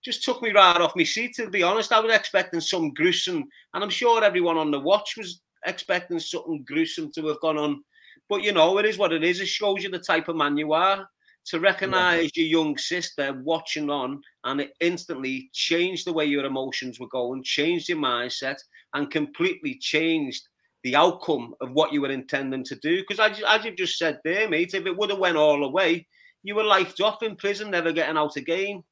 Just 0.05 0.24
took 0.24 0.43
me 0.43 0.51
right 0.51 0.80
off 0.80 0.97
my 0.97 1.05
seat. 1.05 1.34
To 1.36 1.49
be 1.49 1.62
honest, 1.62 1.93
I 1.93 2.01
was 2.01 2.14
expecting 2.14 2.61
some 2.61 2.93
gruesome, 2.93 3.45
and 3.74 3.84
I'm 3.84 3.90
sure 3.90 4.24
everyone 4.24 4.57
on 4.57 4.70
the 4.70 4.80
watch 4.80 5.16
was 5.16 5.43
expecting 5.66 6.18
something 6.18 6.64
gruesome 6.66 7.12
to 7.12 7.26
have 7.28 7.40
gone 7.40 7.59
on. 7.59 7.82
But 8.28 8.43
you 8.43 8.53
know, 8.53 8.78
it 8.78 8.84
is 8.84 8.99
what 8.99 9.12
it 9.12 9.22
is. 9.22 9.40
It 9.40 9.47
shows 9.47 9.82
you 9.82 9.90
the 9.90 9.99
type 9.99 10.28
of 10.28 10.36
man 10.36 10.57
you 10.57 10.72
are. 10.72 11.09
To 11.47 11.59
recognise 11.59 12.30
your 12.36 12.47
young 12.47 12.78
sister 12.78 13.40
watching 13.43 13.90
on, 13.90 14.22
and 14.45 14.61
it 14.61 14.74
instantly 14.80 15.51
changed 15.53 16.07
the 16.07 16.12
way 16.12 16.24
your 16.24 16.45
emotions 16.45 17.01
were 17.01 17.09
going, 17.09 17.43
changed 17.43 17.88
your 17.88 17.99
mindset, 17.99 18.59
and 18.95 19.11
completely 19.11 19.76
changed 19.80 20.49
the 20.84 20.95
outcome 20.95 21.55
of 21.61 21.72
what 21.72 21.93
you 21.93 22.01
were 22.01 22.11
intending 22.11 22.64
to 22.64 22.76
do. 22.76 22.99
Because 22.99 23.18
as, 23.18 23.43
as 23.49 23.64
you've 23.64 23.76
just 23.76 23.99
said 23.99 24.20
there, 24.24 24.49
mate, 24.49 24.74
if 24.74 24.86
it 24.86 24.97
would 24.97 25.11
have 25.11 25.18
went 25.18 25.36
all 25.36 25.61
the 25.61 25.68
way, 25.68 26.07
you 26.45 26.55
were 26.55 26.62
lifed 26.62 27.01
off 27.01 27.22
in 27.22 27.36
prison, 27.36 27.70
never 27.70 27.93
getting 27.93 28.16
out 28.16 28.36
again. 28.36 28.82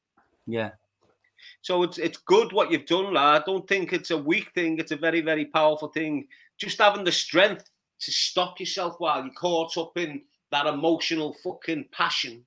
Yeah. 0.45 0.71
So 1.61 1.83
it's 1.83 1.97
it's 1.97 2.17
good 2.17 2.53
what 2.53 2.71
you've 2.71 2.85
done, 2.85 3.13
lad. 3.13 3.41
I 3.41 3.45
don't 3.45 3.67
think 3.67 3.93
it's 3.93 4.11
a 4.11 4.17
weak 4.17 4.51
thing. 4.53 4.77
It's 4.77 4.91
a 4.91 4.97
very, 4.97 5.21
very 5.21 5.45
powerful 5.45 5.89
thing. 5.89 6.27
Just 6.57 6.79
having 6.79 7.03
the 7.03 7.11
strength 7.11 7.69
to 8.01 8.11
stop 8.11 8.59
yourself 8.59 8.95
while 8.97 9.23
you're 9.23 9.33
caught 9.33 9.77
up 9.77 9.97
in 9.97 10.21
that 10.51 10.67
emotional 10.67 11.35
fucking 11.43 11.85
passion. 11.91 12.45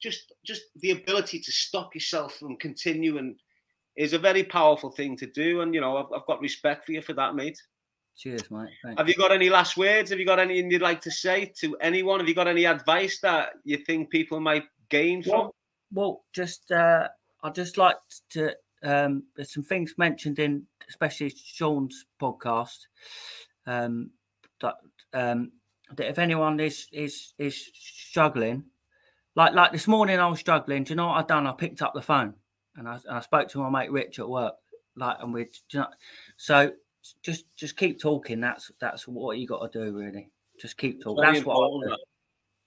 Just 0.00 0.32
just 0.44 0.62
the 0.76 0.90
ability 0.90 1.38
to 1.40 1.52
stop 1.52 1.94
yourself 1.94 2.36
from 2.36 2.56
continuing 2.56 3.36
is 3.96 4.12
a 4.12 4.18
very 4.18 4.42
powerful 4.42 4.90
thing 4.90 5.16
to 5.16 5.26
do. 5.26 5.60
And 5.60 5.74
you 5.74 5.80
know, 5.80 5.96
I've, 5.96 6.12
I've 6.14 6.26
got 6.26 6.40
respect 6.40 6.84
for 6.84 6.92
you 6.92 7.00
for 7.00 7.14
that, 7.14 7.34
mate. 7.34 7.60
Cheers, 8.16 8.50
mate. 8.50 8.68
Thanks. 8.82 8.98
Have 8.98 9.08
you 9.08 9.14
got 9.14 9.32
any 9.32 9.50
last 9.50 9.76
words? 9.76 10.10
Have 10.10 10.20
you 10.20 10.26
got 10.26 10.38
anything 10.38 10.70
you'd 10.70 10.82
like 10.82 11.00
to 11.02 11.10
say 11.10 11.52
to 11.60 11.76
anyone? 11.80 12.20
Have 12.20 12.28
you 12.28 12.34
got 12.34 12.48
any 12.48 12.64
advice 12.64 13.18
that 13.20 13.50
you 13.64 13.78
think 13.78 14.10
people 14.10 14.40
might 14.40 14.64
gain 14.88 15.22
from? 15.22 15.32
Well, 15.32 15.54
well, 15.92 16.24
just 16.32 16.70
uh, 16.70 17.08
I'd 17.42 17.54
just 17.54 17.78
like 17.78 17.96
to. 18.30 18.54
Um, 18.82 19.24
there's 19.34 19.52
some 19.52 19.62
things 19.62 19.94
mentioned 19.96 20.38
in, 20.38 20.66
especially 20.88 21.30
Sean's 21.34 22.04
podcast, 22.20 22.80
um, 23.66 24.10
that 24.60 24.74
um, 25.14 25.52
that 25.96 26.08
if 26.08 26.18
anyone 26.18 26.60
is 26.60 26.88
is 26.92 27.34
is 27.38 27.70
struggling, 27.74 28.64
like 29.36 29.54
like 29.54 29.72
this 29.72 29.86
morning 29.86 30.18
I 30.18 30.26
was 30.26 30.40
struggling. 30.40 30.84
Do 30.84 30.92
you 30.92 30.96
know 30.96 31.08
what 31.08 31.24
I 31.24 31.26
done? 31.26 31.46
I 31.46 31.52
picked 31.52 31.82
up 31.82 31.94
the 31.94 32.02
phone 32.02 32.34
and 32.76 32.88
I, 32.88 32.98
I 33.10 33.20
spoke 33.20 33.48
to 33.50 33.58
my 33.58 33.70
mate 33.70 33.92
Rich 33.92 34.18
at 34.18 34.28
work. 34.28 34.54
Like, 34.96 35.16
and 35.20 35.32
we, 35.32 35.48
you 35.70 35.80
know, 35.80 35.86
so 36.36 36.72
just 37.22 37.44
just 37.56 37.76
keep 37.76 38.00
talking. 38.00 38.40
That's 38.40 38.70
that's 38.80 39.08
what 39.08 39.38
you 39.38 39.46
got 39.46 39.70
to 39.72 39.78
do, 39.78 39.96
really. 39.96 40.30
Just 40.60 40.76
keep 40.76 41.02
talking. 41.02 41.22
That's 41.22 41.44
what. 41.44 41.56
I 41.90 41.96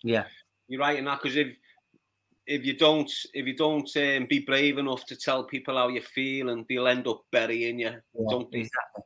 Yeah, 0.04 0.26
You're 0.68 0.82
right 0.82 1.00
in 1.00 1.06
that 1.06 1.22
because 1.22 1.38
if 1.38 1.56
if 2.46 2.66
you 2.66 2.78
don't 2.78 3.12
if 3.34 3.46
you 3.46 3.56
don't 3.56 3.90
um, 3.98 4.26
be 4.30 4.40
brave 4.40 4.78
enough 4.78 5.06
to 5.06 5.16
tell 5.16 5.44
people 5.44 5.78
how 5.78 5.88
you 5.88 6.02
feel, 6.02 6.50
and 6.50 6.66
they'll 6.68 6.88
end 6.88 7.08
up 7.08 7.24
burying 7.32 7.80
you. 7.80 7.88
yeah, 7.88 8.26
Don't 8.30 8.52
be. 8.52 8.60
exactly. 8.60 9.04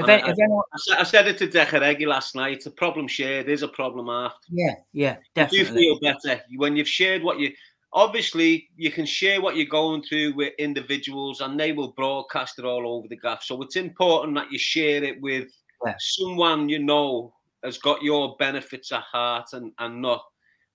But 0.00 0.08
if, 0.10 0.24
I- 0.24 0.30
if 0.30 0.38
anyone, 0.38 0.64
I 0.98 1.02
said, 1.04 1.26
it 1.28 1.38
to 1.38 1.48
Decheregi 1.48 2.06
last 2.06 2.34
night. 2.34 2.54
It's 2.54 2.66
A 2.66 2.70
problem 2.70 3.06
shared 3.08 3.48
is 3.48 3.62
a 3.62 3.68
problem 3.68 4.06
halved. 4.06 4.44
yeah, 4.50 4.74
yeah, 4.92 5.16
definitely. 5.34 5.84
You 5.84 5.98
feel 5.98 6.12
better 6.12 6.42
when 6.56 6.76
you've 6.76 6.88
shared 6.88 7.22
what 7.22 7.38
you. 7.38 7.52
Obviously, 7.94 8.70
you 8.76 8.90
can 8.90 9.04
share 9.04 9.42
what 9.42 9.54
you're 9.54 9.66
going 9.66 10.02
through 10.02 10.32
with 10.34 10.54
individuals, 10.58 11.42
and 11.42 11.60
they 11.60 11.72
will 11.72 11.92
broadcast 11.92 12.58
it 12.58 12.64
all 12.64 12.88
over 12.88 13.06
the 13.06 13.16
gaff. 13.18 13.42
So 13.42 13.60
it's 13.60 13.76
important 13.76 14.34
that 14.36 14.50
you 14.50 14.58
share 14.58 15.04
it 15.04 15.20
with 15.20 15.48
Yeah. 15.84 15.94
someone 15.98 16.68
you 16.70 16.78
know 16.78 17.34
has 17.62 17.76
got 17.78 18.02
your 18.02 18.34
benefits 18.38 18.92
at 18.92 19.02
heart 19.02 19.48
and 19.52 19.72
and 19.78 20.00
not 20.00 20.24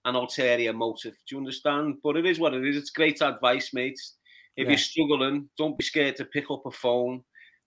an 0.06 0.16
ulterior 0.16 0.74
motive. 0.74 1.14
Do 1.28 1.36
you 1.36 1.40
understand? 1.40 1.96
But 2.04 2.18
it 2.18 2.26
is 2.28 2.40
what 2.40 2.54
it 2.54 2.64
is. 2.66 2.78
It's 2.78 2.92
great 2.92 3.22
advice, 3.22 3.74
mates. 3.74 4.16
If 4.56 4.66
Yeah. 4.66 4.70
you're 4.72 4.78
struggling, 4.78 5.50
don't 5.58 5.78
be 5.78 5.84
scared 5.84 6.16
to 6.18 6.26
pick 6.26 6.52
up 6.52 6.66
a 6.68 6.72
phone 6.72 7.24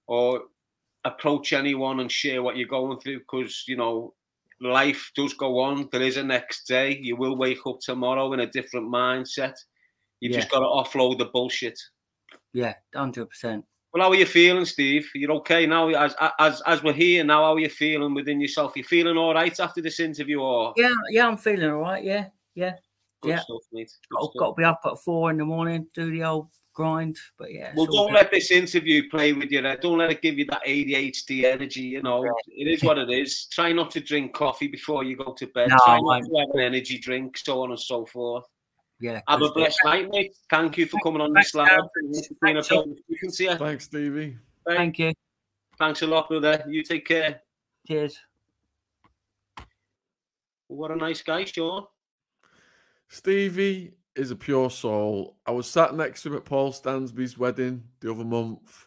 or 0.07 0.45
approach 1.05 1.53
anyone 1.53 2.01
and 2.01 2.11
share 2.13 2.43
what 2.43 2.57
you're 2.57 2.69
going 2.69 2.99
through 3.01 3.19
because 3.21 3.65
you 3.67 3.77
know 3.77 4.15
life 4.61 5.11
does 5.17 5.33
go 5.35 5.59
on. 5.59 5.89
There 5.91 6.03
is 6.03 6.17
a 6.17 6.23
next 6.23 6.67
day. 6.67 6.99
You 7.01 7.17
will 7.17 7.37
wake 7.37 7.67
up 7.67 7.81
tomorrow 7.81 8.33
in 8.33 8.41
a 8.41 8.51
different 8.51 8.93
mindset. 8.93 9.55
You've 10.21 10.35
just 10.35 10.51
got 10.51 10.59
to 10.61 10.67
offload 10.67 11.19
the 11.19 11.27
bullshit. 11.27 11.79
Yeah, 12.53 12.75
hundred 12.95 13.31
percent. 13.31 13.65
Well, 13.93 14.05
how 14.05 14.11
are 14.11 14.17
you 14.17 14.27
feeling, 14.27 14.65
Steve? 14.67 15.11
You're 15.15 15.33
okay 15.33 15.67
now. 15.67 15.89
As 15.89 16.15
as 16.39 16.63
as 16.67 16.83
we're 16.83 16.93
here 16.93 17.25
now, 17.25 17.45
how 17.45 17.55
are 17.55 17.59
you 17.59 17.69
feeling 17.69 18.15
within 18.15 18.41
yourself? 18.41 18.73
You're 18.77 18.85
feeling 18.85 19.17
all 19.17 19.35
right 19.35 19.59
after 19.59 19.81
this 19.81 19.99
interview, 19.99 20.41
or 20.41 20.75
Yeah, 20.77 20.95
yeah, 21.11 21.27
I'm 21.27 21.37
feeling 21.37 21.71
all 21.71 21.81
right. 21.81 22.05
Yeah, 22.05 22.27
yeah. 22.55 22.75
good 23.23 23.31
yeah. 23.31 23.41
stuff, 23.41 23.63
Got, 24.13 24.31
got 24.39 24.49
to 24.51 24.55
be 24.55 24.65
up 24.65 24.81
at 24.85 24.99
four 24.99 25.31
in 25.31 25.39
the 25.39 25.45
morning, 25.45 25.87
do 25.95 26.11
the 26.11 26.23
old 26.23 26.49
grind. 26.73 27.19
But 27.39 27.53
yeah, 27.53 27.73
Well, 27.75 27.87
don't 27.87 28.09
good. 28.09 28.15
let 28.15 28.31
this 28.31 28.51
interview 28.51 29.09
play 29.11 29.33
with 29.33 29.51
you. 29.51 29.61
Don't 29.81 29.99
let 29.99 30.11
it 30.11 30.23
give 30.23 30.39
you 30.39 30.45
that 30.47 30.63
ADHD 30.67 31.45
energy. 31.45 31.83
You 31.83 32.03
know, 32.03 32.25
it 32.49 32.67
is 32.69 32.83
what 32.83 32.99
it 32.99 33.11
is. 33.11 33.47
Try 33.47 33.73
not 33.73 33.91
to 33.93 34.01
drink 34.01 34.33
coffee 34.33 34.69
before 34.69 35.05
you 35.05 35.17
go 35.17 35.33
to 35.33 35.47
bed. 35.49 35.69
No, 35.71 35.77
Try 35.85 35.99
not 36.01 36.23
to 36.23 36.39
have 36.39 36.49
an 36.55 36.61
energy 36.61 36.99
drink, 36.99 37.37
so 37.39 37.63
on 37.63 37.71
and 37.71 37.81
so 37.81 38.07
forth. 38.07 38.45
yeah. 39.01 39.21
Have 39.29 39.43
a 39.43 39.51
blessed 39.53 39.79
night, 39.85 40.09
mate. 40.11 40.35
Thank 40.51 40.79
you 40.79 40.87
for 40.87 40.99
coming 41.03 41.21
on 41.21 41.33
this 41.33 41.55
live. 41.55 41.69
Gav. 41.69 41.81
It's 42.11 42.29
Thanks, 42.43 42.69
pleasure 42.69 42.85
speaking 43.07 43.31
to 43.31 43.45
you. 43.45 43.55
Thanks, 43.57 43.85
Stevie. 43.85 44.37
Thank 44.67 44.99
you. 44.99 45.13
Thanks 45.79 46.03
a 46.03 46.07
lot, 46.07 46.29
brother. 46.29 46.65
You 46.69 46.83
take 46.83 47.07
care. 47.07 47.41
Cheers. 47.87 48.19
What 50.69 50.91
a 50.91 50.97
nice 50.97 51.23
guy, 51.23 51.45
Sean. 51.45 51.87
Stevie 53.09 53.93
is 54.17 54.31
a 54.31 54.37
pure 54.37 54.71
soul. 54.71 55.37
I 55.47 55.53
was 55.53 55.69
sat 55.69 55.95
next 55.95 56.23
to 56.23 56.31
him 56.31 56.37
at 56.37 56.45
Paul 56.45 56.73
Stansby's 56.73 57.39
wedding 57.39 57.85
the 58.01 58.11
other 58.13 58.25
month, 58.25 58.87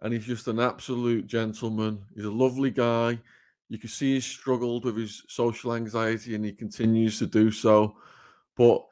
and 0.00 0.12
he's 0.12 0.26
just 0.26 0.48
an 0.48 0.60
absolute 0.60 1.26
gentleman. 1.26 2.04
He's 2.14 2.24
a 2.24 2.30
lovely 2.30 2.70
guy. 2.70 3.18
You 3.68 3.78
can 3.78 3.88
see 3.88 4.14
he's 4.14 4.24
struggled 4.24 4.84
with 4.84 4.96
his 4.96 5.22
social 5.28 5.74
anxiety, 5.74 6.34
and 6.34 6.44
he 6.44 6.52
continues 6.52 7.18
to 7.18 7.26
do 7.26 7.50
so. 7.50 7.96
But 8.56 8.84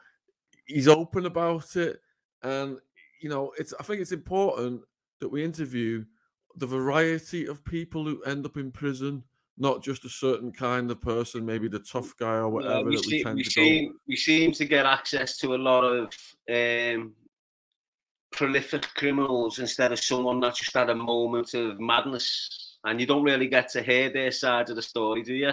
he's 0.66 0.88
open 0.88 1.26
about 1.26 1.76
it, 1.76 2.00
and 2.42 2.78
you 3.20 3.30
know, 3.30 3.52
it's. 3.59 3.72
I 3.80 3.82
think 3.82 4.00
it's 4.00 4.12
important 4.12 4.82
that 5.20 5.28
we 5.28 5.42
interview 5.42 6.05
the 6.56 6.66
variety 6.66 7.47
of 7.47 7.64
people 7.64 8.05
who 8.05 8.22
end 8.24 8.44
up 8.44 8.56
in 8.56 8.70
prison, 8.70 9.22
not 9.59 9.83
just 9.83 10.05
a 10.05 10.09
certain 10.09 10.53
kind 10.53 10.91
of 10.91 11.01
person, 11.01 11.45
maybe 11.45 11.69
the 11.69 11.78
tough 11.78 12.16
guy 12.16 12.35
or 12.35 12.49
whatever 12.49 12.85
we, 12.85 12.97
that 12.97 13.07
we 13.07 13.11
see, 13.11 13.23
tend 13.23 13.37
we, 13.37 13.43
to 13.43 13.49
go. 13.49 13.62
seem, 13.62 13.95
we 14.07 14.16
seem 14.16 14.53
to 14.53 14.65
get 14.65 14.87
access 14.87 15.39
to 15.39 15.55
a 15.55 15.57
lot 15.57 15.83
of 15.83 16.12
um, 16.53 17.15
prolific 18.33 18.83
criminals 18.95 19.59
instead 19.59 19.93
of 19.93 19.99
someone 19.99 20.41
that 20.41 20.55
just 20.55 20.74
had 20.74 20.91
a 20.91 20.95
moment 20.95 21.55
of 21.55 21.81
madness. 21.81 22.77
And 22.85 23.01
you 23.01 23.07
don't 23.07 23.24
really 23.24 23.49
get 23.49 23.69
to 23.70 23.83
hear 23.83 24.12
their 24.12 24.31
side 24.31 24.70
of 24.70 24.77
the 24.77 24.83
story, 24.83 25.23
do 25.23 25.35
you? 25.35 25.53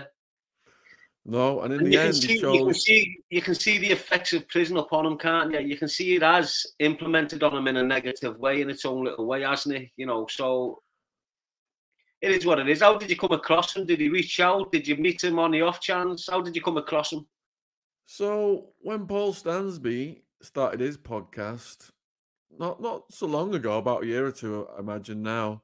No, 1.26 1.62
and 1.62 1.74
in 1.74 1.80
And 1.80 1.88
the 1.88 1.92
you, 1.92 1.98
can 1.98 2.08
end, 2.08 2.16
see, 2.18 2.34
it 2.34 2.42
you 2.44 2.66
can 2.66 2.74
see 2.74 3.18
you 3.30 3.42
can 3.42 3.56
see 3.56 3.78
the 3.78 3.92
effects 3.92 4.34
of 4.34 4.48
prison 4.50 4.76
upon 4.76 5.06
him, 5.06 5.18
can't 5.18 5.54
you? 5.54 5.62
You 5.62 5.78
can 5.78 5.88
see 5.88 6.16
it 6.16 6.24
as 6.24 6.66
implemented 6.80 7.42
on 7.42 7.56
him 7.56 7.68
in 7.70 7.78
a 7.78 7.84
negative 7.84 8.38
way 8.38 8.62
in 8.62 8.70
its 8.70 8.84
own 8.84 9.06
little 9.06 9.26
way, 9.26 9.44
hasn't 9.44 9.76
it? 9.76 9.90
You 9.96 10.06
know, 10.06 10.28
so 10.30 10.83
it 12.24 12.32
is 12.32 12.46
what 12.46 12.58
it 12.58 12.70
is. 12.70 12.80
How 12.80 12.98
did 12.98 13.10
you 13.10 13.18
come 13.18 13.34
across 13.34 13.76
him? 13.76 13.86
Did 13.86 14.00
he 14.00 14.08
reach 14.08 14.40
out? 14.40 14.72
Did 14.72 14.88
you 14.88 14.96
meet 14.96 15.22
him 15.22 15.40
on 15.40 15.52
the 15.52 15.62
off 15.62 15.82
chance? 15.82 16.30
How 16.32 16.40
did 16.40 16.56
you 16.56 16.62
come 16.62 16.78
across 16.78 17.12
him? 17.12 17.28
So 18.06 18.70
when 18.80 19.06
Paul 19.06 19.34
Stansby 19.34 20.22
started 20.42 20.80
his 20.80 20.98
podcast, 20.98 21.92
not 22.58 22.82
not 22.82 23.12
so 23.12 23.28
long 23.28 23.54
ago, 23.56 23.78
about 23.78 24.04
a 24.04 24.08
year 24.08 24.26
or 24.26 24.32
two, 24.32 24.66
I 24.74 24.80
imagine 24.80 25.22
now, 25.22 25.64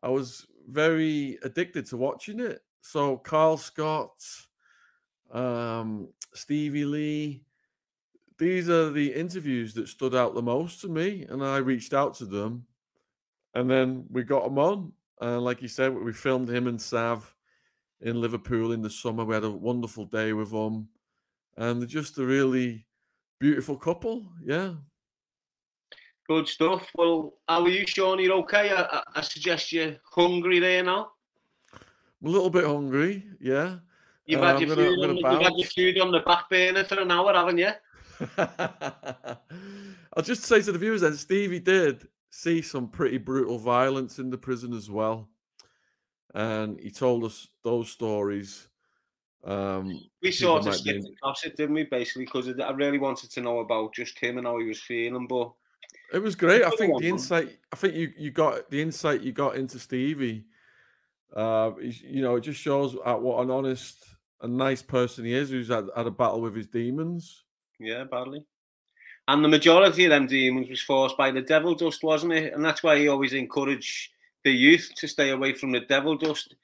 I 0.00 0.10
was 0.10 0.46
very 0.68 1.38
addicted 1.42 1.86
to 1.86 1.96
watching 1.96 2.38
it. 2.38 2.62
So 2.80 3.16
Carl 3.16 3.56
Scott, 3.56 4.14
um, 5.32 6.08
Stevie 6.34 6.84
Lee, 6.84 7.42
these 8.38 8.68
are 8.68 8.90
the 8.90 9.12
interviews 9.12 9.74
that 9.74 9.88
stood 9.88 10.14
out 10.14 10.36
the 10.36 10.42
most 10.42 10.82
to 10.82 10.88
me, 10.88 11.26
and 11.28 11.42
I 11.42 11.56
reached 11.56 11.94
out 11.94 12.14
to 12.18 12.26
them, 12.26 12.66
and 13.54 13.68
then 13.68 14.04
we 14.08 14.22
got 14.22 14.44
them 14.44 14.58
on. 14.58 14.92
And 15.20 15.42
like 15.42 15.62
you 15.62 15.68
said, 15.68 15.94
we 15.94 16.12
filmed 16.12 16.48
him 16.50 16.66
and 16.66 16.80
Sav 16.80 17.34
in 18.00 18.20
Liverpool 18.20 18.72
in 18.72 18.82
the 18.82 18.90
summer. 18.90 19.24
We 19.24 19.34
had 19.34 19.44
a 19.44 19.50
wonderful 19.50 20.04
day 20.06 20.32
with 20.32 20.50
them, 20.50 20.88
and 21.56 21.80
they're 21.80 21.86
just 21.86 22.18
a 22.18 22.24
really 22.24 22.86
beautiful 23.40 23.76
couple. 23.76 24.26
Yeah. 24.44 24.74
Good 26.28 26.48
stuff. 26.48 26.88
Well, 26.96 27.34
how 27.48 27.62
are 27.62 27.68
you, 27.68 27.86
Sean? 27.86 28.18
You're 28.18 28.34
okay? 28.38 28.72
I, 28.72 29.02
I, 29.14 29.20
suggest 29.20 29.72
you're 29.72 29.96
hungry 30.10 30.58
there 30.58 30.82
now. 30.82 31.12
I'm 31.72 32.28
a 32.28 32.30
little 32.30 32.48
bit 32.50 32.64
hungry. 32.64 33.24
Yeah. 33.40 33.76
You've, 34.24 34.40
Uh, 34.40 34.46
had, 34.46 34.60
your 34.60 34.74
gonna- 34.74 34.88
food 34.88 35.04
I'm 35.04 35.10
on, 35.10 35.16
you've 35.16 35.42
had 35.42 35.52
your 35.56 35.68
food 35.68 36.00
on 36.00 36.12
the 36.12 36.20
back 36.20 36.48
burner 36.48 36.82
for 36.84 36.98
an 36.98 37.10
hour, 37.10 37.34
haven't 37.34 37.58
you? 37.58 37.70
I'll 40.16 40.22
just 40.22 40.44
say 40.44 40.62
to 40.62 40.72
the 40.72 40.78
viewers 40.78 41.02
then, 41.02 41.14
Stevie 41.14 41.60
did 41.60 42.08
see 42.34 42.60
some 42.60 42.88
pretty 42.88 43.16
brutal 43.16 43.58
violence 43.58 44.18
in 44.18 44.28
the 44.28 44.36
prison 44.36 44.72
as 44.72 44.90
well. 44.90 45.28
And 46.34 46.80
he 46.80 46.90
told 46.90 47.22
us 47.22 47.46
those 47.62 47.88
stories. 47.88 48.66
Um, 49.44 50.00
We 50.20 50.32
sort 50.32 50.66
of 50.66 50.74
skipped 50.74 51.06
across 51.08 51.44
it, 51.44 51.56
didn't 51.56 51.76
we? 51.76 51.84
Basically, 51.84 52.24
because 52.24 52.48
I 52.48 52.70
really 52.72 52.98
wanted 52.98 53.30
to 53.30 53.40
know 53.40 53.60
about 53.60 53.94
just 53.94 54.18
him 54.18 54.38
and 54.38 54.48
how 54.48 54.58
he 54.58 54.66
was 54.66 54.80
feeling. 54.80 55.28
But 55.28 55.52
It 56.12 56.18
was 56.18 56.34
great. 56.34 56.64
I 56.64 56.70
think 56.70 57.00
the 57.00 57.08
insight. 57.08 57.56
I 57.72 57.76
think 57.76 57.94
you 57.94 58.12
you 58.18 58.32
got 58.32 58.68
the 58.68 58.82
insight 58.82 59.20
you 59.20 59.30
got 59.30 59.54
into 59.54 59.78
Stevie. 59.78 60.46
Uh, 61.32 61.70
you 61.78 62.20
know, 62.20 62.34
it 62.34 62.40
just 62.40 62.60
shows 62.60 62.96
at 63.06 63.22
what 63.22 63.44
an 63.44 63.50
honest 63.50 64.04
and 64.40 64.56
nice 64.56 64.82
person 64.82 65.24
he 65.24 65.34
is, 65.34 65.50
who's 65.50 65.68
had, 65.68 65.88
had 65.96 66.06
a 66.06 66.10
battle 66.10 66.40
with 66.40 66.56
his 66.56 66.66
demons. 66.66 67.44
yeah, 67.78 68.04
badly. 68.04 68.44
And 69.26 69.42
the 69.42 69.48
majority 69.48 70.04
of 70.04 70.10
them 70.10 70.26
demons 70.26 70.68
was 70.68 70.82
forced 70.82 71.16
by 71.16 71.30
the 71.30 71.40
devil 71.40 71.74
dust, 71.74 72.02
wasn't 72.02 72.34
it? 72.34 72.52
And 72.52 72.64
that's 72.64 72.82
why 72.82 72.98
he 72.98 73.08
always 73.08 73.32
encouraged 73.32 74.10
the 74.44 74.52
youth 74.52 74.90
to 74.96 75.08
stay 75.08 75.30
away 75.30 75.54
from 75.54 75.72
the 75.72 75.80
devil 75.80 76.16
dust. 76.16 76.54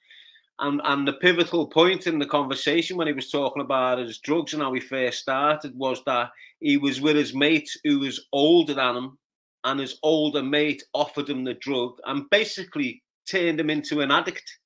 And 0.58 0.82
and 0.84 1.08
the 1.08 1.14
pivotal 1.14 1.66
point 1.66 2.06
in 2.06 2.18
the 2.18 2.26
conversation 2.26 2.98
when 2.98 3.06
he 3.06 3.14
was 3.14 3.30
talking 3.30 3.62
about 3.62 3.98
his 3.98 4.18
drugs 4.18 4.52
and 4.52 4.62
how 4.62 4.74
he 4.74 4.80
first 4.80 5.20
started 5.20 5.74
was 5.74 6.04
that 6.04 6.30
he 6.60 6.76
was 6.76 7.00
with 7.00 7.16
his 7.16 7.34
mate 7.34 7.70
who 7.84 8.00
was 8.00 8.26
older 8.32 8.74
than 8.74 8.96
him, 8.96 9.18
and 9.64 9.80
his 9.80 9.98
older 10.02 10.42
mate 10.42 10.82
offered 10.92 11.30
him 11.30 11.44
the 11.44 11.54
drug 11.54 11.92
and 12.04 12.28
basically 12.28 13.02
turned 13.26 13.58
him 13.58 13.70
into 13.70 14.02
an 14.02 14.10
addict. 14.10 14.58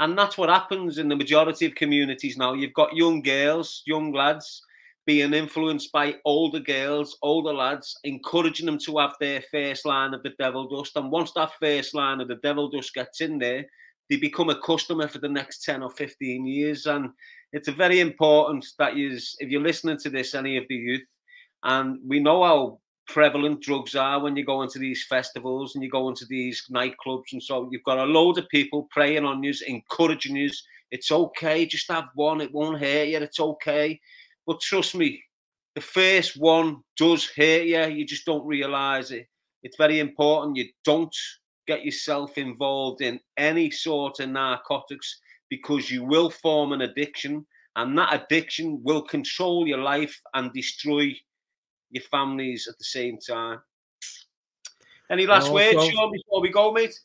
And 0.00 0.18
that's 0.18 0.36
what 0.36 0.48
happens 0.48 0.98
in 0.98 1.08
the 1.08 1.16
majority 1.16 1.64
of 1.64 1.76
communities 1.76 2.36
now. 2.36 2.52
You've 2.54 2.74
got 2.74 2.96
young 2.96 3.22
girls, 3.22 3.82
young 3.86 4.12
lads 4.12 4.62
being 5.06 5.32
influenced 5.32 5.92
by 5.92 6.16
older 6.24 6.58
girls, 6.58 7.16
older 7.22 7.52
lads, 7.52 7.96
encouraging 8.04 8.66
them 8.66 8.78
to 8.78 8.98
have 8.98 9.14
their 9.20 9.40
first 9.52 9.86
line 9.86 10.12
of 10.12 10.22
the 10.24 10.32
devil 10.38 10.68
dust. 10.68 10.96
And 10.96 11.12
once 11.12 11.32
that 11.32 11.52
first 11.60 11.94
line 11.94 12.20
of 12.20 12.28
the 12.28 12.40
devil 12.42 12.68
dust 12.68 12.92
gets 12.92 13.20
in 13.20 13.38
there, 13.38 13.64
they 14.10 14.16
become 14.16 14.50
a 14.50 14.60
customer 14.60 15.08
for 15.08 15.18
the 15.18 15.28
next 15.28 15.64
10 15.64 15.82
or 15.82 15.90
15 15.90 16.46
years. 16.46 16.86
And 16.86 17.10
it's 17.52 17.68
very 17.68 18.00
important 18.00 18.66
that 18.78 18.96
you, 18.96 19.16
if 19.38 19.48
you're 19.48 19.60
listening 19.60 19.98
to 19.98 20.10
this, 20.10 20.34
any 20.34 20.56
of 20.56 20.64
the 20.68 20.74
youth, 20.74 21.06
and 21.62 21.98
we 22.06 22.20
know 22.20 22.44
how 22.44 22.80
prevalent 23.06 23.62
drugs 23.62 23.94
are 23.94 24.20
when 24.20 24.36
you 24.36 24.44
go 24.44 24.62
into 24.62 24.78
these 24.78 25.06
festivals 25.08 25.74
and 25.74 25.84
you 25.84 25.90
go 25.90 26.08
into 26.08 26.26
these 26.26 26.64
nightclubs 26.72 27.32
and 27.32 27.42
so 27.42 27.68
you've 27.70 27.84
got 27.84 27.98
a 27.98 28.04
load 28.04 28.38
of 28.38 28.48
people 28.48 28.88
preying 28.90 29.24
on 29.24 29.42
you, 29.42 29.54
encouraging 29.66 30.36
you. 30.36 30.50
It's 30.90 31.10
okay, 31.10 31.66
just 31.66 31.90
have 31.90 32.06
one, 32.14 32.40
it 32.40 32.52
won't 32.52 32.80
hurt 32.80 33.08
you, 33.08 33.18
it's 33.18 33.40
okay. 33.40 34.00
But 34.46 34.60
trust 34.60 34.94
me, 34.94 35.22
the 35.74 35.80
first 35.80 36.36
one 36.36 36.82
does 36.96 37.26
hurt 37.36 37.64
you. 37.64 37.84
You 37.86 38.04
just 38.06 38.24
don't 38.24 38.46
realize 38.46 39.10
it. 39.10 39.26
It's 39.62 39.76
very 39.76 39.98
important 39.98 40.56
you 40.56 40.68
don't 40.84 41.14
get 41.66 41.84
yourself 41.84 42.38
involved 42.38 43.00
in 43.02 43.18
any 43.36 43.70
sort 43.70 44.20
of 44.20 44.28
narcotics 44.30 45.20
because 45.50 45.90
you 45.90 46.04
will 46.04 46.30
form 46.30 46.72
an 46.72 46.82
addiction, 46.82 47.44
and 47.76 47.96
that 47.98 48.14
addiction 48.14 48.80
will 48.84 49.02
control 49.02 49.66
your 49.66 49.78
life 49.78 50.20
and 50.34 50.52
destroy 50.52 51.14
your 51.90 52.02
families 52.10 52.66
at 52.68 52.78
the 52.78 52.84
same 52.84 53.18
time. 53.18 53.60
Any 55.10 55.26
last 55.26 55.48
Oh, 55.50 55.54
words, 55.54 55.72
so- 55.78 55.90
Sean, 55.90 56.12
before 56.12 56.40
we 56.40 56.50
go, 56.50 56.72
mate? 56.72 56.98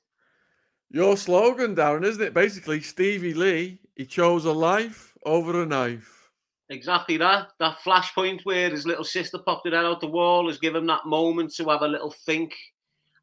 Your 0.90 1.16
slogan, 1.18 1.76
Darren, 1.76 2.04
isn't 2.04 2.22
it? 2.22 2.34
Basically, 2.34 2.82
Stevie 2.82 3.34
Lee, 3.34 3.80
he 3.96 4.06
chose 4.06 4.44
a 4.46 4.52
life 4.52 5.18
over 5.24 5.62
a 5.62 5.66
knife. 5.66 6.21
Exactly 6.72 7.18
that. 7.18 7.50
That 7.60 7.80
flashpoint 7.86 8.46
where 8.46 8.70
his 8.70 8.86
little 8.86 9.04
sister 9.04 9.38
popped 9.38 9.68
it 9.68 9.74
out 9.74 10.00
the 10.00 10.08
wall 10.08 10.48
has 10.48 10.58
given 10.58 10.84
him 10.84 10.88
that 10.88 11.06
moment 11.06 11.54
to 11.56 11.66
have 11.68 11.82
a 11.82 11.88
little 11.88 12.16
think. 12.26 12.54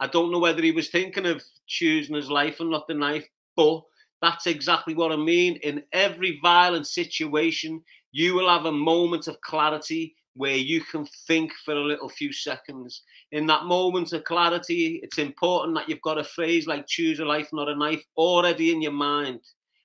I 0.01 0.07
don't 0.07 0.31
know 0.31 0.39
whether 0.39 0.61
he 0.61 0.71
was 0.71 0.91
thinking 0.91 1.25
of 1.25 1.43
choosing 1.67 2.15
his 2.15 2.29
life 2.31 2.61
and 2.61 2.71
not 2.71 2.87
the 2.87 2.95
knife, 2.95 3.27
but 3.57 3.81
that's 4.21 4.47
exactly 4.47 4.95
what 4.95 5.13
I 5.13 5.17
mean. 5.17 5.57
In 5.63 5.83
every 5.95 6.39
violent 6.43 6.87
situation, 6.87 7.83
you 8.13 8.35
will 8.35 8.51
have 8.51 8.67
a 8.67 8.73
moment 8.73 9.29
of 9.29 9.41
clarity 9.41 10.15
where 10.35 10.57
you 10.57 10.83
can 10.83 11.07
think 11.27 11.51
for 11.65 11.73
a 11.73 11.87
little 11.87 12.11
few 12.11 12.35
seconds. 12.35 13.03
In 13.33 13.47
that 13.47 13.65
moment 13.65 14.13
of 14.13 14.25
clarity, 14.25 15.01
it's 15.03 15.17
important 15.17 15.75
that 15.77 15.89
you've 15.89 16.03
got 16.03 16.19
a 16.19 16.25
phrase 16.25 16.67
like 16.67 16.87
choose 16.87 17.19
a 17.19 17.25
life, 17.25 17.49
not 17.55 17.71
a 17.71 17.75
knife, 17.75 18.05
already 18.15 18.73
in 18.73 18.83
your 18.83 18.93
mind. 18.93 19.41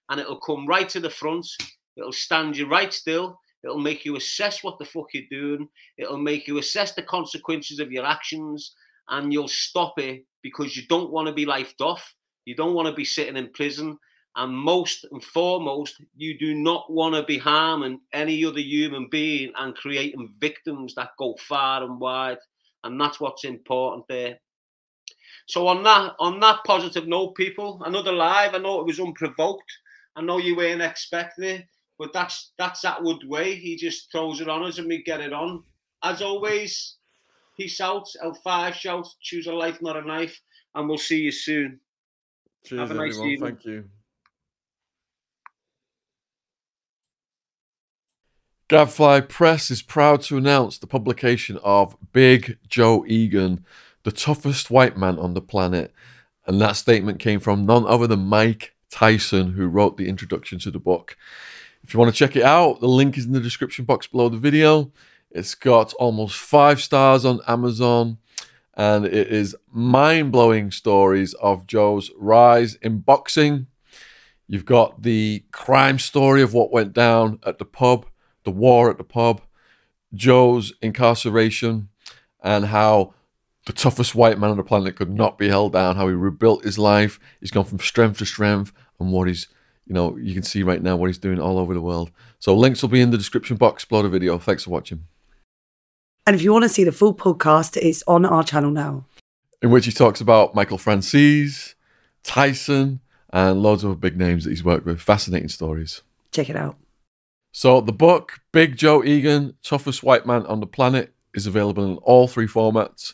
And 0.09 0.19
it'll 0.19 0.41
come 0.41 0.67
right 0.67 0.89
to 0.89 0.99
the 0.99 1.09
front. 1.09 1.47
It'll 1.95 2.11
stand 2.11 2.57
you 2.57 2.67
right 2.67 2.93
still. 2.93 3.39
It'll 3.63 3.79
make 3.79 4.05
you 4.05 4.15
assess 4.15 4.63
what 4.63 4.77
the 4.79 4.85
fuck 4.85 5.07
you're 5.13 5.23
doing. 5.29 5.69
It'll 5.97 6.17
make 6.17 6.47
you 6.47 6.57
assess 6.57 6.93
the 6.93 7.03
consequences 7.03 7.79
of 7.79 7.91
your 7.91 8.05
actions. 8.05 8.73
And 9.09 9.33
you'll 9.33 9.47
stop 9.47 9.99
it 9.99 10.25
because 10.41 10.77
you 10.77 10.83
don't 10.87 11.11
want 11.11 11.27
to 11.27 11.33
be 11.33 11.45
lifed 11.45 11.81
off. 11.81 12.13
You 12.45 12.55
don't 12.55 12.73
want 12.73 12.87
to 12.87 12.93
be 12.93 13.05
sitting 13.05 13.37
in 13.37 13.51
prison. 13.53 13.97
And 14.35 14.53
most 14.55 15.05
and 15.11 15.23
foremost, 15.23 16.01
you 16.15 16.37
do 16.37 16.55
not 16.55 16.91
want 16.91 17.13
to 17.15 17.23
be 17.23 17.37
harming 17.37 17.99
any 18.13 18.43
other 18.43 18.59
human 18.59 19.07
being 19.09 19.51
and 19.57 19.75
creating 19.75 20.33
victims 20.39 20.95
that 20.95 21.11
go 21.19 21.35
far 21.39 21.83
and 21.83 21.99
wide. 21.99 22.39
And 22.83 22.99
that's 22.99 23.19
what's 23.19 23.45
important 23.45 24.05
there. 24.09 24.39
So 25.47 25.67
on 25.67 25.83
that 25.83 26.13
on 26.19 26.39
that 26.39 26.59
positive 26.65 27.07
note, 27.07 27.35
people, 27.35 27.81
another 27.85 28.11
live. 28.11 28.55
I 28.55 28.57
know 28.57 28.79
it 28.79 28.85
was 28.85 28.99
unprovoked. 28.99 29.71
I 30.15 30.21
know 30.21 30.37
you 30.37 30.55
weren't 30.55 30.81
expecting 30.81 31.43
it, 31.43 31.65
but 31.97 32.13
that's 32.13 32.51
that's 32.57 32.83
Attwood 32.83 33.25
way. 33.27 33.55
He 33.55 33.75
just 33.75 34.11
throws 34.11 34.41
it 34.41 34.49
on 34.49 34.63
us 34.63 34.77
and 34.77 34.87
we 34.87 35.03
get 35.03 35.21
it 35.21 35.33
on. 35.33 35.63
As 36.03 36.21
always, 36.21 36.97
peace 37.57 37.79
out. 37.79 38.07
L5 38.23 38.73
shout, 38.73 39.07
choose 39.21 39.47
a 39.47 39.53
life, 39.53 39.81
not 39.81 39.97
a 39.97 40.01
knife, 40.01 40.39
and 40.75 40.87
we'll 40.87 40.97
see 40.97 41.21
you 41.21 41.31
soon. 41.31 41.79
Cheers, 42.65 42.79
Have 42.79 42.91
a 42.91 42.93
nice 42.93 43.11
everyone. 43.13 43.29
evening. 43.29 43.49
Thank 43.55 43.65
you. 43.65 43.85
Gadfly 48.69 49.21
Press 49.21 49.69
is 49.69 49.81
proud 49.81 50.21
to 50.23 50.37
announce 50.37 50.77
the 50.77 50.87
publication 50.87 51.59
of 51.63 51.95
Big 52.11 52.57
Joe 52.67 53.05
Egan, 53.07 53.65
the 54.03 54.11
toughest 54.11 54.71
white 54.71 54.97
man 54.97 55.19
on 55.19 55.33
the 55.33 55.41
planet. 55.41 55.93
And 56.47 56.59
that 56.59 56.75
statement 56.75 57.19
came 57.19 57.39
from 57.39 57.65
none 57.65 57.85
other 57.85 58.07
than 58.07 58.21
Mike 58.25 58.73
Tyson, 58.89 59.53
who 59.53 59.67
wrote 59.67 59.97
the 59.97 60.07
introduction 60.07 60.59
to 60.59 60.71
the 60.71 60.79
book. 60.79 61.17
If 61.83 61.93
you 61.93 61.99
want 61.99 62.13
to 62.13 62.17
check 62.17 62.35
it 62.35 62.43
out, 62.43 62.79
the 62.79 62.87
link 62.87 63.17
is 63.17 63.25
in 63.25 63.33
the 63.33 63.39
description 63.39 63.85
box 63.85 64.07
below 64.07 64.29
the 64.29 64.37
video. 64.37 64.91
It's 65.31 65.53
got 65.53 65.93
almost 65.95 66.35
five 66.35 66.81
stars 66.81 67.25
on 67.25 67.41
Amazon, 67.47 68.19
and 68.75 69.05
it 69.05 69.27
is 69.27 69.55
mind 69.71 70.31
blowing 70.31 70.71
stories 70.71 71.33
of 71.35 71.67
Joe's 71.67 72.09
rise 72.17 72.75
in 72.75 72.99
boxing. 72.99 73.67
You've 74.47 74.65
got 74.65 75.01
the 75.03 75.43
crime 75.51 75.99
story 75.99 76.41
of 76.41 76.53
what 76.53 76.71
went 76.71 76.93
down 76.93 77.39
at 77.45 77.57
the 77.57 77.65
pub, 77.65 78.05
the 78.43 78.51
war 78.51 78.89
at 78.89 78.97
the 78.97 79.03
pub, 79.03 79.41
Joe's 80.13 80.73
incarceration, 80.81 81.89
and 82.41 82.65
how 82.65 83.13
the 83.65 83.73
toughest 83.73 84.13
white 84.15 84.37
man 84.39 84.51
on 84.51 84.57
the 84.57 84.63
planet 84.63 84.95
could 84.95 85.11
not 85.11 85.37
be 85.37 85.49
held 85.49 85.73
down, 85.73 85.95
how 85.95 86.07
he 86.07 86.13
rebuilt 86.13 86.63
his 86.63 86.77
life. 86.77 87.19
He's 87.39 87.51
gone 87.51 87.65
from 87.65 87.79
strength 87.79 88.19
to 88.19 88.25
strength, 88.25 88.71
and 88.99 89.11
what 89.11 89.27
he's, 89.27 89.47
you 89.85 89.93
know, 89.93 90.17
you 90.17 90.33
can 90.33 90.43
see 90.43 90.63
right 90.63 90.81
now 90.81 90.95
what 90.95 91.07
he's 91.07 91.17
doing 91.17 91.39
all 91.39 91.57
over 91.57 91.73
the 91.73 91.81
world. 91.81 92.11
So 92.39 92.55
links 92.55 92.81
will 92.81 92.89
be 92.89 93.01
in 93.01 93.11
the 93.11 93.17
description 93.17 93.57
box 93.57 93.85
below 93.85 94.01
the 94.03 94.09
video. 94.09 94.37
Thanks 94.37 94.63
for 94.63 94.69
watching. 94.69 95.05
And 96.25 96.35
if 96.35 96.41
you 96.41 96.53
want 96.53 96.63
to 96.63 96.69
see 96.69 96.83
the 96.83 96.91
full 96.91 97.13
podcast, 97.13 97.75
it's 97.77 98.03
on 98.07 98.25
our 98.25 98.43
channel 98.43 98.71
now. 98.71 99.05
in 99.61 99.71
which 99.71 99.85
he 99.85 99.91
talks 99.91 100.19
about 100.21 100.53
Michael 100.53 100.77
Francis, 100.77 101.75
Tyson, 102.23 102.99
and 103.31 103.63
loads 103.63 103.83
of 103.83 103.99
big 104.01 104.17
names 104.17 104.43
that 104.43 104.49
he's 104.51 104.63
worked 104.63 104.85
with. 104.85 105.01
Fascinating 105.01 105.49
stories. 105.49 106.01
Check 106.31 106.49
it 106.49 106.55
out. 106.55 106.75
So 107.53 107.81
the 107.81 107.93
book, 107.93 108.39
Big 108.51 108.75
Joe 108.77 109.03
Egan, 109.03 109.55
Toughest 109.63 110.03
White 110.03 110.25
Man 110.25 110.45
on 110.47 110.59
the 110.59 110.67
Planet, 110.67 111.13
is 111.33 111.47
available 111.47 111.85
in 111.85 111.97
all 111.97 112.27
three 112.27 112.47
formats 112.47 113.13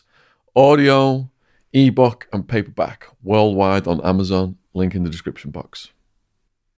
audio, 0.56 1.30
ebook, 1.72 2.26
and 2.32 2.48
paperback 2.48 3.06
worldwide 3.22 3.86
on 3.86 4.00
Amazon. 4.00 4.56
Link 4.74 4.94
in 4.94 5.04
the 5.04 5.10
description 5.10 5.50
box. 5.50 5.90